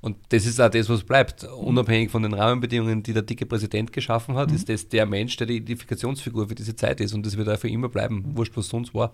Und 0.00 0.16
das 0.30 0.44
ist 0.44 0.60
auch 0.60 0.68
das, 0.70 0.88
was 0.90 1.04
bleibt. 1.04 1.44
Unabhängig 1.44 2.10
von 2.10 2.22
den 2.22 2.34
Rahmenbedingungen, 2.34 3.02
die 3.02 3.12
der 3.12 3.22
dicke 3.22 3.46
Präsident 3.46 3.92
geschaffen 3.92 4.34
Mhm. 4.34 4.38
hat, 4.38 4.52
ist 4.52 4.68
das 4.68 4.88
der 4.88 5.06
Mensch, 5.06 5.36
der 5.36 5.46
die 5.46 5.56
Identifikationsfigur 5.58 6.48
für 6.48 6.54
diese 6.54 6.74
Zeit 6.74 7.00
ist. 7.00 7.14
Und 7.14 7.24
das 7.24 7.36
wird 7.36 7.48
auch 7.48 7.58
für 7.58 7.68
immer 7.68 7.88
bleiben. 7.88 8.24
Wurscht, 8.36 8.56
was 8.56 8.68
sonst 8.68 8.92
war. 8.92 9.12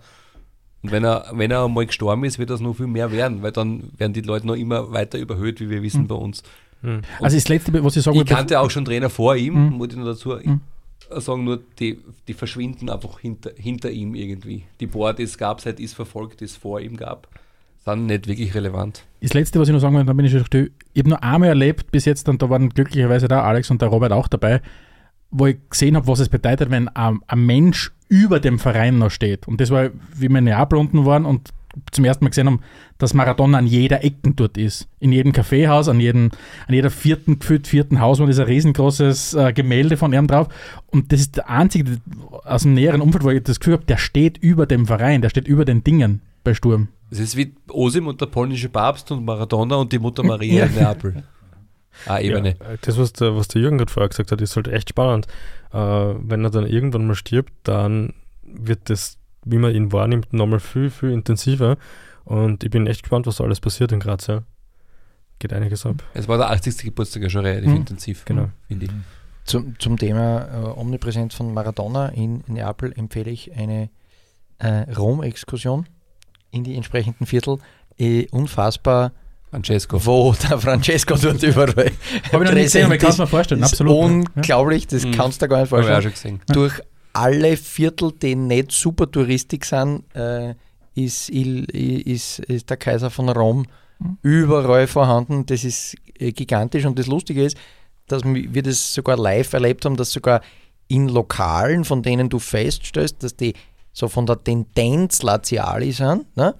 Und 0.81 0.91
wenn 0.91 1.03
er, 1.03 1.27
wenn 1.33 1.51
er 1.51 1.63
einmal 1.65 1.85
gestorben 1.85 2.23
ist, 2.23 2.39
wird 2.39 2.49
das 2.49 2.59
noch 2.61 2.73
viel 2.75 2.87
mehr 2.87 3.11
werden, 3.11 3.43
weil 3.43 3.51
dann 3.51 3.91
werden 3.97 4.13
die 4.13 4.21
Leute 4.21 4.47
noch 4.47 4.55
immer 4.55 4.91
weiter 4.91 5.19
überhöht, 5.19 5.59
wie 5.61 5.69
wir 5.69 5.83
wissen 5.83 6.07
bei 6.07 6.15
uns. 6.15 6.41
Also 7.19 7.37
das 7.37 7.47
Letzte, 7.47 7.83
was 7.83 7.95
ich 7.95 8.03
sagen 8.03 8.15
Ich 8.15 8.19
wollte- 8.21 8.33
kannte 8.33 8.59
auch 8.59 8.69
schon 8.71 8.85
Trainer 8.85 9.09
vor 9.09 9.35
ihm, 9.35 9.67
Mhm. 9.67 9.73
muss 9.73 9.89
ich 9.89 9.95
noch 9.97 10.05
dazu 10.05 10.35
sagen, 11.19 11.43
nur 11.43 11.59
die, 11.79 11.99
die 12.27 12.33
verschwinden 12.33 12.89
einfach 12.89 13.19
hinter, 13.19 13.51
hinter 13.55 13.91
ihm 13.91 14.15
irgendwie. 14.15 14.63
Die 14.79 14.87
Board, 14.87 15.19
die 15.19 15.23
es 15.23 15.37
gab, 15.37 15.59
seit 15.61 15.79
es 15.79 15.93
verfolgt, 15.93 16.39
die 16.39 16.45
es 16.45 16.55
vor 16.55 16.79
ihm 16.79 16.95
gab, 16.97 17.27
sind 17.85 18.05
nicht 18.05 18.27
wirklich 18.27 18.53
relevant. 18.55 19.03
Das 19.21 19.33
Letzte, 19.33 19.59
was 19.59 19.67
ich 19.67 19.73
noch 19.73 19.81
sagen 19.81 19.95
will, 19.97 20.05
dann 20.05 20.15
bin 20.15 20.25
ich 20.25 20.31
schon 20.31 20.45
still. 20.45 20.71
Ich 20.93 20.99
habe 20.99 21.09
nur 21.09 21.23
einmal 21.23 21.49
erlebt 21.49 21.91
bis 21.91 22.05
jetzt, 22.05 22.29
und 22.29 22.41
da 22.41 22.49
waren 22.49 22.69
glücklicherweise 22.69 23.27
da 23.27 23.43
Alex 23.43 23.69
und 23.71 23.81
der 23.81 23.89
Robert 23.89 24.11
auch 24.11 24.27
dabei, 24.27 24.61
wo 25.31 25.47
ich 25.47 25.57
gesehen 25.69 25.95
habe, 25.95 26.07
was 26.07 26.19
es 26.19 26.29
bedeutet, 26.29 26.69
wenn 26.71 26.87
ein, 26.89 27.19
ein 27.27 27.45
Mensch 27.45 27.91
über 28.07 28.39
dem 28.39 28.59
Verein 28.59 28.97
noch 28.97 29.11
steht. 29.11 29.47
Und 29.47 29.59
das 29.61 29.69
war, 29.69 29.89
wie 30.15 30.29
wir 30.29 30.37
in 30.37 30.43
Neapel 30.45 30.77
unten 30.77 31.05
waren 31.05 31.25
und 31.25 31.49
zum 31.91 32.05
ersten 32.05 32.25
Mal 32.25 32.29
gesehen 32.29 32.47
haben, 32.47 32.61
dass 32.97 33.13
Maradona 33.13 33.57
an 33.57 33.67
jeder 33.67 34.03
Ecken 34.03 34.35
dort 34.35 34.57
ist. 34.57 34.87
In 34.99 35.11
jedem 35.11 35.31
Kaffeehaus, 35.31 35.87
an, 35.87 35.99
jedem, 35.99 36.31
an 36.67 36.73
jeder 36.73 36.89
vierten, 36.89 37.39
gefühlt 37.39 37.67
vierten 37.67 37.99
Haus 37.99 38.19
war 38.19 38.27
dieser 38.27 38.47
riesengroßes 38.47 39.33
äh, 39.33 39.53
Gemälde 39.53 39.97
von 39.97 40.13
ihm 40.13 40.27
drauf. 40.27 40.47
Und 40.87 41.11
das 41.11 41.21
ist 41.21 41.37
der 41.37 41.49
einzige 41.49 41.97
aus 42.43 42.63
dem 42.63 42.73
näheren 42.73 43.01
Umfeld, 43.01 43.23
wo 43.23 43.29
ich 43.29 43.43
das 43.43 43.59
Gefühl 43.59 43.73
habe, 43.73 43.85
der 43.85 43.97
steht 43.97 44.37
über 44.37 44.65
dem 44.65 44.85
Verein, 44.85 45.21
der 45.21 45.29
steht 45.29 45.47
über 45.47 45.65
den 45.65 45.83
Dingen 45.83 46.21
bei 46.43 46.53
Sturm. 46.53 46.89
Es 47.09 47.19
ist 47.19 47.35
wie 47.35 47.53
Osim 47.69 48.07
und 48.07 48.21
der 48.21 48.27
polnische 48.27 48.69
Papst 48.69 49.11
und 49.11 49.25
Maradona 49.25 49.75
und 49.75 49.91
die 49.91 49.99
Mutter 49.99 50.23
Maria 50.23 50.65
in 50.67 50.75
Neapel. 50.75 51.23
Ah, 52.05 52.19
Ebene. 52.19 52.55
Ja, 52.59 52.77
das, 52.81 52.97
was 52.97 53.13
der, 53.13 53.35
was 53.35 53.47
der 53.49 53.61
Jürgen 53.61 53.77
gerade 53.77 53.91
vorher 53.91 54.09
gesagt 54.09 54.31
hat, 54.31 54.41
ist 54.41 54.55
halt 54.55 54.67
echt 54.67 54.89
spannend. 54.89 55.27
Äh, 55.73 55.77
wenn 55.77 56.43
er 56.43 56.49
dann 56.49 56.65
irgendwann 56.65 57.05
mal 57.05 57.15
stirbt, 57.15 57.51
dann 57.63 58.13
wird 58.43 58.89
das, 58.89 59.17
wie 59.45 59.57
man 59.57 59.73
ihn 59.75 59.91
wahrnimmt, 59.91 60.33
nochmal 60.33 60.59
viel, 60.59 60.89
viel 60.89 61.11
intensiver. 61.11 61.77
Und 62.25 62.63
ich 62.63 62.69
bin 62.69 62.85
echt 62.87 63.03
gespannt, 63.03 63.25
was 63.27 63.41
alles 63.41 63.59
passiert 63.59 63.91
in 63.91 63.99
Graz. 63.99 64.27
Ja. 64.27 64.43
Geht 65.39 65.53
einiges 65.53 65.85
ab. 65.85 66.03
Es 66.13 66.27
war 66.27 66.37
der 66.37 66.49
80. 66.51 66.77
Geburtstag 66.85 67.23
ja 67.23 67.29
schon 67.29 67.45
relativ 67.45 67.69
Mhm. 67.69 67.77
intensiv, 67.77 68.25
Genau. 68.25 68.49
finde 68.67 68.85
ich. 68.85 68.91
Zum, 69.45 69.77
zum 69.79 69.97
Thema 69.97 70.47
äh, 70.75 70.79
Omnipräsenz 70.79 71.33
von 71.33 71.51
Maradona 71.53 72.09
in 72.09 72.43
Neapel 72.47 72.93
empfehle 72.95 73.31
ich 73.31 73.51
eine 73.57 73.89
äh, 74.59 74.81
Rom-Exkursion 74.95 75.87
in 76.51 76.63
die 76.63 76.75
entsprechenden 76.75 77.25
Viertel. 77.25 77.57
Eh, 77.97 78.27
unfassbar, 78.29 79.11
Francesco. 79.49 80.05
wo 80.05 80.33
der 80.47 80.59
Francesco 80.59 81.15
dort 81.17 81.41
überall 81.41 81.69
Habe 81.75 81.89
ich 81.89 82.33
noch 82.33 82.53
nicht 82.53 82.63
gesehen, 82.65 82.85
aber 82.85 82.95
ich 82.95 83.01
kann 83.01 83.09
es 83.09 83.17
mir 83.17 83.25
vorstellen, 83.27 83.61
ist 83.63 83.71
absolut. 83.71 83.95
Unglaublich, 83.97 84.85
das 84.87 85.03
Mhm. 85.05 85.11
kannst 85.11 85.41
du 85.41 85.45
dir 85.45 85.49
gar 85.49 85.61
nicht 85.61 85.71
Habe 85.71 85.81
ich 85.81 85.87
auch 85.87 85.91
vorstellen. 85.91 86.15
schon 86.15 86.37
gesehen. 86.37 86.53
Durch 86.53 86.79
alle 87.13 87.57
Viertel, 87.57 88.11
die 88.11 88.35
nicht 88.35 88.71
super 88.71 89.09
touristisch 89.09 89.69
sind, 89.69 90.03
äh, 90.15 90.55
ist, 90.95 91.29
ist, 91.29 92.39
ist 92.39 92.69
der 92.69 92.77
Kaiser 92.77 93.09
von 93.09 93.29
Rom 93.29 93.65
Mhm. 94.01 94.17
überall 94.21 94.87
vorhanden. 94.87 95.45
Das 95.45 95.63
ist 95.63 95.95
äh, 96.19 96.31
gigantisch 96.31 96.85
und 96.85 96.97
das 96.97 97.07
Lustige 97.07 97.43
ist, 97.43 97.57
dass 98.07 98.23
wir 98.23 98.63
das 98.63 98.93
sogar 98.93 99.17
live 99.17 99.53
erlebt 99.53 99.85
haben, 99.85 99.95
dass 99.95 100.11
sogar 100.11 100.41
in 100.87 101.07
Lokalen, 101.07 101.85
von 101.85 102.03
denen 102.03 102.27
du 102.29 102.39
feststellst, 102.39 103.23
dass 103.23 103.35
die 103.35 103.53
so 103.93 104.07
von 104.07 104.25
der 104.25 104.43
Tendenz 104.43 105.21
Laziali 105.23 105.91
sind, 105.91 106.35
ne? 106.35 106.55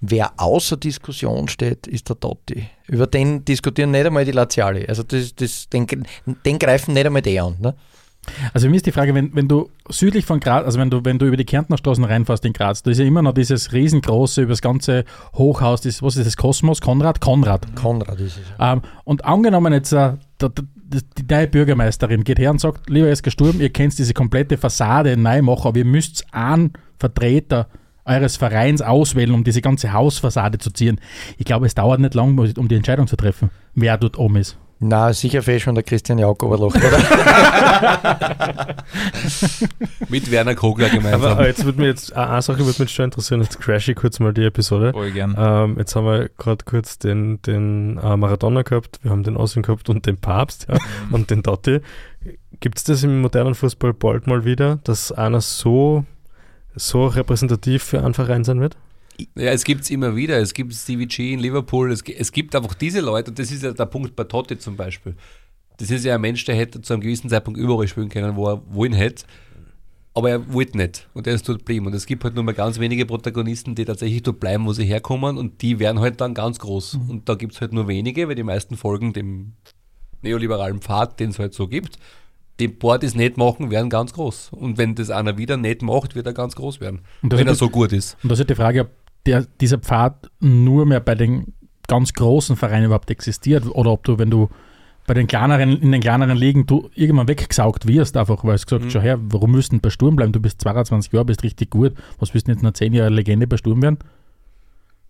wer 0.00 0.32
außer 0.36 0.76
Diskussion 0.76 1.48
steht, 1.48 1.86
ist 1.86 2.08
der 2.08 2.18
Totti. 2.18 2.68
Über 2.88 3.06
den 3.06 3.44
diskutieren 3.44 3.90
nicht 3.90 4.06
einmal 4.06 4.24
die 4.24 4.32
Laziali. 4.32 4.86
Also 4.86 5.02
das, 5.02 5.34
das, 5.34 5.68
den, 5.68 5.86
den 6.44 6.58
greifen 6.58 6.94
nicht 6.94 7.06
einmal 7.06 7.22
die 7.22 7.38
an. 7.38 7.56
Ne? 7.60 7.74
Also 8.52 8.68
mir 8.68 8.76
ist 8.76 8.86
die 8.86 8.92
Frage, 8.92 9.14
wenn, 9.14 9.34
wenn 9.34 9.48
du 9.48 9.70
südlich 9.88 10.24
von 10.24 10.40
Graz, 10.40 10.64
also 10.64 10.78
wenn 10.78 10.90
du, 10.90 11.04
wenn 11.04 11.18
du 11.18 11.26
über 11.26 11.36
die 11.36 11.44
Kärntner 11.44 11.76
Straßen 11.76 12.04
reinfährst 12.04 12.44
in 12.44 12.52
Graz, 12.52 12.82
da 12.82 12.90
ist 12.90 12.98
ja 12.98 13.04
immer 13.04 13.22
noch 13.22 13.34
dieses 13.34 13.72
riesengroße, 13.72 14.42
über 14.42 14.52
das 14.52 14.62
ganze 14.62 15.04
Hochhaus, 15.34 15.80
das, 15.80 16.02
was 16.02 16.16
ist 16.16 16.26
das, 16.26 16.36
Kosmos, 16.36 16.80
Konrad? 16.80 17.20
Konrad. 17.20 17.74
Konrad 17.76 18.20
ist 18.20 18.38
es. 18.38 18.42
Ähm, 18.58 18.82
und 19.04 19.24
angenommen 19.24 19.72
jetzt, 19.72 19.92
äh, 19.92 20.14
der, 20.40 20.50
der, 20.50 20.64
die 21.18 21.34
neue 21.34 21.46
Bürgermeisterin 21.48 22.24
geht 22.24 22.38
her 22.38 22.50
und 22.50 22.60
sagt, 22.60 22.88
lieber 22.88 23.08
Esker 23.08 23.30
Sturm, 23.30 23.60
ihr 23.60 23.70
kennt 23.70 23.98
diese 23.98 24.14
komplette 24.14 24.56
Fassade 24.56 25.16
neu 25.16 25.42
machen, 25.42 25.68
aber 25.68 25.78
ihr 25.78 25.84
müsst 25.84 26.26
einen 26.32 26.72
Vertreter 26.98 27.68
eures 28.04 28.36
Vereins 28.36 28.82
auswählen, 28.82 29.32
um 29.32 29.44
diese 29.44 29.60
ganze 29.60 29.92
Hausfassade 29.92 30.58
zu 30.58 30.70
ziehen. 30.70 31.00
Ich 31.38 31.44
glaube, 31.44 31.66
es 31.66 31.74
dauert 31.74 32.00
nicht 32.00 32.14
lang, 32.14 32.38
um 32.38 32.68
die 32.68 32.76
Entscheidung 32.76 33.06
zu 33.06 33.16
treffen, 33.16 33.50
wer 33.74 33.98
dort 33.98 34.18
oben 34.18 34.36
ist. 34.36 34.56
Na, 34.78 35.10
sicher 35.14 35.42
fehlt 35.42 35.62
schon 35.62 35.74
der 35.74 35.84
Christian 35.84 36.18
Jauch 36.18 36.38
Oberloch, 36.42 36.74
oder? 36.74 36.98
Mit 40.10 40.30
Werner 40.30 40.54
Kogler 40.54 40.88
Aber 40.88 40.96
gemeinsam. 40.96 41.38
äh, 41.38 41.46
jetzt 41.46 41.64
wird 41.64 41.78
mir 41.78 41.86
jetzt, 41.86 42.14
eine 42.14 42.42
Sache 42.42 42.58
würde 42.66 42.82
mich 42.82 42.90
schon 42.92 43.06
interessieren, 43.06 43.40
jetzt 43.40 43.58
crash 43.58 43.88
ich 43.88 43.96
kurz 43.96 44.20
mal 44.20 44.34
die 44.34 44.44
Episode. 44.44 44.92
Voll 44.92 45.12
gern. 45.12 45.34
Ähm, 45.38 45.76
jetzt 45.78 45.96
haben 45.96 46.04
wir 46.04 46.28
gerade 46.36 46.62
kurz 46.66 46.98
den, 46.98 47.40
den 47.42 47.96
äh, 47.96 48.16
Maradona 48.18 48.62
gehabt, 48.62 48.98
wir 49.02 49.10
haben 49.10 49.22
den 49.22 49.38
Außen 49.38 49.62
gehabt 49.62 49.88
und 49.88 50.04
den 50.04 50.18
Papst 50.18 50.66
ja, 50.68 50.76
und 51.10 51.30
den 51.30 51.42
Totti. 51.42 51.80
Gibt 52.60 52.76
es 52.76 52.84
das 52.84 53.02
im 53.02 53.22
modernen 53.22 53.54
Fußball 53.54 53.94
bald 53.94 54.26
mal 54.26 54.44
wieder, 54.44 54.78
dass 54.84 55.10
einer 55.10 55.40
so, 55.40 56.04
so 56.74 57.06
repräsentativ 57.06 57.82
für 57.82 58.02
einen 58.04 58.12
Verein 58.12 58.44
sein 58.44 58.60
wird? 58.60 58.76
Ja, 59.34 59.50
es 59.50 59.64
gibt 59.64 59.82
es 59.82 59.90
immer 59.90 60.14
wieder. 60.16 60.38
Es 60.38 60.52
gibt 60.52 60.74
Stevie 60.74 61.06
G 61.06 61.32
in 61.32 61.40
Liverpool. 61.40 61.90
Es, 61.90 62.02
es 62.02 62.32
gibt 62.32 62.54
einfach 62.54 62.74
diese 62.74 63.00
Leute, 63.00 63.30
und 63.30 63.38
das 63.38 63.50
ist 63.50 63.62
ja 63.62 63.72
der 63.72 63.86
Punkt 63.86 64.14
bei 64.16 64.24
Totti 64.24 64.58
zum 64.58 64.76
Beispiel. 64.76 65.14
Das 65.78 65.90
ist 65.90 66.04
ja 66.04 66.14
ein 66.14 66.20
Mensch, 66.20 66.44
der 66.44 66.54
hätte 66.54 66.80
zu 66.80 66.92
einem 66.92 67.02
gewissen 67.02 67.28
Zeitpunkt 67.28 67.58
überall 67.58 67.86
spielen 67.88 68.08
können, 68.08 68.36
wo 68.36 68.48
er 68.48 68.62
wollen 68.68 68.92
hätte. 68.92 69.24
Aber 70.14 70.30
er 70.30 70.52
wollte 70.52 70.78
nicht 70.78 71.08
und 71.12 71.26
er 71.26 71.34
ist 71.34 71.46
dort 71.46 71.58
geblieben. 71.58 71.86
Und 71.86 71.94
es 71.94 72.06
gibt 72.06 72.24
halt 72.24 72.34
nur 72.34 72.42
mal 72.42 72.54
ganz 72.54 72.80
wenige 72.80 73.04
Protagonisten, 73.04 73.74
die 73.74 73.84
tatsächlich 73.84 74.22
dort 74.22 74.40
bleiben, 74.40 74.64
wo 74.64 74.72
sie 74.72 74.86
herkommen 74.86 75.36
und 75.36 75.60
die 75.60 75.78
werden 75.78 76.00
halt 76.00 76.22
dann 76.22 76.32
ganz 76.32 76.58
groß. 76.58 76.98
Und 77.08 77.28
da 77.28 77.34
gibt 77.34 77.52
es 77.52 77.60
halt 77.60 77.74
nur 77.74 77.86
wenige, 77.86 78.26
weil 78.26 78.34
die 78.34 78.42
meisten 78.42 78.78
folgen 78.78 79.12
dem 79.12 79.52
neoliberalen 80.22 80.80
Pfad, 80.80 81.20
den 81.20 81.30
es 81.30 81.38
halt 81.38 81.52
so 81.52 81.68
gibt. 81.68 81.98
Die 82.60 82.68
paar, 82.68 82.98
die 82.98 83.04
es 83.04 83.14
nicht 83.14 83.36
machen, 83.36 83.70
werden 83.70 83.90
ganz 83.90 84.14
groß. 84.14 84.52
Und 84.52 84.78
wenn 84.78 84.94
das 84.94 85.10
einer 85.10 85.36
wieder 85.36 85.58
nicht 85.58 85.82
macht, 85.82 86.14
wird 86.14 86.26
er 86.26 86.32
ganz 86.32 86.56
groß 86.56 86.80
werden. 86.80 87.02
Wenn 87.20 87.46
er 87.46 87.54
so 87.54 87.68
gut 87.68 87.92
ist. 87.92 88.16
Und 88.22 88.30
das 88.30 88.40
ist 88.40 88.48
die 88.48 88.54
Frage, 88.54 88.82
ob 88.82 88.90
der, 89.26 89.46
dieser 89.60 89.78
Pfad 89.78 90.30
nur 90.40 90.86
mehr 90.86 91.00
bei 91.00 91.14
den 91.14 91.52
ganz 91.88 92.12
großen 92.12 92.56
Vereinen 92.56 92.86
überhaupt 92.86 93.10
existiert 93.10 93.66
oder 93.66 93.92
ob 93.92 94.04
du, 94.04 94.18
wenn 94.18 94.30
du 94.30 94.48
bei 95.06 95.14
den 95.14 95.28
kleineren, 95.28 95.80
in 95.80 95.92
den 95.92 96.00
kleineren 96.00 96.36
Ligen 96.36 96.66
du 96.66 96.90
irgendwann 96.94 97.28
weggesaugt 97.28 97.86
wirst, 97.86 98.16
einfach, 98.16 98.42
weil 98.44 98.56
es 98.56 98.66
gesagt 98.66 98.84
Mhm. 98.84 98.90
schau 98.90 99.00
her, 99.00 99.18
warum 99.20 99.60
denn 99.60 99.80
bei 99.80 99.90
Sturm 99.90 100.16
bleiben? 100.16 100.32
Du 100.32 100.40
bist 100.40 100.60
22 100.60 101.12
Jahre, 101.12 101.24
bist 101.24 101.44
richtig 101.44 101.70
gut. 101.70 101.92
Was 102.18 102.34
willst 102.34 102.48
du 102.48 102.52
jetzt 102.52 102.62
noch 102.62 102.72
10 102.72 102.92
Jahre 102.92 103.10
Legende 103.10 103.46
bei 103.46 103.56
Sturm 103.56 103.82
werden? 103.82 103.98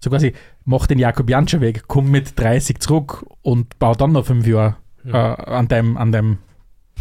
So 0.00 0.10
quasi, 0.10 0.34
mach 0.66 0.86
den 0.86 0.98
Jakob 0.98 1.30
Janscher 1.30 1.62
weg, 1.62 1.84
komm 1.86 2.10
mit 2.10 2.38
30 2.38 2.78
zurück 2.80 3.24
und 3.40 3.78
bau 3.78 3.94
dann 3.94 4.12
noch 4.12 4.26
5 4.26 4.46
Jahre 4.46 4.76
äh, 5.06 5.16
an 5.16 5.68
deinem, 5.68 5.96
an 5.96 6.12
deinem 6.12 6.38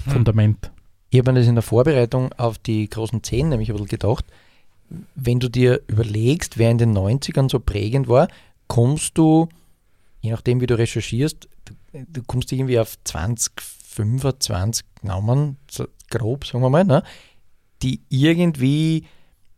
Fundament. 0.08 0.72
Ich 1.10 1.20
habe 1.20 1.34
mir 1.34 1.40
das 1.40 1.48
in 1.48 1.56
der 1.56 1.62
Vorbereitung 1.62 2.32
auf 2.38 2.58
die 2.58 2.90
großen 2.90 3.24
Zehn 3.24 3.50
nämlich 3.50 3.70
ein 3.70 3.74
bisschen 3.74 3.88
gedacht. 3.90 4.26
Wenn 5.16 5.40
du 5.40 5.50
dir 5.50 5.82
überlegst, 5.88 6.58
wer 6.58 6.72
in 6.72 6.78
den 6.78 6.98
90ern 6.98 7.50
so 7.50 7.60
prägend 7.60 8.08
war, 8.08 8.28
kommst 8.68 9.18
du, 9.18 9.50
je 10.22 10.32
nachdem 10.32 10.62
wie 10.62 10.68
du 10.68 10.78
recherchierst, 10.78 11.48
du, 11.66 11.74
du 11.94 12.24
kommst 12.24 12.52
irgendwie 12.52 12.80
auf 12.80 12.98
20, 13.04 13.54
25 13.62 14.86
Namen, 15.02 15.58
so 15.70 15.86
grob, 16.10 16.46
sagen 16.46 16.64
wir 16.64 16.70
mal, 16.70 16.84
ne, 16.84 17.04
die 17.82 18.02
irgendwie 18.10 19.06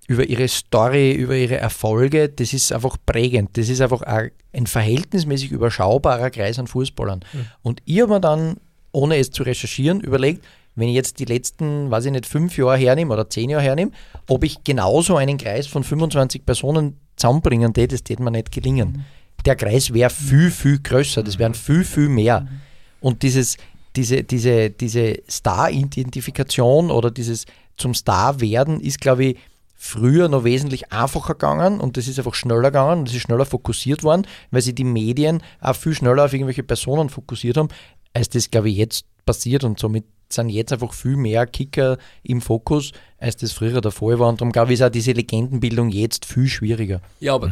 über 0.07 0.25
ihre 0.25 0.47
Story, 0.47 1.11
über 1.11 1.36
ihre 1.36 1.57
Erfolge, 1.57 2.30
das 2.30 2.53
ist 2.53 2.71
einfach 2.71 2.95
prägend. 3.05 3.57
Das 3.57 3.67
ist 3.67 3.82
einfach 3.82 4.01
ein, 4.01 4.32
ein 4.53 4.65
verhältnismäßig 4.65 5.51
überschaubarer 5.51 6.30
Kreis 6.30 6.57
an 6.59 6.67
Fußballern. 6.67 7.25
Und 7.61 7.82
ich 7.86 8.01
habe 8.01 8.13
mir 8.13 8.21
dann, 8.21 8.55
ohne 8.93 9.17
es 9.17 9.32
zu 9.32 9.43
recherchieren, 9.43 9.99
überlegt, 9.99 10.45
wenn 10.78 10.89
ich 10.89 10.95
jetzt 10.95 11.19
die 11.19 11.25
letzten, 11.25 11.89
weiß 11.89 12.05
ich 12.05 12.11
nicht, 12.11 12.28
fünf 12.28 12.57
Jahre 12.57 12.78
hernehme 12.78 13.13
oder 13.13 13.30
zehn 13.30 13.49
Jahre 13.49 13.63
hernehme, 13.63 13.91
ob 14.28 14.43
ich 14.43 14.63
genauso 14.63 15.17
einen 15.17 15.38
Kreis 15.38 15.65
von 15.65 15.84
25 15.84 16.45
Personen 16.45 16.97
zusammenbringen 17.15 17.73
täte, 17.73 17.95
das 17.95 18.03
täte 18.03 18.21
mir 18.21 18.32
nicht 18.32 18.51
gelingen. 18.51 19.03
Der 19.45 19.55
Kreis 19.55 19.91
wäre 19.93 20.11
viel, 20.11 20.51
viel 20.51 20.80
größer, 20.80 21.23
das 21.23 21.39
wären 21.39 21.55
viel, 21.55 21.84
viel 21.84 22.09
mehr. 22.09 22.47
Und 23.01 23.23
dieses, 23.23 23.57
diese, 23.95 24.23
diese, 24.23 24.69
diese 24.69 25.17
Star-Identifikation 25.30 26.91
oder 26.91 27.09
dieses 27.09 27.45
zum 27.75 27.95
Star 27.95 28.39
werden 28.39 28.80
ist, 28.80 29.01
glaube 29.01 29.25
ich, 29.25 29.38
früher 29.80 30.28
noch 30.28 30.43
wesentlich 30.43 30.91
einfacher 30.91 31.34
gegangen 31.34 31.80
und 31.80 31.97
das 31.97 32.07
ist 32.07 32.19
einfach 32.19 32.34
schneller 32.34 32.69
gegangen. 32.69 32.99
Und 32.99 33.09
es 33.09 33.15
ist 33.15 33.21
schneller 33.21 33.45
fokussiert 33.45 34.03
worden, 34.03 34.28
weil 34.51 34.61
sich 34.61 34.75
die 34.75 34.84
Medien 34.84 35.41
auch 35.59 35.75
viel 35.75 35.95
schneller 35.95 36.25
auf 36.25 36.34
irgendwelche 36.34 36.63
Personen 36.63 37.09
fokussiert 37.09 37.57
haben, 37.57 37.69
als 38.13 38.30
das, 38.30 38.51
glaube 38.51 38.69
ich, 38.69 38.78
jetzt 38.78 39.05
passiert 39.25 39.63
und 39.63 39.80
somit 39.80 40.05
sind 40.34 40.49
jetzt 40.49 40.73
einfach 40.73 40.93
viel 40.93 41.15
mehr 41.15 41.45
Kicker 41.45 41.97
im 42.23 42.41
Fokus, 42.41 42.91
als 43.17 43.38
das 43.38 43.51
früher 43.51 43.82
der 43.82 43.91
Fall 43.91 44.19
war 44.19 44.30
und 44.30 44.41
darum 44.41 44.51
glaube 44.51 44.73
ich, 44.73 44.80
ist 44.80 44.86
auch 44.86 44.89
diese 44.89 45.11
Legendenbildung 45.11 45.89
jetzt 45.89 46.25
viel 46.25 46.47
schwieriger. 46.47 47.01
Ja, 47.19 47.36
aber 47.36 47.51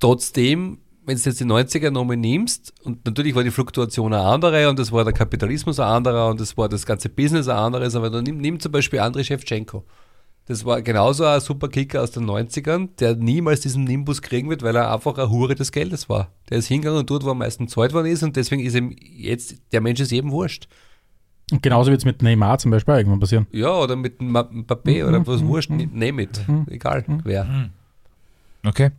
trotzdem, 0.00 0.78
wenn 1.04 1.16
du 1.16 1.22
jetzt 1.22 1.40
die 1.40 1.44
90er 1.44 1.90
nochmal 1.90 2.16
nimmst, 2.16 2.74
und 2.82 3.04
natürlich 3.06 3.34
war 3.34 3.44
die 3.44 3.50
Fluktuation 3.50 4.12
eine 4.12 4.24
andere 4.24 4.68
und 4.68 4.78
es 4.78 4.92
war 4.92 5.04
der 5.04 5.12
Kapitalismus 5.12 5.78
ein 5.78 5.88
anderer 5.88 6.28
und 6.28 6.40
es 6.40 6.56
war 6.56 6.68
das 6.68 6.84
ganze 6.84 7.08
Business 7.08 7.48
ein 7.48 7.56
anderes, 7.56 7.94
aber 7.94 8.10
dann 8.10 8.24
nimm, 8.24 8.38
nimm 8.38 8.60
zum 8.60 8.72
Beispiel 8.72 9.00
Andrei 9.00 9.24
Shevchenko. 9.24 9.84
Das 10.48 10.64
war 10.64 10.80
genauso 10.80 11.24
ein 11.24 11.40
super 11.40 11.68
Kicker 11.68 12.02
aus 12.02 12.12
den 12.12 12.24
90ern, 12.24 12.90
der 13.00 13.16
niemals 13.16 13.60
diesen 13.60 13.82
Nimbus 13.82 14.22
kriegen 14.22 14.48
wird, 14.48 14.62
weil 14.62 14.76
er 14.76 14.92
einfach 14.92 15.18
eine 15.18 15.28
Hure 15.28 15.56
des 15.56 15.72
Geldes 15.72 16.08
war. 16.08 16.30
Der 16.48 16.58
ist 16.58 16.68
hingegangen 16.68 17.00
und 17.00 17.10
dort, 17.10 17.24
wo 17.24 17.30
am 17.30 17.38
meisten 17.38 17.66
Zeit 17.66 17.92
worden 17.92 18.06
ist 18.06 18.22
und 18.22 18.36
deswegen 18.36 18.64
ist 18.64 18.76
ihm 18.76 18.94
jetzt, 19.00 19.56
der 19.72 19.80
Mensch 19.80 19.98
ist 19.98 20.12
jedem 20.12 20.30
wurscht. 20.30 20.68
Und 21.52 21.62
genauso 21.62 21.90
wird 21.90 22.00
es 22.00 22.04
mit 22.04 22.22
Neymar 22.22 22.58
zum 22.58 22.72
Beispiel 22.72 22.94
auch 22.94 22.98
irgendwann 22.98 23.20
passieren. 23.20 23.46
Ja, 23.52 23.70
oder 23.70 23.94
mit 23.94 24.20
Mbappé 24.20 25.06
oder 25.06 25.24
was 25.26 25.44
wurscht, 25.44 25.70
nehme 25.70 26.22
it. 26.22 26.44
Egal, 26.68 27.04
wer. 27.22 27.70
Okay. 28.64 28.90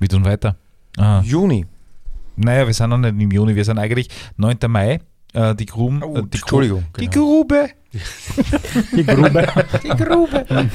Wir 0.00 0.08
tun 0.08 0.24
weiter. 0.24 0.56
Ah. 0.96 1.22
Juni. 1.24 1.66
Naja, 2.36 2.66
wir 2.66 2.74
sind 2.74 2.90
noch 2.90 2.98
nicht 2.98 3.20
im 3.20 3.30
Juni, 3.30 3.54
wir 3.54 3.64
sind 3.64 3.78
eigentlich 3.78 4.08
9. 4.36 4.58
Mai. 4.68 5.00
Äh, 5.34 5.54
die 5.54 5.66
Gruben. 5.66 6.02
Oh, 6.02 6.16
äh, 6.16 6.22
die 6.22 6.38
Entschuldigung, 6.38 6.84
Gru 6.92 7.00
Die. 7.00 7.10
Grube. 7.10 7.68
Die 8.96 9.04
Grube. 9.04 9.46
Die 9.82 9.88
Grube. 9.88 10.70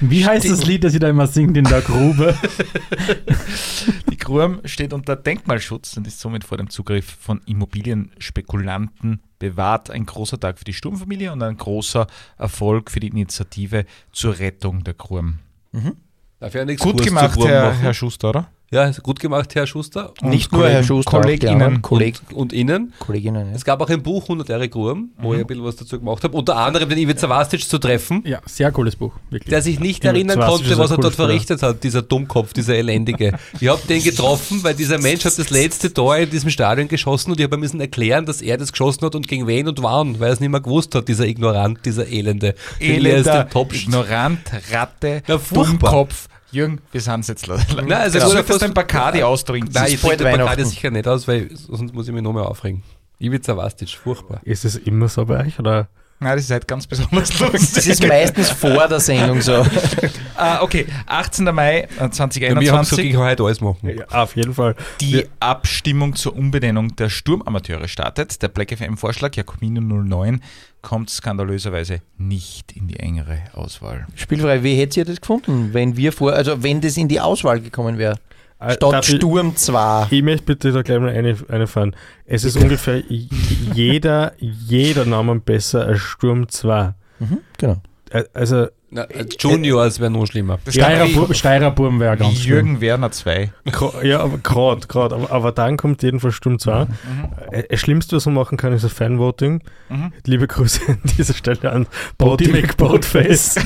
Wie 0.00 0.26
heißt 0.26 0.48
das 0.50 0.64
Lied, 0.66 0.84
das 0.84 0.94
ihr 0.94 1.00
da 1.00 1.08
immer 1.08 1.26
singt 1.26 1.56
in 1.56 1.64
der 1.64 1.80
Grube? 1.80 2.34
Die 4.30 4.36
Grum 4.36 4.60
steht 4.64 4.92
unter 4.92 5.16
Denkmalschutz 5.16 5.96
und 5.96 6.06
ist 6.06 6.20
somit 6.20 6.44
vor 6.44 6.56
dem 6.56 6.70
Zugriff 6.70 7.16
von 7.18 7.40
Immobilienspekulanten 7.46 9.20
bewahrt. 9.40 9.90
Ein 9.90 10.06
großer 10.06 10.38
Tag 10.38 10.56
für 10.56 10.64
die 10.64 10.72
Sturmfamilie 10.72 11.32
und 11.32 11.42
ein 11.42 11.56
großer 11.56 12.06
Erfolg 12.38 12.92
für 12.92 13.00
die 13.00 13.08
Initiative 13.08 13.86
zur 14.12 14.38
Rettung 14.38 14.84
der 14.84 14.94
Grum. 14.94 15.40
Darf 16.38 16.54
ich 16.54 16.60
einen 16.60 16.76
Gut 16.76 17.02
gemacht, 17.02 17.40
Herr? 17.42 17.72
Herr 17.72 17.92
Schuster, 17.92 18.28
oder? 18.28 18.48
Ja, 18.72 18.84
ist 18.84 19.02
gut 19.02 19.18
gemacht, 19.18 19.52
Herr 19.56 19.66
Schuster. 19.66 20.12
Und 20.22 20.30
Nicht 20.30 20.52
nur 20.52 20.68
Herr 20.68 20.84
Schuster, 20.84 21.10
KollegInnen. 21.20 21.82
Kolleg 21.82 22.20
Und, 22.30 22.36
und 22.36 22.52
Ihnen. 22.52 22.92
Kolleginnen. 23.00 23.48
Ja. 23.48 23.56
Es 23.56 23.64
gab 23.64 23.80
auch 23.80 23.88
ein 23.88 24.00
Buch 24.00 24.22
100 24.22 24.48
Jahre 24.48 24.68
Gurm, 24.68 25.10
wo 25.18 25.34
ich 25.34 25.40
ein 25.40 25.46
bisschen 25.48 25.64
was 25.64 25.74
dazu 25.74 25.98
gemacht 25.98 26.22
habe. 26.22 26.36
Unter 26.36 26.54
anderem 26.56 26.88
den 26.88 26.96
Ivica 26.98 27.28
Vastic 27.28 27.68
zu 27.68 27.78
treffen, 27.78 28.22
Ja, 28.24 28.38
sehr 28.46 28.70
cooles 28.70 28.94
Buch, 28.94 29.12
wirklich. 29.28 29.50
der 29.50 29.60
sich 29.62 29.80
nicht 29.80 30.04
Ja, 30.04 30.12
erinnern 30.12 30.38
konnte, 30.38 30.78
was 30.78 30.92
er 30.92 30.98
dort 30.98 31.16
verrichtet 31.16 31.64
hat, 31.64 31.82
dieser 31.82 32.02
Dummkopf, 32.02 32.52
dieser 32.52 32.76
Elendige. 32.76 33.36
Ich 33.60 33.66
habe 33.66 33.80
den 33.88 34.04
getroffen, 34.04 34.62
weil 34.62 34.74
dieser 34.74 34.98
Mensch 34.98 35.24
hat 35.24 35.36
das 35.36 35.50
letzte 35.50 35.92
Tor 35.92 36.16
in 36.18 36.30
diesem 36.30 36.50
Stadion 36.50 36.86
geschossen 36.86 37.32
und 37.32 37.40
ich 37.40 37.44
habe 37.46 37.56
ihm 37.56 37.60
müssen 37.60 37.80
erklären, 37.80 38.24
dass 38.24 38.40
er 38.40 38.56
das 38.56 38.70
geschossen 38.70 39.04
hat 39.04 39.16
und 39.16 39.26
gegen 39.26 39.48
wen 39.48 39.66
und 39.66 39.82
wann, 39.82 40.20
weil 40.20 40.28
er 40.28 40.32
es 40.34 40.38
nicht 40.38 40.48
mehr 40.50 40.60
gewusst 40.60 40.94
hat, 40.94 41.08
dieser 41.08 41.26
Ignorant, 41.26 41.80
dieser 41.84 42.06
Elende. 42.06 42.54
Er 42.78 42.94
Elender, 42.94 43.42
den 43.46 43.50
Top 43.50 43.74
ignorant, 43.74 44.38
Ratte, 44.70 45.22
Ja. 45.26 45.40
Dummkopf. 45.52 46.28
Jürgen, 46.52 46.80
wir 46.92 47.00
sind 47.00 47.26
jetzt 47.28 47.46
leider. 47.46 47.82
Nein, 47.82 47.92
also 47.92 48.18
du 48.18 48.24
gut, 48.24 48.34
solltest 48.34 48.62
ein 48.62 48.74
Bacardi 48.74 49.22
austrinken. 49.22 49.70
Nein, 49.72 49.92
ich 49.92 50.00
trinke 50.00 50.18
den 50.18 50.36
Bacardi 50.38 50.64
sicher 50.64 50.90
nicht 50.90 51.06
aus, 51.06 51.28
weil 51.28 51.50
sonst 51.54 51.94
muss 51.94 52.08
ich 52.08 52.14
mich 52.14 52.22
noch 52.22 52.32
mehr 52.32 52.46
aufregen. 52.48 52.82
Ivica 53.18 53.56
Vastic, 53.56 53.90
furchtbar. 53.90 54.40
Ist 54.44 54.64
es 54.64 54.76
immer 54.76 55.08
so 55.08 55.26
bei 55.26 55.46
euch? 55.46 55.58
Oder? 55.58 55.88
Nein, 56.22 56.36
das 56.36 56.44
ist 56.44 56.50
halt 56.50 56.68
ganz 56.68 56.86
besonders 56.86 57.38
lustig. 57.40 57.74
Das 57.74 57.86
ist 57.86 58.06
meistens 58.06 58.50
vor 58.50 58.86
der 58.86 59.00
Sendung 59.00 59.40
so. 59.40 59.66
Ah, 60.36 60.62
okay, 60.62 60.86
18. 61.04 61.44
Mai 61.54 61.80
äh, 61.80 61.86
Bei 61.98 61.98
mir 61.98 61.98
habe 61.98 62.04
ich 62.04 62.70
2021. 62.70 63.04
ich 63.10 63.16
heute 63.16 63.42
alles 63.42 63.60
machen. 63.60 63.90
Ja, 63.94 64.22
auf 64.22 64.36
jeden 64.36 64.54
Fall. 64.54 64.74
Die 64.98 65.26
Abstimmung 65.38 66.16
zur 66.16 66.34
Umbenennung 66.34 66.96
der 66.96 67.10
Sturmamateure 67.10 67.88
startet. 67.88 68.40
Der 68.40 68.48
Black 68.48 68.74
FM-Vorschlag, 68.74 69.36
Jakobino 69.36 69.82
09, 69.82 70.40
kommt 70.80 71.10
skandalöserweise 71.10 72.00
nicht 72.16 72.72
in 72.72 72.88
die 72.88 72.98
engere 72.98 73.42
Auswahl. 73.52 74.06
Spielfrei, 74.14 74.62
wie 74.62 74.76
hättet 74.76 74.96
ihr 74.96 75.04
das 75.04 75.20
gefunden, 75.20 75.74
wenn 75.74 75.98
wir 75.98 76.10
vor, 76.10 76.32
also 76.32 76.62
wenn 76.62 76.80
das 76.80 76.96
in 76.96 77.08
die 77.08 77.20
Auswahl 77.20 77.60
gekommen 77.60 77.98
wäre? 77.98 78.18
Äh, 78.60 78.72
Statt 78.74 78.92
darf 78.92 79.08
ich- 79.08 79.16
Sturm 79.16 79.56
2. 79.56 80.06
Ich 80.10 80.22
möchte 80.22 80.44
bitte 80.44 80.70
da 80.72 80.82
gleich 80.82 81.00
mal 81.00 81.08
eine, 81.10 81.34
eine 81.48 81.66
fahren. 81.66 81.96
Es 82.26 82.44
ist 82.44 82.56
ungefähr 82.56 83.02
jeder, 83.08 84.32
jeder 84.38 85.04
Name 85.06 85.40
besser 85.40 85.86
als 85.86 86.00
Sturm 86.00 86.48
2. 86.48 86.94
Mhm, 87.18 87.38
genau. 87.58 87.76
Äh, 88.10 88.24
Also, 88.34 88.68
Na, 88.92 89.02
als 89.02 89.36
Juniors 89.38 90.00
wäre 90.00 90.10
noch 90.10 90.26
schlimmer. 90.26 90.58
Steirer, 90.68 91.06
Bur 91.08 91.32
Steirer 91.32 91.70
Burm 91.70 92.00
wäre 92.00 92.16
ganz. 92.16 92.44
Jürgen 92.44 92.80
Werner 92.80 93.12
2. 93.12 93.52
gra- 93.68 94.04
ja, 94.04 94.18
aber 94.20 94.38
gerade, 94.38 94.84
gerade. 94.88 95.14
Aber, 95.14 95.30
aber 95.30 95.52
dann 95.52 95.76
kommt 95.76 96.02
jedenfalls 96.02 96.34
Sturm 96.34 96.58
2. 96.58 96.88
Äh, 97.52 97.62
Das 97.70 97.78
Schlimmste, 97.78 98.16
was 98.16 98.26
man 98.26 98.34
machen 98.34 98.58
kann, 98.58 98.72
ist 98.72 98.82
ein 98.82 98.90
Fanvoting. 98.90 99.62
Mhm. 99.90 100.12
Liebe 100.26 100.48
Grüße 100.48 100.80
an 100.88 100.98
dieser 101.16 101.34
Stelle 101.34 101.70
an 101.70 101.86
Boaty 102.18 102.48
McBoatface. 102.48 103.54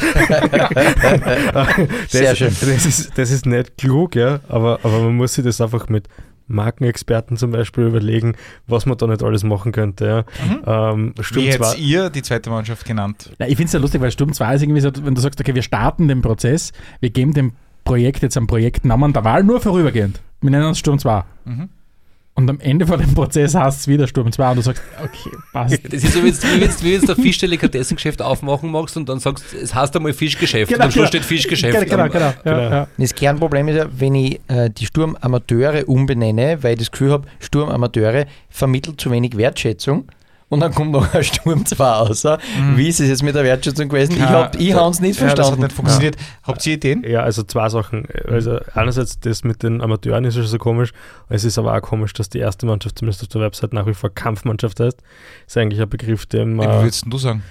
Sehr 2.09 2.31
das, 2.31 2.39
schön. 2.39 2.49
Das 2.61 2.87
ist, 2.87 3.13
das 3.17 3.31
ist 3.31 3.47
nicht 3.47 3.77
klug, 3.79 4.17
ja, 4.17 4.41
aber, 4.49 4.81
aber 4.83 5.01
man 5.01 5.17
muss 5.17 5.35
sich 5.35 5.45
das 5.45 5.61
einfach 5.61 5.89
mit 5.89 6.09
Markenexperten 6.47 7.37
zum 7.37 7.51
Beispiel 7.51 7.85
überlegen, 7.85 8.37
was 8.67 8.87
man 8.87 8.99
da 8.99 9.07
nicht 9.07 9.23
alles 9.23 9.45
machen 9.45 9.73
könnte. 9.73 10.25
Ja. 10.65 10.93
Ähm, 10.93 11.15
Sturm 11.21 11.45
Wie 11.45 11.49
hättet 11.49 11.67
2. 11.67 11.77
ihr 11.79 12.11
die 12.11 12.23
zweite 12.23 12.51
Mannschaft 12.51 12.87
genannt? 12.87 13.31
Ja, 13.39 13.47
ich 13.47 13.57
finde 13.57 13.67
es 13.67 13.73
ja 13.73 13.81
lustig, 13.81 14.01
weil 14.01 14.11
Sturm 14.11 14.33
2 14.33 14.55
ist 14.55 14.63
irgendwie 14.63 14.81
so, 14.81 14.91
wenn 15.03 15.15
du 15.15 15.21
sagst, 15.21 15.41
okay, 15.41 15.55
wir 15.55 15.63
starten 15.63 16.09
den 16.09 16.23
Prozess, 16.23 16.73
wir 17.01 17.11
geben 17.11 17.33
dem 17.33 17.53
Projekt 17.85 18.23
jetzt 18.23 18.37
einen 18.37 18.47
Projektnamen 18.47 19.13
der 19.13 19.25
Wahl 19.25 19.45
nur 19.45 19.61
vorübergehend. 19.61 20.21
Wir 20.41 20.51
nennen 20.51 20.67
uns 20.67 20.79
Sturm 20.79 20.99
2. 20.99 21.25
Mhm. 21.45 21.69
Und 22.37 22.51
am 22.51 22.59
Ende 22.59 22.85
von 22.85 22.99
dem 22.99 23.15
Prozess 23.15 23.55
heißt 23.55 23.81
es 23.81 23.89
wieder 23.89 24.09
Sturm 24.09 24.31
2 24.33 24.51
und 24.51 24.57
du 24.57 24.63
sagst, 24.63 24.83
okay, 24.99 25.37
passt. 25.53 25.81
Das 25.85 26.03
ist 26.03 26.15
so, 26.15 26.25
wie 26.25 26.33
wenn 26.33 26.69
du 26.69 26.83
wie 26.83 26.95
wenn's 26.95 27.09
ein 27.09 27.23
Fischdelikatessengeschäft 27.23 28.21
aufmachen 28.21 28.73
magst 28.73 28.97
und 28.97 29.09
dann 29.09 29.21
sagst, 29.21 29.45
es 29.55 29.73
heißt 29.73 29.95
einmal 29.95 30.13
Fischgeschäft 30.13 30.73
und 30.73 30.81
am 30.81 30.91
Schluss 30.91 31.09
steht 31.09 31.25
Fischgeschäft. 31.25 31.89
Genau, 31.89 32.09
genau, 32.09 32.09
genau. 32.09 32.33
Genau. 32.43 32.57
Ja, 32.57 32.71
ja. 32.71 32.89
Das 32.99 33.15
Kernproblem 33.15 33.69
ist 33.69 33.77
ja, 33.77 33.87
wenn 33.97 34.17
ich 34.17 34.41
äh, 34.49 34.69
die 34.69 34.87
Sturmamateure 34.87 35.89
umbenenne, 35.89 36.61
weil 36.63 36.73
ich 36.73 36.81
das 36.81 36.91
Gefühl 36.91 37.13
habe, 37.13 37.29
Sturmamateure 37.39 38.27
vermittelt 38.51 39.01
zu 39.01 39.13
wenig 39.13 39.37
Wertschätzung 39.37 40.09
und 40.55 40.61
dann 40.61 40.73
kommt 40.75 40.93
noch 40.93 41.13
ein 41.13 41.23
Sturm 41.23 41.67
2 41.67 41.85
raus. 41.85 42.25
Mhm. 42.25 42.77
Wie 42.79 42.89
ist 42.89 43.01
es 43.01 43.09
jetzt 43.09 43.23
mit 43.23 43.35
der 43.35 43.45
Wertschätzung 43.45 43.89
gewesen? 43.89 44.13
Ich, 44.13 44.19
Ja, 44.19 44.31
hab, 44.45 44.59
ich 44.59 44.73
habe 44.73 44.91
es 44.91 45.01
nicht 45.01 45.21
Ja, 45.21 45.27
das 45.27 45.31
hat 45.31 45.37
verstanden. 45.37 45.63
nicht 45.65 45.73
funktioniert. 45.75 46.17
Habt 46.43 46.67
ihr 46.67 46.75
Ideen? 46.75 47.05
Ja, 47.07 47.21
also 47.21 47.43
zwei 47.43 47.69
Sachen. 47.69 48.07
Also 48.27 48.59
einerseits 48.75 49.21
das 49.21 49.45
mit 49.45 49.63
den 49.63 49.81
Amateuren 49.83 50.25
ist 50.25 50.37
ja 50.37 50.43
so 50.45 50.57
komisch. 50.59 50.93
Es 51.29 51.45
ist 51.45 51.59
aber 51.59 51.75
auch 51.77 51.83
komisch, 51.83 52.13
dass 52.15 52.29
die 52.31 52.39
erste 52.39 52.65
Mannschaft 52.67 52.99
zumindest 52.99 53.23
auf 53.23 53.29
der 53.29 53.41
Website 53.43 53.73
nach 53.75 53.87
wie 53.87 53.95
vor 53.95 54.11
Kampfmannschaft 54.11 54.81
heißt. 54.81 55.03
Ist 55.47 55.57
eigentlich 55.59 55.81
ein 55.83 55.89
Begriff, 55.91 56.27
dem 56.27 56.57
Wie 56.59 56.65
würdest 56.65 57.05
du 57.09 57.19
sagen? 57.19 57.43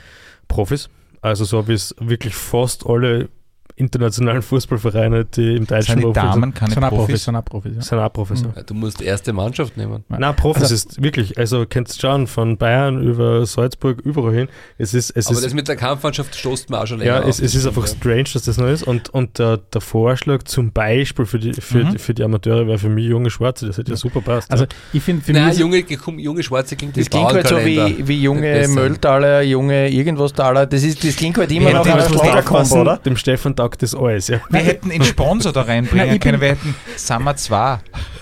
Profis, 0.47 0.89
also 1.22 1.45
so 1.45 1.68
wie 1.68 1.74
es 1.74 1.95
wirklich 1.99 2.36
fast 2.36 2.86
alle 2.86 3.30
internationalen 3.76 4.41
Fußballvereine, 4.41 5.26
die 5.26 5.55
im 5.55 5.65
deutschen 5.67 5.99
Sind 5.99 6.07
die 6.09 6.13
Damen 6.13 6.53
keine 6.53 6.71
Sind 6.74 6.82
Profis, 6.82 6.97
Profis? 6.97 7.24
sind 7.26 7.36
auch 7.36 7.45
Profis. 7.45 7.71
Ja. 7.76 7.82
sind 7.82 7.99
auch 7.99 8.13
Profis. 8.13 8.41
ja. 8.41 8.47
Ja, 8.55 8.63
Du 8.63 8.74
musst 8.74 9.01
erste 9.01 9.34
Mannschaft 9.34 9.78
nehmen. 9.78 10.03
Nein, 10.09 10.36
Profis 10.36 10.63
Also- 10.63 10.76
ist 10.76 11.01
wirklich, 11.01 11.38
also 11.38 11.65
kennst 11.67 11.95
du 11.97 12.01
schauen, 12.07 12.28
von 12.28 12.57
Bayern 12.57 13.01
über 13.03 13.45
Salzburg, 13.45 13.99
überall 14.03 14.34
hin. 14.34 14.47
Es 14.78 14.93
ist, 14.93 15.09
es 15.11 15.28
Aber 15.28 15.36
ist 15.38 15.45
das 15.45 15.53
mit 15.53 15.67
der 15.67 15.76
Kampfmannschaft 15.76 16.36
stoßt 16.36 16.69
man 16.69 16.82
auch 16.82 16.88
schon 16.88 16.99
länger 16.99 17.11
Ja, 17.15 17.21
auf, 17.21 17.30
es, 17.30 17.39
es 17.39 17.55
ist 17.55 17.65
einfach 17.65 17.88
ja. 17.88 17.93
strange, 17.95 18.26
dass 18.34 18.43
das 18.43 18.57
noch 18.57 18.67
ist. 18.67 18.84
Und, 18.84 19.09
und 19.09 19.39
der, 19.39 19.57
der 19.57 19.82
Vorschlag 19.82 20.43
zum 20.43 20.71
Beispiel 20.71 21.26
für 21.26 21.39
die, 21.39 21.53
für, 21.53 21.84
Mhm. 21.84 21.91
die, 21.93 21.97
für 21.99 22.13
die 22.13 22.24
Amateure 22.24 22.67
wäre 22.67 22.78
für 22.78 22.89
mich 22.89 23.05
junge 23.05 23.30
Schwarze. 23.30 23.65
Das 23.67 23.78
hätte 23.78 23.91
ja 23.91 23.97
super 23.97 24.21
passt. 24.21 24.51
Also 24.51 24.65
ja. 24.65 24.69
ich 24.93 25.01
finde, 25.03 25.24
für 25.24 25.34
Nein, 25.34 25.47
mich 25.49 25.57
junge, 25.57 25.84
junge 26.17 26.43
Schwarze 26.43 26.76
klingt 26.76 26.95
Das 26.95 27.09
klingt 27.09 27.32
halt 27.34 27.47
so 27.47 27.57
wie, 27.57 28.07
wie 28.07 28.21
junge. 28.21 28.67
Mölltaler, 28.67 29.41
junge 29.41 29.89
irgendwas-Taler. 29.89 30.65
Das, 30.67 30.84
ist, 30.84 31.03
das 31.03 31.15
klingt 31.15 31.38
halt 31.38 31.51
immer 31.51 31.71
Ja, 31.71 31.78
noch 31.80 31.86
müssen 31.95 32.13
Schlagerkombo, 32.19 32.82
oder? 32.82 32.97
Dem 32.97 33.17
Stefan 33.17 33.55
taugt 33.64 33.82
das 33.82 33.95
alles. 33.95 34.28
Ja. 34.28 34.39
Wir 34.49 34.59
hätten 34.59 34.91
einen 34.91 35.03
Sponsor 35.03 35.51
da 35.53 35.61
reinbringen 35.61 36.07
Nein, 36.07 36.20
können. 36.20 36.41
Wir 36.41 36.49
hätten 36.49 36.76
Summer 36.97 37.36
2. 37.36 37.55
Ja, 37.55 37.80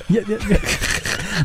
ja, 0.09 0.19
ja. 0.49 0.57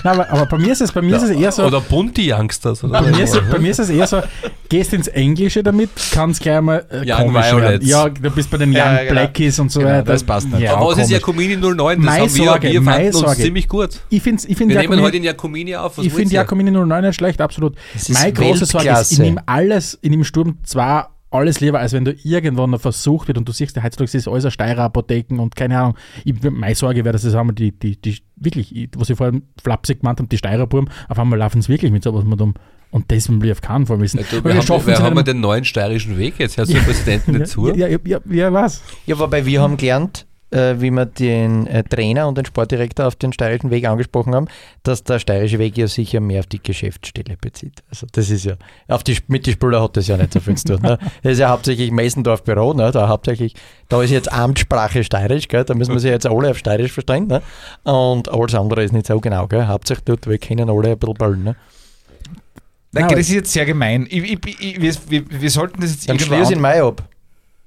Nein, 0.05 0.15
aber, 0.21 0.31
aber 0.31 0.47
bei 0.47 0.59
mir 0.59 0.73
ist 0.73 0.81
es, 0.81 0.93
bei 0.93 1.01
mir 1.01 1.17
ist 1.17 1.23
es 1.23 1.31
eher 1.31 1.53
so. 1.53 1.65
Oder 1.65 1.81
bunte 1.81 2.21
Youngsters. 2.21 2.83
Oder 2.85 3.01
Bei 3.01 3.11
mir, 3.11 3.25
ist, 3.25 3.41
bei 3.51 3.59
mir 3.59 3.71
ist 3.71 3.79
es 3.79 3.89
eher 3.89 4.07
so, 4.07 4.21
gehst 4.69 4.93
ins 4.93 5.07
Englische 5.09 5.63
damit, 5.63 5.91
kannst 6.13 6.43
gleich 6.43 6.61
mal 6.61 6.85
äh, 6.91 7.09
Young 7.11 7.33
komisch 7.33 7.53
werden. 7.53 7.87
Ja, 7.87 8.09
du 8.09 8.31
bist 8.31 8.51
bei 8.51 8.59
den 8.59 8.71
Young 8.71 8.77
Ja, 8.77 8.99
genau. 8.99 9.13
Blackies 9.13 9.59
und 9.61 9.71
so 9.71 9.81
Genau, 9.81 9.93
weiter. 9.93 10.03
das 10.13 10.25
passt 10.25 10.49
nicht. 10.51 10.61
Ja, 10.61 10.75
Aber 10.77 10.89
was 10.89 10.99
ist. 10.99 11.11
Jakomini 11.11 11.57
09? 11.57 11.77
Das 11.77 12.05
Meine 12.05 12.11
haben 12.11 12.35
wir, 12.35 12.45
Sorge, 12.45 12.73
wir 12.73 13.07
uns 13.07 13.19
Sorge. 13.19 13.37
ziemlich 13.43 13.69
gut. 13.69 14.01
Ich 14.11 14.23
finde 14.23 14.43
ich 14.47 14.57
find 14.57 14.71
Wir 14.71 14.81
nehmen 14.81 14.93
Jakomini- 14.95 15.03
heute 15.03 15.17
in 15.19 15.25
Jakomini 15.25 15.77
auf. 15.77 15.97
Was 15.99 16.05
ich 16.05 16.13
finde? 16.13 16.35
Jakomini 16.35 16.71
09 16.73 17.05
nicht 17.05 17.15
schlecht, 17.17 17.41
absolut. 17.41 17.77
Meine 18.09 18.33
große 18.33 18.67
Sorge 18.67 18.91
ist, 18.91 19.13
ich 19.13 19.19
nehme 19.21 19.41
alles, 19.47 19.99
ich 20.03 20.11
nehme 20.11 20.25
Sturm 20.25 20.59
zwar 20.65 21.16
alles 21.31 21.61
lieber, 21.61 21.81
als 21.81 21.93
wenn 21.93 22.05
du 22.05 22.15
irgendwann 22.23 22.71
noch 22.71 22.81
versucht 22.81 23.29
wird 23.29 23.37
und 23.39 23.49
du 23.49 23.53
siehst, 23.53 23.77
heutzutage 23.83 24.17
ist 24.17 24.29
alles 24.29 24.45
eine 24.45 24.51
Steirer 24.53 24.85
Apotheken 24.85 25.39
und 25.41 25.57
keine 25.57 25.79
Ahnung. 25.79 25.95
Ich, 26.25 26.35
meine 26.43 26.75
Sorge 26.75 27.05
wäre, 27.05 27.13
dass 27.13 27.23
das 27.23 27.35
einmal 27.35 27.55
die, 27.55 27.73
die, 27.73 28.01
die 28.01 28.19
wirklich, 28.37 28.75
ich- 28.75 28.91
was 28.97 29.11
ich 29.11 29.17
vorhin 29.17 29.43
flapsig 29.63 30.01
gemeint 30.01 30.19
habe, 30.21 30.29
die 30.29 30.39
Steirer 30.39 30.67
Burm, 30.67 30.89
auf 31.09 31.19
einmal 31.19 31.39
laufen 31.39 31.61
sie 31.63 31.69
wirklich 31.69 31.91
mit 31.93 32.03
sowas 32.05 32.25
mit 32.25 32.41
um. 32.41 32.55
Und 32.93 33.11
das 33.11 33.29
will 33.29 33.45
ich 33.45 33.53
auf 33.53 33.61
keinen 33.61 33.85
Fall 33.87 34.01
wissen. 34.01 34.19
Ja, 34.21 34.25
du, 34.31 34.37
wir 34.37 34.45
wir 34.45 34.55
haben, 34.55 34.63
schaffen 34.67 34.87
wir 34.87 34.95
es 34.95 35.01
haben 35.01 35.17
wir 35.17 35.25
den 35.25 35.41
neuen 35.41 35.65
steirischen 35.65 36.17
Weg 36.17 36.35
jetzt. 36.39 36.57
Du 36.57 36.63
Ja. 36.63 36.79
dem 36.79 36.85
Präsidenten 36.85 37.33
nicht 37.39 37.49
zu? 37.49 37.69
Ja, 37.75 37.89
ja, 37.89 37.99
ja, 38.07 38.21
ja, 38.31 38.53
was? 38.53 38.81
Ja, 39.07 39.19
wobei 39.19 39.45
wir 39.45 39.61
haben 39.61 39.77
gelernt, 39.77 40.27
äh, 40.51 40.75
wie 40.79 40.91
wir 40.91 41.07
den 41.07 41.67
äh, 41.67 41.83
Trainer 41.83 42.29
und 42.29 42.39
den 42.39 42.45
Sportdirektor 42.45 43.07
auf 43.07 43.17
den 43.17 43.33
steirischen 43.33 43.71
Weg 43.71 43.87
angesprochen 43.87 44.35
haben, 44.35 44.47
dass 44.83 45.05
der 45.05 45.19
steirische 45.19 45.59
Weg 45.59 45.77
ja 45.77 45.89
sicher 45.89 46.21
mehr 46.21 46.41
auf 46.41 46.47
die 46.47 46.63
Geschäftsstelle 46.63 47.37
bezieht. 47.41 47.83
Also 47.91 48.07
das 48.13 48.31
ist 48.31 48.45
ja, 48.45 48.55
auf 48.89 49.03
die, 49.03 49.17
mit 49.29 49.47
den 49.47 49.55
Spieler 49.55 49.83
hat 49.83 49.97
das 49.97 50.07
ja 50.07 50.17
nicht 50.17 50.33
so 50.33 50.41
viel 50.41 50.57
zu 50.57 50.77
tun. 50.77 50.83
Ne? 50.83 50.99
Das 51.23 51.33
ist 51.33 51.39
ja 51.39 51.49
hauptsächlich 51.51 51.91
Messendorf 51.91 52.45
Büro, 52.45 52.73
ne? 52.73 52.91
da 52.93 53.09
hauptsächlich, 53.09 53.55
da 53.89 54.03
ist 54.03 54.11
jetzt 54.11 54.33
Amtssprache 54.33 55.03
steirisch, 55.03 55.49
gell? 55.49 55.65
da 55.65 55.75
müssen 55.75 55.93
wir 55.93 56.01
sich 56.01 56.11
jetzt 56.11 56.27
alle 56.27 56.51
auf 56.51 56.59
steirisch 56.59 56.93
verstehen. 56.93 57.27
Ne? 57.27 57.43
Und 57.85 58.29
alles 58.29 58.55
andere 58.55 58.85
ist 58.85 58.93
nicht 58.93 59.07
so 59.07 59.21
genau. 59.21 59.47
Gell? 59.47 59.67
Hauptsächlich 59.67 60.05
dort, 60.05 60.29
wir 60.29 60.39
kennen 60.39 60.71
alle 60.71 60.91
ein 60.91 60.99
bisschen 60.99 61.15
ballen. 61.15 61.45
Ne? 61.45 61.57
Nein, 62.93 63.09
das 63.09 63.21
ist 63.21 63.31
jetzt 63.31 63.53
sehr 63.53 63.67
gemein. 63.67 64.07
Ich, 64.09 64.23
ich, 64.25 64.61
ich, 64.61 64.81
wir, 65.11 65.25
wir, 65.29 65.51
sollten 65.51 65.81
das 65.81 65.91
jetzt 65.91 66.09
Dann 66.09 66.19
schließe 66.19 66.49
an- 66.49 66.53
im 66.53 66.61
Mai 66.61 66.83
ab. 66.83 67.03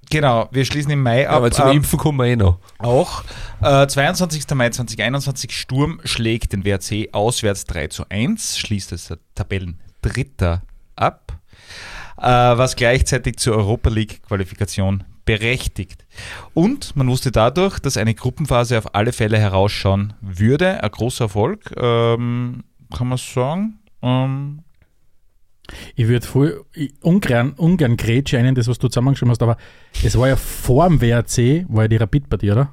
Genau, 0.10 0.49
wir 0.51 0.66
schließen 0.66 0.91
im 0.91 1.03
Mai 1.03 1.30
ab. 1.30 1.36
Aber 1.36 1.51
zum 1.51 1.68
Ähm, 1.68 1.78
Impfen 1.78 1.99
kommen 1.99 2.18
wir 2.18 2.26
eh 2.26 2.36
noch. 2.36 2.60
Auch. 2.80 3.24
Äh, 3.62 3.88
22. 3.88 4.43
Mai 4.55 4.70
2021, 4.70 5.51
Sturm 5.51 6.01
schlägt 6.03 6.53
den 6.53 6.66
WRC 6.66 7.10
auswärts 7.14 7.66
3 7.66 7.88
zu 7.88 8.05
1, 8.10 8.57
schließt 8.57 8.91
es 8.91 9.07
der 9.10 9.20
Tabellendritter 9.36 10.64
ab, 10.95 11.34
äh, 12.18 12.24
was 12.24 12.76
gleichzeitig 12.76 13.38
zur 13.38 13.55
Europa 13.55 13.89
League 13.89 14.24
Qualifikation 14.24 15.03
berechtigt. 15.26 16.05
Und 16.55 16.95
man 16.95 17.07
wusste 17.07 17.32
dadurch, 17.32 17.78
dass 17.78 17.97
eine 17.97 18.16
Gruppenphase 18.16 18.80
auf 18.80 18.95
alle 18.95 19.14
Fälle 19.14 19.38
herausschauen 19.38 20.14
würde. 20.22 20.84
Ein 20.84 20.89
großer 20.89 21.26
Erfolg, 21.26 21.72
ähm, 21.78 22.64
kann 22.95 23.07
man 23.07 23.18
sagen. 23.20 23.80
Ähm, 24.01 24.64
Ich 25.96 26.08
würde 26.08 26.26
voll 26.26 26.66
ich, 26.74 26.94
ungern, 27.02 27.54
ungern 27.58 27.98
Grätsche 27.98 28.38
einen, 28.38 28.56
das, 28.56 28.68
was 28.68 28.80
du 28.80 28.88
zusammengeschrieben 28.88 29.32
hast, 29.32 29.42
aber 29.42 29.58
es 30.04 30.18
war 30.18 30.28
ja 30.28 30.36
vor 30.36 30.88
dem 30.88 31.02
WRC, 31.02 31.66
war 31.70 31.84
ja 31.84 31.88
die 31.88 31.98
Rapid-Partie, 31.98 32.52
oder? 32.52 32.70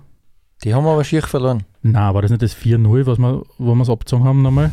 Die 0.65 0.75
haben 0.75 0.87
aber 0.87 1.05
schier 1.05 1.23
verloren. 1.23 1.65
Na, 1.83 2.15
war 2.15 2.23
das 2.23 2.31
nicht 2.31 2.43
das 2.43 2.57
4-0, 2.57 3.07
was 3.07 3.19
wir, 3.19 3.43
wo 3.59 3.75
wir 3.75 3.83
es 3.83 3.91
abgezogen 3.91 4.25
haben 4.25 4.43
nochmal? 4.43 4.71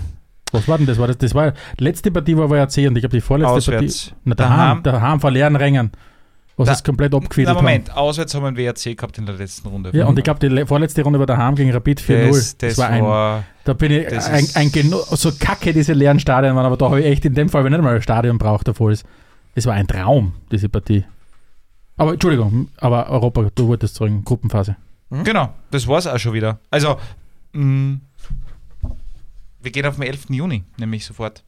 Was 0.51 0.67
war 0.67 0.77
denn 0.77 0.87
das? 0.87 0.99
War 0.99 1.07
das, 1.07 1.17
das 1.17 1.33
war, 1.33 1.53
die 1.79 1.83
letzte 1.83 2.11
Partie 2.11 2.37
war 2.37 2.49
WRC 2.49 2.87
und 2.87 2.95
ich 2.95 3.01
glaube 3.01 3.17
die 3.17 3.21
vorletzte 3.21 3.53
auswärts. 3.53 4.09
Partie. 4.09 4.21
Na, 4.23 4.35
daheim, 4.35 4.83
Daheim. 4.83 5.01
daheim 5.01 5.19
vor 5.19 5.31
leeren 5.31 5.55
Rängen. 5.55 5.91
Was 6.55 6.67
Da- 6.67 6.73
es 6.73 6.83
komplett 6.83 7.11
Na, 7.11 7.17
abgefedert 7.17 7.55
Moment, 7.55 7.95
auswärts 7.95 8.35
haben 8.35 8.43
wir 8.43 8.47
einen 8.49 8.57
WRC 8.57 8.95
gehabt 8.95 9.17
in 9.17 9.25
der 9.25 9.35
letzten 9.35 9.67
Runde. 9.67 9.89
haben. 9.89 9.97
Ja, 9.97 10.05
und 10.05 10.17
ich 10.19 10.23
glaube, 10.23 10.39
die 10.39 10.47
le- 10.49 10.67
vorletzte 10.67 11.01
Runde 11.01 11.17
war 11.17 11.25
daheim 11.25 11.55
gegen 11.55 11.71
Rapid 11.71 11.99
4-0. 11.99 12.27
das, 12.27 12.57
das 12.57 12.77
war 12.77 12.89
ein, 12.89 13.03
war 13.03 13.43
da 13.63 13.73
bin 13.73 13.91
ich 13.91 14.07
das 14.07 14.27
ein, 14.29 14.43
ist- 14.43 14.55
ein 14.55 14.69
so 15.15 15.31
kacke 15.39 15.73
diese 15.73 15.93
leeren 15.93 16.19
Stadien 16.19 16.55
waren, 16.55 16.65
aber 16.65 16.77
da 16.77 16.85
habe 16.85 16.99
ich 17.01 17.07
echt 17.07 17.25
in 17.25 17.33
dem 17.33 17.49
Fall, 17.49 17.63
wenn 17.63 17.73
ich 17.73 17.77
nicht 17.79 17.83
mal 17.85 17.95
ein 17.95 18.01
Stadion 18.03 18.37
braucht, 18.37 18.67
davor 18.67 18.91
ist. 18.91 19.03
Es 19.55 19.65
war 19.65 19.73
ein 19.73 19.87
Traum, 19.87 20.33
diese 20.51 20.69
Partie. 20.69 21.03
Aber 21.97 22.13
Entschuldigung, 22.13 22.69
aber 22.77 23.09
Europa, 23.09 23.47
du 23.55 23.67
wolltest 23.67 23.95
sagen, 23.95 24.23
Gruppenphase. 24.23 24.75
Genau, 25.09 25.53
das 25.71 25.87
war's 25.87 26.05
auch 26.07 26.17
schon 26.19 26.33
wieder. 26.33 26.59
Also, 26.71 26.97
mh, 27.53 27.97
wir 29.61 29.71
gehen 29.71 29.85
auf 29.85 29.95
den 29.95 30.03
11. 30.03 30.25
Juni, 30.29 30.63
nämlich 30.77 31.05
sofort. 31.05 31.43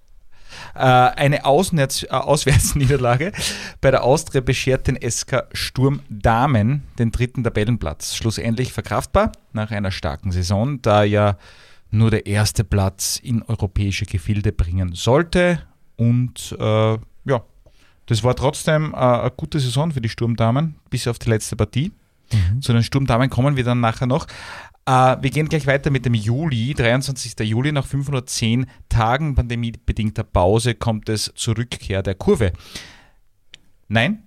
Äh, 0.74 0.80
eine 0.80 1.45
Auswärts, 1.45 2.03
äh, 2.03 2.08
Auswärtsniederlage 2.08 3.32
bei 3.82 3.91
der 3.91 4.03
Austria 4.03 4.41
beschert 4.41 4.88
den 4.88 4.97
SK 5.01 5.43
Sturm 5.53 6.01
Damen 6.10 6.84
den 6.99 7.12
dritten 7.12 7.43
Tabellenplatz. 7.43 8.16
Schlussendlich 8.16 8.74
verkraftbar 8.74 9.32
nach 9.53 9.72
einer 9.72 9.91
starken 9.91 10.32
Saison, 10.32 10.82
da 10.82 11.03
ja 11.03 11.38
nur 11.91 12.12
der 12.12 12.26
erste 12.26 12.64
Platz 12.64 13.20
in 13.22 13.41
europäische 13.43 14.06
Gefilde 14.06 14.51
bringen 14.51 14.93
sollte. 14.93 15.62
Und 15.95 16.56
äh, 16.60 16.97
ja, 17.26 17.43
das 18.06 18.24
war 18.24 18.36
trotzdem 18.36 18.93
äh, 18.93 18.97
eine 18.97 19.32
gute 19.32 19.60
Saison 19.60 19.91
für 19.91 20.01
die 20.01 20.10
Sturmdamen, 20.10 20.76
bis 20.89 21.08
auf 21.08 21.20
die 21.20 21.30
letzte 21.30 21.56
Partie. 21.56 21.91
Zu 22.60 22.74
den 22.74 22.84
Sturmdamen 22.84 23.30
kommen 23.30 23.56
wir 23.56 23.64
dann 23.64 23.80
nachher 23.80 24.08
noch. 24.08 24.26
Äh, 24.88 25.18
wir 25.22 25.30
gehen 25.32 25.50
gleich 25.50 25.66
weiter 25.68 25.90
mit 25.90 26.06
dem 26.06 26.14
Juli, 26.14 26.74
23. 26.74 27.40
Juli. 27.48 27.72
Nach 27.72 27.86
510 27.86 28.68
Tagen 28.90 29.36
pandemiebedingter 29.36 30.24
Pause 30.24 30.76
kommt 30.76 31.10
es 31.10 31.32
zur 31.36 31.58
Rückkehr 31.58 32.04
der 32.04 32.16
Kurve. 32.16 32.54
Nein? 33.88 34.24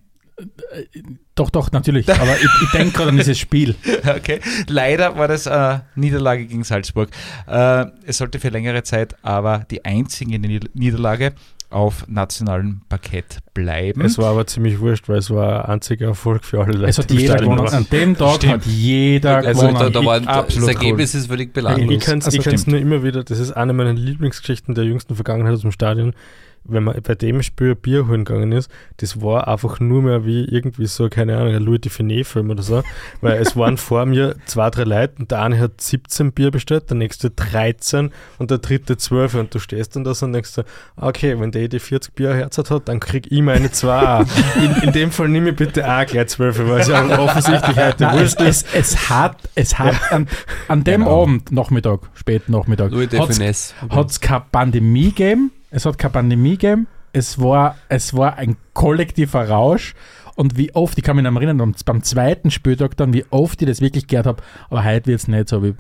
Doch, 1.35 1.51
doch, 1.51 1.73
natürlich. 1.73 2.09
Aber 2.09 2.37
ich, 2.37 2.49
ich 2.63 2.71
denke 2.71 2.93
gerade 2.93 3.11
an 3.11 3.17
dieses 3.17 3.39
Spiel. 3.39 3.75
Okay. 4.07 4.41
Leider 4.69 5.17
war 5.17 5.29
das 5.29 5.47
äh, 5.47 5.81
Niederlage 5.97 6.47
gegen 6.47 6.65
Salzburg. 6.65 7.11
Äh, 7.47 7.87
es 8.05 8.19
sollte 8.19 8.39
für 8.39 8.49
längere 8.49 8.83
Zeit 8.83 9.17
aber 9.25 9.65
die 9.71 9.85
einzige 9.85 10.39
Nieder- 10.39 10.69
Niederlage 10.75 11.35
auf 11.71 12.07
nationalem 12.09 12.81
Parkett 12.89 13.39
bleiben. 13.53 14.01
Es 14.01 14.17
war 14.17 14.31
aber 14.31 14.47
ziemlich 14.47 14.81
wurscht, 14.81 15.09
weil 15.09 15.19
es 15.19 15.31
war 15.31 15.67
ein 15.67 15.75
einziger 15.75 16.07
Erfolg 16.07 16.45
für 16.45 16.63
alle 16.63 16.73
Leute. 16.73 16.87
Es 16.87 16.99
hat 16.99 17.11
jeder 17.11 17.37
gewonnen. 17.37 17.69
An 17.69 17.87
dem 17.93 18.17
Tag 18.17 18.37
Stimmt. 18.37 18.53
hat 18.55 18.67
jeder 18.67 19.37
Also 19.37 19.61
gewonnen. 19.67 19.79
da, 19.79 19.91
da 19.91 20.05
war, 20.05 20.21
das 20.21 20.57
Ergebnis 20.67 21.15
ist 21.15 21.27
völlig 21.27 21.53
belanglos. 21.53 21.91
Ich 21.91 22.01
kann 22.01 22.19
es 22.19 22.25
Also 22.27 22.39
ich 22.39 22.45
kann's 22.45 22.63
stimmt. 22.63 22.73
nur 22.73 22.81
immer 22.81 23.03
wieder, 23.03 23.23
das 23.23 23.39
ist 23.39 23.53
eine 23.53 23.75
meiner 23.75 23.93
Lieblingsgeschichten 23.93 24.75
der 24.75 24.85
jüngsten 24.85 25.15
Vergangenheit 25.15 25.53
aus 25.55 25.61
dem 25.61 25.73
Stadion, 25.73 26.15
wenn 26.65 26.85
man 26.85 27.01
bei 27.03 27.15
dem 27.15 27.43
Spiel 27.43 27.75
Bier 27.75 28.07
holen 28.09 28.25
gegangen 28.25 28.53
ist, 28.53 28.71
das 28.99 29.21
war 29.23 29.49
einfach 29.49 29.81
nur 29.81 30.03
mehr 30.03 30.25
wie 30.27 30.45
irgendwie 30.45 30.87
so, 30.87 31.09
keine 31.09 31.37
Ahnung, 31.39 31.55
ein 31.55 31.63
Louis 31.63 31.81
Dufiné-Film 31.81 32.51
oder 32.51 32.63
so, 32.63 32.83
weil 33.21 33.41
es 33.41 33.57
waren 33.57 33.77
vor 33.79 34.05
mir 34.07 34.37
zwei, 34.47 34.71
drei 34.71 34.85
Leute 34.85 35.15
und 35.19 35.31
der 35.31 35.43
eine 35.43 35.59
hat 35.59 35.81
17 35.81 36.33
Bier 36.33 36.51
bestellt, 36.51 36.91
der 36.91 36.97
nächste 36.97 37.31
13 37.31 38.11
und 38.39 38.51
der 38.51 38.59
dritte 38.59 38.97
12 38.97 39.35
und 39.35 39.55
du 39.55 39.59
stehst 39.59 39.97
dann 39.97 40.05
da 40.05 40.15
so 40.15 40.27
und 40.27 40.33
denkst 40.33 40.51
so, 40.51 40.63
okay, 40.97 41.39
wenn 41.41 41.51
der 41.51 41.69
die 41.69 41.79
40 41.79 42.15
Bier 42.15 42.35
herzert 42.35 42.71
hat, 42.71 42.89
dann 42.89 43.01
krieg 43.01 43.27
ich 43.31 43.41
meine 43.43 43.71
zwei. 43.71 44.25
in, 44.63 44.83
in 44.83 44.93
dem 44.93 45.11
Fall 45.11 45.29
nimm 45.29 45.45
mir 45.45 45.53
bitte 45.55 45.91
auch 45.91 46.05
gleich 46.07 46.29
12, 46.29 46.59
weil 46.69 46.81
es 46.81 46.89
ja 46.89 47.19
offensichtlich 47.19 47.77
heute 47.77 48.05
Nein, 48.05 48.19
es, 48.19 48.35
ist. 48.35 48.41
es, 48.41 48.65
es 48.75 49.09
hat, 49.09 49.37
es 49.55 49.79
hat 49.79 49.95
an, 50.13 50.29
an 50.69 50.85
dem 50.85 50.99
Genau. 51.03 51.23
Abend, 51.23 51.53
Nachmittag, 51.53 52.01
späten 52.15 52.53
Nachmittag, 52.53 52.91
Louis 52.91 53.09
de 53.09 53.21
hat's 53.21 53.37
Finesse. 53.37 53.75
hat 53.91 54.11
es 54.11 54.21
keine 54.21 54.45
Pandemie 54.51 55.11
gegeben. 55.11 55.53
Es 55.71 55.87
hat 55.87 55.99
keine 55.99 56.13
Pandemie 56.13 56.53
gegeben. 56.57 56.87
Es 57.13 57.41
war, 57.41 57.77
es 57.89 58.15
war 58.15 58.37
ein 58.37 58.57
kollektiver 58.75 59.49
Rausch. 59.49 59.95
Und 60.35 60.57
wie 60.57 60.75
oft, 60.75 60.97
ich 60.99 61.05
kann 61.05 61.17
mich 61.17 61.25
noch 61.25 61.35
erinnern, 61.35 61.59
beim, 61.59 61.75
beim 61.85 62.03
zweiten 62.03 62.51
Spieltag 62.51 62.97
dann, 62.97 63.13
wie 63.13 63.25
oft 63.31 63.61
ich 63.61 63.69
das 63.69 63.81
wirklich 63.81 64.07
gehört 64.07 64.27
habe, 64.27 64.43
aber 64.71 64.85
heute 64.85 65.07
wird 65.07 65.21
es 65.21 65.27
nicht 65.29 65.49
so 65.49 65.63
wie 65.65 65.75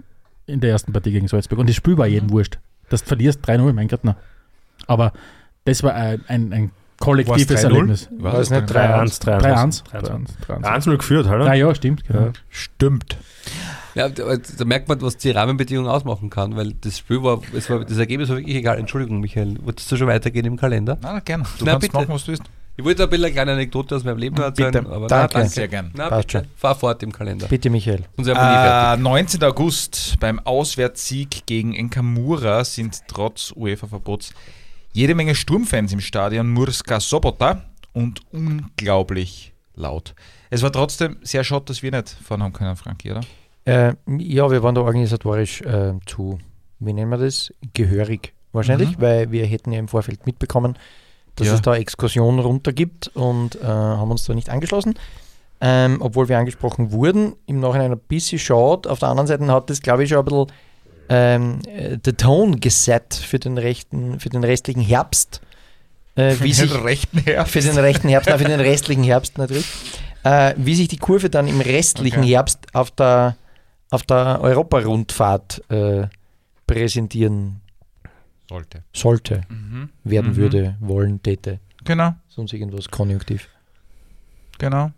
in 0.46 0.60
der 0.60 0.70
ersten 0.70 0.92
Partie 0.92 1.12
gegen 1.12 1.28
Salzburg. 1.28 1.58
Und 1.60 1.68
das 1.68 1.76
Spiel 1.76 1.96
war 1.96 2.06
jedem 2.06 2.30
wurscht. 2.30 2.58
Dass 2.88 3.02
du 3.02 3.08
verlierst 3.08 3.44
3-0, 3.48 3.72
mein 3.72 3.88
Gott, 3.88 4.02
noch. 4.04 4.16
Aber 4.86 5.12
Das 5.64 5.82
war 5.82 5.94
ein, 5.94 6.24
ein, 6.28 6.52
ein 6.52 6.70
kollektives 6.98 7.50
War's 7.50 7.64
3-0? 7.64 7.64
Erlebnis. 7.64 8.08
War 8.18 8.34
es 8.38 8.50
nicht 8.50 8.64
3-1, 8.64 9.22
3-1. 9.22 9.82
3-1. 9.92 10.26
3-1. 10.48 10.62
1-0 10.62 10.96
geführt, 10.96 11.26
oder? 11.26 11.44
Ja, 11.46 11.54
ja, 11.54 11.74
stimmt. 11.74 12.04
Genau. 12.06 12.30
Stimmt. 12.48 13.18
Ja, 13.98 14.08
da, 14.08 14.36
da 14.36 14.64
merkt 14.64 14.88
man, 14.88 15.00
was 15.02 15.16
die 15.16 15.30
Rahmenbedingungen 15.30 15.90
ausmachen 15.90 16.30
kann, 16.30 16.54
weil 16.56 16.72
das 16.80 16.98
Spiel 16.98 17.22
war, 17.22 17.40
es 17.52 17.68
war 17.68 17.84
das 17.84 17.98
Ergebnis 17.98 18.28
war 18.28 18.36
wirklich 18.36 18.56
egal. 18.56 18.78
Entschuldigung, 18.78 19.20
Michael, 19.20 19.56
wolltest 19.62 19.90
du 19.90 19.96
schon 19.96 20.06
weitergehen 20.06 20.46
im 20.46 20.56
Kalender? 20.56 20.96
Na, 21.02 21.18
gerne. 21.20 21.44
Du 21.58 21.64
Na, 21.64 21.72
kannst 21.72 21.88
bitte. 21.88 21.96
machen, 21.96 22.14
was 22.14 22.22
du 22.24 22.28
willst. 22.28 22.44
Ich 22.76 22.84
wollte 22.84 23.02
ein 23.02 23.10
bisschen 23.10 23.24
eine 23.24 23.34
kleine 23.34 23.52
Anekdote 23.54 23.96
aus 23.96 24.04
meinem 24.04 24.18
Leben 24.18 24.36
erzählen, 24.36 24.70
Bitte. 24.70 24.88
aber 24.88 25.08
Danke. 25.08 25.38
Na, 25.38 25.44
Sehr 25.46 25.66
gern. 25.66 25.90
Na, 25.94 26.10
Passt 26.10 26.28
bitte. 26.28 26.38
schon. 26.44 26.48
Fahr 26.56 26.76
fort 26.76 27.02
im 27.02 27.10
Kalender. 27.10 27.48
Bitte, 27.48 27.70
Michael. 27.70 28.04
Äh, 28.18 28.96
19. 28.96 29.42
August 29.42 30.14
beim 30.20 30.38
Auswärtssieg 30.38 31.44
gegen 31.46 31.74
Enkamura 31.74 32.64
sind 32.64 33.00
trotz 33.08 33.52
UEFA-Verbots 33.56 34.32
jede 34.92 35.16
Menge 35.16 35.34
Sturmfans 35.34 35.92
im 35.92 35.98
Stadion 36.00 36.50
Murska 36.50 37.00
Sobota 37.00 37.64
und 37.94 38.20
unglaublich 38.30 39.52
laut. 39.74 40.14
Es 40.50 40.62
war 40.62 40.70
trotzdem 40.70 41.16
sehr 41.22 41.42
schott, 41.42 41.68
dass 41.68 41.82
wir 41.82 41.90
nicht 41.90 42.08
fahren 42.10 42.44
haben 42.44 42.52
können, 42.52 42.76
Frankie, 42.76 43.10
oder? 43.10 43.22
Äh, 43.68 43.94
ja, 44.18 44.50
wir 44.50 44.62
waren 44.62 44.74
da 44.74 44.80
organisatorisch 44.80 45.60
äh, 45.62 45.92
zu, 46.06 46.38
wie 46.78 46.92
nennen 46.92 47.10
wir 47.10 47.18
das? 47.18 47.52
Gehörig 47.74 48.32
wahrscheinlich, 48.52 48.96
Mhm. 48.98 49.02
weil 49.02 49.30
wir 49.30 49.44
hätten 49.46 49.72
ja 49.72 49.78
im 49.78 49.88
Vorfeld 49.88 50.24
mitbekommen, 50.26 50.76
dass 51.36 51.48
Ja. 51.48 51.54
es 51.54 51.62
da 51.62 51.76
Exkursionen 51.76 52.40
runter 52.40 52.72
gibt 52.72 53.08
und 53.08 53.56
äh, 53.56 53.64
haben 53.66 54.10
uns 54.10 54.24
da 54.24 54.34
nicht 54.34 54.48
angeschlossen. 54.50 54.94
Ähm, 55.60 55.96
obwohl 56.00 56.28
wir 56.28 56.38
angesprochen 56.38 56.92
wurden, 56.92 57.34
im 57.46 57.58
Nachhinein 57.60 57.90
ein 57.92 57.98
bisschen 57.98 58.38
schade. 58.38 58.88
Auf 58.88 59.00
der 59.00 59.08
anderen 59.08 59.26
Seite 59.26 59.46
hat 59.48 59.68
das, 59.70 59.82
glaube 59.82 60.04
ich, 60.04 60.10
schon 60.10 60.18
ein 60.20 60.24
bisschen 60.24 60.46
ähm, 61.10 61.58
äh, 61.66 61.98
the 62.04 62.12
tone 62.12 62.56
geset 62.58 63.14
für 63.14 63.38
den, 63.40 63.58
rechten, 63.58 64.20
für 64.20 64.28
den 64.28 64.44
restlichen 64.44 64.82
Herbst. 64.82 65.40
Äh, 66.14 66.36
wie 66.40 66.52
sich, 66.52 66.72
rechten 66.84 67.18
Herbst. 67.18 67.52
für 67.52 67.60
den 67.60 67.76
rechten 67.78 68.08
Herbst, 68.08 68.28
nein, 68.30 68.38
für 68.38 68.44
den 68.44 68.60
restlichen 68.60 69.02
Herbst 69.04 69.36
natürlich. 69.38 69.66
Äh, 70.22 70.54
wie 70.56 70.74
sich 70.74 70.88
die 70.88 70.96
Kurve 70.98 71.28
dann 71.30 71.48
im 71.48 71.60
restlichen 71.60 72.20
Okay. 72.20 72.28
Herbst 72.30 72.58
auf 72.72 72.90
der, 72.92 73.36
auf 73.90 74.02
der 74.02 74.40
Europa-Rundfahrt 74.42 75.62
äh, 75.70 76.08
präsentieren 76.66 77.60
Sollte. 78.48 78.84
sollte, 78.94 79.42
Mhm. 79.48 79.90
werden 80.04 80.32
Mhm. 80.32 80.36
würde, 80.36 80.76
wollen, 80.80 81.22
täte. 81.22 81.60
Genau, 81.84 82.14
Sonst 82.28 82.52
irgendwas 82.52 82.88
konjunktiv. 82.88 83.48
genau. 84.58 84.90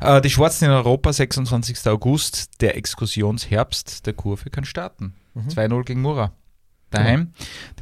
Äh, 0.00 0.20
die 0.20 0.30
Schwarzen 0.30 0.66
in 0.66 0.70
Europa, 0.70 1.12
26. 1.12 1.86
August, 1.90 2.60
der 2.60 2.76
Exkursionsherbst 2.76 4.06
der 4.06 4.12
Kurve 4.12 4.50
kann 4.50 4.64
starten. 4.64 5.14
Mhm. 5.34 5.48
2-0 5.48 5.84
gegen 5.84 6.02
Mura. 6.02 6.32
Daheim. 6.90 7.32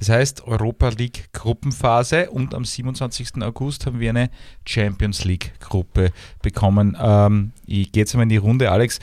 Das 0.00 0.08
heißt 0.08 0.44
Europa 0.48 0.88
League 0.88 1.28
Gruppenphase 1.32 2.28
und 2.30 2.54
am 2.54 2.64
27. 2.64 3.40
August 3.42 3.86
haben 3.86 4.00
wir 4.00 4.10
eine 4.10 4.30
Champions 4.66 5.24
League 5.24 5.52
Gruppe 5.60 6.10
bekommen. 6.42 6.96
Ähm, 7.00 7.52
ich 7.66 7.92
gehe 7.92 8.00
jetzt 8.02 8.14
mal 8.16 8.24
in 8.24 8.30
die 8.30 8.36
Runde, 8.38 8.68
Alex. 8.72 8.98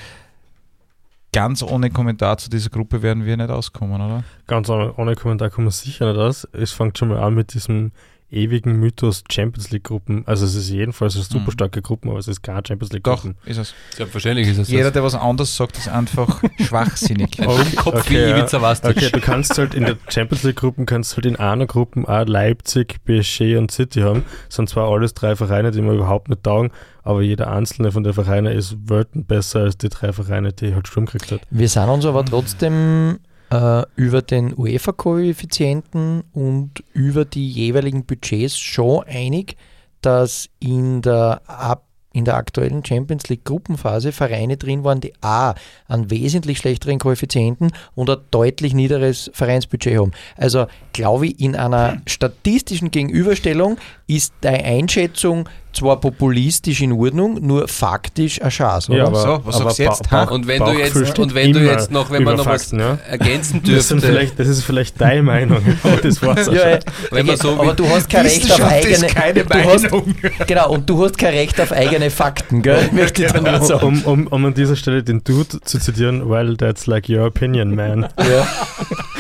Ganz 1.33 1.63
ohne 1.63 1.89
Kommentar 1.89 2.37
zu 2.37 2.49
dieser 2.49 2.69
Gruppe 2.69 3.01
werden 3.01 3.25
wir 3.25 3.35
nicht 3.35 3.49
auskommen, 3.49 3.99
oder? 3.99 4.23
Ganz 4.45 4.69
ohne, 4.69 5.15
Kommentar 5.15 5.49
kommen 5.49 5.67
wir 5.67 5.71
sicher 5.71 6.11
nicht 6.11 6.19
aus. 6.19 6.47
Es 6.53 6.71
fängt 6.71 6.97
schon 6.97 7.09
mal 7.09 7.19
an 7.19 7.33
mit 7.33 7.55
diesem 7.55 7.91
ewigen 8.33 8.79
Mythos 8.79 9.23
Champions 9.31 9.71
League 9.71 9.83
Gruppen. 9.83 10.23
Also 10.27 10.45
es 10.45 10.55
ist 10.55 10.69
jedenfalls 10.69 11.15
eine 11.15 11.23
super 11.23 11.45
Mhm. 11.47 11.51
starke 11.51 11.81
Gruppe, 11.81 12.09
aber 12.09 12.19
es 12.19 12.27
ist 12.27 12.41
keine 12.41 12.61
Champions 12.67 12.91
League 12.93 13.03
Doch, 13.03 13.21
Gruppen. 13.21 13.37
ist 13.45 13.57
es. 13.57 13.73
Selbstverständlich 13.95 14.47
ist 14.47 14.57
es 14.57 14.69
Jeder, 14.69 14.85
das. 14.85 14.93
der 14.93 15.03
was 15.03 15.15
anderes 15.15 15.55
sagt, 15.55 15.77
ist 15.77 15.87
einfach 15.89 16.41
schwachsinnig. 16.59 17.39
Ein 17.39 17.47
Dummkopf 17.47 17.95
Okay, 18.01 18.09
wie 18.25 18.29
ja. 18.31 18.37
Ivica 18.39 18.61
Vastic. 18.61 18.97
Okay, 18.97 19.09
du 19.11 19.19
kannst 19.21 19.57
halt 19.57 19.73
in 19.73 19.85
der 19.85 19.97
Champions 20.09 20.43
League 20.43 20.55
Gruppen 20.57 20.85
kannst 20.85 21.15
halt 21.15 21.25
in 21.25 21.35
einer 21.35 21.65
Gruppe 21.65 22.03
auch 22.07 22.25
Leipzig, 22.25 22.99
PSG 23.05 23.57
und 23.57 23.71
City 23.71 24.01
haben. 24.01 24.23
Das 24.47 24.55
sind 24.55 24.69
zwar 24.69 24.89
alles 24.89 25.13
drei 25.13 25.35
Vereine, 25.35 25.71
die 25.71 25.81
mir 25.81 25.93
überhaupt 25.93 26.29
nicht 26.29 26.43
taugen, 26.43 26.71
aber 27.03 27.21
jeder 27.21 27.51
einzelne 27.51 27.91
von 27.91 28.03
den 28.03 28.13
Vereinen 28.13 28.51
ist 28.57 28.75
Welten 28.89 29.25
besser 29.25 29.59
als 29.61 29.77
die 29.77 29.89
drei 29.89 30.11
Vereine, 30.13 30.53
die 30.53 30.73
halt 30.73 30.87
Sturm 30.87 31.05
gekriegt 31.05 31.31
hat. 31.31 31.41
Wir 31.49 31.69
sind 31.69 31.89
uns 31.89 32.05
aber 32.05 32.25
trotzdem 32.25 33.19
äh, 33.53 33.83
über 33.95 34.23
den 34.23 34.57
UEFA-Koeffizienten 34.57 36.23
und 36.33 36.83
über 36.93 37.23
die 37.23 37.47
jeweiligen 37.47 38.03
Budgets 38.03 38.57
schon 38.57 39.03
einig, 39.03 39.57
dass 40.01 40.49
in 40.59 41.01
der, 41.03 41.41
Ab 41.45 41.85
in 42.15 42.25
der 42.25 42.35
aktuellen 42.35 42.85
Champions 42.85 43.27
League 43.29 43.43
Gruppenphase 43.43 44.11
Vereine 44.11 44.55
drin 44.57 44.83
waren, 44.83 45.01
die 45.01 45.13
A, 45.21 45.55
einen 45.87 46.11
wesentlich 46.11 46.59
schlechteren 46.59 46.99
Koeffizienten 46.99 47.71
und 47.95 48.09
ein 48.09 48.17
deutlich 48.29 48.75
niederes 48.75 49.31
Vereinsbudget 49.33 49.97
haben. 49.97 50.11
Also 50.37 50.67
glaube 50.93 51.27
ich, 51.27 51.39
in 51.39 51.55
einer 51.55 52.01
statistischen 52.07 52.91
Gegenüberstellung 52.91 53.77
ist 54.07 54.33
deine 54.41 54.63
Einschätzung 54.63 55.49
zwar 55.73 55.99
populistisch 55.99 56.81
in 56.81 56.91
Ordnung, 56.91 57.39
nur 57.45 57.67
faktisch 57.67 58.41
eine 58.41 58.51
Chance. 58.51 58.93
Ja, 58.93 59.07
oder? 59.07 59.07
aber- 59.07 59.21
so, 59.21 59.41
was 59.45 59.55
aber 59.55 59.71
sagst 59.71 59.79
du 59.79 60.15
jetzt? 60.15 60.31
Und 60.31 60.47
wenn 60.47 60.63
du 60.63 60.71
jetzt, 60.71 61.19
und 61.19 61.33
wenn 61.33 61.51
du 61.51 61.59
jetzt 61.59 61.91
noch, 61.91 62.11
wenn 62.11 62.23
man 62.23 62.37
noch 62.37 62.45
was 62.45 62.69
Fakten, 62.69 62.79
ja. 62.79 62.97
ergänzen 63.09 63.61
Das, 63.63 63.87
sind 63.87 64.01
dürfte, 64.01 64.07
vielleicht, 64.07 64.39
das 64.39 64.47
ist 64.47 64.63
vielleicht 64.63 65.01
deine 65.01 65.23
Meinung, 65.23 65.61
aber 65.83 65.97
das 65.97 66.21
war's 66.21 66.47
Ja, 66.47 66.69
ja. 66.69 66.79
wenn 67.11 67.25
man 67.25 67.37
so 67.37 67.59
aber 67.59 67.73
du 67.73 67.87
hast 67.89 68.09
kein 68.09 68.25
Recht 68.25 68.51
auf 68.51 68.63
eigene 68.63 69.07
keine 69.07 69.43
du 69.43 69.63
hast, 69.63 69.83
Meinung. 69.83 70.15
Genau, 70.45 70.71
und 70.71 70.89
du 70.89 71.03
hast 71.03 71.17
kein 71.17 71.33
Recht 71.33 71.59
auf 71.59 71.71
eigene 71.71 72.09
Fakten, 72.11 72.61
gell? 72.61 72.89
Möchte 72.91 73.25
ich 73.25 73.31
dann 73.31 73.43
nur 73.43 73.61
sagen. 73.61 73.83
Um, 73.83 74.01
um, 74.03 74.27
um 74.27 74.45
an 74.45 74.53
dieser 74.53 74.75
Stelle 74.75 75.03
den 75.03 75.23
Dude 75.23 75.59
zu 75.61 75.79
zitieren, 75.79 76.29
well, 76.29 76.55
that's 76.55 76.85
like 76.85 77.09
your 77.09 77.25
opinion, 77.25 77.73
man. 77.73 78.07
Ja. 78.19 78.47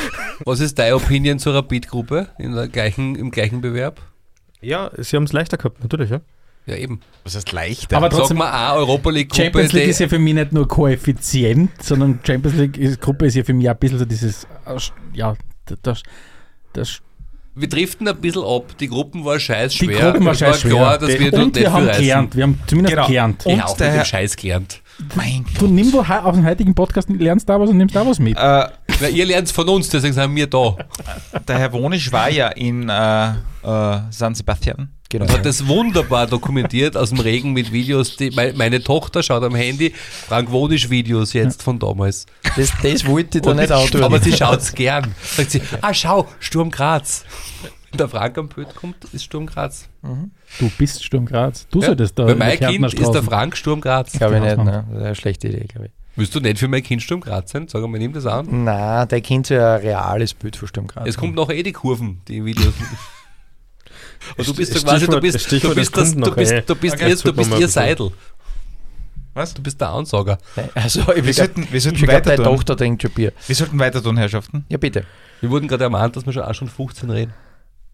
was 0.45 0.59
ist 0.59 0.77
deine 0.79 0.95
Opinion 0.95 1.39
zur 1.39 1.53
Rapid-Gruppe 1.55 2.27
gleichen, 2.71 3.15
im 3.15 3.31
gleichen 3.31 3.61
Bewerb? 3.61 4.01
Ja, 4.61 4.91
sie 4.97 5.15
haben 5.15 5.23
es 5.23 5.33
leichter 5.33 5.57
gehabt, 5.57 5.81
natürlich, 5.81 6.09
ja. 6.09 6.21
Ja, 6.65 6.77
eben. 6.77 7.01
Was 7.25 7.35
heißt 7.35 7.51
leichter? 7.51 7.97
Aber 7.97 8.09
Sag 8.09 8.19
trotzdem, 8.19 8.37
mal 8.37 8.49
eine 8.51 8.75
Europa 8.79 9.09
League-Gruppe, 9.09 9.43
Champions 9.43 9.73
League 9.73 9.83
die- 9.83 9.89
ist 9.89 9.99
ja 9.99 10.07
für 10.07 10.19
mich 10.19 10.33
nicht 10.33 10.53
nur 10.53 10.65
Koeffizient, 10.65 11.71
sondern 11.83 12.19
Champions 12.23 12.55
League 12.57 12.77
ist, 12.77 13.01
Gruppe 13.01 13.25
ist 13.25 13.35
ja 13.35 13.43
für 13.43 13.53
mich 13.53 13.67
auch 13.69 13.73
ein 13.73 13.79
bisschen 13.79 13.99
so 13.99 14.05
dieses, 14.05 14.47
ja, 15.13 15.35
das, 15.81 16.03
das 16.71 17.01
wir 17.55 17.67
driften 17.69 18.07
ein 18.07 18.15
bisschen 18.19 18.43
ab. 18.43 18.75
Die 18.79 18.87
Gruppen 18.87 19.23
war 19.25 19.39
scheiß 19.39 19.73
die 19.73 19.85
schwer. 19.85 20.11
Gruppe 20.13 20.25
war 20.25 20.31
es 20.31 20.39
scheiß 20.39 20.49
war 20.49 20.57
schwer. 20.57 20.71
klar, 20.71 20.97
dass 20.97 21.09
wir 21.19 21.31
dort 21.31 21.43
und 21.43 21.55
wir 21.57 21.71
haben 21.73 21.85
gelernt, 21.85 22.35
wir 22.35 22.43
haben 22.43 22.59
zumindest 22.65 22.95
Genau. 22.95 23.07
gelernt. 23.07 23.45
Und 23.45 23.57
Ja, 23.57 23.65
auch 23.65 23.77
der 23.77 23.91
mit 23.91 23.99
dem 24.01 24.05
Scheiß 24.05 24.35
gelernt. 24.37 24.81
Mein 25.15 25.45
Du 25.59 25.67
nimm 25.67 25.91
wo 25.93 26.05
he- 26.05 26.13
auf 26.13 26.35
dem 26.35 26.45
heutigen 26.45 26.73
Podcast, 26.75 27.09
lernst 27.09 27.49
da 27.49 27.59
was 27.59 27.69
und 27.69 27.77
nimmst 27.77 27.95
da 27.95 28.05
was 28.05 28.19
mit. 28.19 28.37
Äh, 28.37 28.39
Na, 29.01 29.07
ihr 29.11 29.25
lernt 29.25 29.49
von 29.51 29.67
uns, 29.69 29.89
deswegen 29.89 30.13
sind 30.13 30.35
wir 30.35 30.47
da. 30.47 30.77
der 31.47 31.59
Herr 31.59 31.73
Wonisch 31.73 32.11
war 32.11 32.29
ja 32.29 32.49
in 32.49 32.89
äh, 32.89 33.29
äh, 33.29 33.99
San 34.11 34.35
Sebastian. 34.35 34.89
Genau. 35.09 35.25
Und 35.25 35.31
hat 35.31 35.45
das 35.45 35.67
wunderbar 35.67 36.25
dokumentiert 36.25 36.97
aus 36.97 37.09
dem 37.09 37.19
Regen 37.19 37.53
mit 37.53 37.71
Videos. 37.71 38.15
Die, 38.17 38.31
meine, 38.31 38.53
meine 38.53 38.83
Tochter 38.83 39.21
schaut 39.21 39.43
am 39.43 39.53
Handy 39.53 39.93
Frank 39.95 40.49
Wonisch 40.51 40.89
Videos 40.89 41.33
jetzt 41.33 41.61
von 41.61 41.77
damals. 41.77 42.25
Das, 42.55 42.71
das 42.81 43.05
wollte 43.05 43.37
ich 43.37 43.43
da 43.43 43.53
nicht 43.53 43.69
ich- 43.69 44.01
aber 44.03 44.19
sie 44.19 44.31
schaut 44.35 44.59
es 44.59 44.73
gern. 44.73 45.13
Sagt 45.21 45.51
sie, 45.51 45.61
ah 45.81 45.93
schau, 45.93 46.27
Sturm 46.39 46.71
Graz. 46.71 47.25
Wenn 47.93 47.99
der 47.99 48.09
Frank 48.09 48.37
am 48.39 48.49
Bild 48.49 48.73
kommt, 48.73 49.05
ist 49.13 49.23
Sturm 49.23 49.45
Graz. 49.45 49.87
Du 50.59 50.71
bist 50.79 51.03
Sturm 51.03 51.27
Graz. 51.27 51.67
Du 51.69 51.79
Ja, 51.79 51.87
solltest 51.87 52.17
da 52.17 52.25
Bei 52.25 52.33
mein 52.33 52.57
Kind 52.59 52.91
ist 52.91 53.13
der 53.13 53.21
Frank 53.21 53.55
Sturm 53.55 53.81
Graz. 53.81 54.13
Glaube 54.13 54.37
ich 54.37 54.41
nicht, 54.41 54.57
Ausmachen. 54.57 54.65
ne? 54.71 54.85
Das 54.89 54.97
ist 54.99 55.05
eine 55.05 55.15
schlechte 55.15 55.47
Idee, 55.49 55.67
glaube 55.67 55.85
ich. 55.87 55.91
Willst 56.15 56.33
du 56.33 56.39
nicht 56.39 56.57
für 56.57 56.67
mein 56.67 56.81
Kind 56.81 57.03
Sturm 57.03 57.21
Graz 57.21 57.51
sein? 57.51 57.67
Sag 57.67 57.81
mal, 57.87 57.99
nimm 57.99 58.11
das 58.13 58.25
an. 58.25 58.63
Nein, 58.63 59.07
der 59.07 59.21
kennt 59.21 59.49
ja 59.49 59.75
ein 59.75 59.81
reales 59.81 60.33
Bild 60.33 60.55
von 60.55 60.67
Sturm 60.67 60.87
Graz. 60.87 61.07
Es 61.07 61.17
kommt 61.17 61.35
noch 61.35 61.51
eh 61.51 61.61
die 61.61 61.71
Kurven, 61.71 62.21
die 62.27 62.43
Videos. 62.43 62.73
Und 64.37 64.47
du 64.47 64.55
bist 64.55 64.73
so 64.73 64.79
quasi, 64.83 65.05
du 65.05 65.19
bist, 65.19 65.51
du 65.51 65.75
bist, 65.75 65.95
das, 65.95 66.15
du 66.15 66.33
bist, 66.33 66.51
du 66.67 66.75
bist, 66.75 66.99
ihr, 66.99 67.15
du 67.15 67.33
bist 67.33 67.59
ihr. 67.59 67.67
Seidel. 67.67 68.11
Was? 69.35 69.53
Du 69.53 69.61
bist 69.61 69.79
der 69.81 69.89
Ansager. 69.89 70.37
Also, 70.73 71.01
ich 71.01 71.07
Wir 71.07 71.13
glaube, 71.21 71.33
sollten, 71.33 71.67
wir 71.71 71.81
sollten 71.81 72.07
weiter 72.07 72.35
tun. 72.37 72.45
Tochter 72.45 72.77
trinkt 72.77 73.01
schon 73.03 73.11
Bier. 73.11 73.33
Wir 73.45 73.55
sollten 73.55 73.77
weiter 73.79 74.01
tun, 74.01 74.17
Herrschaften. 74.17 74.65
Ja, 74.69 74.77
bitte. 74.77 75.05
Wir 75.41 75.49
wurden 75.49 75.67
gerade 75.67 75.83
ermahnt, 75.83 76.15
dass 76.15 76.25
wir 76.25 76.33
schon 76.33 76.43
auch 76.43 76.53
schon 76.53 76.67
15 76.69 77.09
reden. 77.09 77.33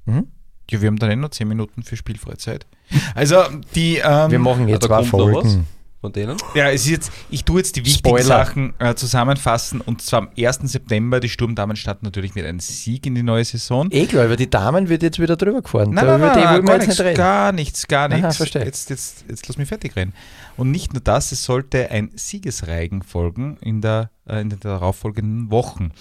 Mhm. 0.10 0.28
Ja, 0.70 0.82
wir 0.82 0.88
haben 0.88 0.98
dann 1.00 1.10
eh 1.10 1.16
noch 1.16 1.30
10 1.30 1.48
Minuten 1.48 1.84
für 1.84 1.96
Spielfreizeit. 1.98 2.68
Also, 3.16 3.38
die. 3.76 3.98
Ähm, 3.98 4.32
Wir 4.32 4.40
machen 4.40 4.68
jetzt 4.68 4.84
da 4.84 4.88
zwei 4.88 5.10
kommt 5.10 5.12
noch 5.14 5.44
was. 5.44 5.52
Folgen. 5.54 5.68
Von 6.02 6.14
denen? 6.14 6.38
Ja, 6.56 6.70
es 6.70 6.84
ist 6.86 6.92
jetzt, 6.92 7.12
ich 7.30 7.44
tue 7.44 7.58
jetzt 7.60 7.76
die 7.76 7.82
wichtigen 7.84 8.08
Spoiler. 8.08 8.24
Sachen 8.24 8.74
äh, 8.80 8.96
zusammenfassen 8.96 9.82
und 9.82 10.02
zwar 10.02 10.22
am 10.22 10.30
1. 10.38 10.60
September, 10.64 11.20
die 11.20 11.28
Sturmdamen 11.28 11.76
starten 11.76 12.06
natürlich 12.06 12.36
mit 12.36 12.46
einem 12.46 12.62
Sieg 12.62 13.06
in 13.06 13.16
die 13.16 13.24
neue 13.24 13.44
Saison. 13.44 13.90
Eh 13.92 14.06
klar, 14.06 14.26
über 14.26 14.38
die 14.38 14.50
Damen 14.50 14.88
wird 14.88 15.04
jetzt 15.04 15.20
wieder 15.20 15.36
drüber 15.36 15.62
gefahren. 15.62 15.90
Nein, 15.90 16.06
Da- 16.06 16.18
nein, 16.18 16.32
nein, 16.36 16.64
gar, 16.66 16.78
nichts, 16.78 17.00
nicht 17.00 17.16
gar 17.18 17.52
nichts, 17.52 17.88
gar 17.88 18.10
Aha, 18.10 18.16
nichts. 18.18 18.38
verstehe. 18.38 18.64
Jetzt, 18.64 18.90
jetzt, 18.90 19.26
jetzt 19.28 19.46
lass 19.50 19.58
mich 19.58 19.68
fertig 19.68 19.94
reden. 19.98 20.14
Und 20.56 20.72
nicht 20.72 20.94
nur 20.94 21.02
das, 21.02 21.34
es 21.34 21.44
sollte 21.44 21.92
ein 21.92 22.12
Siegesreigen 22.16 23.02
folgen 23.04 23.58
in, 23.60 23.82
der, 23.82 24.10
äh, 24.26 24.40
in 24.40 24.50
den 24.50 24.60
darauffolgenden 24.62 25.52
Wochen. 25.52 25.92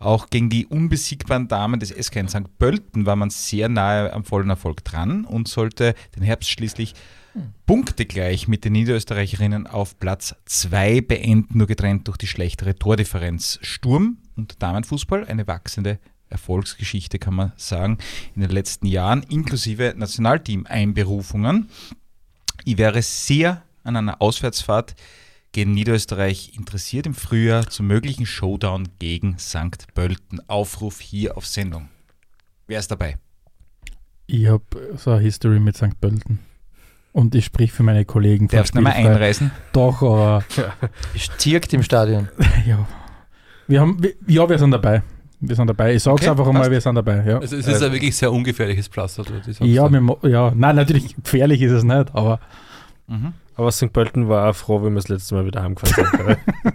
Auch 0.00 0.30
gegen 0.30 0.50
die 0.50 0.66
unbesiegbaren 0.66 1.46
Damen 1.46 1.78
des 1.78 1.90
SK 1.90 2.16
in 2.16 2.28
St. 2.28 2.58
Pölten 2.58 3.06
war 3.06 3.14
man 3.14 3.30
sehr 3.30 3.68
nahe 3.68 4.12
am 4.12 4.24
vollen 4.24 4.50
Erfolg 4.50 4.82
dran 4.84 5.24
und 5.24 5.46
sollte 5.46 5.94
den 6.16 6.24
Herbst 6.24 6.50
schließlich 6.50 6.94
punktegleich 7.66 8.48
mit 8.48 8.64
den 8.64 8.72
Niederösterreicherinnen 8.74 9.66
auf 9.66 9.98
Platz 9.98 10.34
2 10.46 11.00
beenden, 11.00 11.58
nur 11.58 11.66
getrennt 11.66 12.08
durch 12.08 12.16
die 12.16 12.26
schlechtere 12.26 12.76
Tordifferenz. 12.76 13.58
Sturm 13.62 14.18
und 14.36 14.62
Damenfußball, 14.62 15.26
eine 15.26 15.46
wachsende 15.46 15.98
Erfolgsgeschichte, 16.28 17.18
kann 17.18 17.34
man 17.34 17.52
sagen, 17.56 17.98
in 18.34 18.42
den 18.42 18.50
letzten 18.50 18.86
Jahren, 18.86 19.22
inklusive 19.24 19.94
Nationalteam-Einberufungen. 19.96 21.68
Ich 22.64 22.78
wäre 22.78 23.02
sehr 23.02 23.62
an 23.82 23.96
einer 23.96 24.20
Auswärtsfahrt 24.20 24.94
gegen 25.52 25.72
Niederösterreich 25.72 26.56
interessiert 26.56 27.06
im 27.06 27.14
Frühjahr 27.14 27.68
zum 27.68 27.86
möglichen 27.86 28.26
Showdown 28.26 28.88
gegen 28.98 29.38
St. 29.38 29.86
Pölten. 29.94 30.40
Aufruf 30.48 31.00
hier 31.00 31.36
auf 31.36 31.46
Sendung. 31.46 31.88
Wer 32.66 32.80
ist 32.80 32.90
dabei? 32.90 33.18
Ich 34.26 34.48
habe 34.48 34.96
so 34.96 35.12
eine 35.12 35.20
History 35.20 35.60
mit 35.60 35.76
St. 35.76 36.00
Pölten. 36.00 36.40
Und 37.14 37.34
ich 37.36 37.44
sprich 37.44 37.72
für 37.72 37.84
meine 37.84 38.04
Kollegen. 38.04 38.48
Darfst 38.48 38.74
du 38.74 38.80
nicht 38.80 38.84
mehr 38.88 38.96
einreisen? 38.96 39.52
Doch, 39.72 40.02
aber 40.02 40.44
Zirkt 41.38 41.72
im 41.72 41.82
Stadion. 41.82 42.28
ja. 42.66 42.86
Wir 43.68 43.80
haben, 43.80 44.02
wir, 44.02 44.14
ja, 44.26 44.48
wir 44.48 44.58
sind 44.58 44.72
dabei. 44.72 45.02
Wir 45.40 45.54
sind 45.54 45.68
dabei. 45.68 45.94
Ich 45.94 46.02
sag's 46.02 46.22
Okay, 46.22 46.30
einfach 46.30 46.46
einmal, 46.46 46.70
wir 46.70 46.80
sind 46.80 46.96
dabei. 46.96 47.24
Ja, 47.24 47.38
Also 47.38 47.56
es 47.56 47.66
ist 47.68 47.82
ein 47.82 47.92
wirklich 47.92 48.16
sehr 48.16 48.32
ungefährliches 48.32 48.88
Pflaster. 48.88 49.22
dort, 49.22 49.46
ich 49.46 49.56
sag's 49.56 49.70
ja, 49.70 49.88
wir, 49.90 50.18
ja, 50.28 50.52
nein, 50.56 50.74
natürlich 50.76 51.14
gefährlich 51.14 51.62
ist 51.62 51.72
es 51.72 51.84
nicht, 51.84 52.14
aber 52.14 52.40
Mhm. 53.06 53.34
Aber 53.56 53.70
St. 53.70 53.92
Pölten 53.92 54.28
war 54.28 54.50
auch 54.50 54.56
froh, 54.56 54.82
wenn 54.82 54.94
wir 54.94 55.00
das 55.00 55.08
letzte 55.08 55.34
Mal 55.34 55.46
wieder 55.46 55.62
heimgefahren 55.62 56.08
sind. 56.26 56.38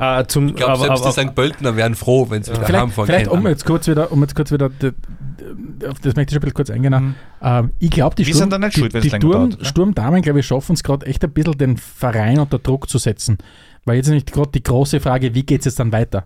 äh, 0.00 0.26
zum, 0.26 0.48
ich 0.48 0.56
glaube, 0.56 0.78
selbst 0.78 1.02
aber, 1.02 1.12
die 1.12 1.28
St. 1.28 1.34
Pöltener 1.34 1.76
wären 1.76 1.94
froh, 1.94 2.28
wenn 2.30 2.42
sie 2.42 2.52
wieder 2.52 2.66
vielleicht, 2.66 2.82
heimfahren 2.82 3.06
vielleicht 3.06 3.28
um 3.28 3.46
jetzt 3.46 3.64
kurz 3.64 3.88
wieder, 3.88 4.12
um 4.12 4.20
jetzt 4.22 4.34
kurz 4.34 4.50
wieder, 4.50 4.66
auf 4.66 6.00
das 6.00 6.16
möchte 6.16 6.20
ich 6.20 6.30
schon 6.30 6.38
ein 6.38 6.40
bisschen 6.40 6.54
kurz 6.54 6.70
eingehen. 6.70 6.92
Mhm. 6.92 7.14
Ähm, 7.42 7.70
ich 7.78 7.90
glaube, 7.90 8.16
die 8.16 8.26
Wir 8.26 8.34
Sturm, 8.34 8.50
die, 8.50 8.72
schuld, 8.72 8.94
die 8.94 9.08
Sturm, 9.08 9.20
dauert, 9.20 9.54
oder? 9.56 9.64
Sturmdamen, 9.64 10.22
glaube 10.22 10.40
ich, 10.40 10.46
schaffen 10.46 10.74
es 10.74 10.82
gerade 10.82 11.06
echt 11.06 11.22
ein 11.24 11.30
bisschen 11.30 11.58
den 11.58 11.76
Verein 11.76 12.38
unter 12.38 12.58
Druck 12.58 12.88
zu 12.88 12.98
setzen. 12.98 13.38
Weil 13.84 13.96
jetzt 13.96 14.08
ist 14.08 14.14
nicht 14.14 14.32
gerade 14.32 14.50
die 14.50 14.62
große 14.62 15.00
Frage, 15.00 15.34
wie 15.34 15.44
geht 15.44 15.60
es 15.60 15.66
jetzt 15.66 15.80
dann 15.80 15.92
weiter? 15.92 16.24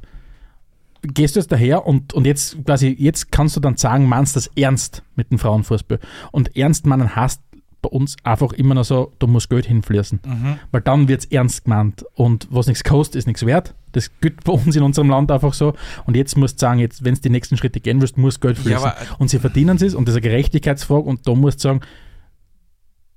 Gehst 1.02 1.36
du 1.36 1.40
jetzt 1.40 1.50
daher 1.50 1.86
und, 1.86 2.12
und 2.12 2.26
jetzt 2.26 2.64
quasi, 2.64 2.94
jetzt 2.98 3.32
kannst 3.32 3.56
du 3.56 3.60
dann 3.60 3.76
sagen, 3.76 4.06
meinst 4.06 4.36
das 4.36 4.50
ernst 4.56 5.02
mit 5.16 5.30
dem 5.30 5.38
Frauenfußball. 5.38 5.98
Und 6.30 6.56
ernst 6.56 6.86
meinen 6.86 7.14
heißt 7.16 7.40
bei 7.82 7.88
uns 7.88 8.16
einfach 8.24 8.52
immer 8.52 8.74
noch 8.74 8.84
so, 8.84 9.12
du 9.18 9.26
musst 9.26 9.48
Geld 9.50 9.66
hinfließen. 9.66 10.20
Mhm. 10.24 10.58
Weil 10.70 10.80
dann 10.82 11.08
wird 11.08 11.20
es 11.20 11.26
ernst 11.30 11.64
gemeint. 11.64 12.04
Und 12.14 12.46
was 12.50 12.66
nichts 12.66 12.84
kostet, 12.84 13.16
ist 13.16 13.26
nichts 13.26 13.44
wert. 13.46 13.74
Das 13.92 14.10
gilt 14.20 14.44
bei 14.44 14.52
uns 14.52 14.76
in 14.76 14.82
unserem 14.82 15.08
Land 15.10 15.30
einfach 15.30 15.54
so. 15.54 15.74
Und 16.06 16.16
jetzt 16.16 16.36
musst 16.36 16.56
du 16.56 16.60
sagen, 16.60 16.78
jetzt, 16.78 17.04
wenn 17.04 17.14
du 17.14 17.20
die 17.22 17.30
nächsten 17.30 17.56
Schritte 17.56 17.80
gehen 17.80 18.00
willst, 18.00 18.18
muss 18.18 18.38
Geld 18.40 18.58
Ja, 18.58 18.62
fließen. 18.62 18.84
aber 18.84 18.96
und 19.18 19.28
sie 19.30 19.38
verdienen 19.38 19.76
es 19.80 19.94
und 19.94 20.06
das 20.06 20.14
ist 20.14 20.22
eine 20.22 20.30
Gerechtigkeitsfrage. 20.30 21.02
Und 21.08 21.26
da 21.26 21.34
musst 21.34 21.58
du 21.60 21.68
sagen, 21.68 21.80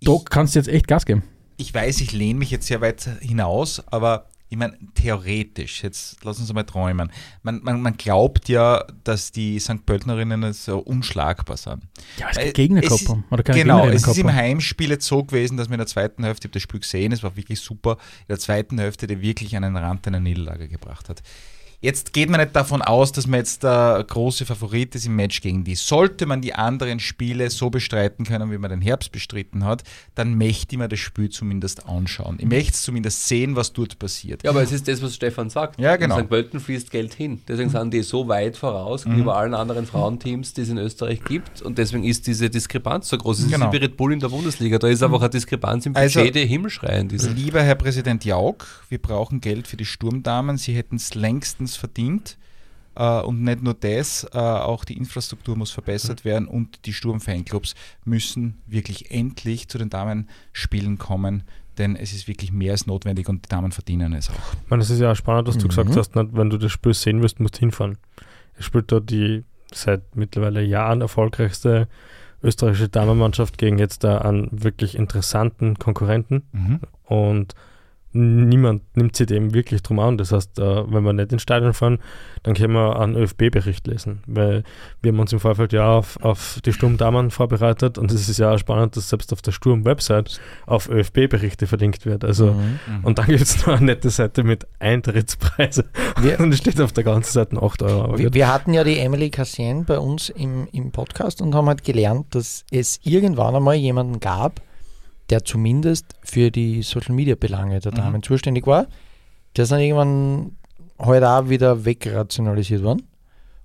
da 0.02 0.16
kannst 0.30 0.56
du 0.56 0.60
jetzt 0.60 0.68
echt 0.70 0.88
Gas 0.88 1.06
geben. 1.06 1.24
ich 1.58 1.74
weiß, 1.74 2.02
ich 2.02 2.12
lehne 2.12 2.40
mich 2.40 2.52
jetzt 2.52 2.68
sehr 2.68 2.82
weit 2.82 3.08
hinaus, 3.22 3.82
aber 3.88 4.26
ich 4.54 4.60
meine, 4.60 4.78
theoretisch, 4.94 5.82
jetzt 5.82 6.18
lass 6.24 6.40
uns 6.40 6.54
mal 6.54 6.64
träumen. 6.64 7.12
Man, 7.42 7.60
man, 7.64 7.82
man 7.82 7.98
glaubt 7.98 8.50
ja, 8.50 8.84
dass 9.04 9.32
die 9.32 9.60
St. 9.60 9.84
Pöltnerinnen 9.86 10.54
so 10.54 10.78
unschlagbar 10.78 11.58
sind. 11.58 11.84
Ja, 12.18 12.28
es 12.30 12.38
gibt 12.38 12.54
Gegner 12.54 12.82
es 12.84 12.86
gehabt 12.88 13.02
ist- 13.02 13.10
haben. 13.10 13.24
Oder 13.32 13.42
keine 13.42 13.60
Genau, 13.60 13.88
es 13.88 14.06
ist 14.08 14.18
im. 14.18 14.32
Heimspiel 14.32 14.92
jetzt 14.92 15.08
so 15.08 15.24
gewesen, 15.24 15.58
dass 15.58 15.70
wir 15.70 15.74
in 15.74 15.80
der 15.80 15.88
zweiten 15.88 16.24
Hälfte, 16.24 16.46
ich 16.46 16.50
habe 16.50 16.54
das 16.54 16.62
Spiel 16.62 16.80
gesehen, 16.82 17.12
es 17.12 17.24
war 17.24 17.36
wirklich 17.36 17.60
super, 17.62 17.94
in 18.22 18.26
der 18.30 18.40
zweiten 18.40 18.78
Hälfte 18.78 19.08
der 19.08 19.22
wirklich 19.22 19.56
einen 19.56 19.76
Rand 19.76 20.06
einer 20.08 20.20
Niederlage 20.20 20.68
gebracht 20.68 21.10
hat. 21.10 21.24
Jetzt 21.84 22.14
geht 22.14 22.30
man 22.30 22.40
nicht 22.40 22.56
davon 22.56 22.82
aus, 22.82 23.12
dass 23.12 23.28
man 23.28 23.40
jetzt 23.42 23.64
der 23.64 24.06
große 24.08 24.46
Favorit 24.46 24.96
ist 24.96 25.06
im 25.06 25.18
Match 25.18 25.42
gegen 25.42 25.66
die. 25.66 25.76
Sollte 25.76 26.26
man 26.26 26.42
die 26.42 26.56
anderen 26.56 27.02
Spiele 27.02 27.50
so 27.50 27.70
bestreiten 27.70 28.26
können, 28.26 28.50
wie 28.54 28.58
man 28.58 28.70
den 28.72 28.82
Herbst 28.82 29.12
bestritten 29.12 29.66
hat, 29.66 29.84
dann 30.16 30.38
möchte 30.38 30.76
ich 30.76 30.80
mir 30.80 30.88
das 30.88 31.00
Spiel 31.00 31.30
zumindest 31.30 31.86
anschauen. 31.86 32.38
Ich 32.40 32.46
möchte 32.46 32.72
zumindest 32.72 33.28
sehen, 33.28 33.58
was 33.58 33.74
dort 33.74 34.00
passiert. 34.00 34.44
Ja, 34.44 34.52
aber 34.52 34.64
es 34.64 34.72
ist 34.72 34.88
das, 34.88 35.02
was 35.02 35.14
Stefan 35.14 35.50
sagt. 35.50 35.78
Ja, 35.78 35.98
genau. 35.98 36.16
In 36.20 36.24
St. 36.24 36.30
Pölten 36.30 36.60
fließt 36.62 36.90
Geld 36.90 37.14
hin. 37.16 37.42
Deswegen 37.50 37.70
sind 37.70 37.94
die 37.94 38.02
so 38.02 38.30
weit 38.30 38.56
voraus 38.56 39.04
Mhm. 39.04 39.10
gegenüber 39.10 39.36
allen 39.36 39.54
anderen 39.54 39.86
Frauenteams, 39.86 40.54
die 40.54 40.62
es 40.62 40.70
in 40.70 40.78
Österreich 40.78 41.22
gibt. 41.26 41.62
Und 41.62 41.78
deswegen 41.78 42.06
ist 42.06 42.28
diese 42.28 42.50
Diskrepanz 42.50 43.10
so 43.10 43.18
groß. 43.18 43.40
Es 43.40 43.52
Genau. 43.52 43.66
ist 43.68 43.74
wie 43.74 43.78
Red 43.78 43.98
Bull 43.98 44.14
in 44.14 44.22
der 44.22 44.30
Bundesliga. 44.30 44.80
Da 44.80 44.88
ist 44.88 45.04
einfach 45.04 45.20
eine 45.20 45.30
Diskrepanz 45.32 45.86
im 45.86 45.92
Budget, 45.92 46.16
Also- 46.18 46.32
die 46.32 46.46
himmelschreiend 46.46 47.12
ist. 47.12 47.30
Lieber 47.36 47.62
Herr 47.62 47.76
Präsident 47.76 48.24
Jauch, 48.24 48.56
wir 48.88 49.00
brauchen 49.02 49.42
Geld 49.42 49.68
für 49.68 49.76
die 49.76 49.84
Sturmdamen. 49.86 50.56
Sie 50.56 50.74
hätten 50.74 50.96
es 50.96 51.14
längstens 51.14 51.73
verdient. 51.78 52.38
Äh, 52.96 53.22
und 53.22 53.42
nicht 53.44 53.64
nur 53.64 53.74
das, 53.74 54.24
äh, 54.34 54.38
auch 54.38 54.86
die 54.86 54.98
Infrastruktur 54.98 55.56
muss 55.56 55.72
verbessert 55.72 56.26
werden 56.26 56.48
und 56.48 56.86
die 56.86 56.94
Sturm-Fanclubs 56.94 57.74
müssen 58.06 58.58
wirklich 58.68 59.10
endlich 59.12 59.68
zu 59.68 59.78
den 59.80 59.90
Damenspielen 59.90 60.98
kommen, 61.00 61.44
denn 61.80 61.96
es 61.96 62.14
ist 62.14 62.28
wirklich 62.28 62.52
mehr 62.52 62.74
als 62.74 62.86
notwendig 62.86 63.30
und 63.30 63.46
die 63.46 63.50
Damen 63.50 63.72
verdienen 63.72 64.14
es 64.14 64.30
auch. 64.30 64.34
Ich 64.64 64.70
meine, 64.70 64.82
das 64.82 64.92
ist 64.92 65.00
ja 65.00 65.12
auch 65.12 65.16
spannend, 65.16 65.48
was 65.48 65.58
du 65.58 65.66
Mhm. 65.66 65.70
gesagt 65.70 65.96
hast. 65.98 66.16
Nicht? 66.16 66.30
Wenn 66.34 66.52
du 66.52 66.58
das 66.58 66.72
Spiel 66.72 66.94
sehen 66.94 67.22
willst, 67.22 67.40
musst 67.40 67.56
du 67.56 67.60
hinfahren. 67.62 67.98
Es 68.60 68.66
spielt 68.66 68.92
da 68.92 69.00
die 69.00 69.44
seit 69.74 70.16
mittlerweile 70.16 70.62
Jahren 70.64 71.02
erfolgreichste 71.02 71.88
österreichische 72.44 72.90
Damenmannschaft 72.90 73.58
gegen 73.58 73.80
jetzt 73.80 74.04
da 74.04 74.20
einen 74.20 74.50
wirklich 74.52 74.96
interessanten 74.96 75.80
Konkurrenten 75.80 76.44
und 77.06 77.56
niemand 78.14 78.84
nimmt 78.96 79.16
sich 79.16 79.28
dem 79.28 79.54
wirklich 79.54 79.82
drum 79.82 80.00
an. 80.00 80.18
Das 80.18 80.32
heißt, 80.32 80.60
äh, 80.60 80.84
wenn 80.94 81.04
wir 81.04 81.14
nicht 81.14 81.32
ins 81.32 81.42
Stadion 81.42 81.74
fahren, 81.74 82.00
dann 82.44 82.54
können 82.56 82.74
wir 82.74 83.00
einen 83.00 83.16
ÖFB-Bericht 83.16 83.88
lesen, 83.88 84.22
weil 84.28 84.64
wir 85.02 85.12
haben 85.12 85.20
uns 85.20 85.34
im 85.34 85.40
Vorfeld 85.40 85.74
ja 85.74 85.90
auf, 85.98 86.18
auf 86.22 86.60
die 86.66 86.74
Sturmdamen 86.74 87.32
vorbereitet 87.32 87.98
und 87.98 88.12
es 88.12 88.28
ist 88.30 88.38
ja 88.38 88.54
auch 88.54 88.58
spannend, 88.58 88.96
dass 88.98 89.10
selbst 89.10 89.32
auf 89.34 89.42
der 89.42 89.52
Sturm-Website 89.52 90.40
auf 90.66 90.90
ÖFB-Berichte 90.90 91.68
verlinkt 91.68 92.06
wird. 92.06 92.24
Also 92.24 92.54
Mhm. 92.54 92.80
und 93.04 93.18
dann 93.20 93.26
gibt 93.28 93.42
es 93.42 93.66
noch 93.66 93.78
eine 93.78 93.86
nette 93.88 94.10
Seite 94.10 94.44
mit 94.44 94.68
Eintrittspreise. 94.80 95.86
Wir- 96.22 96.40
und 96.40 96.52
es 96.54 96.60
steht 96.60 96.80
auf 96.82 96.92
der 96.92 97.04
ganzen 97.04 97.32
Seite 97.34 97.62
8 97.62 97.82
Euro. 97.84 98.04
Aber 98.04 98.18
Wir, 98.18 98.34
wir 98.34 98.52
hatten 98.54 98.74
ja 98.74 98.84
die 98.84 99.00
Emily 99.00 99.30
Cassien 99.30 99.86
bei 99.86 99.98
uns 100.00 100.30
im, 100.30 100.68
im 100.72 100.92
Podcast 100.92 101.42
und 101.42 101.56
haben 101.56 101.68
halt 101.68 101.84
gelernt, 101.84 102.28
dass 102.36 102.66
es 102.72 103.00
irgendwann 103.04 103.56
einmal 103.56 103.76
jemanden 103.76 104.20
gab, 104.20 104.62
der 105.34 105.44
zumindest 105.44 106.06
für 106.22 106.52
die 106.52 106.84
Social 106.84 107.16
Media 107.16 107.34
Belange 107.34 107.80
der 107.80 107.92
Damen 107.92 108.22
zuständig 108.22 108.68
war. 108.68 108.86
Der 109.58 109.64
ist 109.64 109.72
dann 109.72 109.80
irgendwann 109.80 110.56
halt 111.00 111.24
auch 111.24 111.50
wieder 111.50 111.86
wegrationalisiert 111.86 112.84
worden. 112.84 113.08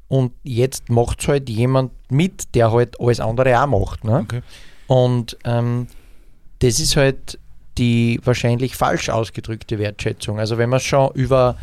Und 0.08 0.32
jetzt 0.44 0.88
macht 0.88 1.20
es 1.20 1.28
halt 1.28 1.50
jemand 1.50 1.92
mit, 2.10 2.54
der 2.54 2.72
halt 2.72 2.98
alles 2.98 3.20
andere 3.20 3.62
auch 3.62 3.66
macht. 3.66 4.02
Ne? 4.04 4.20
Okay. 4.20 4.40
Und 4.86 5.36
ähm, 5.44 5.88
das 6.60 6.80
ist 6.80 6.96
halt 6.96 7.38
die 7.76 8.18
wahrscheinlich 8.24 8.74
falsch 8.74 9.10
ausgedrückte 9.10 9.78
Wertschätzung. 9.78 10.38
Also 10.38 10.56
wenn 10.56 10.70
man 10.70 10.80
schon 10.80 11.12
über, 11.12 11.56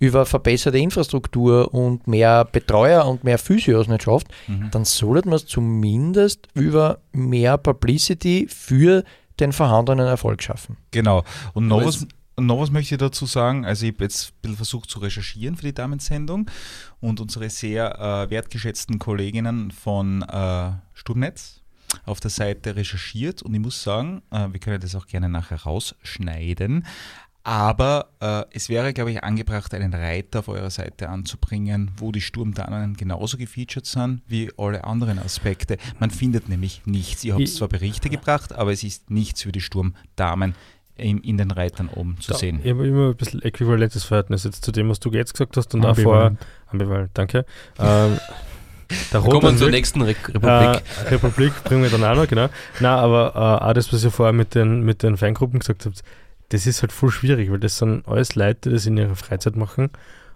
über 0.00 0.26
verbesserte 0.26 0.78
Infrastruktur 0.78 1.72
und 1.72 2.08
mehr 2.08 2.44
Betreuer 2.46 3.06
und 3.06 3.22
mehr 3.22 3.38
Physios 3.38 3.86
nicht 3.86 4.02
schafft, 4.02 4.26
Mhm. 4.48 4.70
dann 4.72 4.84
sollte 4.84 5.28
man 5.28 5.36
es 5.36 5.46
zumindest 5.46 6.48
über 6.54 6.98
mehr 7.12 7.58
Publicity 7.58 8.48
für 8.50 9.04
den 9.42 9.52
vorhandenen 9.52 10.06
Erfolg 10.06 10.42
schaffen. 10.42 10.76
Genau. 10.90 11.24
Und 11.52 11.68
noch 11.68 11.84
was, 11.84 12.06
und 12.36 12.46
noch 12.46 12.60
was 12.60 12.70
möchte 12.70 12.94
ich 12.94 12.98
dazu 12.98 13.26
sagen. 13.26 13.64
Also 13.64 13.84
ich 13.84 13.92
habe 13.92 14.04
jetzt 14.04 14.30
ein 14.30 14.32
bisschen 14.40 14.56
versucht 14.56 14.90
zu 14.90 15.00
recherchieren 15.00 15.56
für 15.56 15.66
die 15.66 15.74
Damensendung 15.74 16.50
und 17.00 17.20
unsere 17.20 17.50
sehr 17.50 17.98
äh, 17.98 18.30
wertgeschätzten 18.30 18.98
Kolleginnen 18.98 19.70
von 19.70 20.22
äh, 20.22 20.70
Sturmnetz 20.94 21.60
auf 22.06 22.20
der 22.20 22.30
Seite 22.30 22.74
recherchiert 22.74 23.42
und 23.42 23.52
ich 23.52 23.60
muss 23.60 23.82
sagen, 23.82 24.22
äh, 24.30 24.48
wir 24.50 24.60
können 24.60 24.80
das 24.80 24.94
auch 24.94 25.06
gerne 25.06 25.28
nachher 25.28 25.62
rausschneiden, 25.62 26.86
aber 27.44 28.06
äh, 28.20 28.44
es 28.52 28.68
wäre, 28.68 28.92
glaube 28.92 29.10
ich, 29.10 29.24
angebracht, 29.24 29.74
einen 29.74 29.92
Reiter 29.92 30.40
auf 30.40 30.48
eurer 30.48 30.70
Seite 30.70 31.08
anzubringen, 31.08 31.90
wo 31.96 32.12
die 32.12 32.20
Sturmdamen 32.20 32.96
genauso 32.96 33.36
gefeatured 33.36 33.84
sind 33.86 34.22
wie 34.28 34.50
alle 34.56 34.84
anderen 34.84 35.18
Aspekte. 35.18 35.76
Man 35.98 36.10
findet 36.10 36.48
nämlich 36.48 36.82
nichts. 36.84 37.24
Ihr 37.24 37.34
habt 37.34 37.48
zwar 37.48 37.68
Berichte 37.68 38.10
gebracht, 38.10 38.52
aber 38.52 38.72
es 38.72 38.84
ist 38.84 39.10
nichts 39.10 39.42
für 39.42 39.50
die 39.52 39.60
Sturmdamen 39.60 40.54
in, 40.96 41.18
in 41.18 41.36
den 41.36 41.50
Reitern 41.50 41.88
oben 41.88 42.16
zu 42.20 42.32
Da- 42.32 42.38
sehen. 42.38 42.60
Ich 42.62 42.70
habe 42.70 42.86
immer 42.86 43.08
ein 43.08 43.16
bisschen 43.16 43.42
äquivalentes 43.42 44.04
Verhältnis 44.04 44.44
jetzt 44.44 44.64
zu 44.64 44.70
dem, 44.70 44.88
was 44.88 45.00
du 45.00 45.10
jetzt 45.10 45.32
gesagt 45.34 45.56
hast 45.56 45.74
und 45.74 45.84
auch 45.84 45.96
vorher. 45.96 46.26
Ambivalent. 46.26 46.46
Ambivalent, 46.70 47.10
danke. 47.14 47.44
Ähm, 47.78 48.18
der 49.10 49.20
Kommen 49.20 49.42
wir 49.42 49.56
zur 49.56 49.70
nächsten 49.70 50.02
Re 50.02 50.10
Republik. 50.28 50.42
Äh, 50.42 51.08
Republik 51.08 51.64
bringen 51.64 51.82
wir 51.82 51.88
dann 51.90 52.04
auch 52.04 52.14
noch, 52.14 52.28
genau. 52.28 52.48
Nein, 52.78 52.92
aber 52.98 53.32
äh, 53.62 53.64
auch 53.64 53.72
das, 53.72 53.90
was 53.90 54.04
ihr 54.04 54.10
vorher 54.10 54.34
mit 54.34 54.54
den, 54.54 54.82
mit 54.82 55.02
den 55.02 55.16
Fangruppen 55.16 55.60
gesagt 55.60 55.86
habt, 55.86 56.02
das 56.52 56.66
ist 56.66 56.82
halt 56.82 56.92
voll 56.92 57.10
schwierig, 57.10 57.50
weil 57.50 57.60
das 57.60 57.78
sind 57.78 58.06
alles 58.06 58.34
Leute, 58.34 58.68
die 58.68 58.74
das 58.74 58.84
in 58.84 58.98
ihrer 58.98 59.16
Freizeit 59.16 59.56
machen 59.56 59.88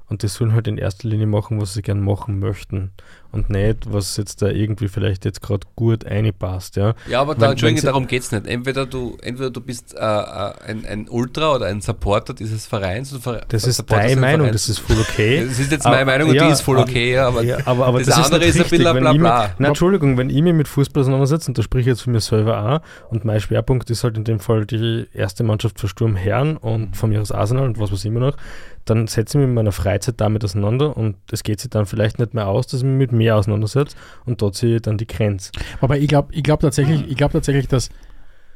und 0.09 0.23
die 0.23 0.29
sollen 0.29 0.53
halt 0.53 0.67
in 0.67 0.79
erster 0.79 1.09
Linie 1.09 1.27
machen, 1.27 1.61
was 1.61 1.75
sie 1.75 1.83
gern 1.83 2.01
machen 2.01 2.39
möchten 2.39 2.93
und 3.37 3.51
nicht, 3.51 3.93
was 3.93 4.17
jetzt 4.17 4.43
da 4.43 4.49
irgendwie 4.49 4.89
vielleicht 4.89 5.25
jetzt 5.25 5.41
gerade 5.43 5.67
gut 5.77 6.05
einpasst, 6.05 6.77
ja. 6.77 6.95
Ja, 7.09 7.21
aber 7.21 7.35
da, 7.35 7.57
sie- 7.57 7.75
darum 7.83 8.07
geht 8.07 8.23
es 8.23 8.33
nicht. 8.33 8.47
Entweder 8.47 8.87
du, 8.87 9.17
entweder 9.23 9.51
du 9.51 9.61
bist 9.61 9.95
äh, 9.95 9.99
äh, 9.99 10.53
ein, 10.67 10.85
ein 10.87 11.09
Ultra 11.09 11.55
oder 11.55 11.67
ein 11.67 11.81
Supporter 11.81 12.35
dieses 12.35 12.67
Vereins. 12.67 13.13
Und 13.13 13.23
Ver 13.23 13.43
Das 13.49 13.67
ist 13.67 13.85
deine 13.91 14.21
Meinung, 14.21 14.51
das 14.53 14.69
ist 14.69 14.79
voll 14.79 14.97
okay. 15.01 15.45
Das 15.49 15.59
ist 15.59 15.71
jetzt 15.71 15.87
Aber- 15.87 15.97
meine 15.97 16.07
Meinung 16.07 16.29
und 16.31 16.35
ja, 16.35 16.47
die 16.47 16.53
ist 16.53 16.63
voll 16.63 16.79
okay, 16.79 17.13
ja, 17.15 17.29
aber, 17.29 17.43
ja, 17.43 17.59
aber, 17.65 17.87
aber 17.87 17.99
das, 17.99 18.09
das, 18.09 18.33
andere 18.33 18.45
ist, 18.45 18.57
ein 18.57 18.69
bisschen 18.69 18.97
bla 18.99 19.13
bla. 19.13 19.51
Nein, 19.59 19.69
Entschuldigung, 19.69 20.17
wenn 20.19 20.31
ich 20.31 20.43
mich 20.43 20.55
mit 20.55 20.69
Fußball 20.69 21.03
auseinandersetze, 21.03 21.49
und 21.51 21.59
da 21.59 21.63
spreche 21.63 21.83
ich 21.83 21.87
jetzt 21.87 22.03
für 22.03 22.11
mich 22.11 22.25
selber 22.25 22.83
auch, 22.83 23.11
und 23.13 23.25
mein 23.25 23.41
Schwerpunkt 23.41 23.91
ist 23.91 24.03
halt 24.05 24.17
in 24.17 24.25
dem 24.25 24.41
Fall 24.41 24.67
die 24.67 25.07
erste 25.13 25.45
Mannschaft 25.45 25.79
für 25.81 25.89
Sturm 25.89 26.17
Herren 26.17 26.57
und 26.57 26.97
von 26.97 27.11
mir 27.11 27.21
aus 27.21 27.33
Arsenal 27.33 27.65
und 27.67 27.79
was 27.79 27.93
weiß 27.93 28.01
ich 28.01 28.07
immer 28.07 28.21
noch, 28.21 28.37
dann 28.85 29.09
setze 29.09 29.37
ich 29.37 29.41
mich 29.43 29.49
in 29.49 29.55
meiner 29.55 29.73
Freizeit 29.73 30.15
damit 30.19 30.45
auseinander 30.45 30.97
und 30.97 31.17
es 31.33 31.43
geht 31.43 31.61
sich 31.61 31.71
dann 31.71 31.87
vielleicht 31.87 32.21
nicht 32.21 32.35
mehr 32.35 32.47
aus, 32.47 32.69
dass 32.69 32.81
ich 32.81 32.87
mich 32.87 32.97
mit 32.97 33.13
mehr 33.13 33.26
auseinandersetze 33.33 33.97
und 34.25 34.43
dort 34.43 34.55
sehe 34.55 34.77
ich 34.77 34.83
dann 34.83 34.99
die 34.99 35.07
Grenze. 35.07 35.53
Aber 35.81 35.99
ich 35.99 36.09
glaube 36.09 36.33
ich 36.33 36.43
glaub 36.43 36.61
tatsächlich, 36.61 37.05
ich 37.09 37.17
glaub 37.17 37.33
tatsächlich, 37.33 37.69
dass 37.69 37.91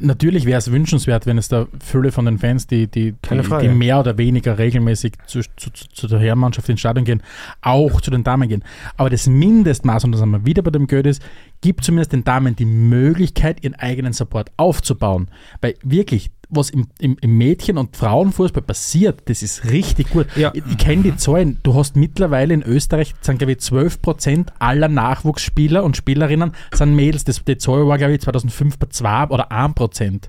natürlich 0.00 0.44
wäre 0.46 0.58
es 0.58 0.70
wünschenswert, 0.70 1.26
wenn 1.26 1.38
es 1.38 1.48
da 1.48 1.66
Fülle 1.82 2.12
von 2.12 2.24
den 2.24 2.38
Fans, 2.38 2.66
die, 2.66 2.86
die, 2.86 3.12
die, 3.12 3.42
die 3.60 3.68
mehr 3.68 4.00
oder 4.00 4.18
weniger 4.18 4.58
regelmäßig 4.58 5.12
zu, 5.26 5.40
zu, 5.56 5.70
zu, 5.70 6.08
der 6.08 6.18
Herrenmannschaft 6.18 6.68
ins 6.68 6.80
Stadion 6.80 7.04
gehen, 7.04 7.22
auch 7.60 8.00
zu 8.00 8.10
den 8.10 8.24
Damen 8.24 8.48
gehen. 8.48 8.64
Aber 8.96 9.10
das 9.10 9.26
Mindestmaß, 9.26 10.04
und 10.04 10.12
da 10.12 10.18
sind 10.18 10.30
wir 10.30 10.44
wieder 10.44 10.62
bei 10.62 10.70
dem 10.70 10.86
ist, 10.86 11.22
gibt 11.60 11.84
zumindest 11.84 12.12
den 12.12 12.24
Damen 12.24 12.56
die 12.56 12.64
Möglichkeit, 12.64 13.62
ihren 13.62 13.74
eigenen 13.74 14.12
Support 14.12 14.50
aufzubauen. 14.56 15.28
Weil 15.60 15.74
wirklich, 15.82 16.30
was 16.50 16.70
im, 16.70 16.88
im, 16.98 17.16
im 17.20 17.38
Mädchen- 17.38 17.78
und 17.78 17.96
Frauenfußball 17.96 18.62
passiert, 18.62 19.22
das 19.26 19.42
ist 19.42 19.64
richtig 19.70 20.10
gut. 20.10 20.26
Ja. 20.36 20.50
Ich, 20.54 20.64
ich 20.68 20.78
kenne 20.78 21.02
die 21.02 21.16
Zahlen. 21.16 21.58
Du 21.62 21.74
hast 21.74 21.96
mittlerweile 21.96 22.54
in 22.54 22.62
Österreich, 22.62 23.14
sind 23.20 23.38
glaube 23.38 23.52
ich 23.52 23.58
12% 23.58 24.46
aller 24.58 24.88
Nachwuchsspieler 24.88 25.84
und 25.84 25.96
Spielerinnen 25.96 26.52
sind 26.72 26.94
Mädels. 26.94 27.24
Das, 27.24 27.44
die 27.44 27.58
Zahl 27.58 27.86
war 27.86 27.98
glaube 27.98 28.14
ich 28.14 28.20
2005 28.20 28.78
bei 28.78 28.86
2 28.88 29.28
oder 29.28 29.52
1%. 29.52 30.20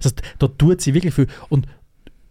Das 0.00 0.12
heißt, 0.12 0.22
da 0.38 0.48
tut 0.48 0.80
sie 0.80 0.94
wirklich 0.94 1.14
viel. 1.14 1.26
Und 1.48 1.66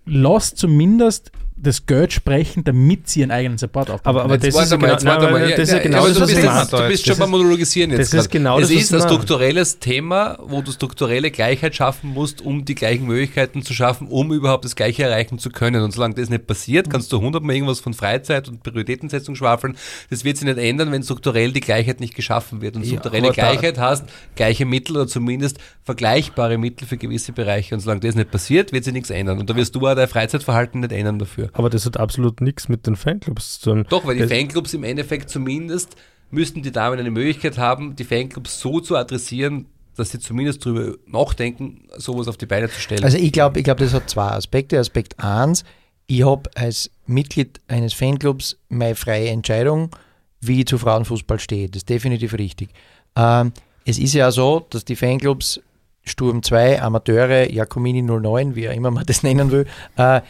lass 0.05 0.55
zumindest 0.55 1.31
das 1.61 1.85
Geld 1.85 2.13
sprechen, 2.13 2.63
damit 2.63 3.09
sie 3.09 3.19
ihren 3.19 3.31
eigenen 3.31 3.57
Support 3.57 3.89
aufbauen. 3.89 4.15
Aber, 4.15 4.23
aber 4.23 4.37
das 4.37 4.47
ist 4.55 4.71
ja 4.71 4.77
genau, 4.77 4.93
nein, 4.95 5.03
mal. 5.03 5.27
aber 5.27 5.39
Ja, 5.49 5.57
das 5.57 5.59
ist 5.59 5.71
ja 5.71 5.77
ja, 5.77 5.83
genau 5.83 6.05
das, 6.07 6.13
du 6.15 6.21
was 6.21 6.27
bist, 6.29 6.39
ich 6.39 6.45
jetzt, 6.45 6.53
meine. 6.71 6.83
du 6.83 6.87
bist 6.89 7.07
Das 7.07 7.07
schon 7.17 7.19
beim 7.19 7.29
ist- 7.29 7.37
Monologisieren 7.37 7.89
jetzt. 7.91 7.99
das 7.99 8.07
ist 8.13 8.19
grad. 8.25 8.31
genau 8.31 8.59
es 8.59 8.69
das, 8.69 8.77
ist 8.77 8.93
ein 8.93 9.01
strukturelles 9.01 9.79
Thema, 9.79 10.37
wo 10.41 10.61
du 10.61 10.71
strukturelle 10.71 11.31
Gleichheit 11.31 11.75
schaffen 11.75 12.11
musst, 12.13 12.41
um 12.41 12.63
die 12.65 12.75
gleichen 12.75 13.05
Möglichkeiten 13.07 13.61
zu 13.63 13.73
schaffen, 13.73 14.07
um 14.07 14.31
überhaupt 14.31 14.63
das 14.65 14.75
Gleiche 14.75 15.03
erreichen 15.03 15.37
zu 15.39 15.49
können. 15.49 15.81
Und 15.83 15.91
solange 15.91 16.15
das 16.15 16.29
nicht 16.29 16.47
passiert, 16.47 16.89
kannst 16.89 17.11
du 17.11 17.19
hundertmal 17.19 17.55
irgendwas 17.55 17.79
von 17.81 17.93
Freizeit 17.93 18.47
und 18.47 18.63
Prioritätensetzung 18.63 19.35
schwafeln. 19.35 19.75
Das 20.09 20.23
wird 20.23 20.37
sich 20.37 20.45
nicht 20.47 20.57
ändern, 20.57 20.91
wenn 20.91 21.03
strukturell 21.03 21.51
die 21.51 21.59
Gleichheit 21.59 21.99
nicht 21.99 22.15
geschaffen 22.15 22.61
wird. 22.61 22.75
Und 22.77 22.83
Ja, 22.83 22.89
strukturelle 22.91 23.27
da- 23.27 23.33
Gleichheit 23.33 23.77
heißt 23.77 24.05
gleiche 24.35 24.65
Mittel 24.65 24.95
oder 24.95 25.07
zumindest 25.07 25.57
vergleichbare 25.83 26.57
Mittel 26.57 26.87
für 26.87 26.97
gewisse 26.97 27.31
Bereiche. 27.33 27.75
Und 27.75 27.81
solange 27.81 27.99
das 28.01 28.15
nicht 28.15 28.31
passiert, 28.31 28.71
wird 28.71 28.83
sich 28.85 28.93
nichts 28.93 29.09
ändern. 29.09 29.39
Und 29.39 29.49
da 29.49 29.55
wirst 29.55 29.75
du 29.75 29.87
auch 29.87 29.95
dein 29.95 30.07
Freizeitverhalten 30.07 30.81
nicht 30.81 30.91
ändern 30.91 31.19
dafür. 31.19 31.48
Aber 31.53 31.69
das 31.69 31.85
hat 31.85 31.97
absolut 31.97 32.41
nichts 32.41 32.69
mit 32.69 32.87
den 32.87 32.95
Fanclubs 32.95 33.59
zu 33.59 33.71
tun. 33.71 33.85
Doch, 33.89 34.05
weil 34.05 34.15
die 34.15 34.21
das, 34.21 34.31
Fanclubs 34.31 34.73
im 34.73 34.83
Endeffekt 34.83 35.29
zumindest 35.29 35.95
müssten 36.31 36.61
die 36.61 36.71
Damen 36.71 36.99
eine 36.99 37.11
Möglichkeit 37.11 37.57
haben, 37.57 37.95
die 37.95 38.03
Fanclubs 38.03 38.59
so 38.59 38.79
zu 38.79 38.95
adressieren, 38.95 39.65
dass 39.95 40.11
sie 40.11 40.19
zumindest 40.19 40.65
darüber 40.65 40.97
nachdenken, 41.07 41.87
sowas 41.97 42.27
auf 42.27 42.37
die 42.37 42.45
Beine 42.45 42.69
zu 42.69 42.79
stellen. 42.79 43.03
Also 43.03 43.17
ich 43.17 43.31
glaube, 43.31 43.59
ich 43.59 43.65
glaube, 43.65 43.83
das 43.83 43.93
hat 43.93 44.09
zwei 44.09 44.29
Aspekte. 44.29 44.79
Aspekt 44.79 45.19
1, 45.19 45.63
ich 46.07 46.25
habe 46.25 46.49
als 46.55 46.89
Mitglied 47.05 47.59
eines 47.67 47.93
Fanclubs 47.93 48.57
meine 48.69 48.95
freie 48.95 49.29
Entscheidung, 49.29 49.89
wie 50.41 50.61
ich 50.61 50.67
zu 50.67 50.77
Frauenfußball 50.77 51.39
stehe. 51.39 51.67
Das 51.69 51.79
ist 51.81 51.89
definitiv 51.89 52.33
richtig. 52.33 52.69
Ähm, 53.15 53.51
es 53.85 53.99
ist 53.99 54.13
ja 54.13 54.31
so, 54.31 54.65
dass 54.69 54.85
die 54.85 54.95
Fanclubs 54.95 55.61
Sturm 56.03 56.41
2, 56.41 56.81
Amateure, 56.81 57.51
Jacomini 57.51 58.01
09, 58.01 58.55
wie 58.55 58.69
auch 58.69 58.73
immer 58.73 58.91
man 58.91 59.05
das 59.05 59.23
nennen 59.23 59.51
will, 59.51 59.65
äh, 59.97 60.21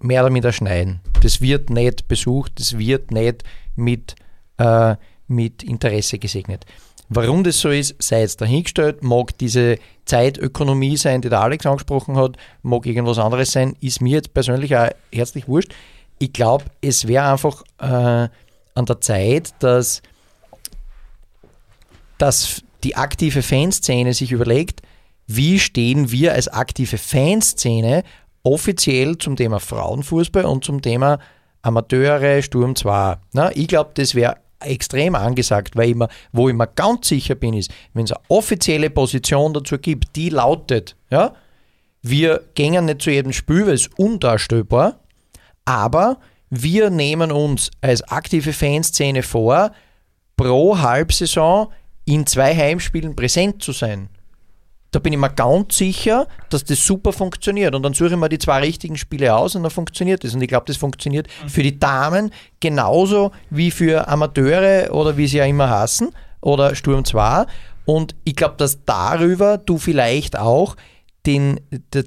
mehr 0.00 0.22
oder 0.22 0.30
minder 0.30 0.52
schneiden. 0.52 1.00
Das 1.22 1.40
wird 1.40 1.70
nicht 1.70 2.08
besucht, 2.08 2.52
das 2.56 2.78
wird 2.78 3.10
nicht 3.10 3.44
mit, 3.76 4.14
äh, 4.58 4.96
mit 5.26 5.62
Interesse 5.62 6.18
gesegnet. 6.18 6.64
Warum 7.10 7.42
das 7.42 7.58
so 7.60 7.70
ist, 7.70 7.94
sei 8.02 8.20
jetzt 8.20 8.40
dahingestellt, 8.40 9.02
mag 9.02 9.36
diese 9.38 9.78
Zeitökonomie 10.04 10.96
sein, 10.98 11.22
die 11.22 11.30
der 11.30 11.40
Alex 11.40 11.64
angesprochen 11.64 12.16
hat, 12.16 12.36
mag 12.62 12.84
irgendwas 12.84 13.18
anderes 13.18 13.52
sein, 13.52 13.76
ist 13.80 14.02
mir 14.02 14.16
jetzt 14.16 14.34
persönlich 14.34 14.76
auch 14.76 14.90
herzlich 15.10 15.48
wurscht. 15.48 15.74
Ich 16.18 16.32
glaube, 16.32 16.64
es 16.82 17.08
wäre 17.08 17.32
einfach 17.32 17.62
äh, 17.78 18.28
an 18.74 18.86
der 18.86 19.00
Zeit, 19.00 19.54
dass, 19.60 20.02
dass 22.18 22.62
die 22.84 22.96
aktive 22.96 23.42
Fanszene 23.42 24.12
sich 24.12 24.32
überlegt, 24.32 24.82
wie 25.26 25.58
stehen 25.58 26.10
wir 26.10 26.34
als 26.34 26.48
aktive 26.48 26.98
Fanszene 26.98 28.02
offiziell 28.42 29.18
zum 29.18 29.36
Thema 29.36 29.60
Frauenfußball 29.60 30.44
und 30.44 30.64
zum 30.64 30.82
Thema 30.82 31.18
Amateure, 31.62 32.42
Sturm 32.42 32.76
2. 32.76 33.16
Na, 33.32 33.54
ich 33.54 33.68
glaube, 33.68 33.90
das 33.94 34.14
wäre 34.14 34.36
extrem 34.60 35.14
angesagt, 35.14 35.76
weil 35.76 35.90
ich 35.90 35.94
mir, 35.94 36.08
wo 36.32 36.48
ich 36.48 36.54
mir 36.54 36.66
ganz 36.66 37.08
sicher 37.08 37.34
bin, 37.34 37.54
ist, 37.54 37.70
wenn 37.94 38.04
es 38.04 38.12
eine 38.12 38.20
offizielle 38.28 38.90
Position 38.90 39.54
dazu 39.54 39.78
gibt, 39.78 40.16
die 40.16 40.30
lautet, 40.30 40.96
ja, 41.10 41.34
wir 42.02 42.42
gehen 42.54 42.84
nicht 42.84 43.02
zu 43.02 43.10
jedem 43.10 43.32
Spiel, 43.32 43.66
weil 43.66 43.74
es 43.74 43.88
undarstellbar, 43.96 45.00
aber 45.64 46.18
wir 46.50 46.90
nehmen 46.90 47.30
uns 47.30 47.70
als 47.80 48.02
aktive 48.02 48.52
Fanszene 48.52 49.22
vor, 49.22 49.72
pro 50.36 50.78
Halbsaison 50.78 51.68
in 52.04 52.26
zwei 52.26 52.56
Heimspielen 52.56 53.14
präsent 53.14 53.62
zu 53.62 53.72
sein. 53.72 54.08
Da 54.90 54.98
bin 54.98 55.12
ich 55.12 55.18
mir 55.18 55.30
ganz 55.30 55.76
sicher, 55.76 56.26
dass 56.48 56.64
das 56.64 56.84
super 56.84 57.12
funktioniert. 57.12 57.74
Und 57.74 57.82
dann 57.82 57.92
suche 57.92 58.10
ich 58.10 58.16
mir 58.16 58.28
die 58.28 58.38
zwei 58.38 58.60
richtigen 58.60 58.96
Spiele 58.96 59.34
aus 59.36 59.54
und 59.54 59.62
dann 59.62 59.70
funktioniert 59.70 60.24
das. 60.24 60.34
Und 60.34 60.40
ich 60.40 60.48
glaube, 60.48 60.64
das 60.66 60.76
funktioniert 60.76 61.28
für 61.46 61.62
die 61.62 61.78
Damen 61.78 62.30
genauso 62.60 63.32
wie 63.50 63.70
für 63.70 64.08
Amateure 64.08 64.94
oder 64.94 65.16
wie 65.16 65.26
sie 65.26 65.38
ja 65.38 65.44
immer 65.44 65.68
hassen 65.68 66.10
oder 66.40 66.74
Sturm 66.74 67.04
2. 67.04 67.44
Und 67.84 68.14
ich 68.24 68.36
glaube, 68.36 68.54
dass 68.56 68.84
darüber 68.84 69.58
du 69.58 69.78
vielleicht 69.78 70.38
auch 70.38 70.76
den, 71.26 71.60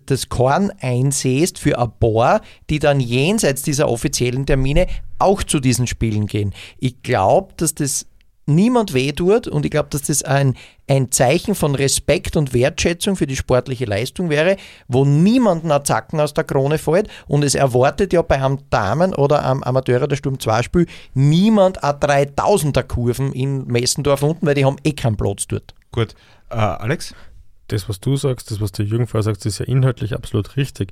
das 0.06 0.30
Korn 0.30 0.72
einsäst 0.80 1.60
für 1.60 1.78
ein 1.78 1.92
paar, 2.00 2.42
die 2.70 2.80
dann 2.80 3.00
jenseits 3.00 3.62
dieser 3.62 3.88
offiziellen 3.90 4.46
Termine 4.46 4.88
auch 5.20 5.44
zu 5.44 5.60
diesen 5.60 5.86
Spielen 5.86 6.26
gehen. 6.26 6.54
Ich 6.80 7.04
glaube, 7.04 7.54
dass 7.58 7.76
das 7.76 8.08
niemand 8.46 8.94
wehtut 8.94 9.48
und 9.48 9.66
ich 9.66 9.72
glaube, 9.72 9.90
dass 9.90 10.04
das 10.04 10.24
ein, 10.24 10.56
ein 10.88 11.12
Zeichen 11.12 11.56
von 11.56 11.76
Respekt 11.76 12.36
und 12.36 12.54
Wertschätzung 12.54 13.16
für 13.16 13.28
die 13.28 13.36
sportliche 13.36 13.86
Leistung 13.86 14.30
wäre, 14.30 14.58
wo 14.88 15.06
niemanden 15.06 15.72
ein 15.72 15.86
Zacken 15.86 16.20
aus 16.20 16.34
der 16.34 16.44
Krone 16.44 16.78
fällt 16.78 17.08
und 17.28 17.44
es 17.44 17.56
erwartet 17.56 18.14
ja 18.14 18.22
bei 18.22 18.44
einem 18.44 18.60
Damen- 18.70 19.16
oder 19.16 19.44
am 19.44 19.64
Amateur- 19.64 20.04
oder 20.04 20.16
Sturm 20.16 20.40
2 20.40 20.64
Spiel 20.64 20.86
niemand 21.14 21.84
a 21.84 21.92
3000er 21.92 22.84
Kurven 22.84 23.32
in 23.34 23.66
Messendorf 23.68 24.24
unten, 24.24 24.46
weil 24.46 24.56
die 24.56 24.66
haben 24.66 24.78
eh 24.84 24.94
keinen 24.94 25.18
Platz 25.18 25.48
dort. 25.48 25.74
Gut. 25.92 26.16
Äh, 26.50 26.56
Alex? 26.56 27.14
das, 27.72 27.88
was 27.88 28.00
du 28.00 28.16
sagst, 28.16 28.52
das, 28.52 28.60
was 28.60 28.72
der 28.72 28.86
Jürgen 28.86 29.08
vorher 29.08 29.24
sagt, 29.24 29.46
ist 29.46 29.60
ja 29.60 29.66
inhaltlich 29.66 30.14
absolut 30.14 30.58
richtig. 30.58 30.92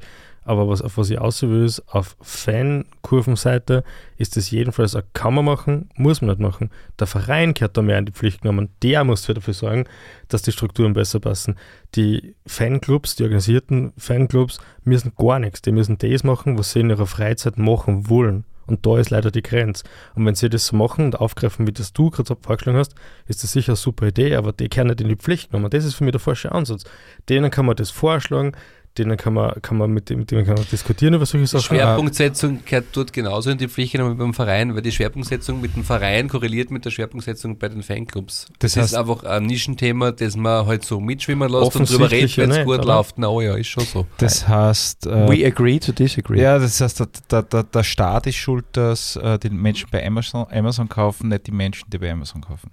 Aber 0.50 0.68
was, 0.68 0.82
auf 0.82 0.98
was 0.98 1.12
ich 1.12 1.20
will, 1.20 1.64
ist, 1.64 1.88
auf 1.90 2.18
Fankurvenseite 2.22 3.84
ist 4.18 4.36
das 4.36 4.50
jedenfalls, 4.50 4.96
ein 4.96 5.04
kann 5.14 5.36
man 5.36 5.46
machen, 5.46 5.92
muss 5.94 6.22
man 6.22 6.30
nicht 6.32 6.40
machen. 6.40 6.72
Der 6.98 7.06
Verein 7.06 7.54
gehört 7.54 7.78
da 7.78 7.84
mehr 7.84 8.00
in 8.00 8.08
die 8.08 8.12
Pflicht 8.12 8.42
genommen. 8.42 8.70
Der 8.82 9.04
muss 9.04 9.24
dafür 9.28 9.54
sorgen, 9.54 9.86
dass 10.28 10.42
die 10.42 10.52
Strukturen 10.52 10.94
besser 10.94 11.20
passen. 11.20 11.56
Die 11.94 12.34
Fanclubs, 12.48 13.16
die 13.16 13.26
organisierten 13.26 13.94
Fanclubs 13.96 14.60
müssen 14.84 15.12
gar 15.16 15.38
nichts. 15.38 15.62
Die 15.62 15.72
müssen 15.72 16.00
das 16.00 16.24
machen, 16.24 16.58
was 16.58 16.72
sie 16.72 16.80
in 16.80 16.90
ihrer 16.90 17.06
Freizeit 17.06 17.60
machen 17.60 18.10
wollen. 18.10 18.44
Und 18.66 18.86
da 18.86 18.98
ist 18.98 19.10
leider 19.10 19.30
die 19.30 19.42
Grenze. 19.42 19.84
Und 20.16 20.26
wenn 20.26 20.36
sie 20.36 20.50
das 20.50 20.68
so 20.68 20.76
machen 20.76 21.06
und 21.06 21.20
aufgreifen, 21.20 21.68
wie 21.68 21.72
das 21.72 21.94
du 21.94 22.10
gerade 22.10 22.36
vorgeschlagen 22.40 22.78
hast, 22.78 22.96
ist 23.28 23.44
das 23.44 23.52
sicher 23.52 23.74
eine 23.74 23.78
super 23.78 24.08
Idee, 24.08 24.36
aber 24.36 24.52
die 24.52 24.70
können 24.70 24.90
nicht 24.90 25.02
in 25.02 25.10
die 25.10 25.16
Pflicht 25.16 25.52
genommen. 25.52 25.70
Das 25.70 25.86
ist 25.86 25.96
für 25.96 26.04
mich 26.04 26.12
der 26.12 26.20
falsche 26.20 26.52
Ansatz. 26.52 26.84
Denen 27.30 27.52
kann 27.52 27.66
man 27.66 27.76
das 27.76 27.90
vorschlagen, 27.90 28.54
denen 29.00 29.18
kann 29.18 29.34
man, 29.34 29.60
kann 29.62 29.78
man 29.78 29.90
mit, 29.92 30.10
dem, 30.10 30.20
mit 30.20 30.30
denen 30.32 30.46
kann 30.46 30.56
man 30.56 30.66
diskutieren 30.72 31.14
über 31.16 31.26
solche 31.26 31.48
Sachen. 31.48 31.64
Schwerpunktsetzung 31.64 32.60
gehört 32.66 32.86
dort 32.94 33.12
genauso 33.14 33.50
in 33.50 33.58
die 33.58 33.68
Pflicht 33.68 33.94
genommen 33.94 34.14
wie 34.16 34.20
beim 34.20 34.34
Verein, 34.34 34.76
weil 34.76 34.82
die 34.82 34.92
Schwerpunktsetzung 34.92 35.60
mit 35.62 35.76
dem 35.76 35.84
Verein 35.84 36.28
korreliert 36.28 36.70
mit 36.70 36.86
der 36.86 36.92
Schwerpunktsetzung 36.92 37.58
bei 37.58 37.70
den 37.70 37.82
Fanclubs. 37.82 38.46
Das 38.60 38.74
Das, 38.74 38.78
heißt- 38.84 38.86
ist 38.86 38.94
einfach 38.96 39.24
ein 39.24 39.44
Nischenthema, 39.48 40.12
das 40.12 40.36
man 40.36 40.66
halt 40.68 40.86
so 40.86 41.00
mitschwimmen 41.00 41.50
lässt 41.50 41.76
und 41.76 41.90
drüber 41.90 42.12
redet, 42.12 42.38
wenn 42.38 42.52
es 42.52 42.58
nicht, 42.58 42.66
gut 42.66 42.80
oder? 42.80 42.86
läuft. 42.98 43.18
Na 43.18 43.28
oh 43.30 43.42
ja, 43.42 43.56
ist 43.56 43.68
schon 43.68 43.86
so. 43.86 44.06
Das 44.18 44.48
heißt, 44.48 45.08
äh, 45.08 45.28
We 45.30 45.46
agree 45.48 45.80
to 45.80 45.92
disagree. 45.92 46.42
ja, 46.42 46.60
das 46.60 46.80
heißt, 46.80 47.00
der, 47.00 47.08
der, 47.32 47.44
der, 47.44 47.64
der 47.64 47.84
Staat 47.84 48.28
ist 48.28 48.36
schuld, 48.36 48.66
dass 48.74 49.16
äh, 49.16 49.40
die 49.40 49.50
Menschen 49.50 49.88
bei 49.92 50.06
Amazon, 50.06 50.46
Amazon 50.52 50.88
kaufen, 50.90 51.30
nicht 51.30 51.48
die 51.48 51.52
Menschen, 51.52 51.90
die 51.90 51.98
bei 51.98 52.12
Amazon 52.12 52.42
kaufen. 52.42 52.72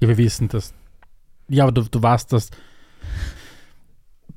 Ja, 0.00 0.08
wir 0.08 0.16
wissen 0.18 0.48
das. 0.48 0.74
Ja, 1.48 1.62
aber 1.64 1.72
du, 1.72 1.82
du 1.82 2.02
weißt, 2.02 2.32
dass, 2.32 2.50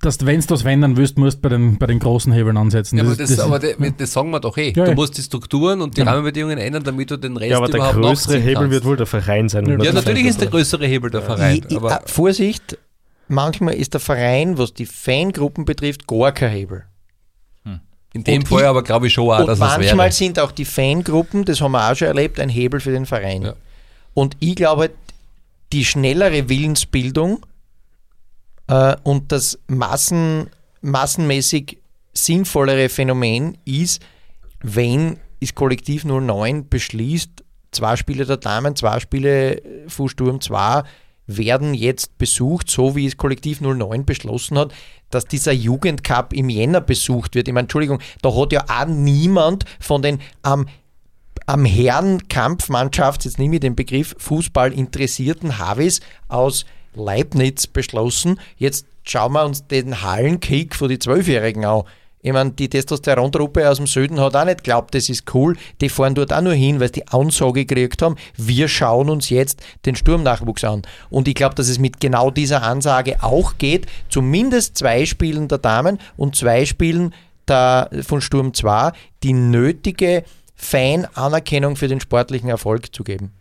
dass 0.02 0.26
wenn 0.26 0.40
du 0.40 0.48
das 0.48 0.62
verändern 0.62 0.96
willst, 0.98 1.18
musst 1.18 1.38
du 1.38 1.42
bei 1.42 1.50
den, 1.50 1.78
bei 1.78 1.86
den 1.86 2.00
großen 2.00 2.32
Hebeln 2.32 2.56
ansetzen. 2.58 2.98
Ja, 2.98 3.04
aber 3.04 3.12
Das- 3.16 3.28
das, 3.30 3.36
das- 3.38 3.40
aber 3.46 3.60
das, 3.60 3.76
das 3.98 4.14
sagen 4.14 4.30
wir 4.32 4.40
doch 4.40 4.58
eh. 4.58 4.72
Ja, 4.76 4.86
du 4.86 4.94
musst 4.94 5.18
die 5.18 5.22
Strukturen 5.22 5.82
und 5.82 5.98
die 5.98 6.02
Ja. 6.02 6.08
Rahmenbedingungen 6.12 6.58
ändern, 6.58 6.84
damit 6.84 7.12
du 7.12 7.18
den 7.18 7.36
Rest 7.38 7.52
ja, 7.52 7.58
aber 7.58 7.68
der 7.68 7.80
größere 7.92 8.38
Hebel 8.38 8.54
kannst. 8.56 8.72
wird 8.72 8.86
wohl 8.86 8.98
der 8.98 9.06
Verein 9.08 9.50
sein. 9.50 9.66
Ja, 9.66 9.84
Ja, 9.84 9.92
natürlich 9.94 10.26
ist 10.26 10.40
der 10.40 10.48
größere 10.50 10.86
Hebel 10.86 11.10
der 11.12 11.22
Verein. 11.22 11.58
Ich, 11.58 11.66
ich, 11.72 11.78
aber 11.78 11.92
ah, 11.98 12.02
Vorsicht, 12.06 12.78
manchmal 13.28 13.74
ist 13.76 13.94
der 13.94 14.00
Verein, 14.00 14.58
was 14.58 14.74
die 14.74 14.86
Fangruppen 14.86 15.66
betrifft, 15.66 16.08
gar 16.08 16.32
kein 16.32 16.52
Hebel. 16.52 16.84
in 18.12 18.24
dem 18.24 18.42
und 18.42 18.48
Fall 18.48 18.62
ich- 18.62 18.68
aber 18.68 18.84
glaube 18.84 19.06
ich 19.08 19.14
schon 19.14 19.30
auch, 19.30 19.40
Und 19.42 19.48
dass 19.48 19.60
es 19.60 19.60
manchmal 19.60 20.12
sind 20.12 20.40
auch 20.40 20.52
die 20.52 20.66
Fangruppen, 20.66 21.46
das 21.46 21.62
haben 21.62 21.74
wir 21.74 21.92
auch 21.92 21.96
schon 21.96 22.08
erlebt, 22.08 22.40
ein 22.40 22.50
Hebel 22.50 22.80
für 22.80 22.92
den 22.92 23.06
Verein. 23.06 23.44
Ja. 23.44 23.54
Und 24.16 24.36
ich 24.40 24.56
glaube, 24.56 24.90
die 25.72 25.86
schnellere 25.86 26.50
Willensbildung 26.50 27.46
äh, 28.70 28.96
und 29.04 29.32
das 29.32 29.60
Massen, 29.68 30.50
massenmäßig 30.82 31.80
sinnvollere 32.14 32.88
Phänomen 32.88 33.58
ist, 33.66 34.02
wenn 34.62 35.18
das 35.42 35.56
Kollektiv 35.56 36.06
09 36.06 36.70
beschließt, 36.70 37.44
zwei 37.72 37.96
Spiele 37.96 38.26
der 38.26 38.38
Damen, 38.38 38.76
zwei 38.76 39.00
Spiele 39.00 39.62
von 39.88 40.08
Sturm 40.10 40.40
2 40.40 40.84
werden 41.28 41.76
jetzt 41.76 42.18
besucht, 42.18 42.70
so 42.70 42.96
wie 42.96 43.06
es 43.06 43.18
Kollektiv 43.18 43.62
09 43.62 44.06
beschlossen 44.06 44.58
hat, 44.58 44.74
dass 45.12 45.26
dieser 45.26 45.52
Jugendcup 45.52 46.34
im 46.34 46.50
Jänner 46.50 46.82
besucht 46.82 47.36
wird. 47.36 47.48
Ich 47.48 47.54
meine, 47.54 47.66
Entschuldigung, 47.66 48.00
da 48.22 48.36
hat 48.36 48.52
ja 48.52 48.66
auch 48.68 48.88
niemand 48.88 49.66
von 49.80 50.02
den 50.02 50.20
am 50.42 50.68
am 51.46 51.66
Herrenkampfmannschaft, 51.66 53.26
jetzt 53.26 53.40
nehme 53.40 53.56
ich 53.56 53.62
den 53.62 53.76
Begriff 53.76 54.16
Fußball 54.20 54.72
interessierten 54.72 55.58
Havis 55.58 56.00
aus 56.28 56.64
Leibniz 56.96 57.68
beschlossen. 57.68 58.40
Jetzt 58.58 58.86
schauen 59.04 59.34
wir 59.34 59.46
uns 59.46 59.68
den 59.68 60.02
Hallenkick 60.02 60.76
von 60.76 60.90
die 60.90 61.00
Zwölfjährigen 61.00 61.66
an. 61.66 61.84
Ich 62.22 62.34
meine, 62.34 62.52
die 62.52 62.68
Testosterontruppe 62.68 63.70
aus 63.70 63.78
dem 63.78 63.88
Süden 63.88 64.20
hat 64.20 64.36
auch 64.36 64.44
nicht 64.44 64.58
geglaubt, 64.58 64.94
das 64.94 65.08
ist 65.08 65.34
cool. 65.34 65.56
Die 65.80 65.88
fahren 65.88 66.16
dort 66.16 66.34
auch 66.34 66.42
nur 66.42 66.54
hin, 66.54 66.82
weil 66.82 66.88
sie 66.88 67.02
die 67.02 67.08
Ansage 67.08 67.66
gekriegt 67.66 68.02
haben, 68.02 68.18
wir 68.36 68.68
schauen 68.68 69.10
uns 69.10 69.30
jetzt 69.30 69.62
den 69.86 69.96
Sturmnachwuchs 69.96 70.66
an. 70.66 70.82
Und 71.10 71.30
ich 71.30 71.36
glaube, 71.36 71.56
dass 71.56 71.70
es 71.70 71.80
mit 71.80 72.02
genau 72.02 72.30
dieser 72.30 72.64
Ansage 72.64 73.24
auch 73.24 73.58
geht, 73.58 73.88
zumindest 74.10 74.78
zwei 74.78 75.06
Spielen 75.06 75.48
der 75.48 75.60
Damen 75.60 75.98
und 76.18 76.36
zwei 76.36 76.66
Spielen 76.66 77.14
der, 77.48 77.90
von 78.06 78.20
Sturm 78.20 78.54
2, 78.54 78.92
die 79.24 79.34
nötige 79.34 80.24
Fan-Anerkennung 80.56 81.78
für 81.78 81.88
den 81.88 82.02
sportlichen 82.02 82.50
Erfolg 82.50 82.94
zu 82.94 83.06
geben. 83.06 83.32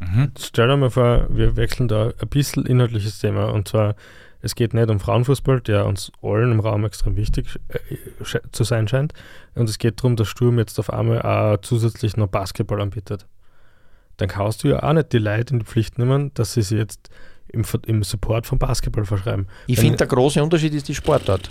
Mhm. 0.00 0.32
Stell 0.38 0.68
dir 0.68 0.76
mal 0.76 0.90
vor, 0.90 1.26
wir 1.30 1.56
wechseln 1.56 1.88
da 1.88 2.12
ein 2.20 2.28
bisschen 2.28 2.66
inhaltliches 2.66 3.18
Thema 3.18 3.52
und 3.52 3.68
zwar 3.68 3.94
es 4.42 4.54
geht 4.54 4.74
nicht 4.74 4.88
um 4.88 5.00
Frauenfußball, 5.00 5.60
der 5.60 5.86
uns 5.86 6.10
allen 6.22 6.52
im 6.52 6.60
Raum 6.60 6.84
extrem 6.84 7.16
wichtig 7.16 7.58
äh, 7.68 8.40
zu 8.52 8.64
sein 8.64 8.88
scheint. 8.88 9.12
Und 9.54 9.68
es 9.68 9.78
geht 9.78 10.00
darum, 10.00 10.16
dass 10.16 10.28
Sturm 10.28 10.58
jetzt 10.58 10.78
auf 10.78 10.90
einmal 10.90 11.22
auch 11.22 11.58
zusätzlich 11.60 12.16
noch 12.16 12.28
Basketball 12.28 12.80
anbietet. 12.80 13.26
Dann 14.16 14.28
kannst 14.28 14.64
du 14.64 14.68
ja 14.68 14.82
auch 14.82 14.92
nicht 14.92 15.12
die 15.12 15.18
Leute 15.18 15.54
in 15.54 15.60
die 15.60 15.66
Pflicht 15.66 15.98
nehmen, 15.98 16.32
dass 16.34 16.54
sie 16.54 16.62
sich 16.62 16.78
jetzt 16.78 17.10
im, 17.48 17.64
im 17.86 18.02
Support 18.02 18.46
von 18.46 18.58
Basketball 18.58 19.04
verschreiben. 19.04 19.46
Ich 19.66 19.78
finde, 19.78 19.98
der 19.98 20.06
große 20.06 20.42
Unterschied 20.42 20.72
ist 20.74 20.88
die 20.88 20.94
Sportart. 20.94 21.50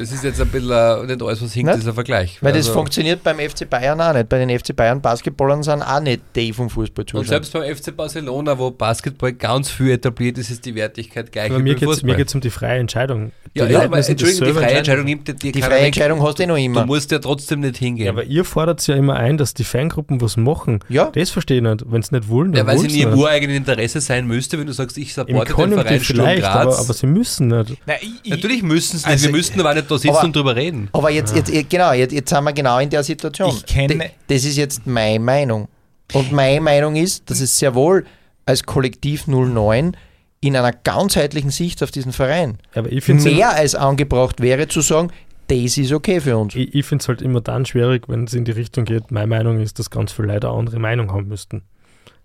Das 0.00 0.12
ist 0.12 0.24
jetzt 0.24 0.40
ein 0.40 0.48
bisschen 0.48 0.70
uh, 0.70 1.04
nicht 1.04 1.22
alles, 1.22 1.42
was 1.42 1.52
hinkt, 1.52 1.66
Nicht? 1.70 1.82
dieser 1.82 1.92
Vergleich. 1.92 2.38
Weil 2.40 2.52
das 2.52 2.66
Also- 2.68 2.72
funktioniert 2.72 3.22
beim 3.22 3.38
FC 3.38 3.68
Bayern 3.68 4.00
auch 4.00 4.14
nicht. 4.14 4.28
Bei 4.30 4.38
den 4.44 4.48
FC 4.58 4.74
Bayern 4.74 5.00
Basketballern 5.02 5.62
sind 5.62 5.82
auch 5.82 6.00
nicht 6.00 6.22
die 6.34 6.52
vom 6.54 6.70
Fußball 6.70 7.02
Und 7.02 7.08
zuschauen. 7.10 7.26
selbst 7.26 7.52
beim 7.52 7.64
FC 7.76 7.94
Barcelona, 7.94 8.58
wo 8.58 8.70
Basketball 8.70 9.32
ganz 9.34 9.70
viel 9.70 9.90
etabliert 9.90 10.38
ist, 10.38 10.48
ist 10.50 10.64
die 10.64 10.74
Wertigkeit 10.74 11.30
gleich 11.30 11.50
Aber 11.50 11.58
wie 11.58 11.64
mir 11.64 11.74
geht 11.74 11.88
es 12.28 12.34
um 12.34 12.40
die 12.40 12.48
freie 12.48 12.78
Entscheidung. 12.80 13.32
ja, 13.52 13.66
die 13.66 13.72
ja, 13.74 13.82
aber 13.82 13.98
das 13.98 14.08
Entschuldigung, 14.08 14.46
die 14.48 14.52
freie. 14.54 14.70
Entscheidung 14.78 15.04
nimmt 15.04 15.28
dir 15.28 15.34
die 15.34 15.52
keiner 15.52 15.66
freie. 15.66 15.80
Entscheidung 15.86 16.22
hast 16.22 16.38
du 16.38 16.42
eh 16.44 16.46
noch 16.46 16.54
Du 16.56 16.62
immer. 16.62 16.86
musst 16.86 17.10
ja 17.10 17.18
trotzdem 17.18 17.60
nicht 17.60 17.76
hingehen. 17.76 18.06
Ja, 18.06 18.12
aber 18.12 18.24
ihr 18.24 18.46
fordert 18.46 18.86
ja 18.86 18.94
immer 18.94 19.16
ein, 19.16 19.36
dass 19.36 19.52
die 19.52 19.64
Fangruppen 19.64 20.22
was 20.22 20.38
machen. 20.38 20.80
Ja. 20.88 21.10
Das 21.12 21.28
verstehe 21.28 21.58
ich 21.58 21.62
nicht. 21.62 21.84
Wenn 21.86 22.00
sie 22.02 22.14
nicht 22.14 22.28
wollen, 22.30 22.52
dann 22.52 22.60
Ja, 22.62 22.66
weil 22.66 22.78
sie 22.78 22.84
wollen 22.84 22.86
nie 22.92 22.92
sie 22.94 23.02
im 23.02 23.10
nicht. 23.10 23.18
ureigenen 23.18 23.56
Interesse 23.56 24.00
sein 24.00 24.26
müsste, 24.26 24.58
wenn 24.58 24.66
du 24.66 24.72
sagst, 24.72 24.96
ich 24.96 25.14
Im 25.18 25.36
supporte 25.36 25.68
den 25.68 25.72
Verein 25.80 26.00
Sturm 26.00 26.16
vielleicht, 26.24 26.44
aber, 26.44 26.70
Graz. 26.70 26.80
aber 26.84 26.94
sie 26.94 27.06
müssen 27.06 27.48
nicht. 27.48 27.76
Na, 27.84 27.94
ich, 28.22 28.30
Natürlich 28.30 28.62
müssen 28.62 28.96
sie 28.96 29.04
nicht, 29.04 29.06
Also, 29.06 29.26
wir 29.26 29.32
müssten 29.32 29.60
aber 29.60 29.74
nicht 29.74 29.89
da 29.90 29.98
sitzen 29.98 30.16
aber- 30.16 30.24
und 30.24 30.36
drüber 30.36 30.56
reden. 30.56 30.88
Aber 30.92 31.10
jetzt, 31.10 31.34
jetzt, 31.36 31.50
genau, 31.70 31.92
jetzt, 31.92 32.12
jetzt 32.12 32.28
sind 32.30 32.44
wir 32.44 32.52
genau 32.52 32.78
in 32.78 32.90
der 32.90 33.02
Situation. 33.02 33.50
Ich 33.50 33.66
kenne- 33.66 34.10
Das 34.28 34.44
ist 34.44 34.56
jetzt 34.56 34.86
meine 34.86 35.18
Meinung. 35.20 35.68
Und 36.12 36.32
meine 36.32 36.60
Meinung 36.60 36.96
ist, 36.96 37.30
dass 37.30 37.40
es 37.40 37.56
sehr 37.58 37.74
wohl 37.74 38.04
als 38.46 38.64
Kollektiv 38.64 39.26
09 39.26 39.96
in 40.40 40.56
einer 40.56 40.72
ganzheitlichen 40.72 41.50
Sicht 41.50 41.82
auf 41.82 41.90
diesen 41.90 42.12
Verein 42.12 42.58
Aber 42.74 42.90
ich 42.90 43.04
finde 43.04 43.22
mehr 43.24 43.50
als 43.50 43.74
angebracht 43.74 44.40
wäre 44.40 44.66
zu 44.68 44.80
sagen, 44.80 45.10
das 45.48 45.76
ist 45.76 45.92
okay 45.92 46.20
für 46.20 46.36
uns. 46.38 46.54
Ich, 46.54 46.74
ich 46.74 46.86
finde 46.86 47.02
es 47.02 47.08
halt 47.08 47.22
immer 47.22 47.40
dann 47.40 47.66
schwierig, 47.66 48.08
wenn 48.08 48.24
es 48.24 48.34
in 48.34 48.44
die 48.44 48.52
Richtung 48.52 48.84
geht. 48.84 49.10
Meine 49.10 49.26
Meinung 49.26 49.60
ist, 49.60 49.78
dass 49.78 49.90
ganz 49.90 50.12
viele 50.12 50.28
Leute 50.28 50.48
eine 50.48 50.56
andere 50.58 50.78
Meinung 50.78 51.12
haben 51.12 51.28
müssten. 51.28 51.62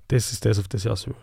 Das 0.07 0.31
ist 0.31 0.45
das, 0.45 0.59
auf 0.59 0.67
das 0.67 0.85
ich 0.85 0.91
aus 0.91 1.07
will. 1.07 1.15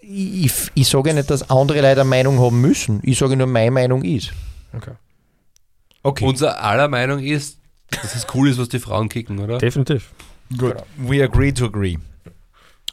Ich, 0.00 0.52
ich, 0.74 0.88
sage 0.88 1.12
nicht, 1.14 1.30
dass 1.30 1.50
andere 1.50 1.80
Leute 1.80 2.00
eine 2.02 2.08
Meinung 2.10 2.38
haben 2.38 2.60
müssen. 2.60 3.00
Ich 3.02 3.18
sage 3.18 3.36
nur, 3.36 3.46
meine 3.46 3.70
Meinung 3.70 4.02
ist. 4.04 4.32
Okay. 4.76 4.92
Okay, 6.02 6.24
Unser 6.24 6.62
aller 6.62 6.88
Meinung 6.88 7.18
ist, 7.20 7.58
dass 7.90 8.14
es 8.14 8.26
cool 8.34 8.48
ist, 8.48 8.58
was 8.58 8.68
die 8.68 8.78
Frauen 8.78 9.08
kicken, 9.08 9.38
oder? 9.38 9.58
Definitiv. 9.58 10.10
good. 10.56 10.76
We 10.96 11.22
agree 11.22 11.52
to 11.52 11.66
agree 11.66 11.98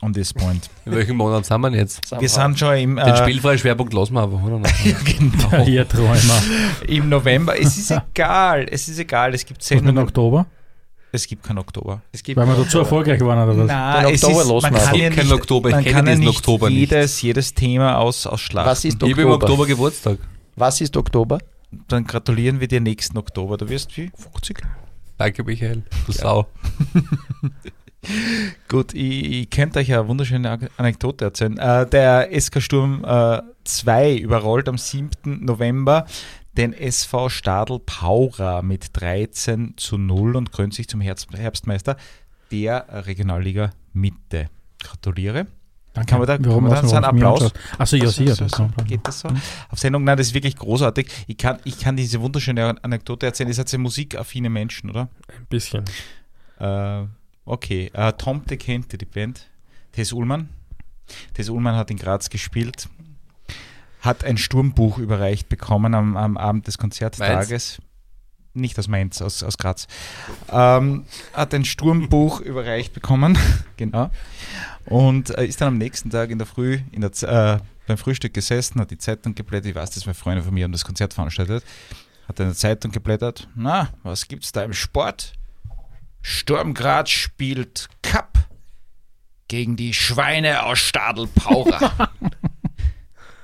on 0.02 0.14
this 0.14 0.34
point. 0.34 0.70
In 0.86 0.92
welchem 0.94 1.18
Monat 1.18 1.46
sind 1.46 1.62
wir 1.62 1.70
denn 1.70 1.80
jetzt? 1.80 2.02
Wir 2.20 2.30
sind 2.30 2.60
schon 2.60 2.76
im, 2.78 2.96
Den 2.98 3.08
äh, 3.08 3.18
spielfreien 3.18 3.58
Schwerpunkt 3.60 3.94
lassen 3.94 4.14
wir 4.14 4.24
einfach, 4.24 4.42
oder? 4.44 4.60
genau, 5.06 5.64
Ihr 5.66 5.88
Träumer. 5.88 6.42
im 6.88 7.10
November. 7.10 7.60
Es 7.60 7.78
ist 7.78 7.92
egal, 7.92 8.68
es 8.70 8.88
ist 8.88 9.00
egal. 9.00 9.34
Es 9.34 9.46
gibt 9.46 9.62
mit 9.62 9.70
dem 9.72 9.78
Sendungen. 9.86 10.04
Oktober? 10.04 10.46
Es 11.12 11.28
gibt 11.28 11.44
keinen 11.44 11.60
Oktober. 11.60 12.02
Es 12.12 12.22
gibt 12.24 12.36
Weil 12.38 12.46
wir 12.46 12.56
da 12.56 12.68
zu 12.68 12.80
erfolgreich 12.80 13.22
waren 13.22 13.48
oder 13.50 13.58
was? 13.58 13.68
Nein, 13.68 14.06
Den 14.08 14.16
es 14.16 14.24
Oktober 14.24 14.42
ist, 14.42 14.50
lassen 14.50 14.62
man 14.64 14.74
kann 14.74 14.82
Es 14.82 14.86
ja 14.86 14.92
gibt 14.92 15.16
keinen 15.16 15.26
nicht, 15.28 15.34
Oktober, 15.36 15.70
ich 15.70 15.76
man 15.76 15.84
kenne 15.86 15.96
kann 15.96 16.06
ja 16.08 16.12
diesen 16.12 16.26
nicht 16.26 16.38
Oktober 16.38 16.70
nicht. 16.70 16.80
jedes, 16.80 17.22
jedes 17.22 17.54
Thema 17.54 17.98
aus, 18.00 18.28
ausschlachten. 18.28 18.70
Was 18.70 18.84
ist 18.84 19.02
Ich 19.02 19.12
habe 19.12 19.22
im 19.22 19.28
Oktober? 19.30 19.44
Oktober 19.54 19.66
Geburtstag. 19.68 20.18
Was 20.58 20.82
ist 20.82 20.98
Oktober? 20.98 21.40
Dann 21.88 22.06
gratulieren 22.06 22.60
wir 22.60 22.68
dir 22.68 22.82
nächsten 22.82 23.18
Oktober. 23.18 23.58
Du 23.58 23.70
wirst 23.70 23.96
wie 23.98 24.12
50. 24.16 24.62
Danke, 25.18 25.44
Michael. 25.44 25.84
Du 26.06 26.12
Sau. 26.12 26.48
Gut, 28.68 28.94
ich, 28.94 29.32
ich 29.32 29.50
könnte 29.50 29.80
euch 29.80 29.92
eine 29.92 30.08
wunderschöne 30.08 30.70
Anekdote 30.78 31.26
erzählen. 31.26 31.58
Äh, 31.58 31.88
der 31.88 32.30
SK 32.40 32.62
Sturm 32.62 33.04
äh, 33.04 33.42
2 33.64 34.18
überrollt 34.18 34.70
am 34.70 34.78
7. 34.78 35.44
November 35.44 36.06
den 36.58 36.74
SV 36.74 37.30
Stadl 37.30 37.80
Paura 37.80 38.62
mit 38.62 38.90
13 38.94 39.74
zu 39.78 39.98
0 39.98 40.36
und 40.36 40.52
krönt 40.52 40.74
sich 40.74 40.88
zum 40.88 41.02
Herbst, 41.02 41.30
Herbstmeister 41.36 41.98
der 42.52 42.86
Regionalliga 43.08 43.72
Mitte. 43.94 44.50
Gratuliere. 44.82 45.48
Danke. 45.96 46.10
Kann 46.10 46.20
man 46.20 46.28
da- 46.28 46.38
kann 46.38 46.46
Warum 46.46 46.64
man 46.66 46.74
da 46.74 46.88
so 46.88 46.96
einen 46.96 47.06
Applaus? 47.06 47.52
Achso, 47.80 47.96
ja, 47.96 48.08
sicher. 48.10 48.36
so, 48.36 48.44
das 48.44 48.52
so, 48.52 48.70
kann 48.76 48.86
geht 48.86 49.08
das 49.08 49.22
so? 49.22 49.30
Auf 49.70 49.80
Sendung, 49.80 50.04
nein, 50.04 50.18
das 50.18 50.28
ist 50.28 50.34
wirklich 50.34 50.56
großartig. 50.56 51.08
Ich 51.28 51.38
kann, 51.38 51.58
ich 51.64 51.80
kann 51.80 51.96
diese 51.96 52.22
wunderschöne 52.22 52.76
Anekdote 52.84 53.26
erzählen. 53.26 53.48
Ihr 53.50 53.56
seid 53.56 53.72
ja 53.72 53.78
musikaffine 53.80 54.50
Menschen, 54.50 54.90
oder? 54.92 55.10
Ein 55.30 55.46
bisschen. 55.50 55.86
Äh, 56.60 57.04
okay, 57.46 57.90
äh, 57.94 58.14
Tomte 58.14 58.58
kennt 58.58 58.94
ihr 58.94 59.00
die 59.00 59.06
Band. 59.06 59.48
Tess 59.94 60.12
Ullmann. 60.14 60.50
Tess 61.34 61.50
Ullmann 61.50 61.76
hat 61.76 61.90
in 61.92 61.98
Graz 61.98 62.30
gespielt, 62.30 62.90
hat 64.02 64.24
ein 64.26 64.38
Sturmbuch 64.38 64.98
überreicht 64.98 65.48
bekommen 65.50 65.94
am, 65.94 66.18
am 66.18 66.36
Abend 66.38 66.68
des 66.68 66.78
Konzerttages. 66.78 67.80
Nicht 68.56 68.80
aus 68.80 68.88
Mainz, 68.88 69.22
aus, 69.22 69.44
aus 69.44 69.58
Graz. 69.58 69.88
Ähm, 70.50 71.06
hat 71.34 71.54
ein 71.54 71.66
Sturmbuch 71.66 72.40
überreicht 72.40 72.94
bekommen, 72.94 73.38
genau. 73.78 74.10
Und 74.86 75.38
äh, 75.38 75.46
ist 75.46 75.62
dann 75.62 75.68
am 75.68 75.78
nächsten 75.78 76.10
Tag 76.10 76.30
in 76.30 76.38
der 76.38 76.48
Früh 76.48 76.80
in 76.92 77.02
der, 77.02 77.12
äh, 77.24 77.60
beim 77.86 77.98
Frühstück 77.98 78.34
gesessen, 78.34 78.80
hat 78.80 78.92
die 78.92 78.98
Zeitung 78.98 79.36
geblättert. 79.36 79.70
Ich 79.70 79.76
weiß, 79.76 79.92
dass 79.92 80.06
meine 80.06 80.16
Freunde 80.16 80.44
von 80.44 80.54
mir 80.54 80.64
haben 80.64 80.72
das 80.72 80.86
Konzert 80.86 81.14
veranstaltet. 81.14 81.64
Hat 82.28 82.40
in 82.40 82.48
der 82.48 82.56
Zeitung 82.56 82.92
geblättert. 82.92 83.48
Na, 83.56 83.90
was 84.04 84.28
gibt's 84.28 84.52
da 84.52 84.64
im 84.64 84.74
Sport? 84.74 85.34
Sturm 86.22 86.74
Graz 86.74 87.10
spielt 87.10 87.88
Cup 88.02 88.40
gegen 89.48 89.76
die 89.76 89.94
Schweine 89.94 90.64
aus 90.64 90.80
Stadl 90.80 91.28
Paura. 91.28 92.10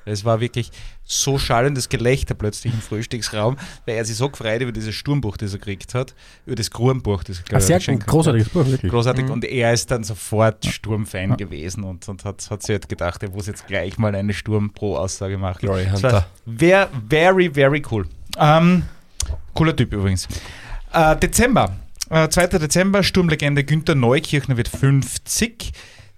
Es 0.05 0.25
war 0.25 0.39
wirklich 0.39 0.71
so 1.03 1.37
schallendes 1.37 1.89
Gelächter 1.89 2.33
plötzlich 2.33 2.73
im 2.73 2.81
Frühstücksraum, 2.81 3.57
weil 3.85 3.95
er 3.95 4.05
sich 4.05 4.15
so 4.15 4.29
gefreut 4.29 4.61
über 4.61 4.71
dieses 4.71 4.95
Sturmbuch, 4.95 5.37
das 5.37 5.53
er 5.53 5.59
gekriegt 5.59 5.93
hat, 5.93 6.13
über 6.45 6.55
das 6.55 6.71
Grubenbuch, 6.71 7.23
das 7.23 7.43
er 7.49 7.57
ich, 7.59 7.65
sehr 7.65 7.77
geschenkt 7.77 8.03
hat. 8.03 8.09
großartiges 8.09 8.49
Buch, 8.49 8.65
wirklich. 8.65 8.91
Großartig. 8.91 9.29
Und 9.29 9.45
er 9.45 9.73
ist 9.73 9.91
dann 9.91 10.03
sofort 10.03 10.65
Sturmfan 10.65 11.37
gewesen 11.37 11.83
und, 11.83 12.07
und 12.09 12.25
hat, 12.25 12.49
hat 12.49 12.61
sich 12.61 12.71
halt 12.73 12.89
gedacht, 12.89 13.21
er 13.23 13.29
muss 13.29 13.47
jetzt 13.47 13.67
gleich 13.67 13.97
mal 13.97 14.15
eine 14.15 14.33
Sturm-Pro-Aussage 14.33 15.37
machen. 15.37 15.59
Glory 15.61 15.85
Das 15.85 15.93
Hunter. 16.03 16.25
war 16.45 16.57
ver, 16.57 16.89
very, 17.09 17.49
very 17.53 17.81
cool. 17.91 18.07
Ähm, 18.37 18.83
cooler 19.53 19.75
Typ 19.75 19.93
übrigens. 19.93 20.27
Äh, 20.93 21.15
Dezember. 21.17 21.75
Äh, 22.09 22.27
2. 22.27 22.47
Dezember, 22.47 23.03
Sturmlegende 23.03 23.63
Günther 23.63 23.95
Neukirchner 23.95 24.57
wird 24.57 24.67
50. 24.67 25.71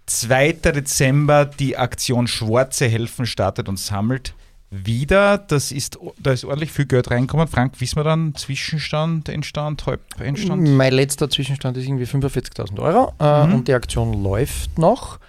2. 0.05 0.53
Dezember, 0.53 1.45
die 1.45 1.77
Aktion 1.77 2.27
Schwarze 2.27 2.87
Helfen 2.87 3.25
startet 3.25 3.69
und 3.69 3.77
sammelt 3.79 4.33
wieder. 4.69 5.37
Das 5.37 5.71
ist, 5.71 5.99
da 6.19 6.31
ist 6.31 6.43
ordentlich 6.45 6.71
viel 6.71 6.85
Geld 6.85 7.11
reingekommen. 7.11 7.47
Frank, 7.47 7.79
wissen 7.79 7.95
wir 7.97 8.03
dann 8.03 8.33
Zwischenstand, 8.35 9.29
Endstand, 9.29 9.85
Halbendstand? 9.85 10.67
Mein 10.67 10.93
letzter 10.93 11.29
Zwischenstand 11.29 11.77
ist 11.77 11.85
irgendwie 11.85 12.05
45.000 12.05 12.79
Euro 12.79 13.13
äh, 13.19 13.47
Mhm. 13.47 13.53
und 13.53 13.67
die 13.67 13.73
Aktion 13.73 14.23
läuft 14.23 14.77
noch. 14.77 15.19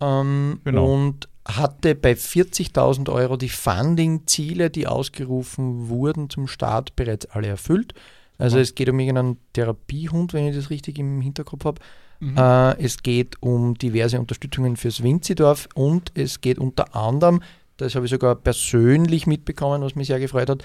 Ähm, 0.00 0.60
Genau. 0.64 0.92
Und 0.94 1.28
hatte 1.46 1.94
bei 1.94 2.12
40.000 2.12 3.10
Euro 3.10 3.36
die 3.36 3.48
Funding-Ziele, 3.50 4.70
die 4.70 4.86
ausgerufen 4.86 5.88
wurden 5.88 6.30
zum 6.30 6.46
Start, 6.46 6.96
bereits 6.96 7.26
alle 7.26 7.48
erfüllt. 7.48 7.92
Also 8.38 8.56
Mhm. 8.56 8.62
es 8.62 8.74
geht 8.74 8.88
um 8.88 8.98
irgendeinen 8.98 9.36
Therapiehund, 9.52 10.32
wenn 10.32 10.46
ich 10.48 10.56
das 10.56 10.70
richtig 10.70 10.98
im 10.98 11.20
Hinterkopf 11.20 11.64
habe. 11.64 11.80
Mhm. 12.20 12.36
Äh, 12.36 12.82
es 12.82 13.02
geht 13.02 13.36
um 13.40 13.74
diverse 13.74 14.18
Unterstützungen 14.18 14.76
fürs 14.76 15.02
Winzidorf 15.02 15.68
und 15.74 16.12
es 16.14 16.40
geht 16.40 16.58
unter 16.58 16.94
anderem, 16.94 17.42
das 17.76 17.94
habe 17.94 18.06
ich 18.06 18.10
sogar 18.10 18.34
persönlich 18.36 19.26
mitbekommen, 19.26 19.82
was 19.82 19.94
mich 19.94 20.06
sehr 20.06 20.20
gefreut 20.20 20.48
hat, 20.48 20.64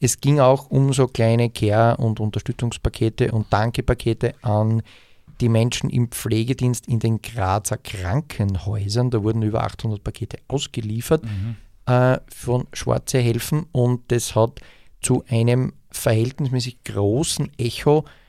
es 0.00 0.20
ging 0.20 0.40
auch 0.40 0.68
um 0.70 0.92
so 0.92 1.06
kleine 1.06 1.48
Care- 1.48 1.96
und 1.96 2.18
Unterstützungspakete 2.18 3.30
und 3.30 3.52
Dankepakete 3.52 4.34
an 4.42 4.82
die 5.40 5.48
Menschen 5.48 5.90
im 5.90 6.08
Pflegedienst 6.10 6.88
in 6.88 6.98
den 6.98 7.22
Grazer 7.22 7.76
Krankenhäusern. 7.76 9.10
Da 9.10 9.22
wurden 9.22 9.42
über 9.42 9.62
800 9.62 10.02
Pakete 10.02 10.38
ausgeliefert 10.48 11.22
äh, 11.86 12.18
von 12.28 12.66
Schwarze 12.72 13.18
Helfen 13.18 13.66
und 13.70 14.02
das 14.08 14.34
hat 14.34 14.60
zu 15.00 15.24
einem 15.28 15.72
verhältnismäßig 15.90 16.82
großen 16.84 17.50
Echo 17.56 18.00
äh, 18.00 18.21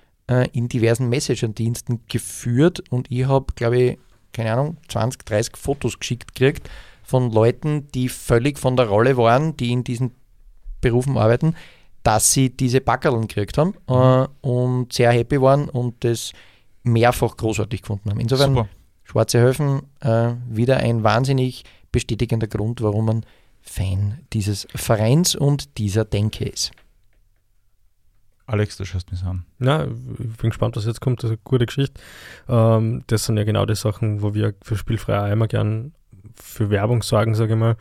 in 0.54 0.70
diversen 0.70 1.10
Messenger-Diensten 1.10 2.06
geführt 2.08 2.82
und 2.90 3.12
ich 3.12 3.26
habe, 3.28 3.54
glaube 3.56 3.78
ich, 3.78 3.98
keine 4.32 4.54
Ahnung, 4.54 4.78
20, 4.88 5.26
30 5.26 5.58
Fotos 5.58 6.00
geschickt 6.00 6.34
gekriegt 6.34 6.70
von 7.04 7.32
Leuten, 7.32 7.88
die 7.94 8.10
völlig 8.10 8.58
von 8.58 8.76
der 8.76 8.88
Rolle 8.88 9.18
waren, 9.18 9.56
die 9.58 9.72
in 9.72 9.84
diesen 9.84 10.12
Berufen 10.82 11.18
arbeiten, 11.18 11.56
dass 12.02 12.34
sie 12.34 12.50
diese 12.50 12.82
Backerln 12.82 13.28
gekriegt 13.28 13.58
haben 13.58 13.76
äh, 13.88 14.28
und 14.42 14.92
sehr 14.92 15.12
happy 15.12 15.42
waren 15.42 15.70
und 15.70 16.04
das 16.04 16.34
mehrfach 16.84 17.38
großartig 17.38 17.82
gefunden 17.82 18.10
haben. 18.10 18.20
Insofern, 18.20 18.56
Super. 18.56 18.70
Schwarze 19.04 19.42
Höfen, 19.42 19.84
äh, 20.00 20.34
wieder 20.50 20.78
ein 20.78 21.04
wahnsinnig 21.04 21.64
bestätigender 21.92 22.48
Grund, 22.48 22.82
warum 22.82 23.06
man 23.06 23.26
Fan 23.62 24.20
dieses 24.34 24.68
Vereins 24.76 25.36
und 25.36 25.78
dieser 25.78 26.04
Denke 26.04 26.46
ist. 26.46 26.72
Alex, 28.54 28.78
du 28.78 28.86
schaust 28.86 29.12
mich 29.12 29.24
an. 29.24 29.46
Na, 29.58 29.86
ich 29.86 30.38
bin 30.38 30.52
gespannt, 30.52 30.76
was 30.76 30.86
jetzt 30.86 31.02
kommt. 31.02 31.24
Das 31.24 31.32
ist 31.32 31.38
eine 31.38 31.44
gute 31.44 31.66
Geschichte. 31.66 32.00
Ähm, 32.48 33.04
das 33.08 33.26
sind 33.26 33.36
ja 33.36 33.46
genau 33.46 33.66
die 33.66 33.74
Sachen, 33.74 34.22
wo 34.22 34.36
wir 34.36 34.54
für 34.62 34.78
Spielfrei 34.78 35.20
auch 35.20 35.32
immer 35.32 35.48
gern 35.48 35.92
für 36.36 36.70
Werbung 36.70 37.02
sorgen, 37.02 37.34
sage 37.34 37.54
ich 37.54 37.60
mal. 37.60 37.78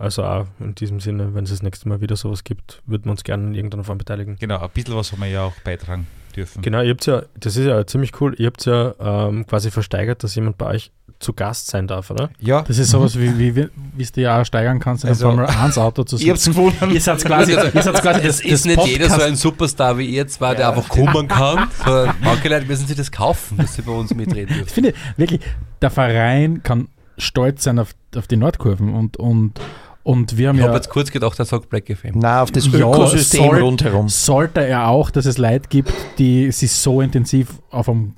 Also 0.00 0.24
auch 0.24 0.48
in 0.58 0.74
diesem 0.74 0.98
Sinne, 0.98 1.36
wenn 1.36 1.44
es 1.44 1.50
das 1.50 1.62
nächste 1.62 1.88
Mal 1.88 2.00
wieder 2.00 2.16
sowas 2.16 2.42
gibt, 2.42 2.82
würden 2.86 3.04
wir 3.04 3.12
uns 3.12 3.22
gerne 3.22 3.46
in 3.46 3.54
irgendeiner 3.54 3.84
Form 3.84 3.98
beteiligen. 3.98 4.36
Genau, 4.40 4.58
ein 4.58 4.70
bisschen 4.70 4.96
was 4.96 5.12
haben 5.12 5.20
wir 5.20 5.28
ja 5.28 5.44
auch 5.44 5.54
beitragen 5.60 6.08
dürfen. 6.34 6.60
Genau, 6.60 6.82
ihr 6.82 6.90
habt 6.90 7.06
ja, 7.06 7.22
das 7.38 7.56
ist 7.56 7.64
ja 7.64 7.86
ziemlich 7.86 8.20
cool, 8.20 8.34
ihr 8.36 8.46
habt 8.46 8.64
ja 8.66 8.96
ähm, 8.98 9.46
quasi 9.46 9.70
versteigert, 9.70 10.24
dass 10.24 10.34
jemand 10.34 10.58
bei 10.58 10.66
euch 10.66 10.90
zu 11.18 11.32
Gast 11.32 11.68
sein 11.68 11.86
darf, 11.86 12.10
oder? 12.10 12.28
Ja, 12.40 12.62
Das 12.62 12.78
ist 12.78 12.90
sowas, 12.90 13.18
wie, 13.18 13.38
wie, 13.38 13.56
wie 13.56 13.68
wie 13.96 14.02
es 14.02 14.12
dir 14.12 14.20
ja 14.24 14.40
auch 14.40 14.44
steigern 14.44 14.78
kannst, 14.80 15.04
in 15.04 15.08
einem 15.08 15.14
Also, 15.14 15.28
Formel 15.28 15.46
1 15.46 15.78
Auto 15.78 16.04
zu 16.04 16.16
ich 16.20 16.28
hab's 16.28 16.44
gefunden. 16.44 16.90
Ihr 16.90 17.00
seid 17.00 17.24
quasi, 17.24 17.52
ihr 17.52 17.82
seid 17.82 18.02
quasi 18.02 18.20
das, 18.22 18.40
Es 18.40 18.44
ist 18.44 18.66
das 18.66 18.76
nicht 18.76 18.86
jeder 18.86 19.04
so 19.06 19.10
Podcast- 19.14 19.26
ein 19.28 19.36
Superstar 19.36 19.98
wie 19.98 20.06
ihr 20.06 20.26
zwei, 20.28 20.54
der 20.54 20.68
einfach 20.70 20.88
kommen 20.88 21.26
kann. 21.28 21.68
So, 21.84 22.06
manche 22.22 22.48
Leute 22.48 22.66
müssen 22.66 22.86
sich 22.86 22.96
das 22.96 23.10
kaufen, 23.10 23.56
dass 23.58 23.74
sie 23.74 23.82
bei 23.82 23.92
uns 23.92 24.14
mitreden 24.14 24.50
Ich 24.50 24.56
dürfen. 24.58 24.68
finde 24.74 24.94
wirklich, 25.16 25.40
der 25.80 25.90
Verein 25.90 26.62
kann 26.62 26.88
stolz 27.18 27.64
sein 27.64 27.78
auf, 27.78 27.94
auf 28.14 28.26
die 28.26 28.36
Nordkurven 28.36 28.92
und, 28.92 29.16
und, 29.16 29.58
und 30.02 30.36
wir 30.36 30.48
haben 30.50 30.56
Ich 30.56 30.60
ja. 30.60 30.66
habe 30.68 30.76
jetzt 30.76 30.90
kurz 30.90 31.10
gedacht, 31.10 31.38
er 31.38 31.46
sagt 31.46 31.70
Black 31.70 31.84
FM. 31.88 32.12
Na, 32.16 32.42
auf 32.42 32.50
das 32.50 32.66
Ja, 32.66 32.78
Ökosystem 32.80 33.40
soll- 33.42 33.60
rundherum. 33.62 34.08
sollte 34.10 34.60
er 34.66 34.88
auch, 34.88 35.10
dass 35.10 35.24
es 35.24 35.38
Leute 35.38 35.68
gibt, 35.70 35.90
die 36.18 36.52
sich 36.52 36.72
so 36.72 37.00
intensiv 37.00 37.48
auf 37.70 37.88
einem 37.88 38.14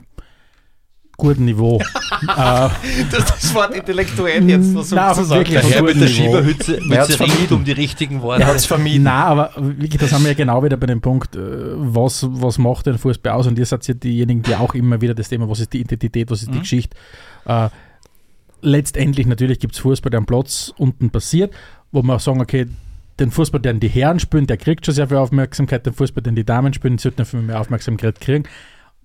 guten 1.19 1.45
Niveau. 1.45 1.79
äh, 2.23 2.69
Das, 3.11 3.27
das 3.27 3.55
Wort 3.55 3.75
intellektuell 3.75 4.49
jetzt 4.49 4.73
noch 4.73 4.83
so 4.85 4.97
Nein, 4.97 5.15
zu 5.15 5.25
sagen. 5.25 5.41
wirklich. 5.41 5.61
Der 5.61 5.71
Herr 5.71 5.83
mit 5.83 6.01
der. 6.01 6.07
Schieberhütze 6.07 6.79
ringt 6.81 7.13
vermieden. 7.13 7.57
um 7.57 7.65
die 7.65 7.73
richtigen 7.73 8.23
Worte. 8.23 8.43
Er 8.43 8.49
hat 8.49 8.57
es 8.57 8.65
vermieden. 8.67 9.03
Nein, 9.03 9.15
aber 9.15 9.51
wirklich, 9.59 9.99
das 10.01 10.13
haben 10.13 10.23
wir 10.23 10.31
ja 10.31 10.37
genau 10.37 10.65
wieder 10.65 10.77
bei 10.79 10.87
dem 10.87 11.01
Punkt, 11.03 11.37
äh, 11.37 11.41
was, 11.41 12.27
was 12.31 12.57
macht 12.57 12.87
den 12.87 12.97
Fußball 12.97 13.33
aus? 13.33 13.47
Und 13.47 13.59
ihr 13.59 13.67
seid 13.67 13.87
ja 13.87 13.95
diejenigen, 13.95 14.43
die 14.43 14.55
auch 14.55 14.75
immer 14.75 15.01
wieder 15.01 15.15
das 15.15 15.29
Thema, 15.29 15.49
was 15.51 15.61
ist 15.61 15.73
die 15.75 15.81
Identität, 15.81 16.31
was 16.31 16.41
ist 16.43 16.51
die 16.53 16.57
Mhm. 16.57 16.61
Geschichte. 16.63 16.97
Äh, 17.45 17.69
letztendlich 18.63 19.27
natürlich 19.27 19.59
gibt 19.59 19.75
es 19.75 19.81
Fußball, 19.81 20.11
der 20.11 20.19
am 20.19 20.27
Platz 20.27 20.73
unten 20.79 21.11
passiert, 21.11 21.53
wo 21.93 22.03
wir 22.03 22.15
auch 22.15 22.21
sagen, 22.21 22.41
okay, 22.41 22.67
den 23.21 23.31
Fußball, 23.33 23.61
den 23.61 23.81
die 23.81 23.89
Herren 23.89 24.21
spielen, 24.21 24.47
der 24.47 24.57
kriegt 24.57 24.87
schon 24.87 24.95
sehr 24.95 25.09
viel 25.09 25.17
Aufmerksamkeit, 25.17 25.85
den 25.85 25.93
Fußball, 25.93 26.23
den 26.23 26.37
die 26.37 26.45
Damen 26.45 26.73
spielen, 26.73 26.99
sollten 26.99 27.25
viel 27.25 27.41
mehr 27.43 27.61
Aufmerksamkeit 27.61 28.21
kriegen. 28.21 28.45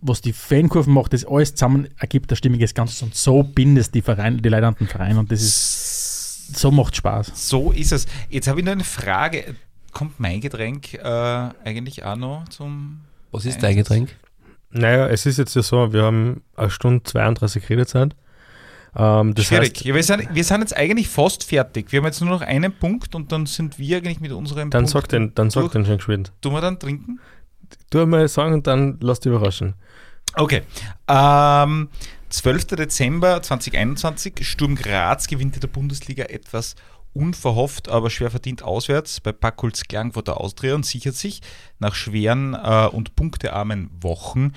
Was 0.06 0.22
die 0.22 0.34
Fankurven 0.34 0.94
macht, 0.94 1.14
das 1.14 1.26
alles 1.26 1.56
zusammen 1.56 1.88
ergibt 1.98 2.32
ein 2.32 2.36
stimmiges 2.36 2.74
Ganzes 2.74 3.02
und 3.02 3.16
so 3.16 3.44
bindest 3.44 3.96
die 3.96 4.02
Vereine, 4.02 4.42
die 4.42 4.50
Leute 4.50 4.68
an 4.68 4.76
den 4.76 4.88
Verein 4.88 5.18
und 5.18 5.32
das 5.32 5.42
ist, 5.42 6.58
so 6.58 6.72
macht 6.72 6.96
Spaß. 6.96 7.32
So 7.36 7.72
ist 7.72 7.92
es. 7.94 8.06
Jetzt 8.30 8.48
habe 8.48 8.60
ich 8.60 8.66
noch 8.66 8.74
eine 8.74 8.84
Frage. 8.84 9.56
Kommt 9.92 10.20
mein 10.20 10.42
Getränk 10.42 10.96
äh, 10.96 11.04
eigentlich 11.04 12.04
auch 12.04 12.16
noch 12.16 12.50
zum. 12.50 13.02
Was 13.32 13.46
ist 13.46 13.62
dein 13.64 13.76
Getränk? 13.76 14.10
Naja, 14.72 15.08
es 15.08 15.26
ist 15.26 15.38
jetzt 15.38 15.56
ja 15.56 15.62
so, 15.62 15.94
wir 15.94 16.04
haben 16.04 16.42
eine 16.56 16.70
Stunde 16.72 17.04
32 17.04 17.70
Redezeit. 17.70 18.16
Ähm, 18.96 19.34
das 19.34 19.46
Schwierig. 19.46 19.70
heißt, 19.76 19.86
ja, 19.86 19.96
wir, 19.96 20.04
sind, 20.04 20.36
wir 20.36 20.44
sind 20.44 20.62
jetzt 20.62 20.76
eigentlich 20.76 21.08
fast 21.08 21.44
fertig. 21.44 21.92
Wir 21.92 22.00
haben 22.00 22.06
jetzt 22.06 22.22
nur 22.22 22.30
noch 22.30 22.42
einen 22.42 22.72
Punkt 22.72 23.16
und 23.16 23.32
dann 23.32 23.46
sind 23.46 23.80
wir 23.80 23.98
eigentlich 23.98 24.20
mit 24.20 24.32
unserem 24.32 24.70
dann 24.70 24.84
Punkt. 24.84 24.92
sag 24.92 25.08
den, 25.10 25.34
dann 25.36 25.50
sag 25.50 25.72
den 25.72 25.86
schon 25.86 25.98
geschwind. 25.98 26.32
Tun 26.42 26.54
wir 26.54 26.62
dann 26.62 26.80
trinken? 26.80 27.20
Du 27.90 28.06
mal 28.06 28.28
sagen 28.28 28.54
und 28.54 28.68
dann 28.68 28.98
lass 29.02 29.20
dich 29.20 29.32
überraschen. 29.32 29.74
Okay. 30.36 30.64
Ähm, 31.08 31.90
12. 32.30 32.66
Dezember 32.68 33.42
2021, 33.42 34.48
Sturm 34.48 34.76
Graz 34.76 35.28
gewinnt 35.28 35.56
in 35.56 35.62
der 35.62 35.68
Bundesliga 35.68 36.26
etwas 36.26 36.76
unverhofft, 37.14 37.90
aber 37.90 38.10
schwer 38.10 38.32
verdient 38.32 38.64
auswärts 38.64 39.22
bei 39.22 39.32
Packulz 39.32 39.84
Klang 39.84 40.14
vor 40.14 40.24
der 40.24 40.38
Austria 40.38 40.74
und 40.74 40.86
sichert 40.86 41.16
sich 41.16 41.42
nach 41.80 41.94
schweren 41.94 42.56
äh, 42.56 42.88
und 42.92 43.16
punktearmen 43.16 43.90
Wochen 44.02 44.54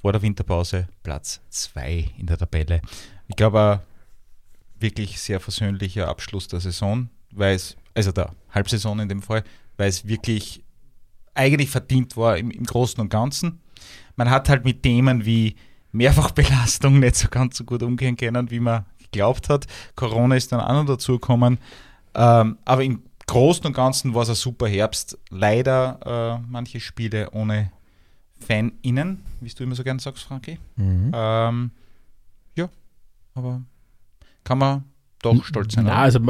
vor 0.00 0.12
der 0.12 0.22
Winterpause 0.22 0.88
Platz 1.02 1.40
2 1.50 2.12
in 2.18 2.26
der 2.26 2.38
Tabelle. 2.38 2.80
Ich 3.28 3.36
glaube, 3.36 3.82
wirklich 4.78 5.20
sehr 5.20 5.40
versöhnlicher 5.40 6.08
Abschluss 6.08 6.48
der 6.48 6.60
Saison, 6.60 7.08
weil 7.30 7.54
es, 7.54 7.76
also 7.94 8.12
der 8.12 8.34
Halbsaison 8.50 8.98
in 9.00 9.08
dem 9.08 9.22
Fall, 9.22 9.44
weil 9.76 9.88
es 9.88 10.06
wirklich 10.06 10.62
eigentlich 11.34 11.70
verdient 11.70 12.16
war 12.16 12.36
im, 12.36 12.50
im 12.50 12.64
Großen 12.64 13.00
und 13.00 13.08
Ganzen. 13.08 13.61
Man 14.16 14.30
hat 14.30 14.48
halt 14.48 14.64
mit 14.64 14.82
Themen 14.82 15.24
wie 15.24 15.56
Mehrfachbelastung 15.92 16.98
nicht 17.00 17.16
so 17.16 17.28
ganz 17.28 17.56
so 17.56 17.64
gut 17.64 17.82
umgehen 17.82 18.16
können, 18.16 18.50
wie 18.50 18.60
man 18.60 18.84
geglaubt 18.98 19.48
hat. 19.48 19.66
Corona 19.94 20.36
ist 20.36 20.52
dann 20.52 20.60
auch 20.60 20.72
noch 20.72 20.86
dazugekommen. 20.86 21.58
Ähm, 22.14 22.58
aber 22.64 22.84
im 22.84 23.02
Großen 23.26 23.64
und 23.66 23.74
Ganzen 23.74 24.14
war 24.14 24.22
es 24.22 24.28
ein 24.28 24.34
super 24.34 24.66
Herbst. 24.66 25.18
Leider 25.30 26.40
äh, 26.40 26.46
manche 26.48 26.80
Spiele 26.80 27.30
ohne 27.30 27.70
FanInnen, 28.40 29.22
wie 29.40 29.48
du 29.50 29.62
immer 29.62 29.74
so 29.74 29.84
gern 29.84 29.98
sagst, 29.98 30.24
Frankie. 30.24 30.58
Mhm. 30.76 31.12
Ähm, 31.14 31.70
ja, 32.56 32.68
aber 33.34 33.62
kann 34.44 34.58
man 34.58 34.84
doch 35.22 35.44
stolz 35.44 35.74
sein. 35.74 35.84
Na, 35.84 35.92
oder? 35.92 36.00
also 36.00 36.20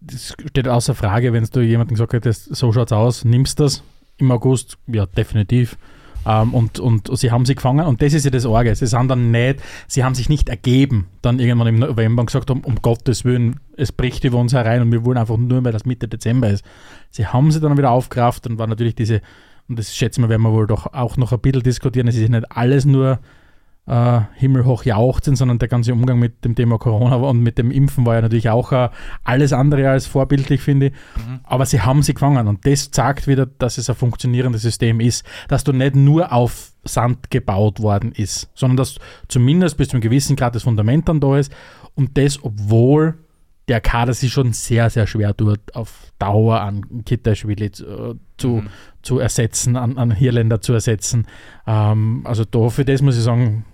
das 0.00 0.34
steht 0.48 0.68
außer 0.68 0.94
Frage, 0.94 1.32
wenn 1.32 1.44
du 1.44 1.60
jemandem 1.60 1.94
gesagt 1.94 2.12
hättest, 2.12 2.54
so 2.54 2.72
schaut's 2.72 2.92
aus, 2.92 3.24
nimmst 3.24 3.58
das 3.58 3.82
im 4.18 4.30
August, 4.30 4.78
ja, 4.86 5.06
definitiv. 5.06 5.78
Ähm, 6.26 6.54
und, 6.54 6.80
und 6.80 7.16
sie 7.16 7.30
haben 7.30 7.46
sie 7.46 7.54
gefangen 7.54 7.86
und 7.86 8.02
das 8.02 8.12
ist 8.12 8.24
ja 8.24 8.30
das 8.30 8.44
Orge. 8.46 8.74
Sie 8.74 8.86
sind 8.86 9.08
dann 9.08 9.30
nicht, 9.30 9.60
sie 9.86 10.02
haben 10.02 10.16
sich 10.16 10.28
nicht 10.28 10.48
ergeben, 10.48 11.06
dann 11.22 11.38
irgendwann 11.38 11.68
im 11.68 11.78
November 11.78 12.20
und 12.20 12.26
gesagt 12.26 12.50
haben, 12.50 12.62
um 12.62 12.76
Gottes 12.82 13.24
Willen, 13.24 13.60
es 13.76 13.92
bricht 13.92 14.24
über 14.24 14.38
uns 14.38 14.52
herein 14.52 14.82
und 14.82 14.90
wir 14.90 15.04
wollen 15.04 15.18
einfach 15.18 15.36
nur, 15.36 15.64
weil 15.64 15.72
das 15.72 15.84
Mitte 15.84 16.08
Dezember 16.08 16.50
ist. 16.50 16.64
Sie 17.10 17.26
haben 17.26 17.52
sie 17.52 17.60
dann 17.60 17.78
wieder 17.78 17.92
aufgerafft 17.92 18.46
und 18.48 18.58
war 18.58 18.66
natürlich 18.66 18.96
diese, 18.96 19.20
und 19.68 19.78
das 19.78 19.94
schätzen 19.94 20.22
wir, 20.22 20.28
werden 20.28 20.42
wir 20.42 20.52
wohl 20.52 20.66
doch 20.66 20.92
auch 20.92 21.16
noch 21.16 21.32
ein 21.32 21.38
bisschen 21.38 21.62
diskutieren, 21.62 22.08
es 22.08 22.16
ist 22.16 22.28
nicht 22.28 22.50
alles 22.50 22.84
nur 22.86 23.20
äh, 23.86 24.20
himmelhoch 24.34 24.84
jauchzen, 24.84 25.36
sondern 25.36 25.58
der 25.58 25.68
ganze 25.68 25.92
Umgang 25.92 26.18
mit 26.18 26.44
dem 26.44 26.54
Thema 26.54 26.78
Corona 26.78 27.16
und 27.16 27.40
mit 27.40 27.56
dem 27.58 27.70
Impfen 27.70 28.04
war 28.04 28.16
ja 28.16 28.22
natürlich 28.22 28.50
auch 28.50 28.72
äh, 28.72 28.88
alles 29.22 29.52
andere 29.52 29.88
als 29.90 30.06
vorbildlich, 30.06 30.60
finde 30.60 30.86
ich. 30.86 30.92
Mhm. 31.16 31.40
Aber 31.44 31.66
sie 31.66 31.80
haben 31.80 32.02
sie 32.02 32.14
gefangen 32.14 32.48
und 32.48 32.66
das 32.66 32.90
zeigt 32.90 33.28
wieder, 33.28 33.46
dass 33.46 33.78
es 33.78 33.88
ein 33.88 33.96
funktionierendes 33.96 34.62
System 34.62 35.00
ist, 35.00 35.24
dass 35.48 35.64
du 35.64 35.72
nicht 35.72 35.94
nur 35.94 36.32
auf 36.32 36.72
Sand 36.84 37.30
gebaut 37.30 37.80
worden 37.80 38.12
ist, 38.12 38.50
sondern 38.54 38.76
dass 38.76 38.98
zumindest 39.28 39.76
bis 39.76 39.88
zu 39.88 39.94
einem 39.96 40.02
gewissen 40.02 40.36
Grad 40.36 40.54
das 40.54 40.64
Fundament 40.64 41.08
dann 41.08 41.20
da 41.20 41.36
ist 41.38 41.52
und 41.94 42.18
das, 42.18 42.42
obwohl 42.42 43.14
der 43.68 43.80
Kader 43.80 44.14
sich 44.14 44.32
schon 44.32 44.52
sehr, 44.52 44.90
sehr 44.90 45.08
schwer 45.08 45.36
tut, 45.36 45.74
auf 45.74 46.12
Dauer 46.20 46.60
an 46.60 47.04
Kitaschwili 47.04 47.72
zu, 47.72 48.18
zu, 48.36 48.48
Mhm. 48.48 48.68
zu 49.02 49.18
ersetzen, 49.18 49.76
an, 49.76 49.98
an 49.98 50.12
Hirländer 50.12 50.60
zu 50.60 50.72
ersetzen. 50.72 51.26
Ähm, 51.66 52.22
also 52.24 52.44
da 52.44 52.68
für 52.68 52.84
das 52.84 53.02
muss 53.02 53.16
ich 53.16 53.24
sagen, 53.24 53.64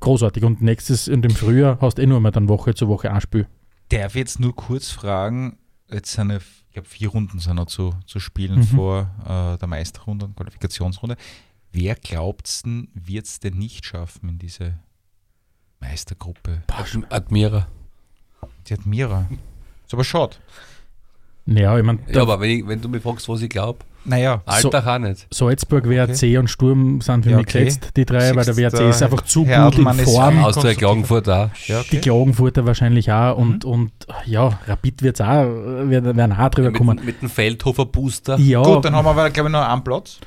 großartig. 0.00 0.44
Und 0.44 0.62
nächstes 0.62 1.08
und 1.08 1.24
im 1.24 1.30
Frühjahr 1.32 1.78
hast 1.80 1.98
du 1.98 2.02
eh 2.02 2.06
nur 2.06 2.20
mal 2.20 2.30
dann 2.30 2.48
Woche 2.48 2.74
zu 2.74 2.88
Woche 2.88 3.10
ein 3.10 3.20
Spiel. 3.20 3.46
Darf 3.90 4.14
ich 4.14 4.20
jetzt 4.20 4.40
nur 4.40 4.54
kurz 4.54 4.90
fragen, 4.90 5.58
jetzt 5.90 6.12
sind 6.12 6.30
ja, 6.30 6.36
ich 6.38 6.72
glaube, 6.72 6.88
vier 6.88 7.08
Runden 7.08 7.38
sind 7.38 7.56
noch 7.56 7.66
zu, 7.66 7.94
zu 8.06 8.18
spielen 8.20 8.58
Mhm. 8.60 8.64
vor 8.64 9.10
äh, 9.24 9.58
der 9.58 9.68
Meisterrunde 9.68 10.26
und 10.26 10.36
Qualifikationsrunde. 10.36 11.16
Wer 11.72 11.94
glaubt 11.94 12.64
denn, 12.64 12.88
wird 12.94 13.26
es 13.26 13.38
denn 13.40 13.54
nicht 13.58 13.84
schaffen 13.86 14.28
in 14.30 14.38
diese 14.38 14.78
Meistergruppe? 15.80 16.62
Ad- 16.68 17.06
Admira. 17.10 17.66
Die 18.68 18.74
Admira. 18.74 19.28
Ist 19.84 19.92
aber 19.94 20.04
schade. 20.04 20.36
Ja, 21.46 21.78
ich 21.78 21.84
meine, 21.84 22.00
Ja, 22.08 22.22
aber 22.22 22.40
wenn, 22.40 22.50
ich, 22.50 22.66
wenn 22.66 22.80
du 22.80 22.88
mich 22.88 23.02
fragst, 23.02 23.28
was 23.28 23.40
ich 23.42 23.48
glaube, 23.50 23.80
Naja, 24.08 24.40
Alltag 24.46 24.86
auch 24.86 24.98
nicht. 24.98 25.26
Salzburg, 25.32 25.88
WRC 25.88 26.38
und 26.38 26.48
Sturm 26.48 27.00
sind 27.00 27.24
für 27.24 27.30
Ja, 27.30 27.36
mich 27.38 27.46
okay. 27.48 27.64
gesetzt, 27.64 27.90
die 27.96 28.04
drei, 28.04 28.34
weil 28.36 28.44
der 28.44 28.54
Siehst, 28.54 28.72
WRC 28.74 28.88
ist 28.90 29.02
einfach 29.02 29.22
zu 29.22 29.44
Herr 29.46 29.64
gut 29.70 29.78
in 29.78 29.84
Form. 30.04 30.44
Austria. 30.44 30.74
Klagenfurt 30.74 31.28
auch. 31.28 31.48
ja, 31.66 31.80
Die 31.82 31.86
okay. 31.96 32.00
Klagenfurter 32.00 32.64
wahrscheinlich 32.66 33.10
auch 33.10 33.36
und, 33.36 33.64
und 33.64 33.90
ja, 34.24 34.58
Rapid 34.66 35.02
wird 35.02 35.16
es 35.20 35.26
auch, 35.26 35.44
werden, 35.44 36.16
werden 36.16 36.32
auch 36.32 36.48
drüber 36.50 36.70
Mit, 36.70 36.78
kommen. 36.78 37.00
mit 37.04 37.20
dem 37.22 37.28
Feldhofer 37.30 37.84
Booster. 37.86 38.38
Ja, 38.38 38.62
Gut, 38.62 38.84
dann 38.84 38.94
haben 38.94 39.04
wir 39.04 39.10
aber, 39.10 39.30
glaube 39.30 39.48
ich, 39.48 39.52
noch 39.52 39.68
einen 39.68 39.82
Platz. 39.82 40.18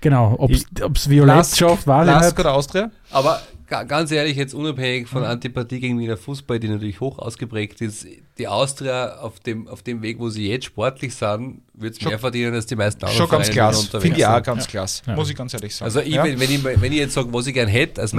genau. 0.00 0.34
Ob 0.38 0.50
es 0.50 1.08
Violett 1.08 1.36
Lask- 1.36 1.56
schafft, 1.56 1.82
ich 1.82 1.86
Lask 1.86 2.38
oder 2.38 2.54
Austria? 2.54 2.90
Aber 3.12 3.40
ganz 3.68 4.10
ehrlich, 4.10 4.36
jetzt 4.36 4.54
unabhängig 4.54 5.08
von 5.08 5.24
Antipathie 5.24 5.78
gegen 5.80 5.98
Wiener 5.98 6.16
Fußball, 6.16 6.58
die 6.58 6.68
natürlich 6.68 7.00
hoch 7.00 7.18
ausgeprägt 7.18 7.80
ist, 7.80 8.06
die 8.38 8.48
Austria 8.48 9.18
auf 9.18 9.40
dem, 9.40 9.68
auf 9.68 9.82
dem 9.82 10.00
Weg, 10.02 10.18
wo 10.18 10.28
sie 10.30 10.48
jetzt 10.48 10.64
sportlich 10.66 11.14
sind, 11.14 11.60
wird 11.74 11.94
es 11.94 12.00
Schon- 12.00 12.10
mehr 12.10 12.18
verdienen 12.18 12.54
als 12.54 12.66
die 12.66 12.76
meisten 12.76 13.04
anderen 13.04 13.18
Schon 13.18 13.28
ganz 13.28 13.50
klasse. 13.50 13.80
unterwegs 13.80 14.02
Finde 14.02 14.18
ich 14.18 14.26
auch 14.26 14.42
ganz 14.42 14.66
klasse. 14.66 15.02
Ja. 15.06 15.14
Muss 15.14 15.28
ich 15.30 15.36
ganz 15.36 15.52
ehrlich 15.54 15.74
sagen. 15.76 15.84
Also 15.86 16.00
ich, 16.00 16.14
ja? 16.14 16.24
wenn, 16.24 16.40
wenn, 16.40 16.50
ich, 16.50 16.64
wenn 16.64 16.92
ich 16.92 16.98
jetzt 16.98 17.14
sage, 17.14 17.32
was 17.32 17.46
ich 17.46 17.54
gern 17.54 17.68
hätte, 17.68 18.00
als 18.00 18.12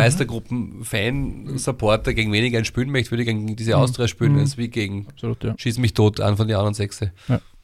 Meistergruppen-Fan-Supporter 0.90 2.14
gegen 2.14 2.32
wen 2.32 2.44
ich 2.44 2.52
gern 2.52 2.66
spielen 2.66 2.90
möchte, 2.92 3.12
würde 3.12 3.24
ich 3.24 3.28
gegen 3.28 3.56
diese 3.56 3.78
Austria 3.78 4.08
spielen, 4.08 4.34
Mhm. 4.34 4.40
als 4.40 4.58
wie 4.58 4.68
gegen 4.70 5.08
Absolut, 5.08 5.44
ja. 5.44 5.56
Schieß 5.58 5.78
mich 5.80 5.94
tot, 5.94 6.20
an 6.20 6.38
von 6.38 6.48
den 6.48 6.58
anderen 6.58 6.74
Sechse. 6.74 7.12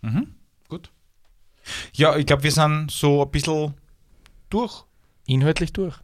Mhm. 0.01 0.27
Gut. 0.69 0.89
Ja, 1.93 2.15
ich 2.15 2.25
glaube, 2.25 2.43
wir 2.43 2.51
sind 2.51 2.91
so 2.91 3.23
ein 3.23 3.31
bisschen 3.31 3.73
durch. 4.49 4.83
Inhaltlich 5.27 5.73
durch. 5.73 5.95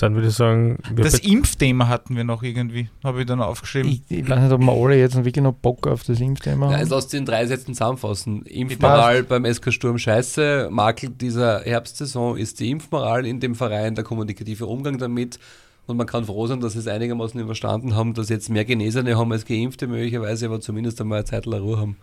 Dann 0.00 0.14
würde 0.14 0.28
ich 0.28 0.34
sagen, 0.34 0.78
wir 0.94 1.04
Das 1.04 1.18
Impfthema 1.18 1.88
hatten 1.88 2.16
wir 2.16 2.24
noch 2.24 2.42
irgendwie, 2.42 2.88
habe 3.04 3.20
ich 3.20 3.26
dann 3.26 3.42
aufgeschrieben. 3.42 3.90
Ich, 3.90 4.00
ich 4.08 4.26
weiß 4.28 4.40
nicht, 4.40 4.50
ob 4.52 4.60
wir 4.62 4.72
alle 4.72 4.96
jetzt 4.98 5.14
wirklich 5.16 5.42
noch 5.44 5.52
Bock 5.52 5.86
auf 5.86 6.04
das 6.04 6.20
Impfthema 6.20 6.66
Ja, 6.66 6.72
haben. 6.72 6.80
also 6.80 6.96
aus 6.96 7.08
den 7.08 7.26
drei 7.26 7.44
Sätzen 7.46 7.74
zusammenfassen. 7.74 8.42
Impfmoral 8.46 9.24
beim 9.24 9.44
SK 9.44 9.72
Sturm 9.72 9.98
scheiße. 9.98 10.68
Makel 10.70 11.10
dieser 11.10 11.60
Herbstsaison 11.64 12.38
ist 12.38 12.60
die 12.60 12.70
Impfmoral 12.70 13.26
in 13.26 13.40
dem 13.40 13.54
Verein, 13.54 13.94
der 13.94 14.04
kommunikative 14.04 14.64
Umgang 14.64 14.96
damit. 14.96 15.38
Und 15.86 15.96
man 15.98 16.06
kann 16.06 16.24
froh 16.24 16.46
sein, 16.46 16.60
dass 16.60 16.72
sie 16.74 16.78
es 16.78 16.86
einigermaßen 16.86 17.38
überstanden 17.38 17.94
haben, 17.94 18.14
dass 18.14 18.28
jetzt 18.28 18.48
mehr 18.48 18.64
Genesene 18.64 19.18
haben 19.18 19.32
als 19.32 19.44
Geimpfte 19.44 19.86
möglicherweise, 19.86 20.46
aber 20.46 20.60
zumindest 20.60 21.00
einmal 21.00 21.18
eine 21.18 21.24
Zeit 21.26 21.46
Ruhe 21.46 21.78
haben. 21.78 21.96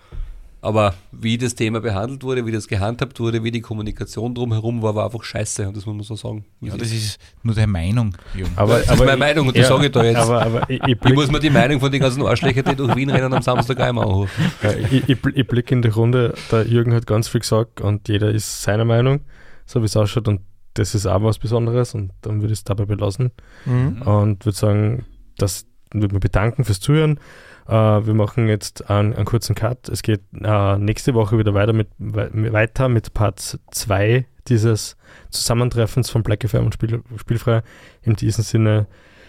Aber 0.59 0.95
wie 1.11 1.37
das 1.37 1.53
Thema 1.53 1.81
behandelt 1.81 2.23
wurde, 2.23 2.45
wie 2.45 2.51
das 2.51 2.67
gehandhabt 2.67 3.19
wurde, 3.19 3.43
wie 3.43 3.51
die 3.51 3.61
Kommunikation 3.61 4.33
drumherum 4.33 4.81
war, 4.81 4.95
war 4.95 5.05
einfach 5.05 5.23
scheiße. 5.23 5.67
Und 5.67 5.77
das 5.77 5.85
muss 5.85 5.95
man 5.95 6.03
so 6.03 6.15
sagen. 6.15 6.45
ja, 6.61 6.75
das 6.75 6.91
ist. 6.91 7.19
nur 7.43 7.53
deine 7.53 7.67
Meinung, 7.67 8.15
Jürgen. 8.35 8.51
aber, 8.55 8.79
das 8.79 8.91
ist 8.91 8.99
meine 8.99 9.17
Meinung 9.17 9.47
und 9.47 9.57
das 9.57 9.67
sage 9.67 9.85
ich 9.85 9.91
da 9.91 10.03
jetzt. 10.03 10.17
Aber, 10.17 10.41
aber 10.41 10.69
ich, 10.69 10.81
ich 10.87 10.97
ich 11.05 11.13
muss 11.13 11.31
mir 11.31 11.39
die 11.39 11.51
Meinung 11.51 11.79
von 11.79 11.91
den 11.91 12.01
ganzen 12.01 12.25
Arschlöchern, 12.25 12.65
die 12.65 12.75
durch 12.75 12.95
Wien 12.95 13.09
rennen, 13.09 13.31
am 13.33 13.41
Samstag 13.41 13.79
einmal 13.79 14.05
anrufen. 14.05 14.51
ja, 14.63 14.71
ich, 14.73 15.07
ich, 15.07 15.17
ich 15.35 15.47
blick 15.47 15.71
in 15.71 15.83
die 15.83 15.89
Runde, 15.89 16.33
der 16.51 16.65
Jürgen 16.65 16.93
hat 16.93 17.05
ganz 17.05 17.27
viel 17.27 17.41
gesagt 17.41 17.79
und 17.79 18.07
jeder 18.07 18.31
ist 18.31 18.63
seiner 18.63 18.85
Meinung, 18.85 19.21
so 19.65 19.81
wie 19.81 19.85
es 19.85 19.95
ausschaut 19.95 20.27
und 20.27 20.41
das 20.73 20.95
ist 20.95 21.05
auch 21.05 21.21
was 21.23 21.39
Besonderes 21.39 21.93
und 21.93 22.11
dann 22.21 22.41
würde 22.41 22.53
ich 22.53 22.59
es 22.59 22.63
dabei 22.63 22.85
belassen. 22.85 23.31
Mhm. 23.65 24.01
und 24.01 24.45
würde 24.45 24.57
sagen, 24.57 25.05
das 25.37 25.65
würde 25.93 26.15
mich 26.15 26.21
bedanken 26.21 26.65
fürs 26.65 26.79
Zuhören. 26.79 27.19
Äh, 27.67 27.71
wir 27.73 28.13
machen 28.13 28.47
jetzt 28.47 28.89
einen, 28.89 29.13
einen 29.13 29.25
kurzen 29.25 29.55
Cut. 29.55 29.89
Es 29.89 30.01
geht 30.01 30.21
äh, 30.41 30.77
nächste 30.77 31.13
Woche 31.13 31.37
wieder 31.37 31.53
weiter 31.53 31.73
mit, 31.73 31.89
wei- 31.97 32.29
weiter 32.53 32.89
mit 32.89 33.13
Part 33.13 33.59
2 33.71 34.25
dieses 34.47 34.95
Zusammentreffens 35.29 36.09
von 36.09 36.23
Black 36.23 36.47
FM 36.47 36.65
und 36.65 36.73
Spiel, 36.73 37.03
Spielfrei. 37.17 37.61
In 38.01 38.15
diesem 38.15 38.43
Sinne, 38.43 38.87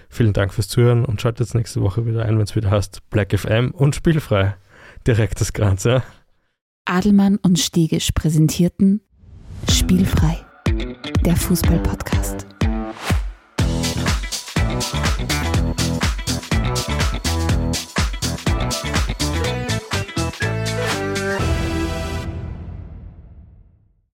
vielen 0.08 0.32
Dank 0.32 0.54
fürs 0.54 0.68
Zuhören 0.68 1.04
und 1.04 1.20
schaltet 1.20 1.40
jetzt 1.46 1.54
nächste 1.54 1.80
Woche 1.82 2.06
wieder 2.06 2.24
ein, 2.24 2.36
wenn 2.36 2.44
es 2.44 2.54
wieder 2.56 2.70
heißt 2.70 3.08
Black 3.10 3.36
FM 3.38 3.72
und 3.72 3.94
Spielfrei. 3.96 4.54
Direkt 5.06 5.40
das 5.40 5.52
Ganze. 5.52 6.02
Adelmann 6.84 7.36
und 7.42 7.58
Stegisch 7.58 8.10
präsentierten 8.12 9.00
Spielfrei, 9.70 10.38
der 11.24 11.36
Fußball-Podcast. 11.36 12.46